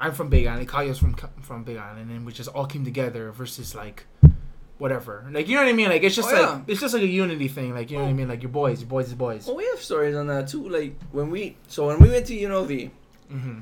I'm 0.00 0.12
from 0.12 0.28
Big 0.28 0.46
Island. 0.46 0.68
Kaya's 0.68 0.98
from 0.98 1.14
from 1.14 1.62
Big 1.64 1.76
Island, 1.76 2.10
and 2.10 2.26
we 2.26 2.32
just 2.32 2.48
all 2.50 2.66
came 2.66 2.84
together 2.84 3.30
versus 3.30 3.74
like, 3.74 4.04
whatever. 4.78 5.24
Like 5.30 5.46
you 5.48 5.54
know 5.54 5.62
what 5.62 5.68
I 5.68 5.72
mean? 5.72 5.88
Like 5.88 6.02
it's 6.02 6.16
just 6.16 6.28
Oh, 6.28 6.32
like 6.32 6.40
yeah. 6.42 6.60
it's 6.66 6.80
just 6.80 6.92
like 6.94 7.04
a 7.04 7.06
unity 7.06 7.46
thing. 7.48 7.72
Like 7.72 7.90
you 7.90 7.98
know 7.98 8.02
what 8.04 8.10
I 8.10 8.12
mean? 8.12 8.28
Like 8.28 8.42
your 8.42 8.50
boys, 8.50 8.80
your 8.80 8.88
boys, 8.88 9.08
your 9.08 9.16
boys. 9.16 9.46
Well, 9.46 9.56
we 9.56 9.64
have 9.66 9.80
stories 9.80 10.16
on 10.16 10.26
that 10.26 10.48
too. 10.48 10.68
Like 10.68 10.98
when 11.12 11.30
we, 11.30 11.56
so 11.68 11.86
when 11.86 12.00
we 12.00 12.08
went 12.10 12.26
to 12.26 12.34
UNLV, 12.36 12.90
hmm 13.30 13.60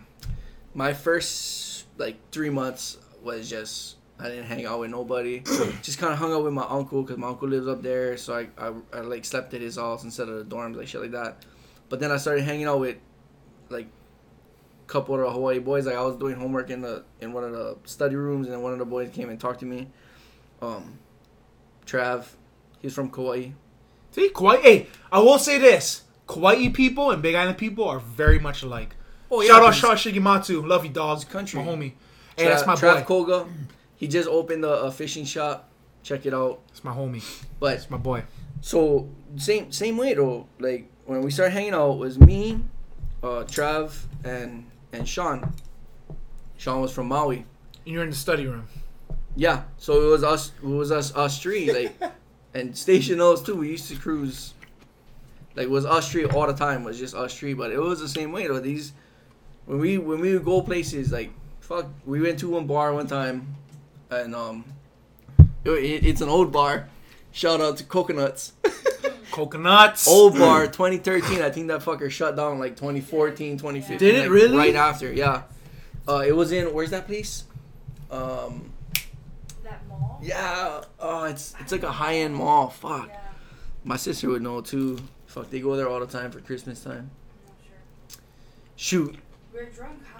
my 0.74 0.92
first 0.92 1.84
like 1.98 2.16
three 2.30 2.48
months 2.48 2.96
was 3.22 3.50
just 3.50 3.96
I 4.20 4.28
didn't 4.28 4.44
hang 4.44 4.66
out 4.66 4.80
with 4.80 4.90
nobody. 4.90 5.40
just 5.82 5.98
kind 5.98 6.12
of 6.12 6.18
hung 6.18 6.32
out 6.32 6.44
with 6.44 6.52
my 6.52 6.66
uncle 6.68 7.02
because 7.02 7.16
my 7.16 7.28
uncle 7.28 7.48
lives 7.48 7.66
up 7.66 7.82
there. 7.82 8.16
So 8.16 8.34
I, 8.34 8.48
I, 8.58 8.72
I 8.92 9.00
like 9.00 9.24
slept 9.24 9.54
at 9.54 9.60
his 9.60 9.76
house 9.76 10.04
instead 10.04 10.28
of 10.28 10.36
the 10.48 10.56
dorms, 10.56 10.76
like 10.76 10.88
shit 10.88 11.00
like 11.00 11.12
that. 11.12 11.44
But 11.88 12.00
then 12.00 12.12
I 12.12 12.18
started 12.18 12.44
hanging 12.44 12.66
out 12.66 12.80
with 12.80 12.96
like 13.70 13.86
a 13.86 14.86
couple 14.88 15.14
of 15.14 15.22
the 15.22 15.30
Hawaii 15.30 15.58
boys. 15.58 15.86
Like 15.86 15.96
I 15.96 16.02
was 16.02 16.16
doing 16.16 16.36
homework 16.36 16.70
in 16.70 16.82
the 16.82 17.04
in 17.20 17.32
one 17.32 17.44
of 17.44 17.52
the 17.52 17.78
study 17.84 18.16
rooms, 18.16 18.48
and 18.48 18.62
one 18.62 18.72
of 18.72 18.78
the 18.78 18.84
boys 18.84 19.10
came 19.10 19.30
and 19.30 19.40
talked 19.40 19.60
to 19.60 19.66
me. 19.66 19.88
Um, 20.60 20.98
Trav, 21.86 22.26
he's 22.80 22.94
from 22.94 23.10
Kauai. 23.10 23.50
See, 24.10 24.28
Kauai. 24.28 24.56
Hey, 24.56 24.86
I 25.10 25.20
will 25.20 25.38
say 25.38 25.58
this: 25.58 26.02
Kauai 26.26 26.68
people 26.68 27.10
and 27.10 27.22
Big 27.22 27.34
Island 27.34 27.56
people 27.56 27.88
are 27.88 28.00
very 28.00 28.38
much 28.38 28.62
alike. 28.62 28.96
Oh 29.30 29.40
yeah. 29.40 29.48
Shout 29.48 29.62
out 29.62 29.74
Shaw 29.74 29.94
Shigematsu. 29.94 30.66
Love 30.66 30.84
you, 30.84 30.90
dogs. 30.90 31.24
country. 31.24 31.60
My 31.62 31.66
homie. 31.66 31.92
Hey, 32.36 32.44
that's 32.44 32.66
my 32.66 32.74
Trav 32.74 32.98
boy. 32.98 33.02
Koga. 33.04 33.46
He 34.00 34.08
just 34.08 34.30
opened 34.30 34.64
a, 34.64 34.84
a 34.84 34.90
fishing 34.90 35.26
shop. 35.26 35.68
Check 36.02 36.24
it 36.24 36.32
out. 36.32 36.60
It's 36.70 36.82
my 36.82 36.90
homie. 36.90 37.22
But 37.60 37.74
it's 37.74 37.90
my 37.90 37.98
boy. 37.98 38.24
So 38.62 39.10
same 39.36 39.70
same 39.72 39.98
way 39.98 40.14
though. 40.14 40.46
Like 40.58 40.90
when 41.04 41.20
we 41.20 41.30
started 41.30 41.52
hanging 41.52 41.74
out, 41.74 41.92
it 41.92 41.98
was 41.98 42.18
me, 42.18 42.60
uh, 43.22 43.44
Trav, 43.44 43.92
and 44.24 44.64
and 44.94 45.06
Sean. 45.06 45.52
Sean 46.56 46.80
was 46.80 46.94
from 46.94 47.08
Maui. 47.08 47.44
And 47.84 47.94
you're 47.94 48.02
in 48.02 48.08
the 48.08 48.16
study 48.16 48.46
room. 48.46 48.66
Yeah. 49.36 49.64
So 49.76 50.00
it 50.00 50.10
was 50.10 50.24
us. 50.24 50.52
It 50.62 50.66
was 50.66 50.90
us. 50.90 51.14
Us 51.14 51.38
three. 51.38 51.70
Like, 51.70 51.94
and 52.54 52.74
Station 52.74 53.20
O's 53.20 53.42
too. 53.42 53.56
We 53.56 53.68
used 53.68 53.90
to 53.90 53.96
cruise. 53.96 54.54
Like 55.56 55.64
it 55.64 55.70
was 55.70 55.84
us 55.84 56.10
three 56.10 56.24
all 56.24 56.46
the 56.46 56.54
time. 56.54 56.84
It 56.84 56.86
was 56.86 56.98
just 56.98 57.14
us 57.14 57.38
three. 57.38 57.52
But 57.52 57.70
it 57.70 57.78
was 57.78 58.00
the 58.00 58.08
same 58.08 58.32
way 58.32 58.46
though. 58.46 58.60
These 58.60 58.94
when 59.66 59.78
we 59.78 59.98
when 59.98 60.20
we 60.20 60.32
would 60.32 60.46
go 60.46 60.62
places 60.62 61.12
like 61.12 61.30
fuck. 61.60 61.86
We 62.06 62.22
went 62.22 62.38
to 62.38 62.48
one 62.48 62.66
bar 62.66 62.94
one 62.94 63.06
time, 63.06 63.56
and 64.10 64.34
um, 64.34 64.64
it, 65.64 65.70
it- 65.70 66.06
it's 66.06 66.20
an 66.20 66.28
old 66.28 66.52
bar. 66.52 66.88
Shout 67.32 67.60
out 67.60 67.76
to 67.76 67.84
Coconuts. 67.84 68.52
Coconuts. 69.30 70.08
Old 70.08 70.36
bar 70.36 70.66
2013. 70.66 71.40
I 71.42 71.50
think 71.50 71.68
that 71.68 71.80
fucker 71.82 72.10
shut 72.10 72.34
down 72.36 72.58
like 72.58 72.74
2014, 72.76 73.56
2015. 73.58 73.98
Did 73.98 74.14
it 74.16 74.22
like, 74.22 74.30
really? 74.30 74.56
Right 74.56 74.74
after, 74.74 75.12
yeah. 75.12 75.42
Uh, 76.08 76.24
it 76.26 76.32
was 76.32 76.50
in 76.50 76.72
where's 76.74 76.90
that 76.90 77.06
place? 77.06 77.44
Um, 78.10 78.72
that 79.62 79.86
mall. 79.88 80.18
yeah. 80.22 80.82
Oh, 80.98 81.24
it's 81.24 81.54
it's 81.60 81.70
like 81.70 81.84
a 81.84 81.92
high 81.92 82.16
end 82.16 82.34
mall. 82.34 82.68
Fuck. 82.70 83.08
Yeah. 83.08 83.20
My 83.84 83.96
sister 83.96 84.28
would 84.30 84.42
know 84.42 84.60
too. 84.60 84.98
Fuck, 85.26 85.50
they 85.50 85.60
go 85.60 85.76
there 85.76 85.88
all 85.88 86.00
the 86.00 86.06
time 86.06 86.32
for 86.32 86.40
Christmas 86.40 86.82
time. 86.82 87.08
I'm 87.46 87.46
not 87.46 87.56
sure. 87.64 88.20
Shoot. 88.74 89.16
We 89.52 89.60
were 89.60 89.66
drunk 89.66 90.00
half 90.04 90.19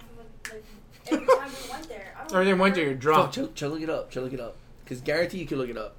every 1.11 1.25
time 1.27 1.49
we 1.63 1.71
went 1.71 1.89
there. 1.89 2.13
I 2.17 2.23
don't 2.23 2.33
Every 2.33 2.45
time 2.45 2.57
we 2.57 2.61
went 2.61 2.75
there, 2.75 2.85
you're 2.85 2.93
drunk. 2.95 3.25
Fuck, 3.25 3.33
chill, 3.33 3.51
chill, 3.53 3.69
look 3.69 3.81
it 3.81 3.89
up. 3.89 4.11
Chill, 4.11 4.23
look 4.23 4.33
it 4.33 4.39
up. 4.39 4.57
Cause 4.85 5.01
guarantee 5.01 5.39
you 5.39 5.45
can 5.45 5.57
look 5.57 5.69
it 5.69 5.77
up. 5.77 5.95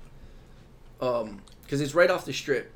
Um, 1.00 1.40
cause 1.68 1.80
it's 1.80 1.94
right 1.94 2.10
off 2.10 2.24
the 2.24 2.32
strip. 2.32 2.70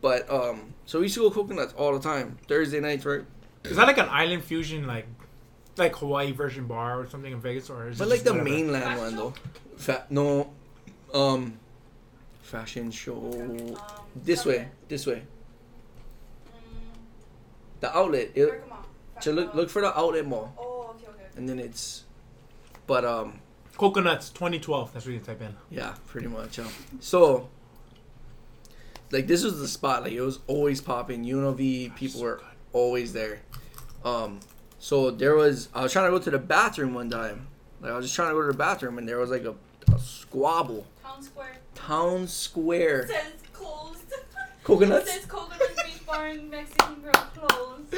But 0.00 0.30
um, 0.30 0.72
so 0.86 0.98
we 1.00 1.04
used 1.06 1.14
to 1.16 1.20
go 1.20 1.30
coconuts 1.30 1.74
all 1.74 1.92
the 1.92 2.00
time. 2.00 2.38
Thursday 2.48 2.80
nights, 2.80 3.04
right? 3.04 3.22
Is 3.64 3.76
that 3.76 3.86
like 3.86 3.98
an 3.98 4.08
island 4.08 4.42
fusion, 4.42 4.86
like 4.86 5.06
like 5.76 5.94
Hawaii 5.96 6.32
version 6.32 6.66
bar 6.66 6.98
or 7.00 7.06
something 7.08 7.32
in 7.32 7.40
Vegas, 7.40 7.68
or 7.68 7.88
is 7.88 7.98
But 7.98 8.04
it 8.06 8.10
like 8.10 8.16
just 8.20 8.24
the 8.24 8.32
whatever? 8.32 8.48
mainland 8.50 8.98
one 8.98 9.16
though. 9.16 9.34
Fa- 9.76 10.06
no, 10.08 10.50
um, 11.12 11.58
fashion 12.42 12.90
show. 12.90 13.16
Um, 13.16 13.76
This 14.16 14.44
way, 14.46 14.54
somewhere. 14.54 14.72
this 14.88 15.06
way. 15.06 15.22
Mm, 16.46 17.80
The 17.80 17.96
outlet. 17.96 18.30
It, 18.34 18.48
Bergamo. 18.50 18.76
so 19.20 19.32
look, 19.32 19.54
look 19.54 19.70
for 19.70 19.82
the 19.82 19.96
outlet 19.98 20.26
mall, 20.26 20.52
Oh, 20.58 20.62
okay, 20.62 20.68
okay. 20.68 20.69
And 21.40 21.48
then 21.48 21.58
it's. 21.58 22.04
But 22.86 23.04
um, 23.04 23.40
Coconuts 23.78 24.28
2012. 24.30 24.92
That's 24.92 25.06
what 25.06 25.12
you 25.14 25.20
type 25.20 25.40
in. 25.40 25.56
yeah, 25.70 25.94
pretty 26.06 26.28
much. 26.28 26.58
Um, 26.58 26.68
so. 27.00 27.48
Like 29.12 29.26
this 29.26 29.42
was 29.42 29.58
the 29.58 29.66
spot. 29.66 30.04
Like 30.04 30.12
it 30.12 30.20
was 30.20 30.38
always 30.46 30.80
popping. 30.80 31.24
UNLV 31.24 31.96
people 31.96 32.20
so 32.20 32.24
were 32.24 32.36
good. 32.36 32.44
always 32.72 33.12
there. 33.12 33.40
Um, 34.04 34.38
so 34.78 35.10
there 35.10 35.34
was. 35.34 35.68
I 35.74 35.82
was 35.82 35.92
trying 35.92 36.04
to 36.06 36.16
go 36.16 36.22
to 36.22 36.30
the 36.30 36.38
bathroom 36.38 36.94
one 36.94 37.10
time, 37.10 37.48
Like 37.80 37.90
I 37.92 37.96
was 37.96 38.04
just 38.06 38.14
trying 38.14 38.28
to 38.28 38.34
go 38.34 38.42
to 38.42 38.48
the 38.52 38.58
bathroom, 38.58 38.98
and 38.98 39.08
there 39.08 39.18
was 39.18 39.30
like 39.30 39.44
a, 39.44 39.54
a 39.92 39.98
squabble. 39.98 40.86
Town 41.02 41.22
Square 41.22 41.56
Town 41.74 42.28
Square. 42.28 43.08
says 43.08 43.32
closed. 43.52 44.12
Coconuts. 44.64 45.08
It 45.08 45.12
says 45.12 45.24
Coconuts 45.26 45.82
Beach 45.82 46.06
Bar 46.06 46.26
and 46.28 46.48
Mexican 46.50 46.94
Grill 47.00 47.12
closed. 47.12 47.94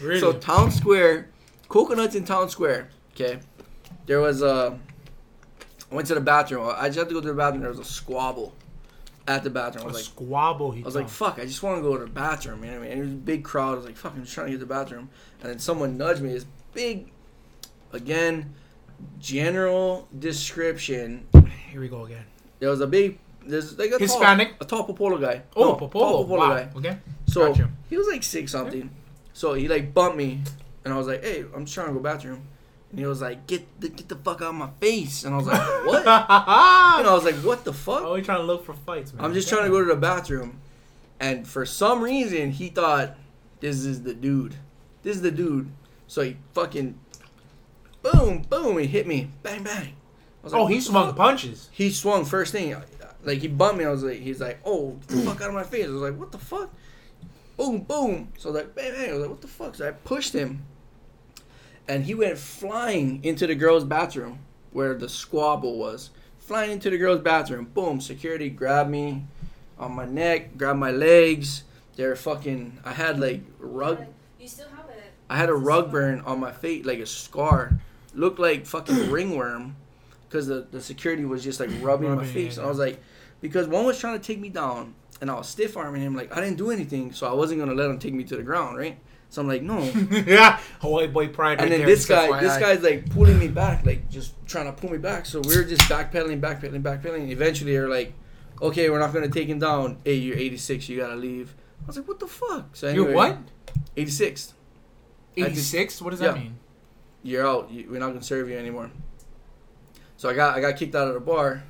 Really? 0.00 0.20
So 0.20 0.32
Town 0.32 0.70
Square, 0.70 1.28
coconuts 1.68 2.14
in 2.14 2.24
Town 2.24 2.48
Square. 2.48 2.90
Okay, 3.14 3.40
there 4.06 4.20
was 4.20 4.42
a. 4.42 4.78
I 5.90 5.94
went 5.94 6.06
to 6.08 6.14
the 6.14 6.20
bathroom. 6.20 6.70
I 6.76 6.86
just 6.88 6.98
had 6.98 7.08
to 7.08 7.14
go 7.14 7.20
to 7.20 7.28
the 7.28 7.34
bathroom. 7.34 7.62
There 7.62 7.70
was 7.70 7.78
a 7.78 7.84
squabble 7.84 8.52
at 9.26 9.42
the 9.42 9.50
bathroom. 9.50 9.84
I 9.84 9.86
was 9.88 9.96
like, 9.96 10.04
squabble. 10.04 10.70
He 10.72 10.82
I 10.82 10.84
was 10.84 10.94
like, 10.94 11.08
fuck, 11.08 11.38
I 11.38 11.44
just 11.46 11.62
want 11.62 11.78
to 11.78 11.82
go 11.82 11.96
to 11.96 12.04
the 12.04 12.10
bathroom. 12.10 12.62
You 12.64 12.70
know 12.72 12.78
what 12.80 12.86
I 12.86 12.88
mean? 12.90 12.98
It 12.98 13.02
was 13.02 13.12
a 13.12 13.16
big 13.16 13.42
crowd. 13.44 13.72
I 13.72 13.76
was 13.76 13.84
like, 13.86 13.96
fuck, 13.96 14.12
I'm 14.14 14.22
just 14.22 14.34
trying 14.34 14.46
to 14.48 14.52
get 14.52 14.58
to 14.60 14.64
the 14.66 14.74
bathroom. 14.74 15.08
And 15.40 15.50
then 15.50 15.58
someone 15.58 15.96
nudged 15.96 16.20
me. 16.20 16.32
This 16.32 16.46
big, 16.74 17.10
again, 17.92 18.54
general 19.18 20.08
description. 20.18 21.26
Here 21.70 21.80
we 21.80 21.88
go 21.88 22.04
again. 22.04 22.24
There 22.58 22.70
was 22.70 22.80
a 22.80 22.86
big, 22.86 23.18
there's 23.46 23.78
like 23.78 23.92
a 23.92 23.98
Hispanic? 23.98 24.58
tall, 24.58 24.58
a 24.60 24.64
tall 24.64 24.84
Popolo 24.84 25.18
guy. 25.18 25.42
Oh, 25.56 25.64
No, 25.64 25.74
Popolo. 25.74 26.22
Popolo 26.24 26.38
Wow. 26.38 26.48
guy. 26.54 26.70
Okay. 26.76 26.98
So 27.26 27.48
Gotcha. 27.48 27.70
he 27.88 27.96
was 27.96 28.06
like 28.08 28.22
six 28.22 28.52
something. 28.52 28.90
So 29.32 29.54
he 29.54 29.68
like 29.68 29.94
bumped 29.94 30.16
me, 30.16 30.40
and 30.84 30.92
I 30.94 30.96
was 30.96 31.06
like, 31.06 31.22
"Hey, 31.22 31.44
I'm 31.54 31.64
just 31.64 31.74
trying 31.74 31.88
to 31.88 31.92
go 31.94 32.00
bathroom." 32.00 32.42
And 32.90 32.98
he 32.98 33.06
was 33.06 33.20
like, 33.20 33.46
"Get 33.46 33.80
the 33.80 33.88
get 33.88 34.08
the 34.08 34.16
fuck 34.16 34.40
out 34.42 34.48
of 34.48 34.54
my 34.54 34.70
face!" 34.80 35.24
And 35.24 35.34
I 35.34 35.38
was 35.38 35.46
like, 35.46 35.60
"What?" 35.86 36.00
and 36.06 37.06
I 37.06 37.12
was 37.12 37.24
like, 37.24 37.36
"What 37.36 37.64
the 37.64 37.72
fuck?" 37.72 38.02
Always 38.02 38.24
trying 38.24 38.38
to 38.38 38.44
look 38.44 38.64
for 38.64 38.74
fights, 38.74 39.12
man. 39.12 39.24
I'm 39.24 39.34
just 39.34 39.48
trying 39.48 39.64
to 39.64 39.70
go 39.70 39.80
to 39.80 39.86
the 39.86 39.96
bathroom, 39.96 40.60
and 41.20 41.46
for 41.46 41.66
some 41.66 42.02
reason 42.02 42.50
he 42.52 42.68
thought 42.68 43.16
this 43.60 43.84
is 43.84 44.02
the 44.02 44.14
dude. 44.14 44.54
This 45.02 45.16
is 45.16 45.22
the 45.22 45.30
dude. 45.30 45.70
So 46.06 46.22
he 46.22 46.36
fucking 46.54 46.98
boom 48.02 48.42
boom 48.48 48.78
he 48.78 48.86
hit 48.86 49.06
me 49.06 49.30
bang 49.42 49.62
bang. 49.62 49.88
I 49.88 50.44
was 50.44 50.52
like, 50.52 50.62
Oh, 50.62 50.66
he 50.66 50.80
swung 50.80 51.08
fuck?" 51.08 51.16
punches. 51.16 51.68
He 51.72 51.90
swung 51.90 52.24
first 52.24 52.52
thing, 52.52 52.74
like 53.24 53.38
he 53.40 53.48
bumped 53.48 53.78
me. 53.78 53.84
I 53.84 53.90
was 53.90 54.04
like, 54.04 54.20
he's 54.20 54.40
like, 54.40 54.60
oh, 54.64 54.92
get 54.92 55.08
the 55.08 55.22
fuck 55.22 55.40
out 55.42 55.48
of 55.48 55.54
my 55.54 55.64
face. 55.64 55.86
I 55.86 55.90
was 55.90 56.02
like, 56.02 56.16
what 56.16 56.32
the 56.32 56.38
fuck? 56.38 56.72
Boom, 57.58 57.80
boom. 57.80 58.32
So 58.38 58.48
I 58.48 58.52
was 58.52 58.62
like, 58.62 58.74
bang, 58.74 58.92
bang. 58.92 59.10
I 59.10 59.12
was 59.12 59.20
like, 59.22 59.30
what 59.30 59.40
the 59.42 59.48
fuck? 59.48 59.74
So 59.74 59.86
I 59.86 59.90
pushed 59.90 60.32
him, 60.32 60.62
and 61.86 62.04
he 62.04 62.14
went 62.14 62.38
flying 62.38 63.22
into 63.24 63.46
the 63.46 63.54
girls' 63.54 63.84
bathroom 63.84 64.38
where 64.72 64.94
the 64.94 65.08
squabble 65.08 65.76
was. 65.78 66.10
Flying 66.38 66.70
into 66.70 66.88
the 66.88 66.96
girls' 66.96 67.20
bathroom. 67.20 67.66
Boom. 67.74 68.00
Security 68.00 68.48
grabbed 68.48 68.88
me 68.90 69.24
on 69.78 69.92
my 69.92 70.06
neck, 70.06 70.56
grabbed 70.56 70.78
my 70.78 70.90
legs. 70.92 71.64
They're 71.96 72.16
fucking. 72.16 72.78
I 72.84 72.92
had 72.92 73.20
like 73.20 73.42
rug. 73.58 74.06
You 74.40 74.48
still 74.48 74.68
have 74.68 74.88
it. 74.88 75.02
I 75.28 75.36
had 75.36 75.50
a 75.50 75.54
rug 75.54 75.90
burn 75.90 76.20
on 76.20 76.40
my 76.40 76.52
face, 76.52 76.86
like 76.86 77.00
a 77.00 77.06
scar. 77.06 77.78
Looked 78.14 78.38
like 78.38 78.64
fucking 78.66 79.10
ringworm, 79.10 79.76
because 80.28 80.46
the, 80.46 80.66
the 80.70 80.80
security 80.80 81.24
was 81.26 81.44
just 81.44 81.60
like 81.60 81.68
rubbing 81.82 82.08
my 82.08 82.14
Rubbing, 82.16 82.32
face. 82.32 82.54
yeah, 82.56 82.60
And 82.62 82.66
I 82.66 82.68
was 82.70 82.78
like, 82.78 83.02
because 83.42 83.66
one 83.68 83.84
was 83.84 83.98
trying 83.98 84.18
to 84.18 84.24
take 84.24 84.38
me 84.40 84.48
down, 84.48 84.94
and 85.20 85.30
I 85.30 85.34
was 85.34 85.48
stiff 85.48 85.76
arming 85.76 86.02
him. 86.02 86.14
Like 86.14 86.36
I 86.36 86.40
didn't 86.40 86.58
do 86.58 86.70
anything, 86.70 87.12
so 87.12 87.26
I 87.28 87.32
wasn't 87.32 87.60
gonna 87.60 87.74
let 87.74 87.90
him 87.90 87.98
take 87.98 88.14
me 88.14 88.24
to 88.24 88.36
the 88.36 88.42
ground, 88.42 88.78
right? 88.78 88.98
So 89.30 89.42
I'm 89.42 89.48
like, 89.48 89.62
no. 89.62 89.80
yeah. 90.26 90.58
Hawaii 90.80 91.06
boy 91.06 91.28
pride. 91.28 91.60
and 91.60 91.70
right 91.70 91.78
then 91.78 91.86
this 91.86 92.06
guy, 92.06 92.28
FYI. 92.28 92.40
this 92.40 92.56
guy's 92.56 92.82
like 92.82 93.10
pulling 93.10 93.38
me 93.38 93.48
back, 93.48 93.84
like 93.84 94.08
just 94.08 94.34
trying 94.46 94.66
to 94.66 94.72
pull 94.72 94.90
me 94.90 94.98
back. 94.98 95.26
So 95.26 95.40
we're 95.44 95.64
just 95.64 95.82
backpedaling, 95.82 96.40
backpedaling, 96.40 96.82
backpedaling. 96.82 97.30
Eventually, 97.30 97.72
they're 97.72 97.88
like, 97.90 98.14
okay, 98.62 98.88
we're 98.88 98.98
not 98.98 99.12
gonna 99.12 99.28
take 99.28 99.48
him 99.48 99.58
down. 99.58 99.98
Hey, 100.04 100.14
you're 100.14 100.36
86, 100.36 100.88
you 100.88 100.98
gotta 101.00 101.16
leave. 101.16 101.54
I 101.82 101.86
was 101.86 101.96
like, 101.96 102.08
what 102.08 102.18
the 102.18 102.26
fuck? 102.26 102.74
So 102.74 102.88
You're 102.90 103.12
what? 103.12 103.38
86. 103.96 104.54
I 105.36 105.42
86? 105.42 106.02
What 106.02 106.10
does 106.10 106.20
that 106.20 106.36
Yeah. 106.36 106.42
mean? 106.42 106.58
you're 107.22 107.46
out. 107.46 107.70
You, 107.70 107.88
we're 107.90 107.98
not 107.98 108.08
gonna 108.08 108.22
serve 108.22 108.48
you 108.48 108.56
anymore. 108.56 108.90
So 110.16 110.28
I 110.28 110.34
got 110.34 110.56
I 110.56 110.60
got 110.60 110.76
kicked 110.76 110.94
out 110.94 111.08
of 111.08 111.14
the 111.14 111.20
bar. 111.20 111.62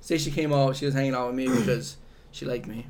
Stacy 0.00 0.30
came 0.30 0.52
out. 0.52 0.76
She 0.76 0.86
was 0.86 0.94
hanging 0.94 1.14
out 1.14 1.26
with 1.28 1.36
me 1.36 1.48
because 1.48 1.96
she 2.32 2.44
liked 2.44 2.66
me. 2.66 2.86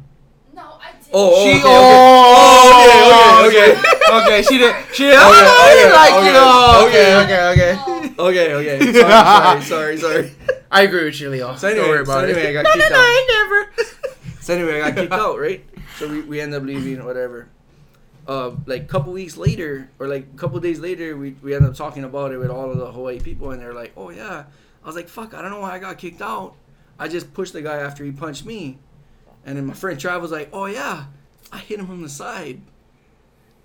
No, 0.55 0.63
I 0.63 0.93
did. 0.93 1.11
Oh, 1.13 1.33
oh, 1.35 1.45
she 1.45 1.51
okay, 1.53 1.63
oh, 1.65 3.47
okay. 3.49 3.73
Okay, 3.73 3.73
okay, 3.73 4.17
okay. 4.23 4.43
She 4.43 4.59
did. 4.59 4.75
She 4.93 5.05
did. 5.05 5.15
Okay, 5.15 5.23
oh, 5.23 5.59
I 5.61 5.73
okay, 5.73 5.93
like 5.93 6.15
okay, 6.15 6.27
you. 6.27 6.33
Oh, 6.37 6.87
okay, 6.89 7.15
okay. 7.17 7.49
okay, 7.53 7.73
okay. 7.73 7.81
Oh, 7.85 8.27
Okay, 8.29 8.53
okay. 8.53 8.93
Sorry, 8.93 9.63
sorry, 9.63 9.63
sorry, 9.63 9.97
sorry. 9.97 10.33
I 10.71 10.83
agree 10.83 11.05
with 11.05 11.21
you, 11.21 11.31
Leo. 11.31 11.57
So 11.57 11.69
anyway, 11.69 11.83
Don't 11.83 11.91
worry 11.91 12.07
so 12.07 12.13
about 12.13 12.25
anyway, 12.25 12.43
it. 12.43 12.49
I 12.51 12.53
got 12.53 12.65
no, 12.65 12.71
no, 12.71 12.77
kicked 12.77 12.91
no, 12.91 12.97
out. 12.97 13.03
I 13.03 13.27
never. 13.29 13.73
So 14.43 14.55
anyway, 14.55 14.81
I 14.81 14.91
got 14.91 14.97
kicked 14.97 15.13
out, 15.13 15.39
right? 15.39 15.65
So 15.99 16.09
we, 16.09 16.23
we 16.23 16.41
end 16.41 16.55
up 16.55 16.63
leaving, 16.63 17.05
whatever. 17.05 17.49
Uh, 18.27 18.53
like 18.67 18.83
a 18.83 18.87
couple 18.87 19.13
weeks 19.13 19.37
later, 19.37 19.91
or 19.99 20.09
like 20.09 20.25
a 20.35 20.37
couple 20.37 20.59
days 20.61 20.81
later, 20.81 21.17
we, 21.17 21.33
we 21.43 21.55
end 21.55 21.67
up 21.67 21.75
talking 21.75 22.05
about 22.05 22.33
it 22.33 22.39
with 22.39 22.51
all 22.51 22.71
of 22.71 22.79
the 22.79 22.91
Hawaii 22.91 23.21
people, 23.21 23.51
and 23.51 23.61
they're 23.61 23.75
like, 23.75 23.93
"Oh 23.97 24.11
yeah." 24.11 24.45
I 24.83 24.87
was 24.87 24.97
like, 24.97 25.09
"Fuck, 25.09 25.35
I 25.35 25.43
don't 25.43 25.51
know 25.51 25.61
why 25.61 25.73
I 25.73 25.79
got 25.79 25.99
kicked 25.99 26.23
out. 26.23 26.55
I 26.99 27.07
just 27.07 27.33
pushed 27.35 27.53
the 27.53 27.63
guy 27.63 27.77
after 27.77 28.03
he 28.05 28.13
punched 28.13 28.45
me." 28.45 28.79
And 29.45 29.57
then 29.57 29.67
my 29.67 29.75
friend 29.75 29.99
Trav 29.99 30.21
was 30.21 30.31
like, 30.31 30.51
"Oh 30.53 30.67
yeah, 30.67 31.07
I 31.53 31.59
hit 31.59 31.81
him 31.81 31.87
from 31.87 32.03
the 32.03 32.09
side." 32.09 32.61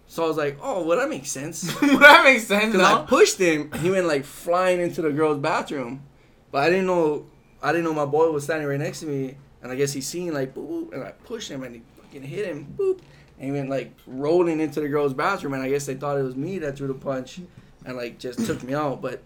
So 0.08 0.24
I 0.24 0.28
was 0.28 0.38
like, 0.38 0.58
"Oh, 0.62 0.84
well 0.86 0.98
that 0.98 1.10
makes 1.10 1.30
sense." 1.30 1.62
that 1.82 2.22
makes 2.24 2.48
sense, 2.48 2.74
Because 2.74 2.82
I 2.88 3.06
pushed 3.06 3.40
him, 3.40 3.72
he 3.82 3.90
went 3.90 4.06
like 4.08 4.24
flying 4.24 4.80
into 4.80 5.02
the 5.02 5.12
girl's 5.12 5.40
bathroom, 5.40 6.04
but 6.52 6.64
I 6.64 6.70
didn't 6.70 6.86
know, 6.86 7.26
I 7.62 7.72
didn't 7.72 7.86
know 7.86 7.94
my 7.94 8.06
boy 8.06 8.30
was 8.32 8.44
standing 8.44 8.68
right 8.68 8.80
next 8.80 9.02
to 9.02 9.08
me, 9.08 9.36
and 9.62 9.72
I 9.72 9.76
guess 9.76 9.94
he 9.94 10.02
seen 10.02 10.34
like 10.34 10.54
boop, 10.54 10.68
boop 10.68 10.94
and 10.94 11.04
I 11.04 11.12
pushed 11.12 11.50
him 11.50 11.64
and 11.64 11.76
he 11.76 11.82
fucking 12.02 12.24
hit 12.24 12.46
him, 12.46 12.74
boop, 12.78 13.00
and 13.40 13.48
he 13.48 13.52
went 13.52 13.70
like 13.70 13.94
rolling 14.08 14.60
into 14.60 14.80
the 14.80 14.88
girl's 14.88 15.14
bathroom, 15.14 15.54
and 15.54 15.64
I 15.64 15.70
guess 15.70 15.86
they 15.86 15.96
thought 15.96 16.18
it 16.18 16.24
was 16.24 16.36
me 16.36 16.60
that 16.60 16.78
threw 16.78 16.88
the 16.88 16.94
punch, 16.94 17.42
and 17.86 17.98
like 17.98 18.20
just 18.20 18.46
took 18.46 18.64
me 18.64 18.74
out, 18.74 19.02
but 19.02 19.22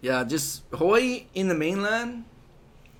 yeah, 0.00 0.24
just 0.24 0.62
Hawaii 0.72 1.26
in 1.34 1.48
the 1.48 1.54
mainland 1.54 2.24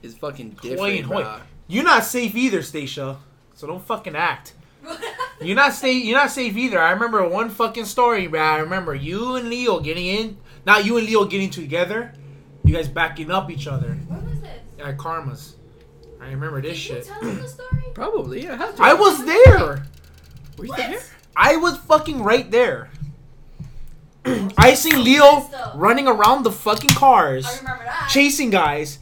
is 0.03 0.17
fucking 0.17 0.51
different. 0.51 0.77
Hawaii 0.77 0.99
and 0.99 1.07
Hawaii. 1.07 1.41
Bruh. 1.69 1.75
You're 1.75 1.85
not 1.85 2.05
safe 2.05 2.35
either, 2.35 2.62
Stacia. 2.62 3.17
So 3.55 3.67
don't 3.67 3.85
fucking 3.85 4.17
act. 4.17 4.55
You're 5.41 5.57
not 5.57 5.73
safe. 5.73 6.05
You're 6.05 6.19
not 6.19 6.31
safe 6.31 6.57
either. 6.57 6.81
I 6.81 6.91
remember 6.93 7.27
one 7.29 7.51
fucking 7.51 7.87
story, 7.87 8.27
bro. 8.29 8.41
I 8.41 8.59
remember 8.59 8.95
you 8.95 9.37
and 9.37 9.49
Leo 9.51 9.81
getting 9.81 10.07
in. 10.07 10.37
Not 10.64 10.85
you 10.85 10.97
and 10.99 11.07
Leo 11.07 11.25
getting 11.25 11.51
together. 11.51 12.12
You 12.64 12.75
guys 12.75 12.89
backing 12.89 13.31
up 13.31 13.51
each 13.51 13.67
other 13.67 13.89
Where 14.09 14.21
was 14.21 14.41
this? 14.41 14.51
at 14.85 14.99
Karma's. 14.99 15.57
I 16.21 16.27
remember 16.31 16.61
this 16.61 16.73
Did 16.73 16.89
you 16.89 16.95
shit. 16.97 17.05
tell 17.07 17.21
him 17.21 17.37
the 17.41 17.49
story? 17.49 17.83
Probably, 17.95 18.43
yeah. 18.45 18.55
I 18.55 18.57
have 18.57 18.77
to. 18.77 18.83
I 18.83 18.95
was 18.95 19.25
there. 19.25 19.87
Were 20.59 20.64
you 20.64 20.71
What? 20.71 20.79
there? 20.79 21.01
I 21.37 21.57
was 21.57 21.76
fucking 21.76 22.22
right 22.22 22.51
there. 22.51 22.91
I 24.59 24.75
seen 24.75 25.05
Leo 25.05 25.49
running 25.76 26.09
around 26.09 26.43
the 26.43 26.51
fucking 26.51 26.91
cars, 26.91 27.47
I 27.47 27.59
remember 27.59 27.84
that. 27.84 28.09
chasing 28.11 28.51
guys, 28.51 28.99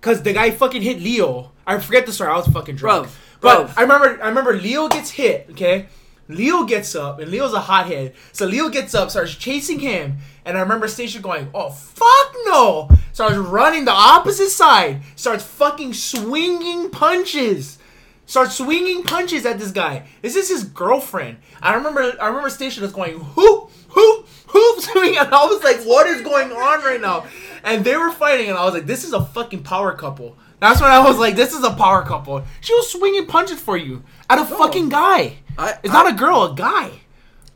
cause 0.00 0.22
the 0.22 0.32
guy 0.32 0.50
fucking 0.50 0.80
hit 0.82 0.98
Leo. 1.00 1.52
I 1.66 1.78
forget 1.78 2.06
the 2.06 2.12
story. 2.12 2.30
I 2.30 2.36
was 2.36 2.46
fucking 2.46 2.76
drunk. 2.76 3.08
Bruv, 3.08 3.10
But 3.40 3.66
bruv. 3.68 3.74
I 3.76 3.82
remember, 3.82 4.22
I 4.22 4.28
remember 4.28 4.54
Leo 4.54 4.88
gets 4.88 5.10
hit. 5.10 5.48
Okay, 5.50 5.86
Leo 6.28 6.64
gets 6.64 6.94
up, 6.94 7.18
and 7.18 7.30
Leo's 7.30 7.52
a 7.52 7.60
hothead. 7.60 8.14
So 8.32 8.46
Leo 8.46 8.68
gets 8.68 8.94
up, 8.94 9.10
starts 9.10 9.34
chasing 9.34 9.80
him, 9.80 10.18
and 10.44 10.56
I 10.56 10.60
remember 10.60 10.88
Stacia 10.88 11.18
going, 11.20 11.48
"Oh 11.54 11.70
fuck 11.70 12.34
no!" 12.44 12.88
Starts 13.12 13.36
running 13.36 13.84
the 13.84 13.92
opposite 13.92 14.50
side. 14.50 15.00
Starts 15.16 15.44
fucking 15.44 15.94
swinging 15.94 16.90
punches. 16.90 17.78
Starts 18.26 18.56
swinging 18.56 19.04
punches 19.04 19.46
at 19.46 19.58
this 19.58 19.70
guy. 19.70 20.04
Is 20.22 20.34
This 20.34 20.44
is 20.44 20.48
his 20.60 20.64
girlfriend. 20.70 21.38
I 21.62 21.74
remember, 21.74 22.12
I 22.20 22.26
remember 22.26 22.50
Stacia 22.50 22.80
was 22.80 22.92
going 22.92 23.14
whoop 23.14 23.70
whoop 23.94 24.28
whoop 24.52 24.80
swinging, 24.80 25.18
and 25.18 25.32
I 25.32 25.46
was 25.46 25.62
like, 25.64 25.82
"What 25.84 26.06
is 26.06 26.22
going 26.22 26.50
on 26.52 26.80
right 26.84 27.00
now?" 27.00 27.26
And 27.62 27.84
they 27.84 27.96
were 27.96 28.10
fighting, 28.10 28.48
and 28.48 28.58
I 28.58 28.64
was 28.64 28.74
like, 28.74 28.86
"This 28.86 29.04
is 29.04 29.12
a 29.12 29.24
fucking 29.24 29.62
power 29.62 29.92
couple." 29.94 30.36
That's 30.60 30.80
when 30.80 30.90
I 30.90 31.00
was 31.06 31.18
like, 31.18 31.36
"This 31.36 31.52
is 31.54 31.62
a 31.64 31.72
power 31.74 32.02
couple." 32.02 32.42
She 32.60 32.74
was 32.74 32.90
swinging 32.90 33.26
punches 33.26 33.60
for 33.60 33.76
you 33.76 34.02
at 34.30 34.38
a 34.38 34.44
fucking 34.44 34.88
guy. 34.88 35.38
I, 35.58 35.74
It's 35.82 35.92
I, 35.94 36.02
not 36.02 36.12
a 36.12 36.16
girl, 36.16 36.44
a 36.44 36.54
guy. 36.54 36.92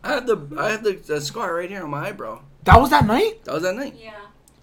I 0.05 0.15
had 0.15 0.27
the 0.27 0.37
I 0.59 0.71
had 0.71 0.85
the, 0.85 0.93
the 0.93 1.21
scar 1.21 1.55
right 1.55 1.69
here 1.71 1.83
on 1.83 1.91
my 1.91 2.09
eyebrow. 2.09 2.43
That 2.65 2.81
was 2.81 2.91
that 2.91 3.07
night. 3.07 3.45
That 3.45 3.55
was 3.55 3.63
that 3.63 3.75
night. 3.77 3.95
Yeah. 3.99 4.13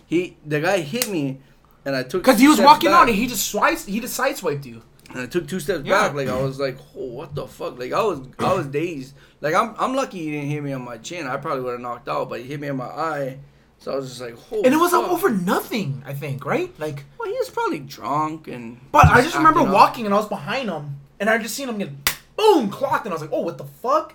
He 0.06 0.38
the 0.46 0.60
guy 0.60 0.80
hit 0.80 1.10
me, 1.10 1.40
and 1.86 1.96
I 1.96 2.04
took 2.04 2.22
Because 2.24 2.40
he 2.40 2.48
was 2.48 2.60
walking 2.62 2.92
back, 2.92 3.02
on 3.02 3.08
and 3.10 3.18
he 3.18 3.28
just 3.28 3.50
swiped, 3.50 3.86
he 3.86 4.00
just 4.00 4.20
sideswiped 4.20 4.66
you. 4.66 4.82
and 5.10 5.20
I 5.22 5.26
took 5.26 5.48
two 5.48 5.60
steps 5.60 5.84
Yeah. 5.86 6.08
back. 6.08 6.14
Like 6.16 6.28
I 6.28 6.42
was 6.42 6.60
like, 6.60 6.78
oh, 6.96 7.06
what 7.06 7.34
the 7.36 7.48
fuck? 7.48 7.78
Like 7.80 7.92
I 7.94 8.02
was 8.04 8.20
I 8.40 8.54
was 8.54 8.68
dazed. 8.68 9.16
Like 9.42 9.54
I'm 9.56 9.74
I'm 9.80 9.96
lucky 9.96 10.20
he 10.20 10.32
didn't 10.32 10.50
hit 10.50 10.64
me 10.64 10.74
on 10.74 10.84
my 10.84 10.98
chin. 10.98 11.26
I 11.28 11.38
probably 11.38 11.64
would 11.64 11.72
have 11.72 11.82
knocked 11.82 12.08
out, 12.08 12.30
but 12.30 12.40
he 12.42 12.48
hit 12.48 12.60
me 12.60 12.68
in 12.68 12.78
my 12.78 12.86
eye. 12.86 13.40
So 13.80 13.94
I 13.94 13.96
was 13.96 14.10
just 14.10 14.22
like, 14.22 14.36
oh. 14.52 14.62
And 14.64 14.74
it 14.74 14.78
was 14.78 14.92
fuck. 14.92 15.10
over 15.10 15.30
nothing, 15.30 16.04
I 16.06 16.14
think, 16.14 16.46
right? 16.46 16.74
Like, 16.80 17.04
Well, 17.20 17.30
he 17.30 17.38
was 17.38 17.50
probably 17.50 17.80
drunk 17.80 18.48
and. 18.48 18.80
but 18.92 19.06
I 19.06 19.22
just 19.22 19.36
remember 19.36 19.62
up. 19.62 19.70
walking 19.70 20.06
and 20.06 20.14
I 20.14 20.18
was 20.18 20.28
behind 20.28 20.70
him 20.70 21.00
and 21.20 21.30
I 21.30 21.38
just 21.38 21.56
seen 21.56 21.70
him 21.70 21.78
get 21.78 21.90
boom 22.36 22.70
clocked 22.70 23.06
and 23.06 23.14
I 23.14 23.16
was 23.16 23.22
like, 23.22 23.32
oh, 23.34 23.42
what 23.42 23.58
the 23.58 23.66
fuck? 23.66 24.14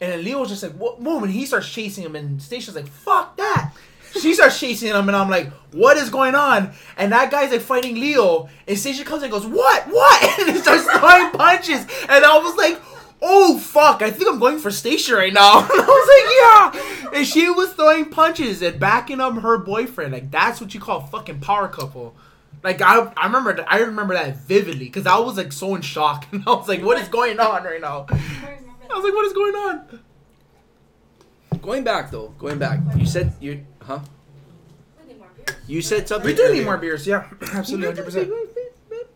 And 0.00 0.12
then 0.12 0.24
Leo 0.24 0.40
was 0.40 0.48
just 0.48 0.62
like, 0.62 0.72
what? 0.72 1.02
Boom, 1.02 1.22
and 1.22 1.32
he 1.32 1.46
starts 1.46 1.68
chasing 1.68 2.04
him 2.04 2.16
and 2.16 2.40
Stacia's 2.42 2.74
like, 2.76 2.86
fuck 2.88 3.36
that. 3.36 3.72
She 4.20 4.32
starts 4.34 4.60
chasing 4.60 4.90
him 4.90 5.08
and 5.08 5.16
I'm 5.16 5.28
like, 5.28 5.50
what 5.72 5.96
is 5.96 6.08
going 6.08 6.36
on? 6.36 6.72
And 6.96 7.10
that 7.12 7.32
guy's 7.32 7.50
like 7.50 7.60
fighting 7.62 7.96
Leo 7.96 8.48
and 8.68 8.78
Stacia 8.78 9.02
comes 9.04 9.22
and 9.24 9.32
goes, 9.32 9.44
what? 9.46 9.84
What? 9.88 10.38
And 10.40 10.50
he 10.50 10.58
starts 10.62 10.84
throwing 10.84 11.30
punches 11.32 11.80
and 12.08 12.24
I 12.24 12.38
was 12.38 12.54
like, 12.56 12.80
"Oh 13.26 13.58
fuck, 13.58 14.02
I 14.02 14.10
think 14.10 14.30
I'm 14.30 14.38
going 14.38 14.58
for 14.58 14.70
Stacia 14.70 15.16
right 15.16 15.32
now." 15.32 15.60
And 15.60 15.70
I 15.80 15.86
was 15.86 16.72
like, 16.72 17.04
"Yeah," 17.04 17.18
and 17.18 17.26
she 17.26 17.48
was 17.48 17.72
throwing 17.72 18.10
punches 18.10 18.60
and 18.60 18.78
backing 18.78 19.20
up 19.20 19.34
her 19.40 19.56
boyfriend. 19.56 20.12
Like 20.12 20.30
that's 20.30 20.60
what 20.60 20.74
you 20.74 20.80
call 20.80 20.98
a 21.00 21.06
fucking 21.06 21.40
power 21.40 21.68
couple. 21.68 22.14
Like 22.62 22.80
I, 22.82 23.12
I 23.16 23.26
remember, 23.26 23.64
I 23.66 23.78
remember 23.80 24.14
that 24.14 24.36
vividly 24.36 24.86
because 24.86 25.06
I 25.06 25.18
was 25.18 25.36
like 25.36 25.52
so 25.52 25.74
in 25.74 25.82
shock, 25.82 26.26
and 26.32 26.42
I 26.46 26.50
was 26.50 26.68
like, 26.68 26.82
"What 26.82 26.98
is 27.00 27.08
going 27.08 27.40
on 27.40 27.64
right 27.64 27.80
now?" 27.80 28.06
I 28.10 28.94
was 28.94 29.04
like, 29.04 29.14
"What 29.14 29.26
is 29.26 29.32
going 29.32 29.54
on?" 29.54 30.00
Going 31.62 31.82
back 31.84 32.10
though, 32.10 32.28
going 32.38 32.58
back. 32.58 32.80
You 32.96 33.06
said 33.06 33.32
you, 33.40 33.64
huh? 33.80 34.00
We 35.00 35.08
need 35.12 35.18
more 35.18 35.28
beers. 35.34 35.58
You 35.66 35.80
said 35.80 36.06
something. 36.08 36.26
We 36.26 36.34
do 36.36 36.42
need 36.42 36.48
earlier. 36.50 36.64
more 36.64 36.76
beers, 36.76 37.06
yeah, 37.06 37.26
absolutely, 37.52 37.86
hundred 37.86 37.96
get 37.96 38.04
those 38.04 38.14
big 38.14 38.28
percent. 38.28 38.30
waves, 38.30 38.52
babe? 38.54 38.64
Babe? 38.90 39.06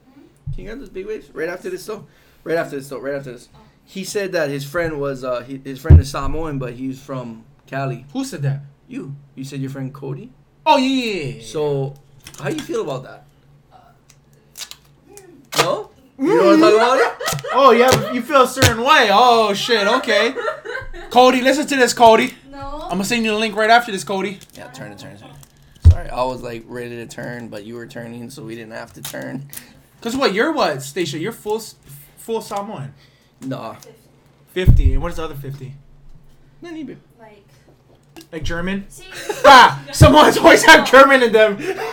Can 0.54 0.64
you 0.64 0.70
get 0.70 0.78
those 0.78 0.88
big 0.88 1.06
waves 1.06 1.30
right 1.34 1.48
after 1.48 1.68
this 1.68 1.84
though? 1.84 2.06
Right 2.44 2.56
after 2.56 2.76
this 2.76 2.88
though. 2.88 3.00
Right 3.00 3.14
after 3.14 3.32
this. 3.32 3.48
Oh. 3.54 3.58
He 3.88 4.04
said 4.04 4.32
that 4.32 4.50
his 4.50 4.66
friend 4.66 5.00
was 5.00 5.24
uh 5.24 5.40
he, 5.40 5.62
his 5.64 5.80
friend 5.80 5.98
is 5.98 6.10
Samoan, 6.10 6.58
but 6.58 6.74
he's 6.74 7.00
from 7.02 7.46
Cali. 7.66 8.04
Who 8.12 8.22
said 8.22 8.42
that? 8.42 8.60
You. 8.86 9.16
You 9.34 9.44
said 9.44 9.60
your 9.62 9.70
friend 9.70 9.94
Cody. 9.94 10.30
Oh 10.66 10.76
yeah, 10.76 11.04
yeah, 11.04 11.24
yeah. 11.36 11.42
So, 11.42 11.94
how 12.38 12.50
you 12.50 12.60
feel 12.60 12.82
about 12.82 13.02
that? 13.04 13.24
No. 15.56 15.90
You 16.18 16.36
know 16.36 16.44
what 16.44 16.54
I'm 16.54 16.60
talking 16.60 16.76
about? 16.76 17.22
Oh 17.54 17.70
yeah, 17.70 18.12
you 18.12 18.20
feel 18.20 18.42
a 18.42 18.46
certain 18.46 18.84
way. 18.84 19.08
Oh 19.10 19.54
shit. 19.54 19.86
Okay, 19.86 20.34
Cody, 21.08 21.40
listen 21.40 21.66
to 21.68 21.76
this, 21.76 21.94
Cody. 21.94 22.34
No. 22.50 22.82
I'm 22.82 22.90
gonna 22.90 23.04
send 23.04 23.24
you 23.24 23.30
the 23.30 23.38
link 23.38 23.56
right 23.56 23.70
after 23.70 23.90
this, 23.90 24.04
Cody. 24.04 24.38
Yeah, 24.52 24.68
turn 24.68 24.92
it, 24.92 24.98
turn 24.98 25.12
it, 25.12 25.20
turn 25.20 25.30
it. 25.30 25.90
Sorry, 25.90 26.10
I 26.10 26.22
was 26.24 26.42
like 26.42 26.62
ready 26.66 26.96
to 26.96 27.06
turn, 27.06 27.48
but 27.48 27.64
you 27.64 27.74
were 27.74 27.86
turning, 27.86 28.28
so 28.28 28.44
we 28.44 28.54
didn't 28.54 28.74
have 28.74 28.92
to 28.92 29.02
turn. 29.02 29.48
Cause 30.02 30.14
what? 30.14 30.34
You're 30.34 30.52
what, 30.52 30.82
Stacia? 30.82 31.18
You're 31.18 31.32
full, 31.32 31.60
full 32.18 32.42
Samoan. 32.42 32.92
Nah. 33.40 33.76
Fifty. 34.52 34.92
And 34.94 35.02
what 35.02 35.10
is 35.10 35.16
the 35.16 35.24
other 35.24 35.34
fifty? 35.34 35.74
Not 36.60 36.72
even. 36.74 37.00
Like, 37.20 37.44
Like 38.32 38.42
German? 38.42 38.86
see, 38.88 39.04
ah, 39.44 39.84
Samoans 39.92 40.38
always 40.38 40.64
have 40.64 40.90
German 40.90 41.22
in 41.22 41.32
them. 41.32 41.58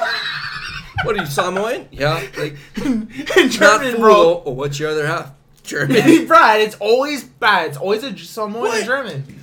What 1.04 1.18
are 1.18 1.22
you, 1.22 1.28
Samoan? 1.28 1.88
Yeah. 1.92 2.24
Like, 2.38 2.56
in 2.86 3.10
not 3.36 3.52
German, 3.52 4.00
bro. 4.00 4.42
Oh, 4.46 4.52
what's 4.54 4.80
your 4.80 4.90
other 4.92 5.06
half? 5.06 5.34
German. 5.62 6.26
Brad, 6.26 6.62
it's 6.62 6.76
always 6.78 7.24
bad. 7.26 7.68
It's 7.70 7.78
always 7.78 8.02
a 8.04 8.18
Samoan 8.18 8.62
What? 8.62 8.78
and 8.78 8.86
German. 8.86 9.40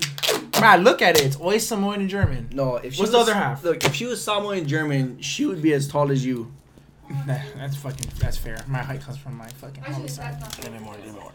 Brad, 0.52 0.82
look 0.82 1.02
at 1.02 1.18
it. 1.20 1.26
It's 1.26 1.36
always 1.36 1.64
Samoan 1.68 2.00
and 2.00 2.08
German. 2.08 2.48
No, 2.52 2.76
if 2.76 2.94
she 2.94 3.00
What's 3.00 3.12
the 3.12 3.18
other 3.18 3.34
half? 3.34 3.62
Look, 3.62 3.84
if 3.84 3.94
she 3.94 4.06
was 4.06 4.24
Samoan 4.24 4.58
and 4.58 4.66
German, 4.66 5.20
she 5.20 5.44
would 5.44 5.60
be 5.60 5.72
as 5.74 5.86
tall 5.86 6.10
as 6.10 6.24
you. 6.24 6.50
Nah, 7.26 7.36
that's 7.56 7.76
fucking. 7.76 8.10
That's 8.18 8.38
fair. 8.38 8.58
My 8.66 8.78
height 8.78 9.02
comes 9.02 9.18
from 9.18 9.36
my 9.36 9.46
fucking 9.48 9.80
actually, 9.80 9.94
homicide. 9.94 10.40
that's 10.40 10.56
not 10.58 10.64
Give 10.64 10.72
me 10.72 10.78
more, 10.80 10.96
give 10.96 11.14
me 11.14 11.20
more. 11.20 11.32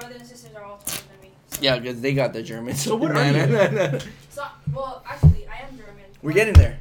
My 0.00 0.06
brothers 0.06 0.20
and 0.22 0.30
sisters 0.30 0.56
are 0.56 0.64
all 0.64 0.78
taller 0.78 1.02
than 1.12 1.20
me. 1.28 1.30
So. 1.48 1.58
Yeah, 1.60 1.78
because 1.78 2.00
they 2.00 2.14
got 2.14 2.32
the 2.32 2.42
German. 2.42 2.74
So 2.74 2.96
what 2.96 3.10
are 3.16 3.26
you? 3.26 3.46
nah, 3.46 3.68
nah. 3.68 3.98
So, 4.30 4.44
well, 4.72 5.02
actually, 5.06 5.46
I 5.46 5.66
am 5.66 5.76
German. 5.76 6.04
We're 6.22 6.32
getting 6.32 6.54
there. 6.54 6.80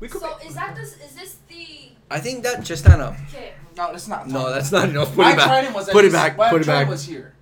We 0.00 0.08
could. 0.08 0.20
So, 0.20 0.36
is 0.46 0.54
that 0.54 0.76
this? 0.76 0.92
Is 0.98 1.14
this 1.14 1.36
the? 1.48 1.90
I 2.10 2.20
think 2.20 2.42
that 2.44 2.62
just 2.62 2.84
stand 2.84 3.00
up. 3.00 3.14
Okay. 3.28 3.54
no, 3.76 3.90
that's 3.92 4.06
not. 4.06 4.28
No, 4.28 4.52
that's 4.52 4.70
not 4.70 4.88
enough. 4.90 5.08
Put 5.08 5.18
my 5.22 5.32
it 5.32 5.36
back. 5.36 5.46
trident 5.46 5.74
was 5.74 5.88
at 5.88 5.92
Put 5.92 6.04
it 6.04 6.12
back. 6.12 6.36
Put 6.36 6.60
it 6.60 6.66
back. 6.66 6.88
was 6.88 7.04
here. 7.04 7.32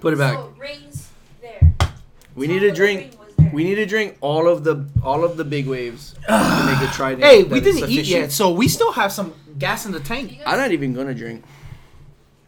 Put 0.00 0.12
it 0.14 0.18
back. 0.18 0.34
So 0.34 0.54
rings 0.56 1.08
there. 1.42 1.74
We 2.36 2.46
So 2.46 2.52
need 2.52 2.60
to 2.60 2.70
drink. 2.70 3.00
ring 3.00 3.18
was 3.18 3.34
there. 3.36 3.50
We 3.52 3.64
need 3.64 3.74
to 3.76 3.86
drink 3.86 4.16
all 4.20 4.48
of 4.48 4.62
the 4.62 4.86
all 5.02 5.24
of 5.24 5.36
the 5.36 5.44
big 5.44 5.66
waves 5.66 6.14
to 6.28 6.66
make 6.80 6.88
a 6.88 6.92
trident. 6.94 7.24
Hey, 7.24 7.42
that 7.42 7.50
we 7.50 7.60
didn't 7.60 7.90
eat 7.90 8.06
yet, 8.06 8.30
so 8.30 8.52
we 8.52 8.68
still 8.68 8.92
have 8.92 9.10
some 9.12 9.34
gas 9.58 9.84
in 9.84 9.90
the 9.92 10.00
tank. 10.00 10.38
I'm 10.46 10.58
not 10.58 10.70
even 10.70 10.92
gonna 10.94 11.14
drink. 11.14 11.44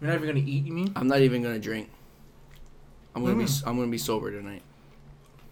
We're 0.01 0.09
not 0.09 0.17
even 0.17 0.29
gonna 0.29 0.47
eat. 0.47 0.65
You 0.65 0.73
mean? 0.73 0.93
I'm 0.97 1.09
not 1.09 1.21
even 1.21 1.43
gonna 1.43 1.59
drink. 1.59 1.89
I'm 3.15 3.25
gonna 3.25 3.37
be. 3.37 3.45
Mm. 3.45 3.63
I'm 3.67 3.77
gonna 3.77 3.91
be 3.91 3.99
sober 3.99 4.31
tonight. 4.31 4.63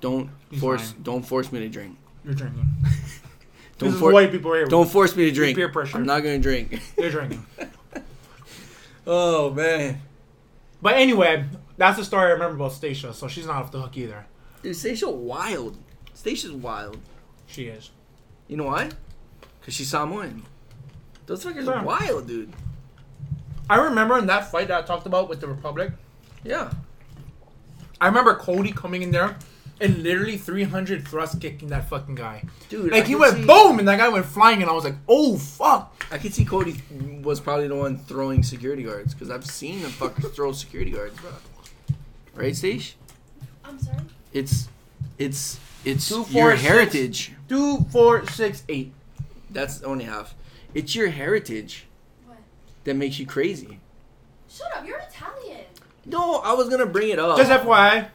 Don't 0.01 0.31
He's 0.51 0.61
force. 0.61 0.93
fine. 0.93 1.03
Don't 1.03 1.27
force 1.27 1.51
me 1.51 1.61
to 1.61 1.69
drink. 1.69 1.97
You're 2.25 2.35
drinking. 2.35 2.67
Don't 3.79 3.91
this 3.91 3.97
is 3.97 4.01
white 4.01 4.31
people 4.31 4.53
here. 4.55 4.67
Don't 4.67 4.89
force 4.89 5.15
me 5.17 5.27
to 5.27 5.33
drink. 5.33 5.57
peer 5.57 5.69
pressure. 5.69 5.99
I'm 5.99 6.07
not 6.07 6.21
gonna 6.21 6.39
drink. 6.39 6.81
You're 6.97 7.11
drinking. 7.11 7.45
oh 9.07 9.51
man. 9.51 10.01
But 10.81 10.95
anyway, 10.95 11.45
that's 11.77 11.99
the 11.99 12.05
story 12.05 12.29
I 12.29 12.31
remember 12.31 12.57
about 12.57 12.73
Stacia. 12.73 13.13
So 13.13 13.29
she's 13.29 13.47
not 13.47 13.57
off 13.57 13.73
the 13.73 13.81
hook 13.81 13.97
either. 13.97 14.27
Dude, 14.63 14.77
Stacia 14.77 15.11
wild. 15.11 15.77
Stacia's 16.15 16.53
wild. 16.53 16.99
She 17.47 17.67
is. 17.67 17.91
You 18.49 18.57
know 18.57 18.65
why? 18.65 18.91
Cause 19.63 19.75
she's 19.75 19.89
Samoan. 19.89 20.45
Those 21.27 21.45
fuckers 21.45 21.67
are 21.67 21.85
wild, 21.85 22.29
dude. 22.29 22.53
I 23.69 23.77
remember 23.77 24.17
in 24.19 24.27
that 24.27 24.51
fight 24.51 24.69
that 24.69 24.85
I 24.85 24.87
talked 24.87 25.07
about 25.07 25.29
with 25.29 25.41
the 25.41 25.47
Republik. 25.47 25.93
Yeah. 26.45 26.71
I 28.01 28.07
remember 28.07 28.35
Cody 28.35 28.73
coming 28.73 29.03
in 29.03 29.11
there 29.11 29.37
and 29.81 30.03
literally 30.03 30.37
300 30.37 31.07
thrust 31.07 31.41
kicking 31.41 31.69
that 31.69 31.89
fucking 31.89 32.15
guy. 32.15 32.45
Dude, 32.69 32.93
Like 32.93 33.05
I 33.05 33.07
he 33.09 33.15
went 33.15 33.37
see- 33.37 33.45
boom 33.47 33.79
and 33.79 33.89
that 33.89 33.99
guy 33.99 34.09
went 34.09 34.27
flying 34.27 34.61
and 34.63 34.71
I 34.71 34.75
was 34.75 34.85
like, 34.85 34.95
oh 35.09 35.37
fuck. 35.37 36.05
I 36.11 36.19
could 36.19 36.33
see 36.33 36.45
Cody 36.45 36.77
was 37.23 37.41
probably 37.41 37.69
the 37.69 37.75
one 37.75 37.99
throwing 37.99 38.43
security 38.43 38.85
guards 38.85 39.13
because 39.15 39.31
I've 39.31 39.45
seen 39.47 39.83
the 39.83 39.89
fuckers 39.89 40.33
throw 40.37 40.53
security 40.53 40.91
guards, 40.93 41.19
bro. 41.21 41.31
Right, 42.35 42.55
Stage? 42.55 42.97
I'm 43.65 43.79
sorry. 43.81 43.99
It's, 44.33 44.69
it's, 45.19 45.59
it's 45.85 46.09
Two, 46.09 46.17
your 46.17 46.25
four, 46.27 46.51
six. 46.57 46.63
heritage. 46.69 47.33
Two, 47.49 47.79
four, 47.91 48.27
six, 48.29 48.63
eight. 48.69 48.93
That's 49.51 49.83
only 49.83 50.05
half. 50.05 50.35
It's 50.75 50.95
your 50.95 51.09
heritage 51.09 51.86
What? 51.86 51.86
That 52.87 52.95
makes 52.97 53.19
you 53.19 53.27
crazy. 53.27 53.79
Shut 54.49 54.75
up. 54.75 54.87
You're 54.87 54.99
Italian. 54.99 55.65
No, 56.07 56.37
I 56.37 56.53
was 56.55 56.69
gonna 56.71 56.87
bring 56.87 57.11
it 57.11 57.19
up. 57.19 57.37
Just 57.37 57.51
FYI. 57.51 58.09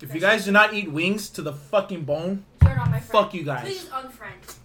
If 0.00 0.14
you 0.14 0.20
guys 0.20 0.44
do 0.44 0.52
not 0.52 0.74
eat 0.74 0.90
wings 0.90 1.28
to 1.30 1.42
the 1.42 1.52
fucking 1.52 2.04
bone, 2.04 2.44
You're 2.62 2.76
not 2.76 2.90
my 2.90 3.00
friend. 3.00 3.04
fuck 3.24 3.34
you 3.34 3.42
guys. 3.42 3.64
Please 3.64 3.84
unfriend. 3.86 4.56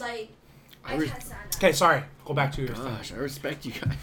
Like, 0.00 0.28
I, 0.84 0.94
I 0.94 0.96
re- 0.96 1.08
can't 1.08 1.22
stand 1.22 1.38
that. 1.50 1.56
Okay, 1.56 1.72
sorry. 1.72 2.02
Go 2.24 2.34
back 2.34 2.52
to 2.52 2.62
your 2.62 2.74
thing. 2.74 2.84
Gosh, 2.84 3.12
I 3.12 3.16
respect 3.16 3.64
you 3.64 3.72
guys. 3.72 3.94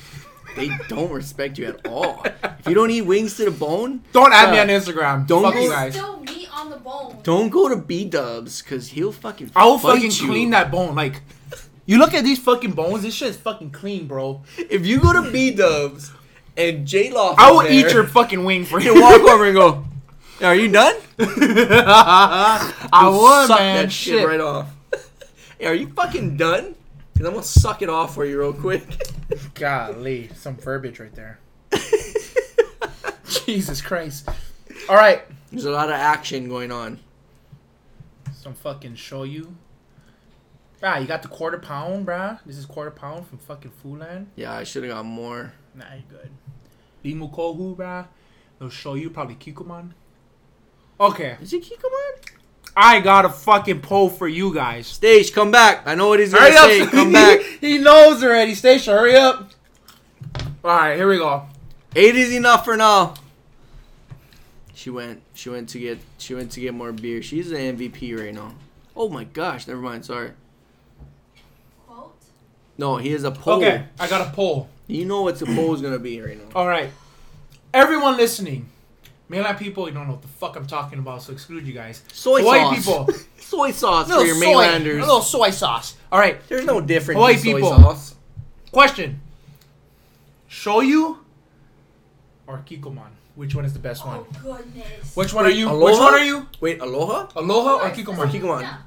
They 0.56 0.70
don't 0.88 1.12
respect 1.12 1.58
you 1.60 1.66
at 1.68 1.86
all. 1.88 2.24
If 2.26 2.68
you 2.68 2.74
don't 2.74 2.90
eat 2.90 3.04
wings 3.04 3.38
to 3.38 3.46
the 3.46 3.52
bone, 3.52 4.04
Don't 4.12 4.34
add 4.34 4.52
me 4.52 4.60
on 4.60 4.68
Instagram. 4.68 5.28
don't 5.28 5.44
fuck 5.44 5.54
go- 5.54 5.60
you 5.62 5.70
There's 5.70 5.80
guys. 5.80 5.94
still 5.94 6.20
meat 6.22 6.50
on 6.58 6.70
the 6.72 6.78
bone. 6.78 7.18
don't 7.24 7.50
go 7.50 7.70
to 7.70 7.76
B 7.76 8.06
Dubs 8.06 8.62
because 8.62 8.88
he'll 8.90 9.12
fucking. 9.12 9.52
I 9.56 9.66
will 9.66 9.78
fight 9.78 9.96
fucking 10.02 10.12
you. 10.12 10.28
clean 10.28 10.50
that 10.52 10.72
bone. 10.72 10.96
Like, 10.96 11.22
you 11.90 11.98
look 11.98 12.14
at 12.14 12.24
these 12.24 12.38
fucking 12.38 12.74
bones. 12.74 13.02
This 13.02 13.16
shit 13.16 13.30
is 13.30 13.38
fucking 13.38 13.72
clean, 13.72 14.06
bro. 14.06 14.44
If 14.60 14.86
you 14.86 15.00
go 15.00 15.12
to 15.12 15.32
B 15.32 15.50
Dubs 15.50 16.12
and 16.56 16.86
J 16.86 17.10
Law, 17.10 17.34
I 17.36 17.50
will 17.50 17.64
eat 17.64 17.92
your 17.92 18.06
fucking 18.06 18.46
wing 18.46 18.64
for 18.64 18.80
you. 18.80 19.02
Walk 19.02 19.22
over 19.22 19.46
and 19.46 19.56
go. 19.56 19.86
Are 20.40 20.54
you 20.54 20.68
done? 20.68 20.94
I 21.20 23.10
would, 23.12 23.48
suck 23.48 23.60
man. 23.60 23.76
that 23.78 23.92
shit, 23.92 24.20
Shit. 24.20 24.28
right 24.28 24.40
off. 24.40 24.70
hey, 25.58 25.66
are 25.66 25.74
you 25.74 25.88
fucking 25.88 26.38
done? 26.38 26.76
Cause 27.18 27.26
I'm 27.26 27.34
gonna 27.34 27.42
suck 27.42 27.82
it 27.82 27.90
off 27.90 28.14
for 28.14 28.24
you 28.24 28.40
real 28.40 28.54
quick. 28.54 28.84
Golly, 29.56 30.30
some 30.36 30.58
verbiage 30.58 31.00
right 31.00 31.16
there. 31.16 31.40
Jesus 33.26 33.82
Christ. 33.82 34.30
All 34.88 34.96
right, 34.96 35.24
There's 35.52 35.66
a 35.66 35.72
lot 35.72 35.90
of 35.90 35.96
action 35.96 36.50
going 36.50 36.72
on. 36.72 37.00
some 38.32 38.54
fucking 38.54 38.94
show 38.94 39.24
you. 39.24 39.56
Brah, 40.82 41.02
you 41.02 41.08
got 41.08 41.22
the 41.22 41.28
quarter 41.28 41.58
pound, 41.58 42.08
brah. 42.08 42.40
This 42.46 42.58
is 42.58 42.66
quarter 42.66 42.92
pound 42.92 43.28
from 43.28 43.38
fucking 43.40 43.72
Foodland. 43.84 44.28
Yeah, 44.36 44.54
I 44.54 44.64
should 44.64 44.84
have 44.84 44.94
got 44.94 45.06
more. 45.06 45.54
Nah, 45.76 45.86
you 45.94 46.04
good. 46.10 46.30
Limu 47.04 47.34
Kohu, 47.34 47.76
brah. 47.76 48.08
They'll 48.60 48.70
show 48.70 48.94
you 48.94 49.10
probably 49.10 49.36
Kikkoman. 49.36 49.92
Okay, 51.00 51.38
Is 51.42 51.54
it 51.54 51.64
Kikkoman? 51.64 52.32
I 52.78 53.00
got 53.02 53.26
a 53.26 53.30
fucking 53.30 53.82
poll 53.82 54.10
for 54.10 54.28
you 54.28 54.54
guys. 54.54 54.88
Stage, 54.88 55.34
come 55.34 55.52
back. 55.52 55.84
I 55.86 55.96
know 55.96 56.10
what 56.10 56.20
he's 56.20 56.34
gonna 56.34 56.52
Hurry 56.52 56.78
say. 56.78 56.82
up! 56.82 56.92
Come 56.92 57.12
back. 57.12 57.42
he 57.60 57.78
knows 57.78 58.24
already. 58.24 58.54
Stacia, 58.56 58.92
hurry 58.92 59.16
up. 59.16 59.50
All 60.64 60.72
right, 60.72 60.96
here 60.96 61.10
we 61.10 61.18
go. 61.18 61.48
Eight 61.96 62.16
is 62.16 62.32
enough 62.34 62.64
for 62.64 62.78
now. 62.78 63.16
She 64.74 64.90
went. 64.90 65.22
She 65.34 65.50
went 65.50 65.68
to 65.70 65.80
get. 65.80 66.00
She 66.20 66.34
went 66.36 66.52
to 66.52 66.60
get 66.62 66.74
more 66.74 66.92
beer. 66.94 67.22
She's 67.22 67.52
an 67.52 67.78
MVP 67.78 68.18
right 68.18 68.34
now. 68.34 68.54
Oh 68.96 69.10
my 69.10 69.24
gosh! 69.26 69.68
Never 69.68 69.82
mind. 69.82 70.06
Sorry. 70.06 70.32
Quote. 72.80 72.98
No, 72.98 72.98
he 72.98 73.12
is 73.12 73.24
a 73.24 73.32
pole. 73.32 73.56
Okay, 73.58 73.84
I 74.00 74.08
got 74.08 74.28
a 74.28 74.32
poll. 74.32 74.70
You 74.88 75.06
know 75.06 75.22
what 75.22 75.38
the 75.40 75.46
pole 75.46 75.74
is 75.76 75.82
gonna 75.82 76.00
be 76.00 76.22
right 76.22 76.38
now. 76.38 76.46
All 76.56 76.68
right, 76.68 76.90
everyone 77.74 78.18
listening, 78.18 78.70
mainland 79.28 79.58
people, 79.58 79.88
you 79.88 79.94
don't 79.94 80.08
know 80.08 80.14
what 80.14 80.22
the 80.22 80.28
fuck 80.28 80.56
I'm 80.56 80.66
talking 80.66 81.00
about, 81.00 81.22
so 81.22 81.32
exclude 81.34 81.68
you 81.68 81.74
guys. 81.74 82.04
Soy 82.12 82.42
Hawaii 82.42 82.76
sauce. 82.80 83.06
people, 83.06 83.14
Soy 83.40 83.72
sauce 83.72 84.08
little 84.08 84.24
for 84.24 84.28
your 84.28 84.36
soy, 84.36 84.42
mainlanders. 84.42 84.98
a 85.04 85.06
little 85.06 85.22
soy 85.22 85.50
sauce. 85.52 85.96
All 86.12 86.20
right, 86.20 86.40
There's 86.48 86.66
no 86.66 86.82
difference 86.82 87.18
Hawaii 87.18 87.34
in 87.34 87.40
soy 87.40 87.54
people. 87.56 87.70
sauce. 87.70 88.16
question: 88.72 89.20
Shoyu 90.50 91.18
or 92.48 92.64
Kikkoman? 92.66 93.10
Which 93.36 93.56
one 93.56 93.64
is 93.64 93.74
the 93.74 93.80
best 93.80 94.06
one? 94.06 94.20
Oh 94.20 94.54
goodness. 94.58 95.16
Which 95.16 95.34
one 95.34 95.46
Wait, 95.46 95.54
are 95.54 95.56
you? 95.56 95.70
Aloha? 95.70 95.86
Which 95.86 95.98
one 96.00 96.14
are 96.14 96.20
you? 96.26 96.48
Wait, 96.60 96.82
aloha 96.82 97.28
Aloha 97.36 97.70
or 97.76 97.86
Of 97.88 97.94
course. 97.94 97.98
Kikkoman? 97.98 98.18
or 98.18 98.28
Kikkoman? 98.28 98.62
Yeah. 98.64 98.78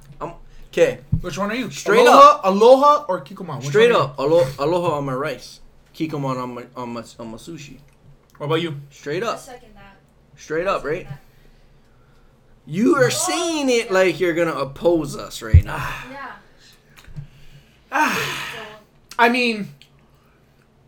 Okay, 0.72 1.00
Which 1.20 1.36
one 1.36 1.50
are 1.50 1.54
you? 1.54 1.70
Straight 1.70 2.00
Aloha, 2.00 2.40
Aloha 2.44 3.04
or 3.06 3.20
Kikkoman? 3.20 3.58
Which 3.58 3.66
straight 3.68 3.92
up, 3.92 4.18
alo- 4.18 4.48
aloha 4.58 4.96
on 4.96 5.04
my 5.04 5.12
rice. 5.12 5.60
Kikkoman 5.94 6.42
on 6.42 6.54
my 6.54 6.64
on 6.74 6.94
my 6.94 7.04
on 7.20 7.28
my 7.28 7.36
sushi. 7.36 7.76
What 8.38 8.46
about 8.46 8.62
you? 8.62 8.80
Straight 8.88 9.22
up, 9.22 9.38
second 9.38 9.74
that. 9.74 9.96
straight 10.34 10.66
up, 10.66 10.82
right? 10.82 11.06
that. 11.06 11.20
You 12.64 12.96
are 12.96 13.10
saying 13.10 13.68
it 13.68 13.90
like 13.90 14.18
you're 14.18 14.32
gonna 14.32 14.54
oppose 14.54 15.14
us 15.14 15.42
right 15.42 15.62
now. 15.62 15.76
Yeah. 16.10 16.32
Ah, 17.92 18.78
I 19.18 19.28
mean, 19.28 19.74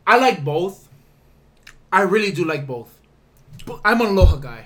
I 0.06 0.16
like 0.16 0.42
both. 0.42 0.88
I 1.92 2.00
really 2.00 2.32
do 2.32 2.46
like 2.46 2.66
both. 2.66 2.98
But 3.66 3.82
I'm 3.84 4.00
an 4.00 4.06
aloha 4.16 4.36
guy. 4.36 4.64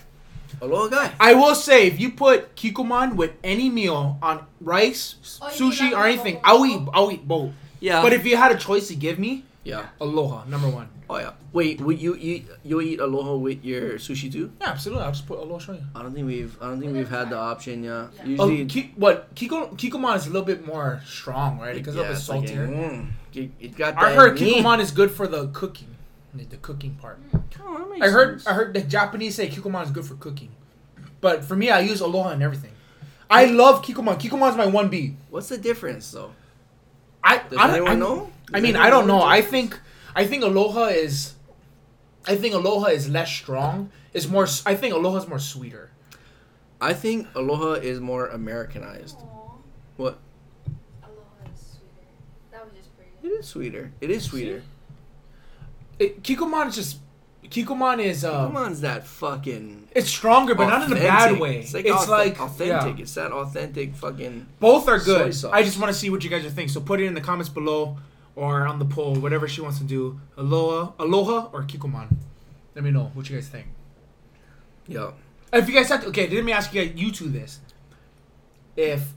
Aloha 0.60 0.88
guy. 0.88 1.12
I 1.20 1.34
will 1.34 1.54
say, 1.54 1.86
if 1.86 2.00
you 2.00 2.10
put 2.10 2.54
kikkoman 2.56 3.16
with 3.16 3.32
any 3.44 3.68
meal 3.70 4.18
on 4.22 4.44
rice, 4.60 5.16
Oh, 5.40 5.50
you 5.54 5.60
mean 5.64 5.72
sushi, 5.72 5.80
like 5.92 5.92
or 5.94 6.06
anything, 6.06 6.34
both? 6.36 6.42
I'll 6.44 6.66
eat. 6.66 6.80
I'll 6.94 7.12
eat 7.12 7.28
both. 7.28 7.52
Yeah. 7.80 8.02
But 8.02 8.12
if 8.12 8.26
you 8.26 8.36
had 8.36 8.52
a 8.52 8.56
choice 8.58 8.88
to 8.88 8.94
give 8.96 9.18
me, 9.18 9.44
yeah. 9.64 9.86
aloha 10.00 10.44
number 10.46 10.68
one. 10.68 10.88
Oh 11.10 11.16
yeah. 11.16 11.32
Wait, 11.54 11.80
would 11.80 11.98
you 12.02 12.14
eat 12.20 12.46
you 12.64 12.80
eat 12.82 13.00
aloha 13.00 13.34
with 13.36 13.64
your 13.64 13.92
sushi 13.98 14.30
too? 14.30 14.52
Yeah, 14.60 14.68
absolutely. 14.68 15.04
I'll 15.04 15.12
just 15.12 15.26
put 15.26 15.38
aloha 15.38 15.58
shoyu. 15.72 15.82
I 15.94 16.02
don't 16.02 16.12
think 16.12 16.26
we've 16.26 16.54
I 16.60 16.66
don't 16.66 16.80
think 16.80 16.92
we've 16.92 17.08
had 17.08 17.30
the 17.30 17.38
option. 17.38 17.82
Yeah. 17.82 18.08
Yeah. 18.26 18.36
Oh, 18.40 18.48
Usually. 18.48 18.66
ki- 18.66 18.92
what 18.96 19.34
Kiko 19.34 19.72
Kikkoman 19.78 20.16
is 20.16 20.26
a 20.26 20.30
little 20.30 20.44
bit 20.44 20.66
more 20.66 21.00
strong, 21.06 21.58
right? 21.60 21.74
Because 21.74 21.94
yeah, 21.96 22.02
a 22.02 22.12
it's 22.12 22.28
little 22.28 22.42
like 22.42 22.50
a- 22.50 22.56
saltier. 22.56 22.68
mm, 22.68 23.10
it, 23.32 23.50
it 23.58 23.76
got 23.76 23.96
I 23.96 24.10
that 24.10 24.16
heard 24.16 24.40
meat. 24.40 24.56
Kikkoman 24.56 24.80
is 24.80 24.90
good 24.90 25.10
for 25.10 25.26
the 25.26 25.46
cooking, 25.48 25.88
like 26.34 26.50
the 26.50 26.56
cooking 26.58 26.94
part. 26.96 27.20
Mm. 27.32 27.42
Oh, 27.60 27.96
I 28.00 28.08
heard 28.08 28.40
sense. 28.40 28.46
I 28.46 28.52
heard 28.54 28.74
the 28.74 28.82
Japanese 28.82 29.34
say 29.34 29.48
Kikkoman 29.48 29.84
is 29.84 29.90
good 29.90 30.04
for 30.04 30.14
cooking, 30.14 30.50
but 31.20 31.44
for 31.44 31.56
me, 31.56 31.70
I 31.70 31.80
use 31.80 32.00
Aloha 32.00 32.30
and 32.30 32.42
everything. 32.42 32.72
I 33.30 33.46
love 33.46 33.82
Kikkoman. 33.84 34.48
is 34.50 34.56
my 34.56 34.66
one 34.66 34.88
B. 34.88 35.16
What's 35.30 35.48
the 35.48 35.58
difference 35.58 36.10
though? 36.12 36.32
I 37.22 37.38
Does 37.38 37.58
I, 37.58 37.66
don't- 37.66 37.70
anyone 37.76 37.90
I'm- 37.90 37.98
know? 37.98 38.30
I 38.54 38.60
mean, 38.60 38.76
I 38.76 38.88
don't 38.88 39.06
know 39.06 39.18
know. 39.18 39.24
I 39.24 39.42
think 39.42 39.78
I 40.14 40.26
think 40.26 40.42
Aloha 40.42 40.84
is, 40.86 41.34
I 42.26 42.36
think 42.36 42.54
Aloha 42.54 42.86
is 42.86 43.08
less 43.08 43.30
strong. 43.30 43.90
It's 44.14 44.26
more. 44.26 44.46
I 44.64 44.74
think 44.74 44.94
Aloha 44.94 45.18
is 45.18 45.28
more 45.28 45.38
sweeter. 45.38 45.90
I 46.80 46.92
think 46.94 47.26
aloha 47.34 47.72
is 47.72 48.00
more 48.00 48.28
Americanized. 48.28 49.18
aw. 49.18 49.50
What? 49.96 50.18
Aloha 51.02 51.52
is 51.52 51.60
sweeter. 51.60 52.06
That 52.52 52.64
was 52.64 52.72
just 52.74 52.96
pretty. 52.96 53.10
It 53.22 53.38
is 53.40 53.46
sweeter. 53.46 53.92
It 54.00 54.10
is 54.10 54.22
sweeter. 54.24 54.62
It, 55.98 56.22
Kikkoman 56.22 56.68
is 56.68 56.74
just 56.76 56.98
Kikkoman 57.44 58.00
is 58.00 58.24
um. 58.24 58.48
Come 58.48 58.56
on's 58.56 58.80
that 58.82 59.06
fucking. 59.06 59.88
It's 59.92 60.08
stronger, 60.08 60.54
but 60.54 60.66
not 60.68 60.86
in 60.90 60.92
a 60.92 61.00
bad 61.00 61.18
authentic. 61.32 61.40
way. 61.42 61.58
It's 61.60 61.74
It's 61.74 62.08
like, 62.08 62.08
like, 62.38 62.40
authentic. 62.40 62.96
yeah. 62.98 63.02
It's 63.02 63.14
that 63.14 63.32
authentic 63.32 63.94
fucking. 63.94 64.46
Both 64.60 64.88
are 64.88 64.98
good. 64.98 65.34
I 65.52 65.62
just 65.62 65.78
want 65.80 65.92
to 65.92 65.98
see 65.98 66.10
what 66.10 66.22
you 66.22 66.30
guys 66.30 66.44
are 66.44 66.50
thinking. 66.50 66.68
So 66.68 66.80
put 66.80 67.00
it 67.00 67.04
in 67.06 67.14
the 67.14 67.20
comments 67.20 67.48
below 67.48 67.96
or 68.36 68.66
on 68.66 68.78
the 68.78 68.84
poll, 68.84 69.14
whatever 69.16 69.48
she 69.48 69.60
wants 69.60 69.78
to 69.78 69.84
do. 69.84 70.20
Aloha, 70.36 70.92
Aloha 70.98 71.48
or 71.52 71.62
Kikkoman. 71.64 72.14
Let 72.74 72.84
me 72.84 72.90
know 72.90 73.10
what 73.14 73.28
you 73.28 73.36
guys 73.36 73.48
think. 73.48 73.66
Yeah. 74.86 75.12
If 75.52 75.68
you 75.68 75.74
guys 75.74 75.88
have 75.88 76.02
to, 76.02 76.08
okay, 76.08 76.28
let 76.28 76.44
me 76.44 76.52
ask 76.52 76.72
you 76.74 76.84
guys, 76.84 77.00
you 77.00 77.10
two 77.10 77.28
this. 77.28 77.60
If 78.76 79.12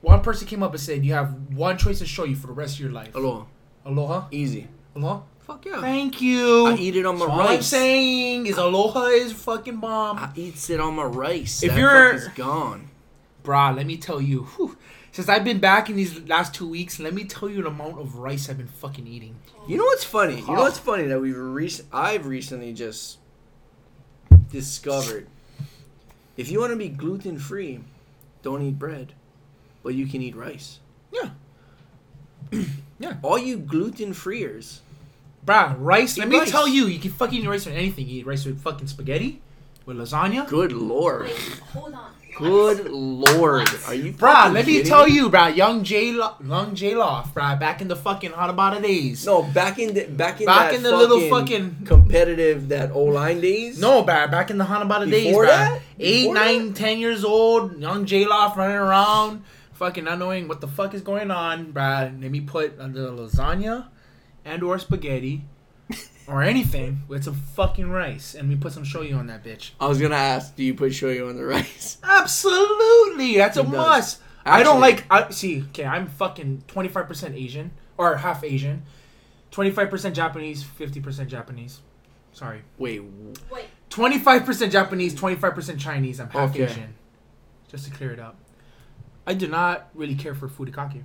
one 0.00 0.20
person 0.22 0.46
came 0.46 0.62
up 0.62 0.70
and 0.72 0.80
said 0.80 1.04
you 1.04 1.12
have 1.12 1.34
one 1.54 1.76
choice 1.76 1.98
to 1.98 2.06
show 2.06 2.24
you 2.24 2.36
for 2.36 2.46
the 2.46 2.52
rest 2.52 2.76
of 2.76 2.80
your 2.80 2.92
life, 2.92 3.14
Aloha. 3.14 3.44
Aloha, 3.84 4.28
Easy. 4.30 4.68
Aloha. 4.94 5.22
Fuck 5.52 5.66
yeah. 5.66 5.80
Thank 5.82 6.22
you. 6.22 6.66
I 6.68 6.76
eat 6.76 6.96
it 6.96 7.04
on 7.04 7.18
my 7.18 7.26
That's 7.26 7.38
all 7.38 7.48
I'm 7.48 7.62
saying 7.62 8.46
is 8.46 8.56
Aloha 8.56 9.04
is 9.08 9.32
fucking 9.34 9.80
bomb. 9.80 10.16
I 10.16 10.30
eat 10.34 10.70
it 10.70 10.80
on 10.80 10.94
my 10.96 11.04
rice. 11.04 11.62
If 11.62 11.72
that 11.72 11.78
you're- 11.78 12.18
fuck 12.18 12.20
is 12.22 12.28
gone. 12.28 12.88
Brah, 13.44 13.76
let 13.76 13.84
me 13.84 13.98
tell 13.98 14.20
you. 14.20 14.44
whew, 14.56 14.78
since 15.10 15.28
I've 15.28 15.44
been 15.44 15.58
back 15.58 15.90
in 15.90 15.96
these 15.96 16.26
last 16.26 16.54
two 16.54 16.66
weeks, 16.66 16.98
let 16.98 17.12
me 17.12 17.24
tell 17.24 17.50
you 17.50 17.60
the 17.62 17.68
amount 17.68 17.98
of 17.98 18.16
rice 18.16 18.48
I've 18.48 18.56
been 18.56 18.66
fucking 18.66 19.06
eating. 19.06 19.36
You 19.68 19.76
know 19.76 19.84
what's 19.84 20.04
funny? 20.04 20.40
You 20.40 20.46
know 20.46 20.62
what's 20.62 20.78
funny 20.78 21.04
that 21.04 21.20
we've 21.20 21.36
recent 21.36 21.86
I've 21.92 22.24
recently 22.24 22.72
just 22.72 23.18
discovered. 24.50 25.26
If 26.38 26.50
you 26.50 26.60
want 26.60 26.70
to 26.72 26.76
be 26.76 26.88
gluten 26.88 27.38
free, 27.38 27.80
don't 28.42 28.62
eat 28.62 28.78
bread, 28.78 29.12
but 29.82 29.94
you 29.94 30.06
can 30.06 30.22
eat 30.22 30.34
rice. 30.34 30.80
Yeah. 31.12 31.30
Yeah. 33.02 33.16
All 33.22 33.36
you 33.36 33.58
gluten 33.58 34.12
freers, 34.12 34.80
Bruh, 35.44 35.74
rice. 35.78 36.16
Let 36.18 36.28
me 36.28 36.38
rice. 36.38 36.50
tell 36.50 36.68
you, 36.68 36.86
you 36.86 36.98
can 37.00 37.10
fucking 37.10 37.42
eat 37.42 37.48
rice 37.48 37.66
with 37.66 37.74
anything. 37.74 38.06
You 38.08 38.20
eat 38.20 38.26
rice 38.26 38.44
with 38.44 38.60
fucking 38.60 38.86
spaghetti, 38.86 39.40
with 39.86 39.96
lasagna. 39.96 40.46
good 40.48 40.72
lord, 40.72 41.22
Wait, 41.26 41.36
hold 41.72 41.94
on. 41.94 42.12
good 42.38 42.88
lord, 42.88 43.68
are 43.88 43.94
you? 43.94 44.12
Bruh, 44.12 44.52
let 44.52 44.64
me 44.66 44.74
kidding 44.74 44.86
tell 44.88 45.08
you, 45.08 45.28
bruh, 45.30 45.54
young 45.56 45.82
J, 45.82 46.12
Lo- 46.12 46.36
young 46.46 46.76
J 46.76 46.94
Loft, 46.94 47.34
bruh, 47.34 47.58
back 47.58 47.80
in 47.80 47.88
the 47.88 47.96
fucking 47.96 48.30
Hanabata 48.30 48.80
days. 48.80 49.26
No, 49.26 49.42
back 49.42 49.80
in 49.80 49.94
the 49.94 50.04
back 50.04 50.40
in 50.40 50.46
Back 50.46 50.70
that 50.70 50.76
in 50.76 50.84
the 50.84 50.96
little 50.96 51.28
fucking- 51.28 51.86
competitive 51.86 52.68
that 52.68 52.92
O 52.92 53.02
line 53.02 53.40
days. 53.40 53.80
No, 53.80 54.04
bruh, 54.04 54.30
back 54.30 54.48
in 54.50 54.58
the 54.58 54.64
Hanabata 54.64 55.10
days, 55.10 55.26
Before 55.26 55.44
bruh. 55.44 55.48
that? 55.48 55.80
Eight, 55.98 56.20
Before 56.28 56.34
nine, 56.36 56.72
ten 56.72 56.98
years 57.00 57.24
old, 57.24 57.80
young 57.80 58.06
J 58.06 58.26
Loft 58.26 58.56
running 58.56 58.76
around, 58.76 59.42
fucking 59.72 60.04
not 60.04 60.20
knowing 60.20 60.46
what 60.46 60.60
the 60.60 60.68
fuck 60.68 60.94
is 60.94 61.02
going 61.02 61.32
on, 61.32 61.72
bruh. 61.72 62.22
Let 62.22 62.30
me 62.30 62.40
put 62.42 62.78
under 62.78 63.10
lasagna 63.10 63.86
and 64.44 64.62
or 64.62 64.78
spaghetti. 64.78 65.44
Or 66.28 66.40
anything 66.42 67.02
with 67.08 67.24
some 67.24 67.34
fucking 67.34 67.90
rice, 67.90 68.34
and 68.36 68.48
we 68.48 68.54
put 68.54 68.72
some 68.72 68.84
shoyu 68.84 69.18
on 69.18 69.26
that 69.26 69.42
bitch. 69.44 69.72
I 69.80 69.88
was 69.88 70.00
gonna 70.00 70.14
ask, 70.14 70.54
do 70.54 70.62
you 70.62 70.72
put 70.72 70.92
shoyu 70.92 71.28
on 71.28 71.36
the 71.36 71.44
rice? 71.44 71.98
Absolutely, 72.04 73.36
that's 73.36 73.56
a 73.56 73.64
He 73.64 73.70
does. 73.70 73.76
must. 73.76 74.20
I 74.46 74.62
don't 74.62 74.82
Actually- 74.82 75.08
like. 75.16 75.26
I 75.28 75.30
see. 75.30 75.62
Okay, 75.70 75.84
I'm 75.84 76.06
fucking 76.06 76.62
twenty 76.68 76.88
five 76.88 77.06
percent 77.08 77.34
Asian 77.34 77.72
or 77.98 78.16
half 78.16 78.44
Asian, 78.44 78.84
twenty 79.50 79.70
five 79.72 79.90
percent 79.90 80.14
Japanese, 80.14 80.62
fifty 80.62 81.00
percent 81.00 81.28
Japanese. 81.28 81.80
Sorry, 82.32 82.62
Wait, 82.78 82.98
w- 82.98 83.34
Wait, 83.50 83.66
twenty 83.90 84.18
five 84.18 84.44
percent 84.46 84.72
Japanese, 84.72 85.14
twenty 85.14 85.36
five 85.36 85.54
percent 85.54 85.78
Chinese. 85.80 86.20
I'm 86.20 86.30
half 86.30 86.50
Okay. 86.50 86.64
Asian. 86.64 86.94
Just 87.68 87.84
to 87.86 87.90
clear 87.90 88.12
it 88.12 88.20
up, 88.20 88.36
I 89.26 89.34
do 89.34 89.48
not 89.48 89.88
really 89.94 90.14
care 90.14 90.34
for 90.34 90.48
furikake. 90.48 91.02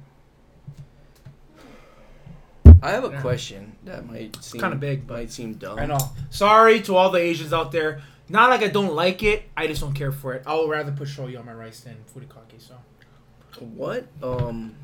I 2.81 2.91
have 2.91 3.03
a 3.05 3.09
Yeah. 3.09 3.21
question 3.21 3.75
that 3.85 4.05
might 4.09 4.35
seem 4.43 4.61
kinda 4.61 4.75
big, 4.77 5.07
but- 5.07 5.15
might 5.15 5.31
seem 5.31 5.53
dumb. 5.53 5.79
I 5.79 5.85
know. 5.85 5.97
Sorry 6.29 6.79
to 6.81 6.95
all 6.95 7.09
the 7.11 7.19
Asians 7.19 7.53
out 7.53 7.71
there. 7.71 8.01
Not 8.29 8.49
like 8.49 8.61
I 8.61 8.67
don't 8.67 8.93
like 8.93 9.23
it. 9.23 9.43
I 9.55 9.67
just 9.67 9.81
don't 9.81 9.93
care 9.93 10.11
for 10.11 10.33
it. 10.33 10.43
I 10.45 10.53
would 10.55 10.69
rather 10.69 10.91
put 10.91 11.07
shoyu 11.07 11.39
on 11.39 11.45
my 11.45 11.53
rice 11.53 11.79
than 11.81 11.95
furikake. 12.13 12.59
So. 12.59 12.75
What 13.59 14.05
um 14.21 14.75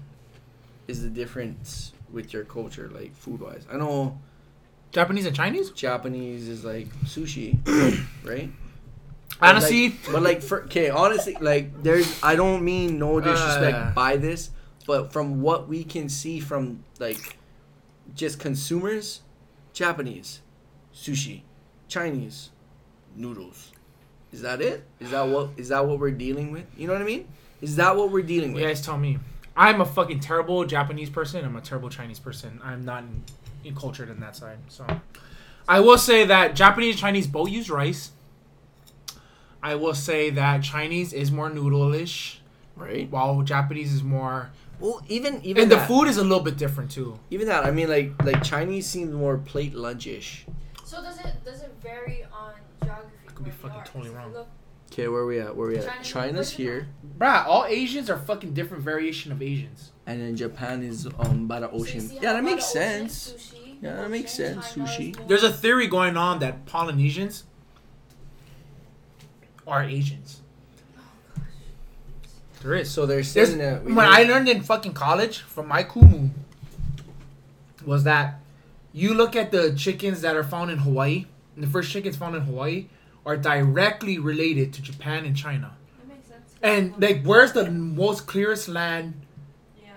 is 0.87 1.01
the 1.03 1.09
difference 1.09 1.91
with 2.11 2.33
your 2.33 2.43
culture, 2.45 2.89
like 2.93 3.13
food 3.15 3.41
wise? 3.41 3.65
I 3.71 3.77
know 3.77 4.17
Japanese 4.91 5.25
and 5.25 5.35
Chinese? 5.35 5.69
Japanese 5.71 6.47
is 6.47 6.63
like 6.63 6.87
sushi, 7.05 7.57
right? 8.23 8.49
Honestly, 9.41 9.89
but 9.89 9.97
like, 10.05 10.13
but 10.13 10.23
like 10.23 10.41
for 10.41 10.63
okay, 10.63 10.89
honestly, 10.89 11.35
like 11.41 11.83
there's 11.83 12.19
I 12.23 12.35
don't 12.35 12.63
mean 12.63 12.97
no 12.99 13.19
disrespect 13.19 13.75
Uh. 13.77 13.91
by 13.91 14.17
this, 14.17 14.51
but 14.87 15.11
from 15.11 15.41
what 15.41 15.67
we 15.67 15.83
can 15.83 16.07
see 16.09 16.39
from 16.39 16.83
like 16.99 17.37
just 18.15 18.39
consumers, 18.39 19.21
Japanese, 19.73 20.41
sushi, 20.93 21.41
Chinese, 21.87 22.49
noodles. 23.15 23.71
Is 24.31 24.41
that 24.41 24.61
it? 24.61 24.83
Is 24.99 25.11
that 25.11 25.27
what 25.27 25.49
is 25.57 25.69
that 25.69 25.85
what 25.85 25.99
we're 25.99 26.11
dealing 26.11 26.51
with? 26.51 26.65
You 26.75 26.87
know 26.87 26.93
what 26.93 27.01
I 27.01 27.05
mean? 27.05 27.27
Is 27.61 27.75
that 27.75 27.95
what 27.95 28.11
we're 28.11 28.23
dealing 28.23 28.53
with? 28.53 28.63
You 28.63 28.67
guys 28.69 28.81
tell 28.83 28.97
me. 28.97 29.19
I'm 29.55 29.79
a 29.81 29.85
fucking 29.85 30.19
terrible 30.19 30.65
Japanese 30.65 31.09
person. 31.11 31.45
I'm 31.45 31.55
a 31.55 31.61
terrible 31.61 31.89
Chinese 31.89 32.17
person. 32.19 32.59
I'm 32.63 32.83
not 32.83 33.03
in, 33.03 33.23
in 33.63 33.75
cultured 33.75 34.09
in 34.09 34.19
that 34.21 34.35
side. 34.35 34.57
So, 34.67 34.85
I 35.67 35.79
will 35.79 35.99
say 35.99 36.25
that 36.25 36.55
Japanese 36.55 36.95
Chinese 36.99 37.27
both 37.27 37.49
use 37.49 37.69
rice. 37.69 38.11
I 39.61 39.75
will 39.75 39.93
say 39.93 40.29
that 40.31 40.63
Chinese 40.63 41.13
is 41.13 41.31
more 41.31 41.49
noodle-ish, 41.49 42.41
Right. 42.75 43.09
while 43.09 43.41
Japanese 43.43 43.93
is 43.93 44.03
more. 44.03 44.49
Well, 44.83 45.01
even 45.07 45.39
even 45.43 45.63
And 45.63 45.71
the 45.71 45.77
that, 45.77 45.87
food 45.87 46.09
is 46.09 46.17
a 46.17 46.23
little 46.23 46.41
bit 46.43 46.57
different 46.57 46.91
too. 46.91 47.17
even 47.31 47.47
that. 47.47 47.65
I 47.65 47.71
mean, 47.71 47.87
like 47.89 48.11
like 48.23 48.43
Chinese 48.43 48.85
seems 48.85 49.11
more 49.13 49.37
plate 49.37 49.73
lunchish. 49.73 50.43
so 50.83 51.01
does 51.01 51.17
it 51.19 51.33
does 51.45 51.61
it 51.61 51.71
vary 51.81 52.25
on 52.33 52.51
geography? 52.83 53.15
I 53.29 53.31
could 53.31 53.45
be 53.45 53.51
fucking 53.51 53.79
are? 53.79 53.85
totally 53.85 54.09
wrong. 54.11 54.35
Okay, 54.91 55.07
where 55.07 55.21
are 55.21 55.25
we 55.25 55.39
at? 55.39 55.55
Where 55.55 55.67
are 55.67 55.71
we 55.71 55.77
at? 55.77 55.85
China's- 55.85 56.07
China's 56.07 56.49
here, 56.51 56.87
Bruh, 57.17 57.47
all 57.47 57.65
Asians 57.65 58.09
are 58.11 58.17
fucking 58.19 58.53
different 58.53 58.83
variation 58.83 59.31
of 59.31 59.41
Asians. 59.41 59.91
and 60.05 60.21
then 60.21 60.35
Japan 60.35 60.83
is 60.83 61.07
um 61.17 61.47
by 61.47 61.61
the 61.61 61.71
ocean. 61.71 62.01
see 62.01 62.15
Yeah, 62.21 62.33
that 62.33 62.43
makes 62.43 62.71
the 62.73 62.79
ocean, 62.79 63.09
sense. 63.09 63.33
sushi, 63.55 63.77
Yeah, 63.81 63.93
that 63.93 63.99
ocean, 64.01 64.11
makes 64.11 64.31
sense, 64.33 64.73
China 64.75 64.87
sushi. 64.87 65.27
There's 65.29 65.43
a 65.43 65.51
theory 65.63 65.87
going 65.87 66.17
on 66.17 66.39
that 66.39 66.65
Polynesians 66.67 67.45
are 69.65 69.81
Asians. 69.83 70.41
There 72.63 72.75
is. 72.75 72.89
So 72.89 73.05
they're 73.05 73.17
There's, 73.17 73.29
saying 73.29 73.57
that 73.57 73.83
when 73.83 73.99
I 73.99 74.23
learned 74.23 74.47
in 74.47 74.61
fucking 74.61 74.93
college 74.93 75.39
from 75.39 75.67
my 75.67 75.83
kumu 75.83 76.29
was 77.85 78.05
that 78.05 78.39
you 78.93 79.13
look 79.13 79.35
at 79.35 79.51
the 79.51 79.73
chickens 79.75 80.21
that 80.21 80.35
are 80.35 80.43
found 80.43 80.71
in 80.71 80.77
Hawaii, 80.77 81.25
and 81.55 81.63
the 81.63 81.67
first 81.67 81.91
chickens 81.91 82.15
found 82.15 82.35
in 82.35 82.43
Hawaii 82.43 82.87
are 83.25 83.35
directly 83.35 84.17
related 84.17 84.71
to 84.73 84.81
Japan 84.81 85.25
and 85.25 85.35
China. 85.35 85.75
That 85.99 86.07
makes 86.07 86.27
sense. 86.27 86.55
And 86.61 86.93
like, 87.01 87.23
where's 87.23 87.51
the 87.51 87.69
most 87.69 88.27
clearest 88.27 88.69
land 88.69 89.25
yeah, 89.81 89.91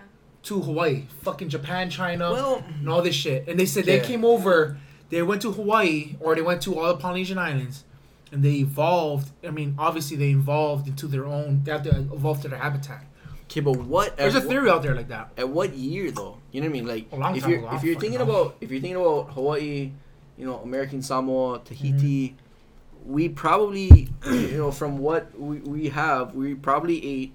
to 0.45 0.61
Hawaii, 0.61 1.05
fucking 1.23 1.49
Japan, 1.49 1.91
China, 1.91 2.33
Well, 2.33 2.65
and 2.67 2.89
all 2.89 3.03
this 3.03 3.15
shit. 3.15 3.47
And 3.49 3.61
they 3.61 3.67
said 3.67 3.85
they 3.85 4.01
came 4.01 4.25
over, 4.25 4.79
they 5.11 5.23
went 5.23 5.43
to 5.43 5.53
Hawaii 5.53 6.17
or 6.19 6.35
they 6.35 6.43
went 6.43 6.63
to 6.63 6.79
all 6.79 6.89
the 6.89 6.97
Polynesian 6.97 7.39
islands, 7.39 7.85
and 8.32 8.43
they 8.43 8.55
evolved. 8.57 9.31
I 9.47 9.51
mean, 9.51 9.74
obviously 9.78 10.16
they 10.16 10.31
evolved 10.31 10.89
into 10.89 11.07
their 11.07 11.27
own. 11.27 11.62
They 11.65 11.73
have 11.73 11.82
to 11.85 11.90
evolve 11.97 12.43
to 12.43 12.48
their 12.48 12.59
habitat. 12.59 13.05
okay, 13.44 13.61
but 13.61 13.77
what? 13.78 14.16
There's 14.16 14.35
a 14.35 14.39
at 14.39 14.44
what- 14.44 14.51
theory 14.51 14.70
out 14.70 14.82
there 14.82 14.94
like 14.94 15.09
that. 15.09 15.31
At 15.36 15.48
what 15.48 15.73
year 15.74 16.11
though? 16.11 16.39
You 16.53 16.61
know 16.61 16.66
what 16.66 16.70
I 16.70 16.73
mean? 16.73 16.86
Like 16.86 17.12
long 17.12 17.36
if 17.36 17.47
you're 17.47 17.59
ago, 17.61 17.70
if 17.77 17.85
you're 17.85 17.98
thinking 18.01 18.19
know. 18.19 18.24
about 18.31 18.57
if 18.61 18.70
you're 18.70 18.81
thinking 18.81 19.01
about 19.01 19.32
Hawaii, 19.32 19.93
you 20.36 20.47
know, 20.47 20.59
American 20.61 21.03
Samoa, 21.03 21.61
Tahiti, 21.65 22.31
Mm-hmm. 22.31 23.12
we 23.12 23.28
probably 23.28 24.09
you 24.27 24.57
know 24.59 24.73
from 24.73 24.98
what 24.98 25.39
we, 25.39 25.59
we 25.61 25.89
have, 25.90 26.35
we 26.35 26.55
probably 26.55 27.05
ate 27.07 27.32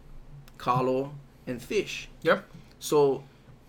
kalo 0.57 1.13
and 1.47 1.61
fish. 1.61 2.09
Yep. 2.23 2.45
So 2.79 3.23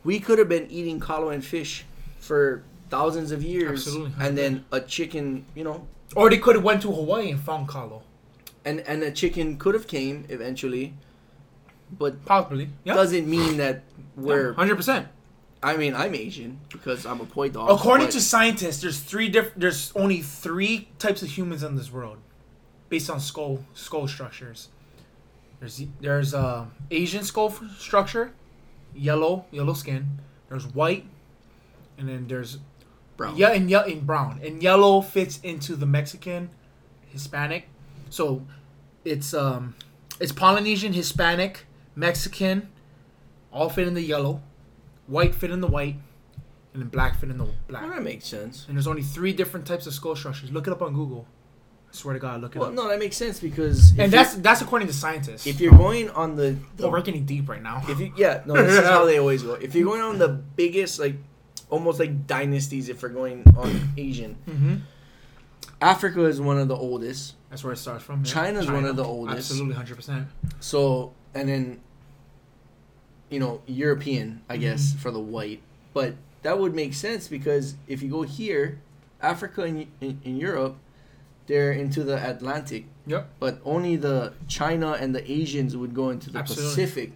we 0.04 0.18
could 0.18 0.38
have 0.38 0.48
been 0.48 0.68
eating 0.70 0.98
kalo 0.98 1.28
and 1.30 1.44
fish 1.44 1.84
for 2.18 2.62
thousands 2.90 3.30
of 3.32 3.42
years, 3.42 3.86
Absolutely. 3.86 4.12
and 4.26 4.36
then 4.36 4.64
a 4.72 4.80
chicken, 4.80 5.46
you 5.54 5.64
know, 5.64 5.86
Or 6.14 6.28
they 6.30 6.38
could 6.38 6.54
have 6.56 6.64
went 6.64 6.82
to 6.82 6.92
Hawaii 6.92 7.30
and 7.30 7.40
found 7.40 7.68
kalo. 7.68 8.02
and 8.64 8.80
and 8.80 9.02
a 9.02 9.10
chicken 9.10 9.56
could 9.58 9.74
have 9.74 9.86
came 9.86 10.24
eventually, 10.28 10.94
but 11.98 12.24
Possibly. 12.24 12.68
Yeah. 12.84 12.94
doesn't 12.94 13.26
mean 13.28 13.56
that 13.58 13.82
we're. 14.16 14.52
Hundred 14.54 14.76
percent. 14.76 15.08
I 15.64 15.76
mean, 15.76 15.94
I'm 15.94 16.14
Asian 16.14 16.58
because 16.70 17.06
I'm 17.06 17.20
a 17.20 17.24
poi 17.24 17.48
dog. 17.48 17.70
According 17.70 18.06
but- 18.08 18.12
to 18.14 18.20
scientists, 18.20 18.80
there's 18.82 19.00
three 19.00 19.28
different. 19.28 19.60
There's 19.60 19.92
only 19.94 20.20
three 20.22 20.88
types 20.98 21.22
of 21.22 21.28
humans 21.36 21.62
in 21.62 21.76
this 21.76 21.90
world, 21.92 22.18
based 22.88 23.08
on 23.10 23.18
skull 23.20 23.64
skull 23.74 24.06
structures. 24.08 24.68
There's 25.60 25.82
there's 26.00 26.34
uh, 26.34 26.66
Asian 26.90 27.22
skull 27.24 27.50
f- 27.50 27.62
structure, 27.78 28.32
yellow 28.94 29.44
yellow 29.52 29.74
skin. 29.74 30.18
There's 30.48 30.66
white, 30.66 31.04
and 31.96 32.08
then 32.08 32.26
there's 32.26 32.58
brown. 33.16 33.36
yeah 33.36 33.52
and 33.52 33.70
yeah 33.70 33.84
and 33.84 34.06
brown. 34.06 34.40
And 34.44 34.62
yellow 34.62 35.00
fits 35.00 35.38
into 35.42 35.76
the 35.76 35.86
Mexican, 35.86 36.50
Hispanic. 37.08 37.68
So, 38.10 38.44
it's 39.04 39.32
um, 39.34 39.74
it's 40.20 40.32
Polynesian, 40.32 40.92
Hispanic, 40.92 41.66
Mexican, 41.96 42.68
all 43.52 43.68
fit 43.68 43.86
in 43.88 43.94
the 43.94 44.02
yellow. 44.02 44.42
White 45.06 45.34
fit 45.34 45.50
in 45.50 45.60
the 45.60 45.66
white, 45.66 45.96
and 46.72 46.82
then 46.82 46.88
black 46.88 47.18
fit 47.18 47.28
in 47.30 47.38
the 47.38 47.48
black. 47.68 47.82
Well, 47.82 47.90
that 47.92 48.02
makes 48.02 48.26
sense. 48.26 48.64
And 48.68 48.76
there's 48.76 48.86
only 48.86 49.02
three 49.02 49.32
different 49.32 49.66
types 49.66 49.86
of 49.86 49.92
skull 49.94 50.14
structures. 50.14 50.50
Look 50.52 50.66
it 50.66 50.72
up 50.72 50.80
on 50.80 50.94
Google. 50.94 51.26
I 51.90 51.94
swear 51.94 52.14
to 52.14 52.20
God, 52.20 52.40
look 52.40 52.54
it 52.56 52.58
Well, 52.60 52.68
up. 52.68 52.74
no, 52.74 52.88
that 52.88 52.98
makes 52.98 53.16
sense 53.16 53.38
because 53.40 53.92
and 53.98 54.10
that's 54.12 54.34
that's 54.36 54.62
according 54.62 54.88
to 54.88 54.94
scientists. 54.94 55.46
if 55.46 55.60
you're 55.60 55.76
going 55.76 56.08
on 56.10 56.36
the, 56.36 56.56
the 56.76 56.84
oh, 56.86 56.90
we're 56.90 57.02
getting 57.02 57.26
deep 57.26 57.48
right 57.48 57.62
now. 57.62 57.82
if 57.88 57.98
you 58.00 58.12
yeah 58.16 58.42
no 58.46 58.54
this 58.54 58.78
is 58.78 58.86
how 58.88 59.04
they 59.04 59.18
always 59.18 59.42
go. 59.42 59.54
If 59.54 59.74
you're 59.74 59.84
going 59.84 60.00
on 60.00 60.18
the 60.18 60.28
biggest 60.28 60.98
like 61.00 61.16
almost 61.72 61.98
like 61.98 62.26
dynasties, 62.28 62.88
if 62.88 63.02
we're 63.02 63.08
going 63.08 63.42
on 63.56 63.88
Asian, 63.96 64.34
hmm 64.46 64.74
Africa 65.80 66.24
is 66.26 66.40
one 66.40 66.58
of 66.58 66.68
the 66.68 66.76
oldest. 66.76 67.34
That's 67.50 67.64
where 67.64 67.72
it 67.72 67.76
starts 67.78 68.04
from. 68.04 68.20
yeah. 68.24 68.32
China's 68.32 68.70
one 68.70 68.84
of 68.84 68.94
the 68.96 69.04
oldest. 69.04 69.50
Absolutely, 69.50 69.74
hundred 69.74 69.96
percent. 69.96 70.28
So 70.60 71.12
and 71.34 71.48
then 71.48 71.80
you 73.30 73.40
know 73.40 73.62
European, 73.66 74.42
I 74.48 74.56
guess, 74.58 74.90
Mm-hmm. 74.90 74.98
for 74.98 75.10
the 75.10 75.20
white. 75.20 75.60
But 75.92 76.14
that 76.42 76.58
would 76.58 76.74
make 76.74 76.94
sense 76.94 77.26
because 77.28 77.74
if 77.88 78.02
you 78.02 78.10
go 78.10 78.22
here, 78.22 78.80
Africa 79.20 79.62
and 79.62 79.86
in, 80.00 80.20
in 80.24 80.36
Europe, 80.36 80.76
they're 81.46 81.72
into 81.72 82.04
the 82.04 82.16
Atlantic. 82.30 82.86
Yep. 83.06 83.28
But 83.40 83.60
only 83.64 83.96
the 83.96 84.34
China 84.46 84.92
and 84.92 85.14
the 85.14 85.30
Asians 85.30 85.76
would 85.76 85.94
go 85.94 86.10
into 86.10 86.30
the 86.30 86.38
Absolutely. 86.38 86.70
Pacific. 86.70 87.12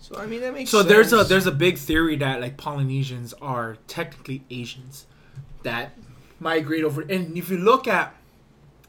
So 0.00 0.16
I 0.16 0.26
mean 0.26 0.40
that 0.40 0.54
makes 0.54 0.70
So 0.70 0.78
sense. 0.78 0.88
there's 0.88 1.12
a 1.12 1.24
there's 1.24 1.46
a 1.46 1.52
big 1.52 1.76
theory 1.78 2.16
that 2.16 2.40
like 2.40 2.56
Polynesians 2.56 3.32
are 3.40 3.76
technically 3.86 4.42
Asians 4.50 5.06
that 5.62 5.96
migrate 6.38 6.84
over. 6.84 7.02
And 7.02 7.36
if 7.36 7.50
you 7.50 7.58
look 7.58 7.86
at 7.86 8.14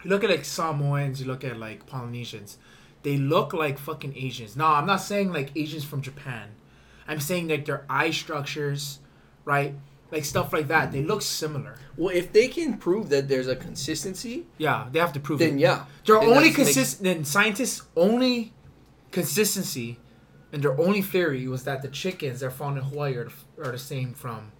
you 0.03 0.09
look 0.09 0.23
at 0.23 0.29
like 0.29 0.45
Samoans, 0.45 1.21
you 1.21 1.27
look 1.27 1.43
at 1.43 1.57
like 1.57 1.85
Polynesians, 1.85 2.57
they 3.03 3.17
look 3.17 3.53
like 3.53 3.77
fucking 3.77 4.13
Asians. 4.15 4.55
No, 4.55 4.65
I'm 4.67 4.85
not 4.87 5.01
saying 5.01 5.31
like 5.33 5.51
Asians 5.55 5.83
from 5.83 6.01
Japan. 6.01 6.49
I'm 7.07 7.19
saying 7.19 7.49
like 7.49 7.65
their 7.65 7.83
eye 7.89 8.11
structures, 8.11 8.99
right? 9.43 9.75
Like 10.11 10.23
stuff 10.25 10.53
like 10.53 10.67
that. 10.69 10.91
They 10.91 11.03
look 11.03 11.21
similar. 11.21 11.75
well, 11.97 12.15
if 12.15 12.31
they 12.33 12.47
can 12.47 12.77
prove 12.77 13.09
that 13.09 13.27
there's 13.27 13.47
a 13.47 13.55
consistency, 13.55 14.45
Yeah, 14.57 14.87
they 14.91 14.99
have 14.99 15.13
to 15.13 15.19
prove 15.19 15.39
then 15.39 15.49
it. 15.49 15.51
Then 15.51 15.59
yeah. 15.59 15.85
Their 16.05 16.17
only 16.19 16.33
that's 16.33 16.45
make- 16.45 16.55
consist 16.55 17.03
then 17.03 17.25
scientists 17.25 17.83
only 17.95 18.53
consistency 19.11 19.99
and 20.53 20.61
their 20.63 20.79
only 20.79 21.01
theory 21.01 21.47
was 21.47 21.63
that 21.63 21.81
the 21.81 21.87
chickens 21.87 22.39
they're 22.41 22.51
found 22.51 22.77
in 22.77 22.83
Hawaii 22.83 23.15
are, 23.15 23.25
the- 23.25 23.63
are 23.67 23.71
the 23.71 23.77
same 23.77 24.13
from 24.13 24.51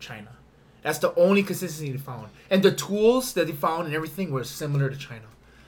China. 0.00 0.30
That's 0.82 0.98
the 0.98 1.14
only 1.16 1.42
consistency 1.42 1.92
they 1.92 1.98
found. 1.98 2.28
And 2.50 2.62
the 2.62 2.70
tools 2.72 3.32
that 3.34 3.46
they 3.46 3.52
found 3.52 3.86
and 3.86 3.94
everything 3.94 4.30
were 4.30 4.44
similar 4.44 4.88
to 4.90 4.96
China. 4.96 5.26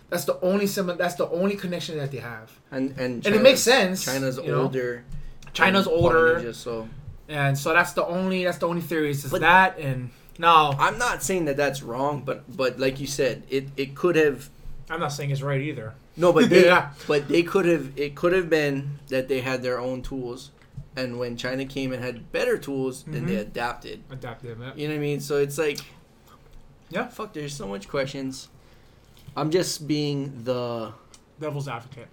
That's 0.09 0.25
the 0.25 0.41
only 0.41 0.67
similar 0.67 0.97
that's 0.97 1.15
the 1.15 1.29
only 1.31 1.57
connection 1.57 1.97
that 1.99 2.11
they 2.11 2.19
have. 2.19 2.51
and 2.71 2.91
and 2.99 3.25
And 3.27 3.35
it 3.35 3.43
makes 3.43 3.61
sense, 3.61 4.05
China's 4.05 4.37
you 4.39 4.49
know? 4.49 4.63
older. 4.63 5.05
China's 5.53 5.87
older 5.87 6.35
Polynesia, 6.35 6.55
so 6.55 6.89
and 7.29 7.59
so 7.59 7.73
that's 7.73 7.93
the 7.93 8.05
only 8.07 8.45
that's 8.45 8.59
the 8.59 8.69
only 8.69 8.83
theory 8.83 9.11
is 9.11 9.23
that 9.31 9.79
and 9.79 10.11
no, 10.39 10.75
I'm 10.79 10.97
not 10.97 11.23
saying 11.23 11.45
that 11.47 11.57
that's 11.57 11.83
wrong, 11.83 12.23
but 12.25 12.45
but 12.57 12.79
like 12.79 12.99
you 13.01 13.07
said, 13.07 13.43
it 13.51 13.69
it 13.77 13.95
could 13.95 14.17
have 14.17 14.49
I'm 14.91 15.01
not 15.01 15.13
saying 15.13 15.31
it's 15.31 15.41
right 15.43 15.61
either. 15.61 15.95
no, 16.17 16.33
but 16.33 16.51
they 16.51 16.65
Yeah. 16.73 16.91
but 17.07 17.29
they 17.29 17.43
could 17.43 17.65
have 17.67 17.93
it 17.97 18.15
could 18.17 18.33
have 18.33 18.51
been 18.51 18.99
that 19.09 19.29
they 19.29 19.41
had 19.41 19.63
their 19.63 19.79
own 19.81 20.03
tools, 20.03 20.51
and 20.97 21.19
when 21.19 21.37
China 21.37 21.65
came 21.65 21.93
and 21.93 22.03
had 22.03 22.31
better 22.33 22.59
tools, 22.59 23.05
then 23.07 23.25
they 23.27 23.37
Mhm. 23.37 23.41
adapted. 23.41 24.03
Yeah. 24.11 24.73
You 24.77 24.89
know 24.89 24.95
what 24.95 24.99
I 24.99 24.99
mean? 24.99 25.21
So 25.21 25.37
it's 25.39 25.57
like, 25.59 25.79
Yeah. 26.91 27.07
fuck. 27.09 27.33
There's 27.33 27.55
so 27.55 27.67
much 27.69 27.89
questions. 27.89 28.49
I'm 29.37 29.51
just 29.51 29.87
being 29.87 30.43
the 30.45 30.93
Devil's 31.39 31.69
advocate. 31.69 32.09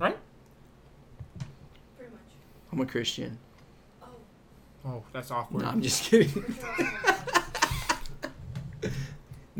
Right? 0.00 0.18
Pretty 1.96 2.10
much. 2.12 2.20
I'm 2.72 2.80
a 2.80 2.86
Christian. 2.86 3.38
Oh, 4.02 4.06
Oh, 4.84 5.02
that's 5.12 5.30
awkward. 5.30 5.62
No, 5.62 5.68
I'm 5.68 5.80
just 5.82 6.02
kidding. 6.02 6.32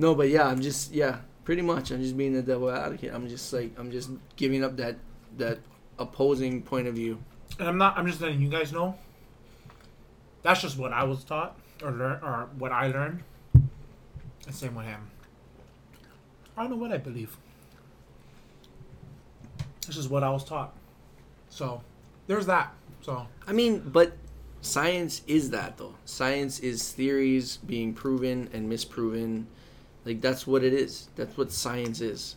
no, 0.00 0.14
but 0.14 0.30
yeah, 0.30 0.46
I'm 0.46 0.62
just 0.62 0.92
yeah, 0.92 1.18
pretty 1.44 1.60
much. 1.60 1.90
I'm 1.90 2.00
just 2.02 2.16
being 2.16 2.32
the 2.32 2.42
devil 2.42 2.70
advocate. 2.70 3.12
I'm 3.12 3.28
just 3.28 3.52
like 3.52 3.78
I'm 3.78 3.90
just 3.90 4.10
giving 4.36 4.64
up 4.64 4.78
that 4.78 4.96
that 5.36 5.58
opposing 5.98 6.62
point 6.62 6.88
of 6.88 6.94
view. 6.94 7.18
And 7.58 7.68
I'm 7.68 7.76
not. 7.76 7.98
I'm 7.98 8.06
just 8.06 8.20
letting 8.20 8.40
you 8.40 8.48
guys 8.48 8.72
know. 8.72 8.96
That's 10.42 10.62
just 10.62 10.78
what 10.78 10.94
I 10.94 11.04
was 11.04 11.22
taught, 11.22 11.54
or 11.82 11.90
learn, 11.90 12.18
or 12.22 12.48
what 12.58 12.72
I 12.72 12.86
learned. 12.86 13.22
And 13.52 14.54
same 14.54 14.74
with 14.74 14.86
him. 14.86 15.10
I 16.56 16.62
don't 16.62 16.70
know 16.70 16.76
what 16.76 16.92
I 16.92 16.96
believe. 16.96 17.36
This 19.86 19.98
is 19.98 20.08
what 20.08 20.22
I 20.22 20.30
was 20.30 20.44
taught. 20.44 20.74
So, 21.50 21.82
there's 22.26 22.46
that. 22.46 22.72
So, 23.02 23.26
I 23.46 23.52
mean, 23.52 23.80
but 23.80 24.12
science 24.62 25.20
is 25.26 25.50
that 25.50 25.76
though. 25.76 25.94
Science 26.06 26.58
is 26.60 26.90
theories 26.90 27.58
being 27.58 27.92
proven 27.92 28.48
and 28.54 28.70
misproven. 28.70 29.44
Like 30.04 30.20
that's 30.20 30.46
what 30.46 30.64
it 30.64 30.72
is. 30.72 31.08
That's 31.16 31.36
what 31.36 31.52
science 31.52 32.00
is. 32.00 32.36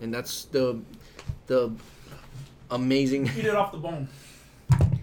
And 0.00 0.12
that's 0.12 0.44
the 0.46 0.80
the 1.46 1.72
amazing 2.70 3.26
eat 3.36 3.46
it 3.46 3.54
off 3.54 3.72
the 3.72 3.78
bone. 3.78 4.08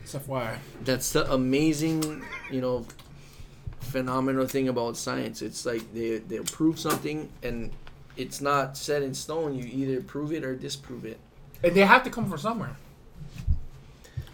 FYI. 0.05 0.57
that's 0.83 1.13
the 1.13 1.31
amazing, 1.33 2.23
you 2.51 2.61
know, 2.61 2.85
phenomenal 3.79 4.45
thing 4.47 4.69
about 4.69 4.97
science. 4.97 5.41
It's 5.41 5.65
like 5.65 5.93
they 5.93 6.19
they 6.19 6.39
prove 6.39 6.79
something 6.79 7.29
and 7.43 7.71
it's 8.17 8.39
not 8.41 8.77
set 8.77 9.01
in 9.01 9.13
stone. 9.13 9.55
You 9.55 9.65
either 9.65 10.01
prove 10.01 10.31
it 10.31 10.43
or 10.43 10.55
disprove 10.55 11.05
it. 11.05 11.19
And 11.63 11.73
they 11.75 11.81
have 11.81 12.03
to 12.03 12.09
come 12.09 12.29
from 12.29 12.37
somewhere. 12.37 12.75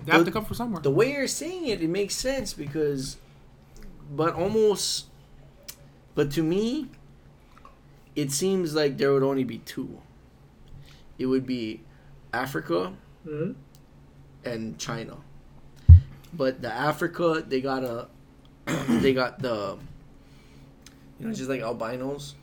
They 0.05 0.11
have 0.11 0.19
Well, 0.19 0.25
to 0.25 0.31
come 0.31 0.45
from 0.45 0.55
somewhere. 0.55 0.81
The 0.81 0.91
way 0.91 1.13
you're 1.13 1.27
saying 1.27 1.67
it, 1.67 1.81
it 1.81 1.89
makes 1.89 2.15
sense 2.15 2.53
because, 2.53 3.17
but 4.11 4.33
almost, 4.33 5.05
but 6.15 6.31
to 6.31 6.43
me, 6.43 6.89
it 8.15 8.31
seems 8.31 8.73
like 8.75 8.97
there 8.97 9.13
would 9.13 9.23
only 9.23 9.43
be 9.43 9.59
two. 9.59 9.99
It 11.17 11.25
would 11.27 11.45
be 11.45 11.81
Africa 12.33 12.93
Mhm. 13.25 13.55
and 14.45 14.77
China. 14.79 15.17
But 16.33 16.61
the 16.61 16.71
Africa, 16.73 17.43
they 17.47 17.61
got 17.61 17.83
a, 17.83 18.07
they 19.01 19.13
got 19.13 19.39
the, 19.39 19.77
you 21.19 21.27
know, 21.27 21.33
just 21.33 21.49
like 21.49 21.61
albinos. 21.61 22.35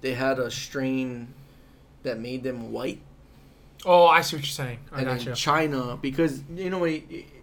They 0.00 0.12
had 0.14 0.38
a 0.38 0.50
strain 0.50 1.32
that 2.02 2.18
made 2.20 2.42
them 2.42 2.70
white 2.72 3.00
Oh, 3.86 4.06
I 4.06 4.22
see 4.22 4.36
what 4.36 4.44
you're 4.44 4.50
saying. 4.50 4.78
I 4.92 4.98
and 5.02 5.06
got 5.06 5.20
then. 5.20 5.34
China 5.34 5.98
because 6.00 6.42
you 6.54 6.70
know 6.70 6.86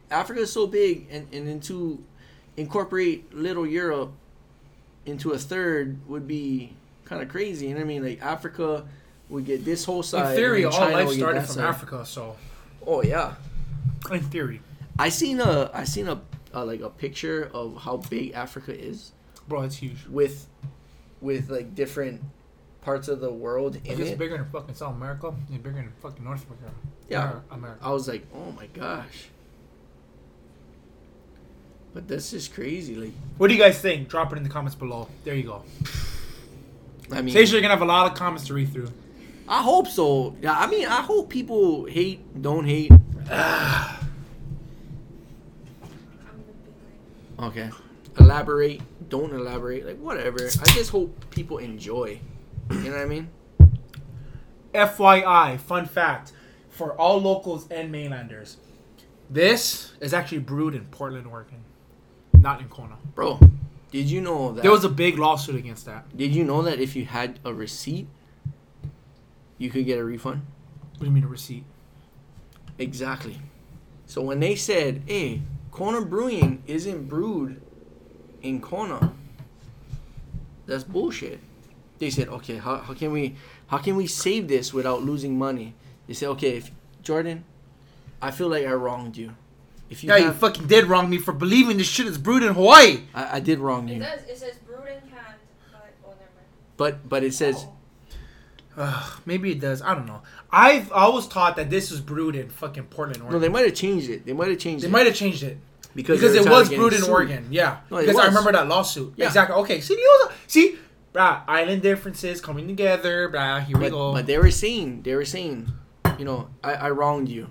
Africa 0.09 0.41
is 0.41 0.51
so 0.51 0.65
big 0.65 1.07
and 1.11 1.27
and 1.31 1.47
then 1.47 1.59
to 1.61 2.03
incorporate 2.57 3.31
little 3.33 3.65
Europe 3.67 4.11
into 5.05 5.31
a 5.31 5.37
third 5.37 5.99
would 6.07 6.27
be 6.27 6.73
kind 7.11 7.21
of 7.21 7.29
crazy. 7.29 7.67
You 7.67 7.73
know 7.73 7.79
what 7.81 7.85
I 7.85 7.87
mean? 7.87 8.03
Like 8.03 8.21
Africa 8.21 8.85
we 9.29 9.43
get 9.43 9.63
this 9.63 9.85
whole 9.85 10.03
side. 10.03 10.31
In 10.31 10.35
theory, 10.35 10.65
all 10.65 10.71
China 10.71 10.95
life 11.05 11.09
started 11.11 11.41
from 11.43 11.55
side. 11.55 11.63
Africa, 11.65 12.05
so 12.05 12.35
Oh 12.87 13.03
yeah, 13.03 13.35
In 14.11 14.21
theory, 14.21 14.61
I 14.97 15.09
seen 15.09 15.39
a 15.39 15.69
I 15.73 15.83
seen 15.83 16.07
a, 16.07 16.19
a 16.53 16.65
like 16.65 16.81
a 16.81 16.89
picture 16.89 17.49
of 17.53 17.77
how 17.81 17.97
big 17.97 18.31
Africa 18.33 18.73
is 18.77 19.11
bro, 19.47 19.61
it's 19.61 19.75
huge. 19.75 20.05
with 20.09 20.47
with 21.21 21.49
like 21.49 21.75
different 21.75 22.21
parts 22.81 23.07
of 23.07 23.19
the 23.19 23.31
world 23.31 23.75
in 23.75 24.01
it's 24.01 24.11
it. 24.11 24.17
bigger 24.17 24.37
than 24.37 24.49
fucking 24.49 24.73
South 24.75 24.95
America, 24.95 25.33
it's 25.49 25.57
bigger 25.57 25.75
than 25.75 25.91
fucking 26.01 26.23
North 26.23 26.45
America. 26.47 26.71
Yeah. 27.09 27.29
Amer- 27.29 27.43
America. 27.51 27.79
I 27.83 27.91
was 27.91 28.07
like, 28.07 28.25
oh 28.33 28.51
my 28.53 28.65
gosh. 28.67 29.27
But 31.93 32.07
this 32.07 32.31
is 32.33 32.47
crazy. 32.47 32.95
Like, 32.95 33.11
What 33.37 33.49
do 33.49 33.53
you 33.53 33.59
guys 33.59 33.79
think? 33.79 34.07
Drop 34.07 34.31
it 34.33 34.37
in 34.37 34.43
the 34.43 34.49
comments 34.49 34.75
below. 34.75 35.09
There 35.25 35.35
you 35.35 35.43
go. 35.43 35.63
I 37.11 37.21
mean, 37.21 37.33
Today's 37.33 37.51
you're 37.51 37.61
gonna 37.61 37.73
have 37.73 37.81
a 37.81 37.85
lot 37.85 38.11
of 38.11 38.17
comments 38.17 38.47
to 38.47 38.53
read 38.53 38.71
through. 38.71 38.89
I 39.47 39.61
hope 39.61 39.87
so. 39.87 40.35
Yeah, 40.41 40.57
I 40.57 40.67
mean, 40.67 40.87
I 40.87 41.01
hope 41.01 41.29
people 41.29 41.85
hate, 41.85 42.41
don't 42.41 42.65
hate. 42.65 42.91
I'm 42.91 42.97
the 42.97 43.03
big 43.25 43.29
ring. 47.39 47.39
Okay. 47.39 47.69
Elaborate, 48.19 48.81
don't 49.09 49.33
elaborate. 49.33 49.85
Like, 49.85 49.99
whatever. 49.99 50.45
I 50.45 50.69
just 50.71 50.91
hope 50.91 51.29
people 51.31 51.57
enjoy. 51.57 52.19
You 52.69 52.77
know 52.77 52.91
what 52.91 53.01
I 53.01 53.05
mean? 53.05 53.29
FYI, 54.73 55.59
fun 55.59 55.85
fact 55.85 56.31
for 56.69 56.93
all 56.93 57.19
locals 57.19 57.67
and 57.69 57.91
mainlanders, 57.91 58.55
this 59.29 59.91
is 59.99 60.13
actually 60.13 60.39
brewed 60.39 60.75
in 60.75 60.85
Portland, 60.85 61.27
Oregon, 61.27 61.63
not 62.33 62.61
in 62.61 62.69
Kona. 62.69 62.97
Bro, 63.13 63.39
did 63.91 64.09
you 64.09 64.21
know 64.21 64.53
that? 64.53 64.61
There 64.61 64.71
was 64.71 64.85
a 64.85 64.89
big 64.89 65.19
lawsuit 65.19 65.55
against 65.55 65.85
that. 65.85 66.17
Did 66.17 66.33
you 66.33 66.43
know 66.43 66.61
that 66.61 66.79
if 66.79 66.95
you 66.95 67.05
had 67.05 67.39
a 67.43 67.53
receipt, 67.53 68.07
you 69.57 69.69
could 69.69 69.85
get 69.85 69.99
a 69.99 70.03
refund? 70.03 70.45
What 70.93 71.01
do 71.01 71.05
you 71.05 71.11
mean 71.11 71.25
a 71.25 71.27
receipt? 71.27 71.65
Exactly. 72.79 73.37
So 74.05 74.21
when 74.21 74.39
they 74.39 74.55
said, 74.55 75.03
"Hey, 75.05 75.41
Kona 75.71 76.01
Brewing 76.01 76.63
isn't 76.67 77.07
brewed 77.07 77.61
in 78.41 78.61
Kona," 78.61 79.13
that's 80.65 80.83
bullshit. 80.83 81.39
They 81.99 82.09
said, 82.09 82.29
"Okay, 82.29 82.57
how, 82.57 82.77
how 82.77 82.93
can 82.93 83.11
we 83.11 83.35
how 83.67 83.77
can 83.77 83.95
we 83.95 84.07
save 84.07 84.47
this 84.47 84.73
without 84.73 85.03
losing 85.03 85.37
money?" 85.37 85.75
They 86.07 86.13
said, 86.13 86.29
"Okay, 86.29 86.57
if 86.57 86.71
Jordan, 87.03 87.43
I 88.21 88.31
feel 88.31 88.47
like 88.47 88.65
I 88.65 88.73
wronged 88.73 89.17
you. 89.17 89.35
If 89.91 90.03
you, 90.03 90.09
Yeah, 90.09 90.17
you 90.17 90.31
fucking 90.31 90.65
did 90.67 90.85
wrong 90.85 91.09
me 91.09 91.17
for 91.19 91.33
believing 91.33 91.77
this 91.77 91.85
shit 91.87 92.07
is 92.07 92.17
brewed 92.17 92.41
in 92.43 92.53
Hawaii. 92.55 93.01
I, 93.13 93.37
I 93.37 93.39
did 93.41 93.59
wrong 93.59 93.87
It 93.89 93.97
you, 93.97 94.01
it 94.03 94.37
says 94.37 94.55
brewed 94.65 94.87
and 94.87 95.01
canned, 95.11 95.35
but 95.71 95.93
oh 96.05 96.09
never 96.09 96.21
mind. 96.21 96.47
but 96.77 97.07
but 97.09 97.23
it 97.23 97.33
says 97.33 97.55
Oh. 97.67 97.73
Ugh, 98.77 99.21
maybe 99.25 99.51
it 99.51 99.59
does. 99.59 99.81
I 99.81 99.93
don't 99.93 100.05
know. 100.05 100.21
I've 100.49 100.91
always 100.93 101.27
taught 101.27 101.57
that 101.57 101.69
this 101.69 101.91
was 101.91 101.99
brewed 101.99 102.37
in 102.37 102.49
fucking 102.49 102.85
Portland, 102.85 103.21
Oregon. 103.21 103.33
no. 103.33 103.39
They 103.39 103.49
might 103.49 103.65
have 103.65 103.75
changed 103.75 104.09
it. 104.09 104.25
They 104.25 104.31
might 104.33 104.47
have 104.47 104.59
changed 104.59 104.83
it. 104.83 104.87
they 104.87 104.89
it 104.89 104.91
might 104.93 105.05
have 105.07 105.15
changed 105.15 105.43
it 105.43 105.57
because, 105.93 106.21
because 106.21 106.35
it 106.35 106.49
was 106.49 106.69
brewed 106.69 106.93
in 106.93 106.99
sued. 107.01 107.09
Oregon. 107.09 107.47
Yeah, 107.51 107.79
No, 107.91 107.97
it 107.97 108.05
because 108.07 108.17
I 108.17 108.27
remember 108.27 108.53
that 108.53 108.67
lawsuit. 108.69 109.13
Yeah. 109.17 109.25
Exactly. 109.27 109.55
Okay. 109.57 109.81
See, 109.81 109.95
these 109.95 110.05
are- 110.23 110.31
see, 110.47 110.77
bruh, 111.13 111.41
island 111.49 111.81
differences 111.81 112.39
coming 112.39 112.65
together. 112.65 113.29
Bruh, 113.29 113.61
here 113.65 113.77
we 113.77 113.89
go. 113.89 114.13
but 114.13 114.25
they 114.25 114.37
were 114.37 114.51
saying 114.51 115.01
they 115.01 115.15
were 115.15 115.25
saying, 115.25 115.69
you 116.17 116.23
know, 116.23 116.47
I, 116.63 116.73
I 116.75 116.89
wronged 116.91 117.27
you. 117.27 117.49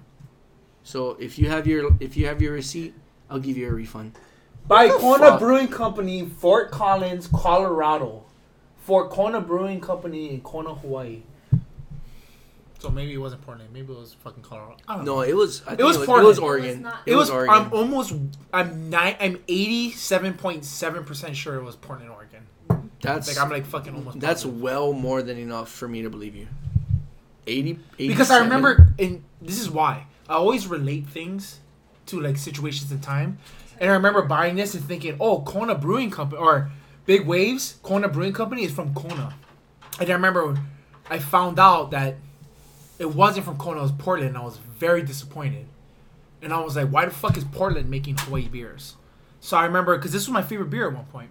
So 0.83 1.17
if 1.21 1.39
you 1.39 1.49
have 1.49 1.67
your 1.67 1.91
if 2.01 2.17
you 2.17 2.27
have 2.27 2.41
your 2.43 2.53
receipt, 2.55 2.95
I'll 3.29 3.39
give 3.41 3.57
you 3.57 3.69
a 3.69 3.73
refund. 3.73 4.13
By 4.67 4.87
What 4.87 5.01
Kona 5.01 5.19
fuck? 5.31 5.41
Brewing 5.41 5.69
Company, 5.69 6.27
Fort 6.27 6.71
Collins, 6.71 7.29
Colorado. 7.29 8.25
For 8.79 9.09
Kona 9.09 9.41
Brewing 9.41 9.81
Company 9.81 10.31
in 10.31 10.41
Kona, 10.41 10.75
Hawaii. 10.75 11.23
So 12.79 12.89
maybe 12.89 13.13
it 13.13 13.19
wasn't 13.19 13.43
Portland. 13.43 13.71
Maybe 13.75 13.93
it 13.93 13.99
was 13.99 14.15
fucking 14.25 14.43
Colorado. 14.43 14.77
I 14.89 14.97
don't 14.97 15.05
know. 15.05 15.17
No, 15.17 15.21
it 15.21 15.37
was. 15.37 15.63
I 15.67 15.77
think 15.77 15.81
was 15.83 15.97
it 15.97 15.99
was, 16.01 16.03
it 16.03 16.07
Portland. 16.07 16.27
was 16.29 16.39
It 16.39 16.41
was 16.43 16.49
Oregon. 16.49 16.83
not- 16.83 17.01
It, 17.07 17.13
It 17.13 17.15
was, 17.17 17.29
was. 17.29 17.31
Oregon. 17.37 17.55
I'm 17.57 17.73
almost. 17.75 18.15
I'm 18.55 18.89
nine. 18.91 19.17
I'm 19.21 19.39
eighty-seven 19.49 20.35
point 20.35 20.65
seven 20.65 21.05
percent 21.05 21.37
sure 21.37 21.57
it 21.57 21.63
was 21.63 21.77
Portland, 21.77 22.11
Oregon. 22.11 22.47
that's 23.03 23.29
Like 23.29 23.45
I'm 23.45 23.51
like 23.51 23.67
fucking 23.67 23.95
almost. 23.95 24.19
that's 24.19 24.45
positive. 24.45 24.63
well 24.63 24.93
more 24.95 25.21
than 25.23 25.37
enough 25.37 25.71
for 25.71 25.87
me 25.89 26.03
to 26.03 26.11
believe 26.11 26.35
you. 26.35 26.49
80, 27.47 27.79
because 27.99 28.31
I 28.31 28.39
remember, 28.41 28.95
and 28.99 29.25
this 29.43 29.61
is 29.61 29.69
why 29.71 30.07
I 30.31 30.35
always 30.35 30.69
relate 30.69 31.09
things 31.09 31.59
to 32.07 32.21
like 32.21 32.37
situations 32.37 32.93
in 32.93 33.01
time, 33.01 33.39
and 33.81 33.91
I 33.91 33.95
remember 33.95 34.23
buying 34.23 34.55
this 34.55 34.75
and 34.75 34.85
thinking, 34.85 35.17
oh, 35.21 35.41
Kona 35.43 35.75
Brewing 35.75 36.11
Company 36.11 36.41
or 36.41 36.71
Big 37.05 37.27
Waves 37.27 37.79
Kona 37.83 38.09
Brewing 38.09 38.33
Company 38.33 38.63
is 38.63 38.73
from 38.73 38.95
Kona, 38.95 39.35
and 39.99 40.09
I 40.09 40.13
remember 40.13 40.57
I 41.11 41.19
found 41.19 41.59
out 41.59 41.91
that 41.91 42.15
it 43.01 43.13
wasn't 43.15 43.45
from 43.45 43.57
Kona, 43.59 43.81
it 43.81 43.83
was 43.83 43.93
Portland, 43.93 44.29
and 44.31 44.39
I 44.39 44.43
was 44.45 44.59
very 44.79 45.03
disappointed, 45.03 45.67
and 46.43 46.53
I 46.53 46.61
was 46.61 46.77
like, 46.77 46.89
why 46.91 47.05
the 47.07 47.11
fuck 47.11 47.37
is 47.37 47.45
Portland 47.45 47.91
making 47.91 48.17
Hawaii 48.19 48.47
beers? 48.49 48.95
So 49.41 49.57
I 49.57 49.65
remember 49.65 49.97
because 49.97 50.13
this 50.13 50.23
was 50.29 50.33
my 50.33 50.43
favorite 50.43 50.71
beer 50.71 50.87
at 50.89 50.95
one 50.95 51.07
point, 51.07 51.31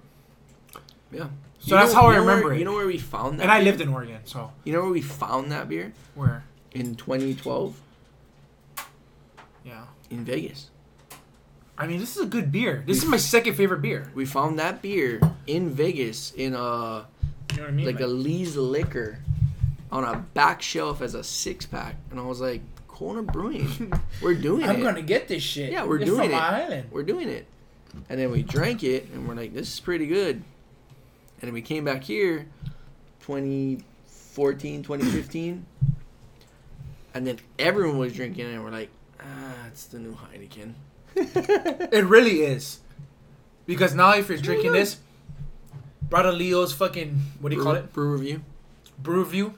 Yeah. 1.12 1.28
So 1.62 1.76
that's 1.76 1.94
how 1.94 2.08
I 2.08 2.14
you 2.14 2.20
know 2.20 2.26
where- 2.26 2.36
remember 2.36 2.54
it. 2.54 2.60
You 2.60 2.66
know 2.66 2.74
where 2.74 2.88
we 2.88 2.98
found 2.98 3.40
that? 3.40 3.44
and 3.44 3.52
I 3.52 3.62
lived 3.62 3.80
in 3.82 3.88
Oregon, 3.90 4.20
so 4.26 4.52
You 4.66 4.74
know 4.74 4.82
where 4.82 4.92
we 4.92 5.02
found 5.02 5.52
that 5.52 5.70
beer 5.70 5.94
where 6.16 6.44
in 6.72 6.96
2012 6.96 7.76
yeah. 7.76 7.89
In 10.10 10.24
Vegas. 10.26 10.70
I 11.78 11.88
mean, 11.88 12.00
this 12.00 12.18
is 12.18 12.24
a 12.24 12.26
good 12.26 12.52
beer. 12.52 12.84
This 12.86 12.98
is 12.98 13.06
my 13.06 13.18
second 13.18 13.54
favorite 13.56 13.82
beer. 13.82 14.12
We 14.14 14.26
found 14.26 14.60
that 14.60 14.82
beer 14.82 15.22
in 15.48 15.70
Vegas 15.70 16.32
in 16.34 16.54
a 16.54 16.58
You 16.58 17.58
know 17.58 17.64
what 17.64 17.68
I 17.68 17.72
mean? 17.72 17.86
like 17.86 18.00
a 18.02 18.08
Lee's 18.08 18.58
liquor 18.58 19.20
on 19.92 20.04
a 20.04 20.18
back 20.34 20.62
shelf 20.62 21.02
as 21.02 21.14
a 21.16 21.24
six 21.24 21.66
pack, 21.66 21.96
and 22.12 22.20
I 22.20 22.24
was 22.24 22.42
like, 22.42 22.62
Kona 22.88 23.24
Brewing, 23.24 23.94
we're 24.22 24.34
doing 24.36 24.64
it. 24.64 24.70
I'm 24.70 24.82
gonna 24.82 25.02
get 25.02 25.28
this 25.30 25.42
shit. 25.42 25.72
Yeah, 25.72 25.86
we're 25.86 25.98
It's 26.00 26.06
doing 26.06 26.32
it. 26.32 26.36
Island. 26.36 26.90
We're 26.92 27.04
doing 27.04 27.30
it. 27.30 27.46
And 28.10 28.20
then 28.20 28.30
we 28.30 28.44
drank 28.44 28.84
it, 28.84 29.08
and 29.14 29.28
we're 29.28 29.36
like, 29.36 29.54
this 29.54 29.72
is 29.74 29.80
pretty 29.80 30.06
good. 30.08 30.36
And 30.36 30.44
then 31.48 31.54
we 31.54 31.62
came 31.62 31.86
back 31.86 32.04
here, 32.04 32.46
2014, 33.22 34.84
2015, 34.84 35.66
and 37.14 37.26
then 37.28 37.40
everyone 37.58 37.98
was 37.98 38.14
drinking 38.14 38.46
it, 38.48 38.54
and 38.54 38.64
we're 38.64 38.70
like, 38.72 38.90
it's 39.72 39.86
the 39.86 40.00
new 40.00 40.16
Heineken. 40.16 40.74
It 41.92 42.06
really 42.06 42.42
is. 42.42 42.80
Because 43.66 43.94
now 43.94 44.16
if 44.16 44.30
you're 44.30 44.38
drinking 44.38 44.74
this, 44.74 44.98
Brother 46.02 46.32
Leo's 46.32 46.74
fucking 46.74 47.20
what 47.40 47.52
do 47.52 47.56
you 47.56 47.64
call 47.64 47.76
it? 47.76 47.94
Brew 47.94 48.12
review. 48.14 48.42
Brew 48.98 49.26
view. 49.26 49.54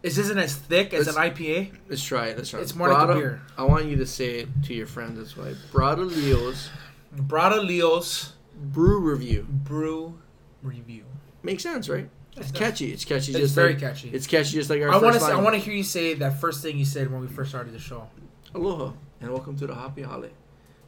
This 0.00 0.18
isn't 0.18 0.38
as 0.38 0.56
thick 0.56 0.92
as 0.94 1.06
an 1.06 1.14
IPA. 1.14 1.72
Let's 1.88 2.02
try 2.02 2.28
it. 2.28 2.36
Let's 2.36 2.50
try 2.50 2.60
it. 2.60 2.62
It's 2.64 2.74
more 2.74 2.88
like 2.88 3.08
a 3.08 3.14
beer. 3.14 3.42
I 3.56 3.64
want 3.64 3.86
you 3.86 3.96
to 3.96 4.06
say 4.06 4.40
it 4.40 4.48
to 4.64 4.74
your 4.74 4.86
friends. 4.86 5.18
That's 5.18 5.36
why. 5.36 5.54
Brada 5.70 6.04
Leo's 6.04 6.70
Brother 7.12 7.60
Leo's 7.60 8.32
brew 8.56 8.98
review. 8.98 9.46
brew 9.48 10.18
review. 10.62 11.04
Makes 11.42 11.62
sense, 11.62 11.88
right? 11.88 12.08
It's 12.36 12.50
It 12.50 12.54
catchy. 12.54 12.92
It's 12.92 13.04
catchy. 13.04 13.32
It's 13.32 13.40
just 13.40 13.54
very 13.54 13.74
like, 13.74 13.80
catchy. 13.80 14.08
It's 14.08 14.26
catchy, 14.26 14.52
just 14.54 14.70
like 14.70 14.80
our 14.80 14.88
I 14.88 14.96
want 14.96 15.14
first 15.14 15.26
to. 15.26 15.32
I 15.32 15.40
want 15.40 15.54
to 15.54 15.60
hear 15.60 15.74
you 15.74 15.84
say 15.84 16.14
that 16.14 16.40
first 16.40 16.62
thing 16.62 16.78
you 16.78 16.86
said 16.86 17.12
when 17.12 17.20
we 17.20 17.28
first 17.28 17.50
started 17.50 17.74
the 17.74 17.78
show. 17.78 18.08
Aloha 18.54 18.92
and 19.22 19.30
welcome 19.30 19.56
to 19.56 19.66
the 19.66 19.74
Happy 19.74 20.02
Holly, 20.02 20.30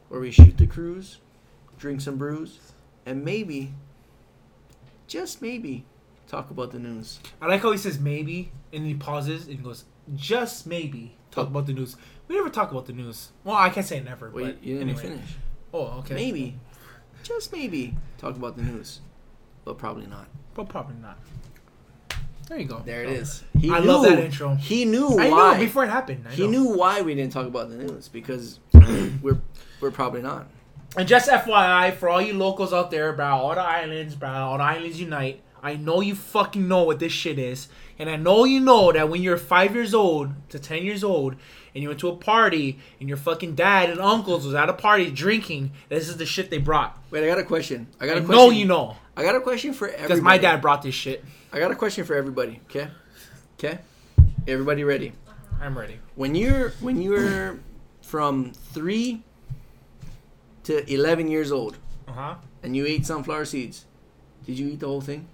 where 0.09 0.19
we 0.19 0.31
shoot 0.31 0.57
the 0.57 0.67
cruise, 0.67 1.19
drink 1.77 2.01
some 2.01 2.17
brews, 2.17 2.59
and 3.05 3.23
maybe, 3.23 3.73
just 5.07 5.41
maybe, 5.41 5.85
talk 6.27 6.49
about 6.51 6.71
the 6.71 6.79
news. 6.79 7.19
I 7.41 7.47
like 7.47 7.61
how 7.61 7.71
he 7.71 7.77
says 7.77 7.99
maybe 7.99 8.51
and 8.73 8.85
he 8.85 8.93
pauses 8.95 9.45
and 9.47 9.57
he 9.57 9.63
goes 9.63 9.85
just 10.15 10.65
maybe 10.67 11.15
talk 11.31 11.45
Oh. 11.45 11.49
about 11.49 11.67
the 11.67 11.73
news. 11.73 11.95
We 12.27 12.35
never 12.35 12.49
talk 12.49 12.71
about 12.71 12.87
the 12.87 12.93
news. 12.93 13.31
Well, 13.43 13.55
I 13.55 13.69
can't 13.69 13.85
say 13.85 13.99
never. 14.01 14.29
Wait, 14.31 14.43
but 14.55 14.63
you 14.63 14.79
didn't 14.79 14.89
anyway. 14.89 15.01
finish. 15.03 15.35
Oh, 15.73 15.99
okay. 15.99 16.15
Maybe, 16.15 16.57
just 17.23 17.51
maybe, 17.51 17.95
talk 18.17 18.35
about 18.35 18.55
the 18.57 18.63
news, 18.63 19.01
but 19.63 19.77
probably 19.77 20.07
not. 20.07 20.27
but 20.55 20.69
probably 20.69 20.95
not. 20.95 21.17
There 22.47 22.59
you 22.59 22.65
go. 22.65 22.81
There 22.85 23.03
it 23.03 23.09
Oh. 23.09 23.59
He 23.59 23.71
I 23.71 23.79
knew, 23.79 23.87
love 23.87 24.03
that 24.03 24.19
intro. 24.19 24.55
He 24.55 24.85
knew 24.85 25.17
I 25.17 25.29
why. 25.29 25.53
know 25.53 25.59
before 25.59 25.83
it 25.83 25.89
happened. 25.89 26.25
I 26.27 26.31
he 26.33 26.43
know. 26.43 26.49
knew 26.49 26.63
why 26.75 27.01
we 27.01 27.15
didn't 27.15 27.33
talk 27.33 27.47
about 27.47 27.69
the 27.69 27.75
news 27.75 28.07
because 28.07 28.59
we're 29.21 29.39
we're 29.81 29.91
probably 29.91 30.21
not. 30.21 30.47
And 30.97 31.07
just 31.07 31.29
FYI, 31.29 31.95
for 31.97 32.07
all 32.07 32.21
you 32.21 32.33
locals 32.33 32.71
out 32.71 32.89
there, 32.91 33.11
bro, 33.13 33.25
all 33.25 33.53
the 33.55 33.61
islands, 33.61 34.15
bro, 34.15 34.29
all 34.29 34.57
the 34.57 34.63
islands 34.63 34.99
unite. 34.99 35.41
I 35.65 35.77
know 35.77 35.99
you 35.99 36.13
fucking 36.13 36.67
know 36.67 36.83
what 36.83 36.99
this 36.99 37.11
shit 37.11 37.39
is, 37.39 37.69
and 37.97 38.07
I 38.07 38.17
know 38.17 38.43
you 38.45 38.59
know 38.59 38.91
that 38.91 39.09
when 39.09 39.23
you're 39.23 39.35
five 39.37 39.73
years 39.73 39.95
old 39.95 40.29
to 40.49 40.59
ten 40.59 40.83
years 40.83 41.03
old, 41.03 41.35
and 41.73 41.81
you 41.81 41.87
went 41.89 41.99
to 42.01 42.09
a 42.09 42.15
party, 42.15 42.77
and 42.99 43.09
your 43.09 43.17
fucking 43.17 43.55
dad 43.55 43.89
and 43.89 43.99
uncles 43.99 44.45
was 44.45 44.53
at 44.53 44.69
a 44.69 44.73
party 44.73 45.09
drinking, 45.09 45.71
this 45.89 46.07
is 46.07 46.17
the 46.17 46.25
shit 46.25 46.51
they 46.51 46.59
brought. 46.59 46.95
Wait, 47.09 47.23
I 47.23 47.27
got 47.27 47.39
a 47.39 47.43
question. 47.43 47.87
I 47.99 48.05
got 48.05 48.17
I 48.17 48.19
a 48.19 48.23
question. 48.23 48.35
No, 48.45 48.51
you 48.51 48.65
know, 48.65 48.95
I 49.17 49.23
got 49.23 49.33
a 49.35 49.41
question 49.41 49.73
for 49.73 49.87
everybody. 49.87 50.07
because 50.07 50.21
my 50.21 50.37
dad 50.37 50.61
brought 50.61 50.83
this 50.83 50.93
shit. 50.93 51.25
I 51.51 51.57
got 51.57 51.71
a 51.71 51.75
question 51.75 52.05
for 52.05 52.15
everybody. 52.15 52.61
Okay, 52.69 52.87
okay. 53.57 53.79
Everybody 54.47 54.83
ready? 54.83 55.13
I'm 55.59 55.75
ready. 55.75 55.97
When 56.13 56.35
you're 56.35 56.69
when 56.79 57.01
you're 57.01 57.57
from 58.03 58.51
three 58.53 59.23
to 60.65 60.93
eleven 60.93 61.27
years 61.27 61.51
old 61.51 61.77
Uh 62.07 62.11
huh. 62.11 62.35
and 62.61 62.75
you 62.75 62.85
ate 62.85 63.05
sunflower 63.07 63.45
seeds, 63.45 63.85
did 64.45 64.59
you 64.59 64.67
eat 64.67 64.79
the 64.81 64.87
whole 64.87 65.01
thing? 65.01 65.27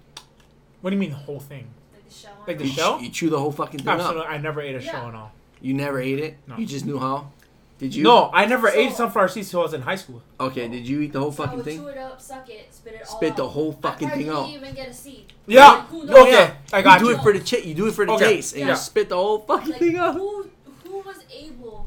What 0.82 0.90
do 0.90 0.96
you 0.96 1.00
mean 1.00 1.10
the 1.10 1.16
whole 1.16 1.40
thing? 1.40 1.68
Like 1.94 2.06
the 2.08 2.14
shell. 2.14 2.32
Like 2.46 2.58
the. 2.58 2.66
You, 2.66 2.72
shell? 2.72 2.98
ch- 2.98 3.02
you 3.02 3.08
chew 3.08 3.30
the 3.30 3.38
whole 3.40 3.52
fucking 3.52 3.80
thing 3.80 3.88
Absolutely, 3.88 4.22
up. 4.22 4.30
I 4.30 4.36
never 4.38 4.60
ate 4.60 4.74
a 4.76 4.82
Yeah. 4.82 4.90
shell 4.92 5.06
and 5.08 5.16
all. 5.16 5.32
You 5.62 5.72
never 5.74 5.98
ate 6.00 6.18
it. 6.18 6.36
No. 6.46 6.56
You 6.58 6.66
just 6.66 6.84
knew 6.84 6.98
how. 6.98 7.30
Did 7.78 7.94
you? 7.96 8.04
No, 8.04 8.30
I 8.32 8.44
never 8.46 8.68
So- 8.70 8.76
ate 8.78 8.92
sunflower 8.92 9.28
seeds 9.28 9.50
till 9.50 9.60
I 9.60 9.62
was 9.64 9.74
in 9.74 9.82
high 9.82 9.96
school. 9.96 10.22
Okay. 10.38 10.68
Did 10.68 10.86
you 10.86 11.00
eat 11.00 11.12
the 11.12 11.18
whole 11.20 11.32
So 11.32 11.42
I 11.42 11.46
fucking 11.46 11.56
would 11.58 11.64
thing? 11.64 11.78
chew 11.80 11.86
it 11.88 11.98
up, 11.98 12.20
suck 12.20 12.48
it, 12.48 12.72
spit 12.72 12.94
it 12.94 13.00
all 13.08 13.16
Spit 13.16 13.30
out. 13.32 13.36
the 13.38 13.48
whole 13.48 13.72
fucking 13.72 14.06
I 14.08 14.10
thing 14.10 14.18
didn't 14.20 14.36
out. 14.36 14.48
even 14.50 14.74
get 14.74 14.88
a 14.88 14.94
seed. 14.94 15.32
Yeah. 15.46 15.66
Like, 15.68 15.86
who 15.88 16.04
knows? 16.04 16.16
Oh, 16.16 16.22
okay. 16.28 16.52
I 16.72 16.78
You 16.78 16.84
got 16.84 16.98
do 17.00 17.06
you. 17.06 17.14
it 17.16 17.22
for 17.22 17.32
the 17.32 17.40
ch- 17.40 17.64
You 17.64 17.74
do 17.74 17.86
it 17.88 17.94
for 17.94 18.06
the 18.06 18.12
Okay. 18.12 18.24
taste, 18.36 18.52
and 18.54 18.60
Yeah. 18.62 18.70
you 18.70 18.76
spit 18.76 19.08
the 19.08 19.16
whole 19.16 19.38
fucking 19.40 19.70
Like, 19.70 19.78
thing 19.80 19.96
out. 19.96 20.14
who, 20.14 20.46
who 20.84 20.98
was 20.98 21.16
able 21.34 21.86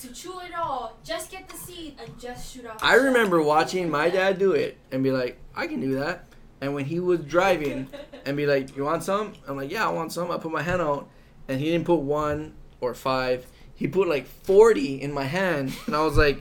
to 0.00 0.08
chew 0.12 0.40
it 0.40 0.52
all, 0.58 0.96
just 1.04 1.30
get 1.30 1.48
the 1.48 1.56
seed, 1.56 1.94
and 2.00 2.18
just 2.18 2.52
shoot 2.52 2.66
off? 2.66 2.78
the 2.78 2.84
I 2.86 2.94
shell? 2.94 3.04
remember 3.04 3.40
watching 3.42 3.90
my 3.90 4.10
dad 4.10 4.38
do 4.40 4.52
it 4.52 4.76
and 4.90 5.02
be 5.04 5.12
like, 5.12 5.38
I 5.54 5.66
can 5.68 5.80
do 5.80 5.94
that. 6.00 6.24
And 6.62 6.74
when 6.74 6.84
he 6.86 6.98
was 7.00 7.20
driving 7.20 7.88
and 8.24 8.36
be 8.36 8.46
like, 8.46 8.74
You 8.76 8.84
want 8.84 9.02
some? 9.02 9.34
I'm 9.46 9.56
like, 9.56 9.70
Yeah, 9.70 9.86
I 9.86 9.90
want 9.92 10.12
some. 10.12 10.30
I 10.30 10.38
put 10.38 10.50
my 10.52 10.62
hand 10.62 10.80
out 10.80 11.08
and 11.48 11.60
he 11.60 11.66
didn't 11.72 11.84
put 11.86 11.96
one 12.00 12.54
or 12.80 12.94
five. 12.94 13.44
He 13.74 13.88
put 13.88 14.08
like 14.08 14.26
40 14.26 15.02
in 15.02 15.12
my 15.12 15.24
hand. 15.24 15.74
And 15.86 15.94
I 15.96 16.02
was 16.04 16.16
like, 16.16 16.40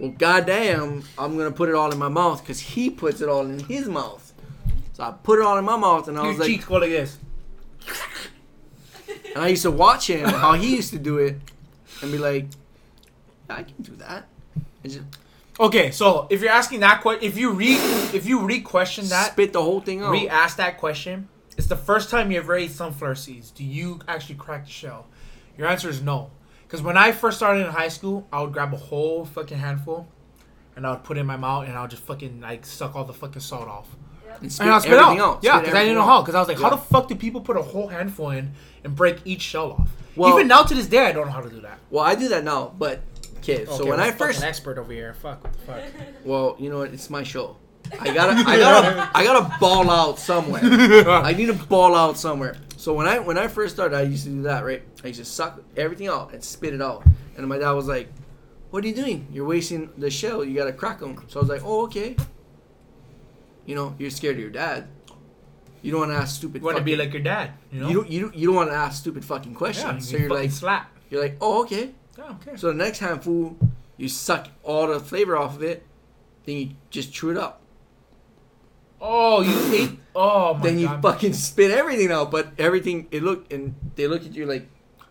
Well, 0.00 0.10
goddamn, 0.12 1.02
I'm 1.18 1.36
going 1.36 1.50
to 1.50 1.54
put 1.56 1.68
it 1.68 1.74
all 1.74 1.90
in 1.92 1.98
my 1.98 2.08
mouth 2.08 2.40
because 2.40 2.60
he 2.60 2.88
puts 2.88 3.20
it 3.20 3.28
all 3.28 3.44
in 3.44 3.58
his 3.58 3.88
mouth. 3.88 4.32
So 4.94 5.02
I 5.02 5.10
put 5.10 5.40
it 5.40 5.44
all 5.44 5.58
in 5.58 5.64
my 5.64 5.76
mouth 5.76 6.08
and 6.08 6.16
I 6.18 6.22
Your 6.22 6.30
was 6.30 6.38
like, 6.38 6.46
cheeks 6.48 6.64
go 6.64 6.76
like 6.76 6.88
this. 6.90 7.18
and 9.34 9.42
I 9.44 9.48
used 9.48 9.62
to 9.62 9.70
watch 9.70 10.08
him, 10.08 10.28
how 10.28 10.54
he 10.54 10.76
used 10.76 10.90
to 10.92 10.98
do 10.98 11.18
it 11.18 11.36
and 12.00 12.12
be 12.12 12.18
like, 12.18 12.46
yeah, 13.50 13.56
I 13.56 13.62
can 13.64 13.74
do 13.82 13.92
that. 13.96 14.26
And 14.82 14.92
just 14.92 15.04
Okay, 15.58 15.90
so 15.90 16.26
if 16.28 16.42
you're 16.42 16.50
asking 16.50 16.80
that 16.80 17.00
question, 17.00 17.24
if 17.24 17.38
you 17.38 17.52
re 17.52 17.74
if 18.12 18.26
you 18.26 18.40
re-question 18.40 19.08
that, 19.08 19.32
spit 19.32 19.52
the 19.52 19.62
whole 19.62 19.80
thing 19.80 20.02
out. 20.02 20.10
re-ask 20.10 20.58
that 20.58 20.76
question, 20.78 21.28
it's 21.56 21.66
the 21.66 21.76
first 21.76 22.10
time 22.10 22.30
you 22.30 22.38
ever 22.38 22.54
ate 22.54 22.70
sunflower 22.70 23.14
seeds. 23.14 23.50
Do 23.52 23.64
you 23.64 24.00
actually 24.06 24.34
crack 24.34 24.66
the 24.66 24.70
shell? 24.70 25.06
Your 25.56 25.66
answer 25.68 25.88
is 25.88 26.02
no. 26.02 26.30
Because 26.66 26.82
when 26.82 26.98
I 26.98 27.12
first 27.12 27.38
started 27.38 27.64
in 27.64 27.72
high 27.72 27.88
school, 27.88 28.26
I 28.32 28.42
would 28.42 28.52
grab 28.52 28.74
a 28.74 28.76
whole 28.76 29.24
fucking 29.24 29.56
handful, 29.56 30.06
and 30.74 30.86
I 30.86 30.90
would 30.90 31.04
put 31.04 31.16
it 31.16 31.20
in 31.20 31.26
my 31.26 31.36
mouth, 31.36 31.66
and 31.68 31.76
I 31.76 31.80
would 31.80 31.90
just 31.90 32.02
fucking 32.02 32.40
like 32.42 32.66
suck 32.66 32.94
all 32.94 33.04
the 33.04 33.14
fucking 33.14 33.40
salt 33.40 33.66
off. 33.68 33.88
and 34.42 34.52
spit 34.52 34.66
And 34.66 34.74
I'll 34.74 34.80
spit 34.80 34.92
everything 34.92 35.20
out. 35.20 35.36
out. 35.36 35.44
Yeah, 35.44 35.60
because 35.60 35.74
I 35.74 35.82
didn't 35.84 35.94
know 35.96 36.02
how. 36.04 36.20
Because 36.20 36.34
I 36.34 36.40
was 36.40 36.48
like, 36.48 36.60
how 36.60 36.68
the 36.68 36.76
fuck 36.76 37.08
do 37.08 37.14
people 37.14 37.40
put 37.40 37.56
a 37.56 37.62
whole 37.62 37.88
handful 37.88 38.28
in 38.30 38.52
and 38.84 38.94
break 38.94 39.20
each 39.24 39.40
shell 39.40 39.72
off? 39.72 39.88
Well- 40.16 40.34
Even 40.34 40.48
now 40.48 40.64
to 40.64 40.74
this 40.74 40.86
day, 40.86 41.06
I 41.06 41.12
don't 41.12 41.26
know 41.26 41.32
how 41.32 41.40
to 41.40 41.48
do 41.48 41.60
that. 41.62 41.78
Well, 41.88 42.04
I 42.04 42.14
do 42.14 42.28
that 42.28 42.44
now, 42.44 42.74
but 42.78 43.00
okay. 43.48 43.64
So 43.66 43.86
when 43.86 44.00
I 44.00 44.10
first, 44.10 44.42
expert 44.42 44.78
over 44.78 44.92
here, 44.92 45.14
fuck, 45.14 45.42
what 45.42 45.52
the 45.52 45.58
fuck. 45.60 45.82
well, 46.24 46.56
you 46.58 46.70
know 46.70 46.78
what? 46.78 46.92
It's 46.92 47.10
my 47.10 47.22
show. 47.22 47.56
I 48.00 48.12
gotta, 48.12 48.32
I 48.48 48.56
gotta, 48.58 49.10
I 49.14 49.24
gotta 49.24 49.58
ball 49.58 49.90
out 49.90 50.18
somewhere. 50.18 50.62
I 50.62 51.32
need 51.32 51.46
to 51.46 51.54
ball 51.54 51.94
out 51.94 52.18
somewhere. 52.18 52.56
So 52.76 52.92
when 52.92 53.06
I 53.06 53.18
when 53.18 53.38
I 53.38 53.48
first 53.48 53.74
started, 53.74 53.96
I 53.96 54.02
used 54.02 54.24
to 54.24 54.30
do 54.30 54.42
that. 54.42 54.64
Right? 54.64 54.82
I 55.04 55.08
used 55.08 55.20
to 55.20 55.24
suck 55.24 55.62
everything 55.76 56.08
out 56.08 56.32
and 56.32 56.42
spit 56.42 56.74
it 56.74 56.82
out. 56.82 57.04
And 57.36 57.46
my 57.48 57.58
dad 57.58 57.72
was 57.72 57.86
like, 57.86 58.08
"What 58.70 58.84
are 58.84 58.88
you 58.88 58.94
doing? 58.94 59.26
You're 59.32 59.46
wasting 59.46 59.90
the 59.96 60.10
shell. 60.10 60.44
You 60.44 60.54
gotta 60.54 60.72
crack 60.72 61.00
them." 61.00 61.16
So 61.28 61.40
I 61.40 61.42
was 61.42 61.48
like, 61.48 61.62
"Oh, 61.64 61.84
okay." 61.84 62.16
You 63.64 63.74
know, 63.74 63.94
you're 63.98 64.10
scared 64.10 64.36
of 64.36 64.40
your 64.40 64.50
dad. 64.50 64.88
You 65.82 65.92
don't 65.92 66.00
want 66.00 66.12
to 66.12 66.16
ask 66.16 66.36
stupid. 66.36 66.62
You 66.62 66.66
want 66.66 66.78
to 66.78 66.84
be 66.84 66.96
like 66.96 67.12
your 67.12 67.22
dad, 67.22 67.52
you 67.70 67.80
know? 67.80 67.88
You 67.88 67.94
don't, 67.94 68.10
you 68.10 68.20
don't, 68.22 68.34
you 68.34 68.46
don't 68.48 68.56
want 68.56 68.70
to 68.70 68.76
ask 68.76 69.00
stupid 69.00 69.24
fucking 69.24 69.52
yeah, 69.52 69.58
questions. 69.58 70.08
so 70.08 70.16
you 70.16 70.24
you're 70.24 70.34
like, 70.34 70.50
slap. 70.50 70.90
you're 71.10 71.22
like, 71.22 71.36
"Oh, 71.40 71.62
okay." 71.62 71.94
So 72.56 72.68
the 72.68 72.74
next 72.74 72.98
handful, 73.00 73.56
you 73.96 74.08
suck 74.08 74.48
all 74.62 74.86
the 74.86 75.00
flavor 75.00 75.36
off 75.36 75.56
of 75.56 75.62
it, 75.62 75.86
then 76.44 76.56
you 76.56 76.70
just 76.90 77.12
chew 77.12 77.30
it 77.30 77.36
up. 77.36 77.60
Oh, 79.00 79.42
you 79.42 79.74
ate. 79.74 79.98
Oh 80.14 80.54
my 80.54 80.62
then 80.62 80.78
you 80.78 80.86
god. 80.86 81.02
fucking 81.02 81.34
spit 81.34 81.70
everything 81.70 82.10
out, 82.10 82.30
but 82.30 82.48
everything 82.58 83.08
it 83.10 83.22
looked 83.22 83.52
and 83.52 83.74
they 83.94 84.06
look 84.06 84.24
at 84.24 84.34
you 84.34 84.46
like, 84.46 84.66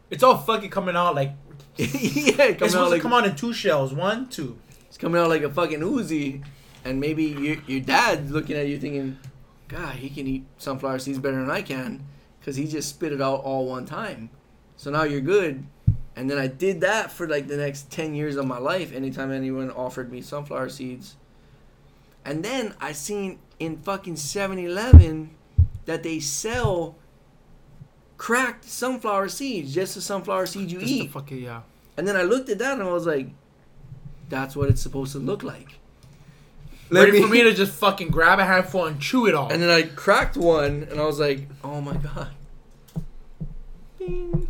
it's 0.09 0.23
all 0.23 0.37
fucking 0.37 0.71
coming 0.71 0.95
out 0.95 1.15
like. 1.15 1.33
yeah, 1.75 1.85
it 1.85 1.91
It's 1.91 2.35
coming 2.37 2.47
out 2.47 2.59
supposed 2.59 2.91
like 2.91 2.99
to 2.99 3.01
come 3.01 3.13
out 3.13 3.25
in 3.27 3.35
two 3.35 3.53
shells. 3.53 3.93
One, 3.93 4.27
two. 4.29 4.57
it's 4.87 4.97
coming 4.97 5.21
out 5.21 5.29
like 5.29 5.43
a 5.43 5.49
fucking 5.49 5.81
Uzi, 5.81 6.43
and 6.83 6.99
maybe 6.99 7.25
your 7.25 7.57
your 7.67 7.81
dad 7.81 8.31
looking 8.31 8.55
at 8.55 8.67
you 8.67 8.79
thinking, 8.79 9.19
God, 9.67 9.95
he 9.95 10.09
can 10.09 10.25
eat 10.25 10.45
sunflower 10.57 10.99
seeds 10.99 11.19
better 11.19 11.35
than 11.35 11.51
I 11.51 11.61
can, 11.61 12.05
because 12.39 12.55
he 12.55 12.65
just 12.65 12.89
spit 12.89 13.11
it 13.11 13.21
out 13.21 13.41
all 13.41 13.67
one 13.67 13.85
time. 13.85 14.29
So 14.77 14.89
now 14.89 15.03
you're 15.03 15.21
good. 15.21 15.65
And 16.15 16.29
then 16.29 16.37
I 16.37 16.47
did 16.47 16.81
that 16.81 17.11
for 17.11 17.27
like 17.27 17.47
the 17.47 17.57
next 17.57 17.91
10 17.91 18.15
years 18.15 18.37
of 18.37 18.45
my 18.45 18.57
life 18.57 18.93
anytime 18.93 19.31
anyone 19.31 19.69
offered 19.71 20.11
me 20.11 20.21
sunflower 20.21 20.69
seeds. 20.69 21.15
And 22.23 22.43
then 22.43 22.73
I 22.79 22.93
seen 22.93 23.39
in 23.59 23.77
fucking 23.77 24.15
7-Eleven 24.15 25.31
that 25.85 26.03
they 26.03 26.19
sell 26.19 26.95
cracked 28.17 28.65
sunflower 28.65 29.29
seeds, 29.29 29.73
just 29.73 29.95
the 29.95 30.01
sunflower 30.01 30.45
seeds 30.47 30.71
you 30.71 30.79
Just 30.79 30.91
the 30.91 30.99
eat. 30.99 31.11
fucking 31.11 31.43
yeah. 31.43 31.61
And 31.97 32.07
then 32.07 32.15
I 32.15 32.23
looked 32.23 32.49
at 32.49 32.59
that 32.59 32.73
and 32.73 32.83
I 32.83 32.91
was 32.91 33.05
like, 33.05 33.27
that's 34.29 34.55
what 34.55 34.69
it's 34.69 34.81
supposed 34.81 35.11
to 35.11 35.19
look 35.19 35.43
like. 35.43 35.77
Ready 36.89 37.21
for 37.21 37.27
me 37.27 37.43
to 37.43 37.53
just 37.61 37.73
fucking 37.73 38.09
grab 38.09 38.39
a 38.39 38.45
handful 38.45 38.85
and 38.85 38.99
chew 38.99 39.27
it 39.27 39.35
all. 39.35 39.51
And 39.51 39.61
then 39.61 39.69
I 39.69 39.83
cracked 39.83 40.37
one 40.37 40.87
and 40.89 40.99
I 40.99 41.05
was 41.05 41.19
like, 41.19 41.47
oh 41.63 41.81
my 41.81 41.97
god. 41.97 42.29
Ding. 43.99 44.47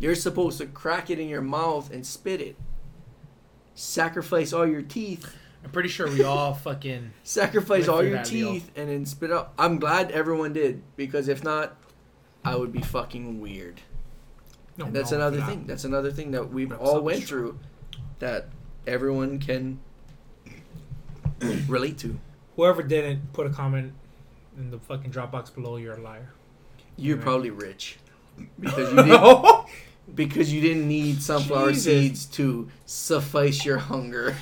You're 0.00 0.16
supposed 0.16 0.58
to 0.58 0.66
crack 0.66 1.10
it 1.10 1.20
in 1.20 1.28
your 1.28 1.42
mouth 1.42 1.92
and 1.92 2.04
spit 2.04 2.40
it. 2.40 2.56
Sacrifice 3.74 4.52
all 4.52 4.66
your 4.66 4.82
teeth. 4.82 5.32
I'm 5.62 5.70
pretty 5.70 5.88
sure 5.90 6.08
we 6.10 6.24
all 6.24 6.54
fucking. 6.66 7.12
Sacrifice 7.22 7.86
all 7.86 8.02
your 8.02 8.14
that, 8.14 8.32
Leo. 8.32 8.52
teeth 8.54 8.70
and 8.76 8.88
then 8.88 9.04
spit 9.06 9.30
up. 9.30 9.52
I'm 9.58 9.78
glad 9.78 10.10
everyone 10.10 10.52
did 10.54 10.82
because 10.96 11.28
if 11.28 11.44
not, 11.44 11.76
I 12.44 12.56
would 12.56 12.72
be 12.72 12.80
fucking 12.80 13.40
weird. 13.40 13.82
No, 14.78 14.86
And 14.86 14.96
that's 14.96 15.10
no, 15.10 15.18
another 15.18 15.42
thing. 15.42 15.66
That's 15.66 15.84
another 15.84 16.10
thing 16.10 16.30
that 16.30 16.50
we've 16.50 16.70
That's 16.70 16.80
all 16.80 17.00
went 17.02 17.22
strong. 17.22 17.28
through 17.40 17.58
that 18.20 18.48
everyone 18.86 19.38
can 19.38 19.80
relate 21.68 21.98
to. 21.98 22.18
Whoever 22.56 22.82
didn't 22.82 23.32
put 23.34 23.46
a 23.46 23.50
comment 23.50 23.92
in 24.56 24.70
the 24.70 24.78
fucking 24.78 25.10
Dropbox 25.10 25.54
below, 25.54 25.76
you're 25.76 25.94
a 25.96 26.00
liar. 26.00 26.30
You're 26.96 27.16
Right. 27.16 27.24
probably 27.24 27.50
rich 27.50 27.98
because 28.60 28.90
you 28.90 28.96
didn't 28.96 29.08
No. 29.08 29.66
because 30.14 30.52
you 30.52 30.60
didn't 30.60 30.88
need 30.88 31.22
sunflower 31.22 31.70
Jesus. 31.70 31.84
seeds 31.84 32.26
to 32.26 32.68
suffice 32.86 33.64
your 33.64 33.78
hunger. 33.78 34.36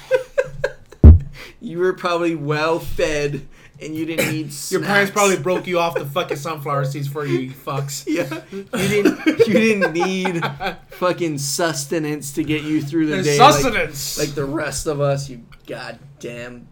you 1.61 1.78
were 1.78 1.93
probably 1.93 2.35
well 2.35 2.78
fed 2.78 3.47
and 3.81 3.95
you 3.95 4.07
didn't 4.07 4.32
need 4.32 4.53
Your 4.70 4.82
parents 4.82 5.12
probably 5.12 5.36
broke 5.36 5.66
you 5.66 5.78
off 5.78 5.95
the 5.95 6.07
fucking 6.07 6.36
sunflower 6.36 6.85
seeds 6.86 7.09
for 7.09 7.24
you, 7.24 7.39
you 7.39 7.51
fucks. 7.51 8.05
yeah. 8.09 8.43
You 8.53 8.89
didn't 8.89 9.39
you 9.47 9.55
didn't 9.55 9.93
need 9.93 10.43
fucking 10.90 11.39
sustenance 11.39 12.32
to 12.32 12.45
get 12.45 12.62
you 12.62 12.82
through 12.82 13.07
the 13.07 13.23
day 13.23 13.39
like, 13.39 13.53
sustenance. 13.53 14.19
like 14.19 14.35
the 14.35 14.45
rest 14.45 14.86
of 14.86 15.01
us, 15.01 15.28
you 15.28 15.45
goddamn 15.66 16.69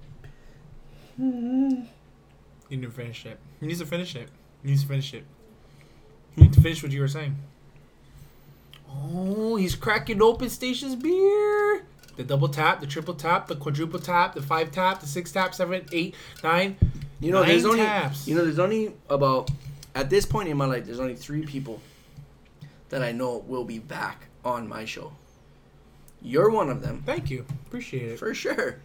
you 1.18 1.86
need 2.70 2.82
to 2.82 2.90
finish 2.90 3.24
it. 3.26 3.38
You 3.60 3.68
need 3.68 3.78
to 3.78 3.86
finish 3.86 4.16
it. 4.16 4.28
You 4.62 4.70
need 4.70 4.80
to 4.80 4.86
finish 4.86 5.14
it. 5.14 5.24
You 6.34 6.42
need 6.44 6.52
to 6.52 6.60
finish 6.60 6.82
what 6.82 6.92
you 6.92 7.00
were 7.00 7.08
saying. 7.08 7.36
Oh, 9.12 9.56
he's 9.56 9.74
cracking 9.74 10.20
open 10.22 10.48
Stacia's 10.48 10.96
beer. 10.96 11.84
The 12.16 12.24
double 12.24 12.48
tap, 12.48 12.80
the 12.80 12.86
triple 12.86 13.14
tap, 13.14 13.46
the 13.46 13.56
quadruple 13.56 14.00
tap, 14.00 14.34
the 14.34 14.42
five 14.42 14.70
tap, 14.72 15.00
the 15.00 15.06
six 15.06 15.32
tap, 15.32 15.54
seven, 15.54 15.84
eight, 15.92 16.14
nine. 16.42 16.76
You 17.20 17.30
know, 17.32 17.42
there's 17.44 17.64
only 17.64 17.78
taps. 17.80 18.26
you 18.26 18.34
know, 18.34 18.44
there's 18.44 18.58
only 18.58 18.94
about 19.10 19.50
at 19.94 20.10
this 20.10 20.24
point 20.26 20.48
in 20.48 20.56
my 20.56 20.66
life, 20.66 20.86
there's 20.86 21.00
only 21.00 21.14
three 21.14 21.44
people 21.44 21.80
that 22.88 23.02
I 23.02 23.12
know 23.12 23.38
will 23.46 23.64
be 23.64 23.78
back 23.78 24.26
on 24.44 24.68
my 24.68 24.84
show. 24.84 25.12
You're 26.22 26.50
one 26.50 26.70
of 26.70 26.82
them, 26.82 27.02
Thank 27.04 27.30
you. 27.30 27.44
Appreciate 27.66 28.12
it. 28.12 28.18
for 28.18 28.34
sure. 28.34 28.76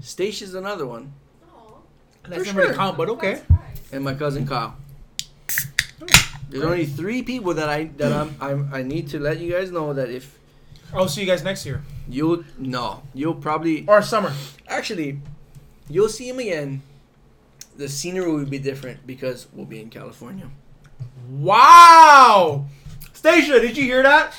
Stacia's 0.00 0.54
another 0.54 0.86
one, 0.86 1.12
Aw. 1.54 1.58
That 2.24 2.30
for 2.30 2.34
doesn't 2.38 2.56
really 2.56 2.68
sure. 2.68 2.76
count, 2.76 2.96
but 2.96 3.08
okay. 3.10 3.40
And 3.92 4.04
my 4.04 4.14
cousin 4.14 4.46
Kyle. 4.46 4.76
There's 6.50 6.64
only 6.64 6.86
three 6.86 7.22
people 7.22 7.54
that 7.54 7.68
I 7.68 7.84
that 7.96 8.12
I'm, 8.12 8.36
I'm 8.40 8.68
I 8.72 8.82
need 8.82 9.08
to 9.10 9.18
let 9.18 9.38
you 9.40 9.50
guys 9.52 9.70
know 9.70 9.92
that 9.94 10.10
if 10.10 10.38
I'll 10.92 11.08
see 11.08 11.22
you 11.22 11.26
guys 11.26 11.42
next 11.42 11.66
year. 11.66 11.82
you'll 12.08 12.44
no 12.58 13.02
you'll 13.14 13.34
probably 13.34 13.84
Or 13.88 14.00
summer. 14.02 14.32
actually 14.68 15.20
you'll 15.88 16.08
see 16.08 16.28
him 16.28 16.38
again. 16.38 16.82
The 17.76 17.88
scenery 17.88 18.30
will 18.30 18.44
be 18.46 18.58
different 18.60 19.04
because 19.06 19.48
we'll 19.52 19.66
be 19.66 19.80
in 19.80 19.90
California. 19.90 20.48
Wow! 21.28 22.66
Stacia, 23.12 23.58
did 23.60 23.76
you 23.76 23.84
hear 23.84 24.02
that? 24.02 24.36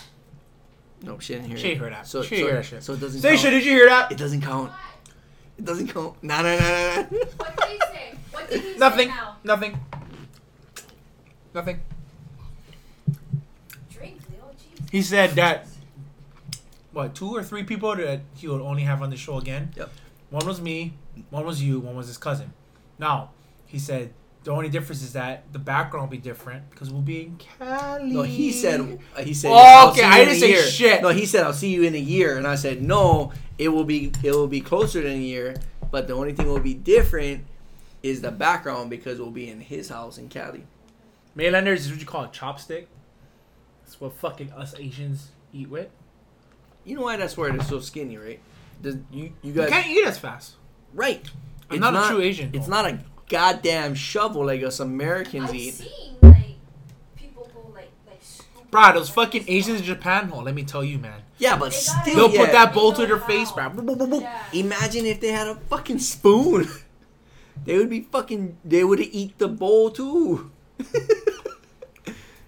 No, 1.02 1.20
she 1.20 1.34
didn't 1.34 1.50
hear. 1.50 1.58
She 1.58 1.72
it. 1.72 1.78
heard 1.78 1.92
that. 1.94 2.08
So, 2.08 2.22
She 2.24 2.38
so, 2.40 2.48
heard 2.48 2.56
that 2.58 2.66
shit. 2.66 2.84
So 2.84 2.94
it 2.94 3.00
doesn't. 3.02 3.20
Stacia, 3.20 3.44
count. 3.44 3.54
did 3.56 3.66
you 3.66 3.72
hear 3.72 3.90
that? 3.90 4.12
It 4.12 4.18
doesn't 4.18 4.42
count. 4.42 4.72
It 5.58 5.66
doesn't 5.66 5.88
count. 5.90 6.16
Nah, 6.24 6.42
nah, 6.42 6.56
nah, 6.56 6.60
nah, 6.60 6.96
nah. 6.96 7.04
What 7.38 7.58
did 7.58 7.70
he 7.70 7.80
say? 7.80 8.14
What 8.32 8.50
did 8.50 8.62
he 8.62 8.78
Nothing. 8.78 9.10
say 9.10 9.16
now? 9.16 9.36
Nothing. 9.44 9.78
Nothing. 11.54 11.80
Drink, 14.90 14.92
Leo. 14.92 14.92
Jeez. 14.92 14.92
He 14.92 15.02
said 15.02 15.32
that 15.32 15.68
what 16.92 17.14
two 17.16 17.36
or 17.36 17.44
three 17.44 17.64
people 17.64 17.96
that 17.96 18.22
he 18.36 18.48
would 18.48 18.62
only 18.62 18.84
have 18.84 19.02
on 19.02 19.10
the 19.10 19.18
show 19.18 19.38
again. 19.38 19.72
Yep. 19.76 19.90
One 20.30 20.46
was 20.48 20.62
me, 20.62 20.94
one 21.30 21.46
was 21.46 21.62
you, 21.62 21.80
one 21.80 21.96
was 21.96 22.08
his 22.08 22.18
cousin. 22.18 22.54
Now 23.00 23.32
he 23.66 23.80
said 23.80 24.14
The 24.44 24.52
only 24.52 24.70
difference 24.70 25.02
is 25.02 25.14
that 25.14 25.52
the 25.52 25.60
background 25.60 26.08
will 26.10 26.18
be 26.18 26.22
different 26.22 26.70
because 26.70 26.90
we'll 26.92 27.02
be 27.02 27.24
in 27.24 27.38
Cali. 27.38 28.12
No, 28.12 28.22
he 28.22 28.52
said. 28.52 28.80
uh, 29.18 29.22
He 29.24 29.34
said. 29.34 29.52
Oh, 29.52 29.56
"I'll 29.56 29.92
okay, 29.92 30.04
I 30.04 30.24
didn't 30.26 30.40
say 30.40 30.50
year." 30.50 30.64
shit. 30.64 31.02
No, 31.02 31.10
he 31.10 31.26
said 31.26 31.44
I'll 31.44 31.54
see 31.54 31.74
you 31.74 31.84
in 31.84 31.96
a 31.96 32.00
year, 32.00 32.38
and 32.38 32.46
I 32.48 32.56
said 32.56 32.82
no. 32.82 33.32
It 33.58 33.70
will 33.70 33.86
be. 33.86 34.12
It 34.24 34.32
will 34.32 34.48
be 34.48 34.62
closer 34.62 35.02
than 35.02 35.14
a 35.14 35.16
year, 35.34 35.56
but 35.92 36.08
the 36.08 36.14
only 36.14 36.34
thing 36.34 36.48
will 36.48 36.60
be 36.60 36.74
different 36.76 37.46
is 38.04 38.22
the 38.22 38.30
background 38.32 38.90
because 38.92 39.18
we'll 39.20 39.32
be 39.32 39.50
in 39.50 39.62
his 39.62 39.90
house 39.90 40.18
in 40.20 40.30
Cali. 40.30 40.64
Mainlanders 41.34 41.86
is 41.86 41.92
what 41.92 42.00
you 42.00 42.06
call 42.06 42.24
a 42.26 42.28
chopstick. 42.28 42.86
That's 43.86 44.02
what 44.02 44.14
fucking 44.14 44.52
us 44.52 44.74
Asians 44.80 45.30
eat 45.54 45.70
with. 45.70 45.90
You 46.84 46.96
know 46.96 47.04
why 47.04 47.18
that's 47.18 47.38
why 47.38 47.50
they're 47.52 47.62
so 47.62 47.80
skinny, 47.80 48.18
right? 48.18 48.40
Does 48.82 48.96
you 49.12 49.26
you 49.26 49.32
You 49.44 49.54
guys 49.54 49.70
can't 49.70 49.88
eat 49.88 50.06
as 50.06 50.18
fast. 50.18 50.56
right? 50.94 51.26
I'm 51.70 51.80
not, 51.80 51.96
a 51.96 52.08
true 52.14 52.22
Asian. 52.22 52.52
It's 52.54 52.66
though. 52.68 52.72
not 52.74 52.86
a 52.86 53.00
goddamn 53.30 53.96
shovel 53.96 54.46
like 54.46 54.62
us 54.64 54.80
Americans 54.80 55.50
I've 55.50 55.56
eat. 55.56 55.74
seen 55.76 56.16
like 56.22 56.58
people 57.16 57.50
go 57.54 57.72
like 57.74 57.90
like 58.08 58.20
scoop 58.22 58.70
Bruh, 58.70 58.94
those 58.94 59.10
up 59.10 59.16
fucking 59.16 59.42
and 59.42 59.50
Asians 59.50 59.80
in 59.80 59.86
stuff. 59.86 59.98
Japan, 59.98 60.32
oh, 60.34 60.40
let 60.42 60.54
me 60.54 60.64
tell 60.64 60.84
you, 60.84 60.98
man. 61.00 61.22
Yeah, 61.38 61.58
but 61.58 61.72
They 61.72 61.78
got 61.88 62.08
it. 62.08 62.12
still, 62.12 62.28
They'll 62.30 62.46
put 62.46 62.52
that 62.52 62.74
bowl 62.74 62.94
to 62.94 63.06
their 63.08 63.20
face, 63.20 63.52
bruh. 63.52 63.74
Boop, 63.76 63.86
boop, 63.86 63.98
boop, 63.98 64.10
boop. 64.10 64.22
Yeah. 64.22 64.44
Imagine 64.54 65.06
if 65.06 65.20
they 65.22 65.30
had 65.32 65.48
a 65.48 65.56
fucking 65.56 66.00
spoon. 66.00 66.68
they 67.66 67.78
would 67.78 67.90
be 67.90 68.02
fucking. 68.02 68.58
They 68.64 68.84
would 68.84 69.00
eat 69.00 69.38
the 69.40 69.48
bowl 69.48 69.90
too. 69.92 70.52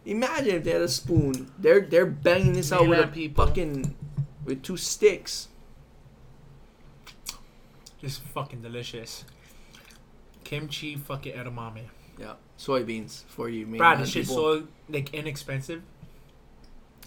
Imagine 0.08 0.56
if 0.56 0.64
they 0.64 0.72
had 0.72 0.82
a 0.82 0.88
spoon. 0.88 1.52
They're 1.60 1.82
they're 1.82 2.06
banging 2.06 2.54
this 2.54 2.72
out 2.72 2.88
with 2.88 3.00
a 3.00 3.08
people. 3.08 3.46
fucking 3.46 3.94
with 4.46 4.64
two 4.64 4.78
sticks. 4.78 5.50
Just 8.02 8.22
fucking 8.24 8.62
delicious. 8.62 9.26
Kimchi 10.44 10.96
fucking 10.96 11.34
edamame. 11.36 11.84
Yeah, 12.18 12.34
soybeans 12.58 13.24
for 13.26 13.50
you, 13.50 13.68
man. 13.68 13.80
Bruh, 13.82 14.00
this 14.00 14.10
shit's 14.12 14.30
so 14.30 14.68
like 14.90 15.14
inexpensive. 15.14 15.82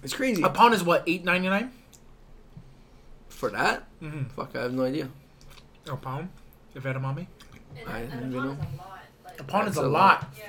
It's 0.02 0.14
crazy 0.14 0.42
A 0.42 0.48
pound 0.50 0.74
is 0.74 0.82
what, 0.84 1.02
eight 1.06 1.24
ninety 1.24 1.48
nine? 1.48 1.72
for 3.28 3.48
that. 3.50 3.84
Mm-hmm. 4.02 4.24
Fuck, 4.36 4.54
I 4.54 4.62
have 4.62 4.72
no 4.74 4.82
idea. 4.84 5.08
A 5.88 5.96
pound 5.96 6.28
of 6.74 6.82
edamame. 6.84 7.26
And, 7.78 7.88
I 7.88 7.98
and 8.00 8.10
didn't 8.10 8.34
a 8.34 8.36
even 8.36 8.56
pound 8.56 8.58
know. 8.58 8.60
is 8.60 8.66
a 8.68 8.76
lot. 8.76 8.98
Like, 9.24 9.40
A 9.40 9.44
pound 9.44 9.68
is 9.68 9.76
a 9.78 9.80
a 9.80 9.86
lot. 9.88 10.34
Yeah. 10.36 10.44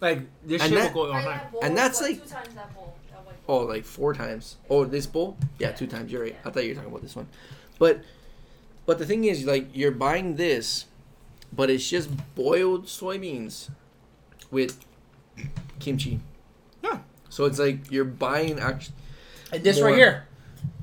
Like 0.00 0.20
this 0.44 0.62
And 0.62 0.70
shit 0.72 0.78
that- 0.82 0.94
will 0.94 1.06
go 1.06 1.10
all 1.12 1.16
Right, 1.16 1.24
night. 1.24 1.32
that 1.42 1.52
bowl 1.52 1.60
And 1.62 1.72
is 1.72 1.78
that's 1.80 2.00
what, 2.00 2.10
like- 2.10 2.22
two 2.22 2.28
times 2.28 2.54
that 2.54 2.74
bowl. 2.74 2.96
That 3.10 3.26
white 3.26 3.34
Oh, 3.48 3.58
like 3.58 3.84
four 3.84 4.14
times. 4.14 4.56
Oh, 4.68 4.84
this 4.84 5.06
bowl? 5.06 5.36
Yeah, 5.58 5.72
two 5.72 5.86
times. 5.86 6.12
You're 6.12 6.22
right. 6.22 6.36
I 6.44 6.50
thought 6.50 6.64
you 6.64 6.70
were 6.70 6.74
talking 6.74 6.90
about 6.90 7.02
this 7.02 7.16
one. 7.16 7.28
But 7.78 8.00
but 8.84 8.98
the 8.98 9.06
thing 9.06 9.24
is, 9.24 9.44
like, 9.44 9.66
you're 9.74 9.90
buying 9.90 10.36
this, 10.36 10.84
but 11.52 11.70
it's 11.70 11.88
just 11.88 12.08
boiled 12.36 12.86
soybeans 12.86 13.68
with 14.50 14.78
kimchi. 15.80 16.20
Yeah. 16.84 17.00
So 17.28 17.46
it's 17.46 17.58
like 17.58 17.90
you're 17.90 18.04
buying 18.04 18.58
actually. 18.60 18.94
And 19.52 19.64
this 19.64 19.78
More. 19.78 19.86
right 19.88 19.96
here. 19.96 20.26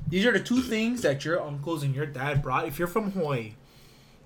These 0.08 0.26
are 0.26 0.32
the 0.32 0.40
two 0.40 0.60
things 0.60 1.00
that 1.02 1.24
your 1.24 1.40
uncles 1.42 1.82
and 1.82 1.94
your 1.94 2.06
dad 2.06 2.42
brought. 2.42 2.68
If 2.68 2.78
you're 2.78 2.88
from 2.88 3.12
Hawaii, 3.12 3.54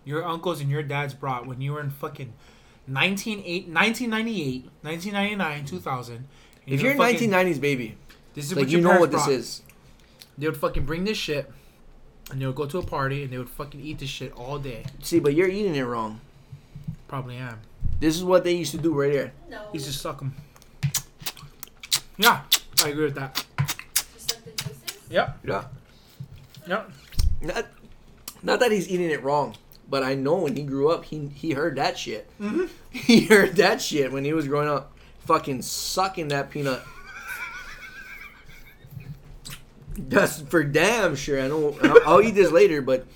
your 0.04 0.24
uncles 0.24 0.60
and 0.60 0.68
your 0.70 0.82
dads 0.82 1.14
brought 1.14 1.46
when 1.46 1.60
you 1.60 1.72
were 1.72 1.80
in 1.80 1.90
fucking 1.90 2.32
1998, 2.88 3.68
1998, 3.68 4.64
1999, 4.82 5.64
2000. 5.66 6.14
and 6.16 6.24
If 6.66 6.80
you 6.80 6.86
you're 6.88 6.94
a 6.94 6.96
fucking- 6.98 7.30
1990s 7.30 7.60
baby, 7.60 7.96
this 8.34 8.46
is 8.46 8.52
like 8.52 8.64
what 8.64 8.68
you 8.70 8.80
know 8.80 8.88
parents 8.90 9.00
what 9.00 9.10
this 9.10 9.24
brought. 9.24 9.32
is. 9.32 9.62
They 10.38 10.46
would 10.46 10.56
fucking 10.56 10.84
bring 10.84 11.04
this 11.04 11.18
shit, 11.18 11.50
and 12.30 12.40
they 12.40 12.46
would 12.46 12.54
go 12.54 12.66
to 12.66 12.78
a 12.78 12.82
party, 12.86 13.22
and 13.24 13.32
they 13.32 13.38
would 13.38 13.50
fucking 13.50 13.80
eat 13.80 13.98
this 13.98 14.08
shit 14.08 14.32
all 14.32 14.58
day. 14.58 14.84
See, 15.02 15.18
but 15.18 15.34
you're 15.34 15.48
eating 15.48 15.74
it 15.74 15.82
wrong. 15.82 16.20
Probably 17.08 17.36
am. 17.36 17.60
This 18.00 18.16
is 18.16 18.22
what 18.24 18.44
they 18.44 18.52
used 18.54 18.70
to 18.72 18.78
do 18.78 18.92
right 18.94 19.10
here. 19.12 19.32
no. 19.50 19.62
He's 19.72 19.84
just 19.86 20.00
suck 20.00 20.18
them. 20.20 20.34
Yeah, 22.16 22.42
I 22.84 22.88
agree 22.88 23.04
with 23.04 23.14
that. 23.16 23.44
Just 24.14 24.34
like 24.34 24.44
the 24.44 24.50
juices. 24.62 24.82
Yep, 25.10 25.38
Yeah. 25.44 25.64
yep. 26.66 26.90
Not, 27.40 27.66
not 28.42 28.60
that 28.60 28.72
he's 28.72 28.88
eating 28.88 29.10
it 29.10 29.22
wrong, 29.22 29.56
but 29.88 30.02
I 30.02 30.14
know 30.14 30.36
when 30.36 30.56
he 30.56 30.62
grew 30.62 30.90
up, 30.90 31.04
he 31.06 31.28
he 31.34 31.52
heard 31.52 31.76
that 31.76 31.98
shit. 31.98 32.28
Mm-hmm. 32.40 32.66
He 32.90 33.26
heard 33.26 33.56
that 33.56 33.80
shit 33.82 34.12
when 34.12 34.24
he 34.24 34.32
was 34.32 34.48
growing 34.48 34.68
up, 34.68 34.92
fucking 35.20 35.62
sucking 35.62 36.28
that 36.28 36.50
peanut. 36.50 36.80
That's 39.96 40.40
for 40.40 40.64
damn 40.64 41.16
sure. 41.16 41.40
I 41.40 41.48
know. 41.48 41.76
I'll, 41.82 41.98
I'll 42.06 42.22
eat 42.22 42.34
this 42.34 42.50
later, 42.50 42.80
but 42.80 43.06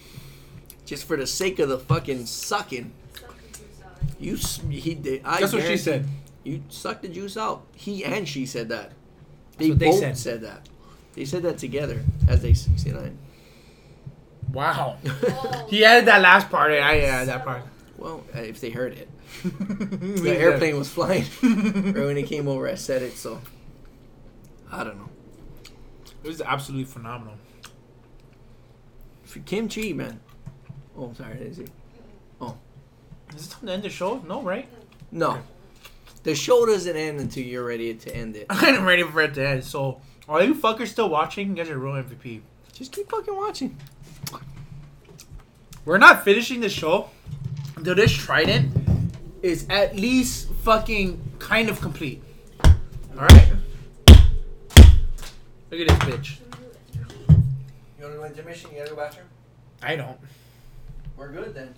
just 0.84 1.04
for 1.04 1.16
the 1.16 1.26
sake 1.26 1.58
of 1.58 1.68
the 1.68 1.78
fucking 1.78 2.26
sucking, 2.26 2.92
Suck 3.14 3.30
the 3.40 3.58
juice 3.58 3.80
out. 3.84 4.70
you 4.70 4.80
he 4.80 4.94
did. 4.94 5.22
I 5.24 5.40
That's 5.40 5.52
what 5.52 5.64
she 5.64 5.76
said. 5.76 6.06
You 6.44 6.62
sucked 6.68 7.02
the 7.02 7.08
juice 7.08 7.36
out. 7.36 7.62
He 7.76 8.04
and 8.04 8.28
she 8.28 8.46
said 8.46 8.68
that. 8.70 8.92
They 9.58 9.70
what 9.70 9.78
they 9.78 9.90
both 9.90 10.16
said. 10.16 10.40
that. 10.42 10.68
They 11.14 11.24
said 11.24 11.42
that 11.44 11.58
together 11.58 12.02
as 12.28 12.42
they 12.42 12.52
sixty 12.52 12.90
nine. 12.90 13.16
Wow. 14.52 14.96
Whoa. 15.02 15.66
He 15.68 15.84
added 15.84 16.06
that 16.06 16.20
last 16.20 16.50
part. 16.50 16.72
I 16.72 17.00
added 17.00 17.28
that 17.28 17.44
part. 17.44 17.62
Well, 17.96 18.22
uh, 18.34 18.40
if 18.40 18.60
they 18.60 18.70
heard 18.70 18.92
it. 18.94 19.08
The 19.42 20.20
the 20.22 20.36
airplane 20.36 20.76
was 20.78 20.88
flying 20.88 21.24
right 21.42 21.94
when 22.06 22.18
it 22.18 22.26
came 22.26 22.46
over. 22.48 22.68
I 22.68 22.74
said 22.74 23.02
it, 23.02 23.16
so 23.16 23.40
I 24.70 24.84
don't 24.84 24.98
know. 24.98 25.08
It 26.22 26.28
was 26.28 26.40
absolutely 26.42 26.84
phenomenal. 26.84 27.34
For 29.24 29.40
kimchi, 29.40 29.92
man. 29.94 30.20
Oh, 30.96 31.12
sorry, 31.14 31.32
I 31.32 31.36
didn't 31.36 31.54
see. 31.54 31.66
Is 33.36 33.46
it 33.46 33.50
time 33.50 33.66
to 33.66 33.72
end 33.72 33.82
the 33.82 33.88
show? 33.88 34.18
No, 34.28 34.42
right? 34.42 34.68
No, 35.10 35.38
the 36.22 36.34
show 36.34 36.66
doesn't 36.66 36.96
end 36.96 37.18
until 37.20 37.44
you're 37.44 37.64
ready 37.64 37.94
to 37.94 38.14
end 38.14 38.36
it. 38.36 38.46
I'm 38.50 38.84
ready 38.84 39.02
for 39.02 39.22
it 39.22 39.34
to 39.34 39.46
end. 39.48 39.64
So, 39.64 40.00
are 40.28 40.42
you 40.42 40.54
fuckers 40.54 40.88
still 40.88 41.08
watching? 41.08 41.48
You 41.50 41.54
guys 41.54 41.70
are 41.70 41.78
real 41.78 41.94
MVP. 41.94 42.42
Just 42.72 42.92
keep 42.92 43.10
fucking 43.10 43.34
watching. 43.34 43.76
We're 45.84 45.98
not 45.98 46.22
finishing 46.22 46.60
the 46.60 46.68
show 46.68 47.10
until 47.76 47.96
this 47.96 48.12
trident 48.12 48.72
is 49.42 49.66
at 49.68 49.96
least 49.96 50.48
fucking 50.62 51.20
kind 51.40 51.68
of 51.68 51.80
complete. 51.80 52.22
Alright? 53.16 53.52
Look 55.70 55.80
at 55.80 55.88
this 55.88 55.98
bitch. 55.98 56.38
You 57.98 58.04
want 58.04 58.14
to 58.14 58.18
go 58.18 58.24
intermission? 58.24 58.70
You 58.70 58.78
gotta 58.78 58.90
go 58.90 58.96
bathroom. 58.96 59.26
I 59.82 59.96
don't. 59.96 60.18
We're 61.16 61.32
good 61.32 61.52
then. 61.52 61.74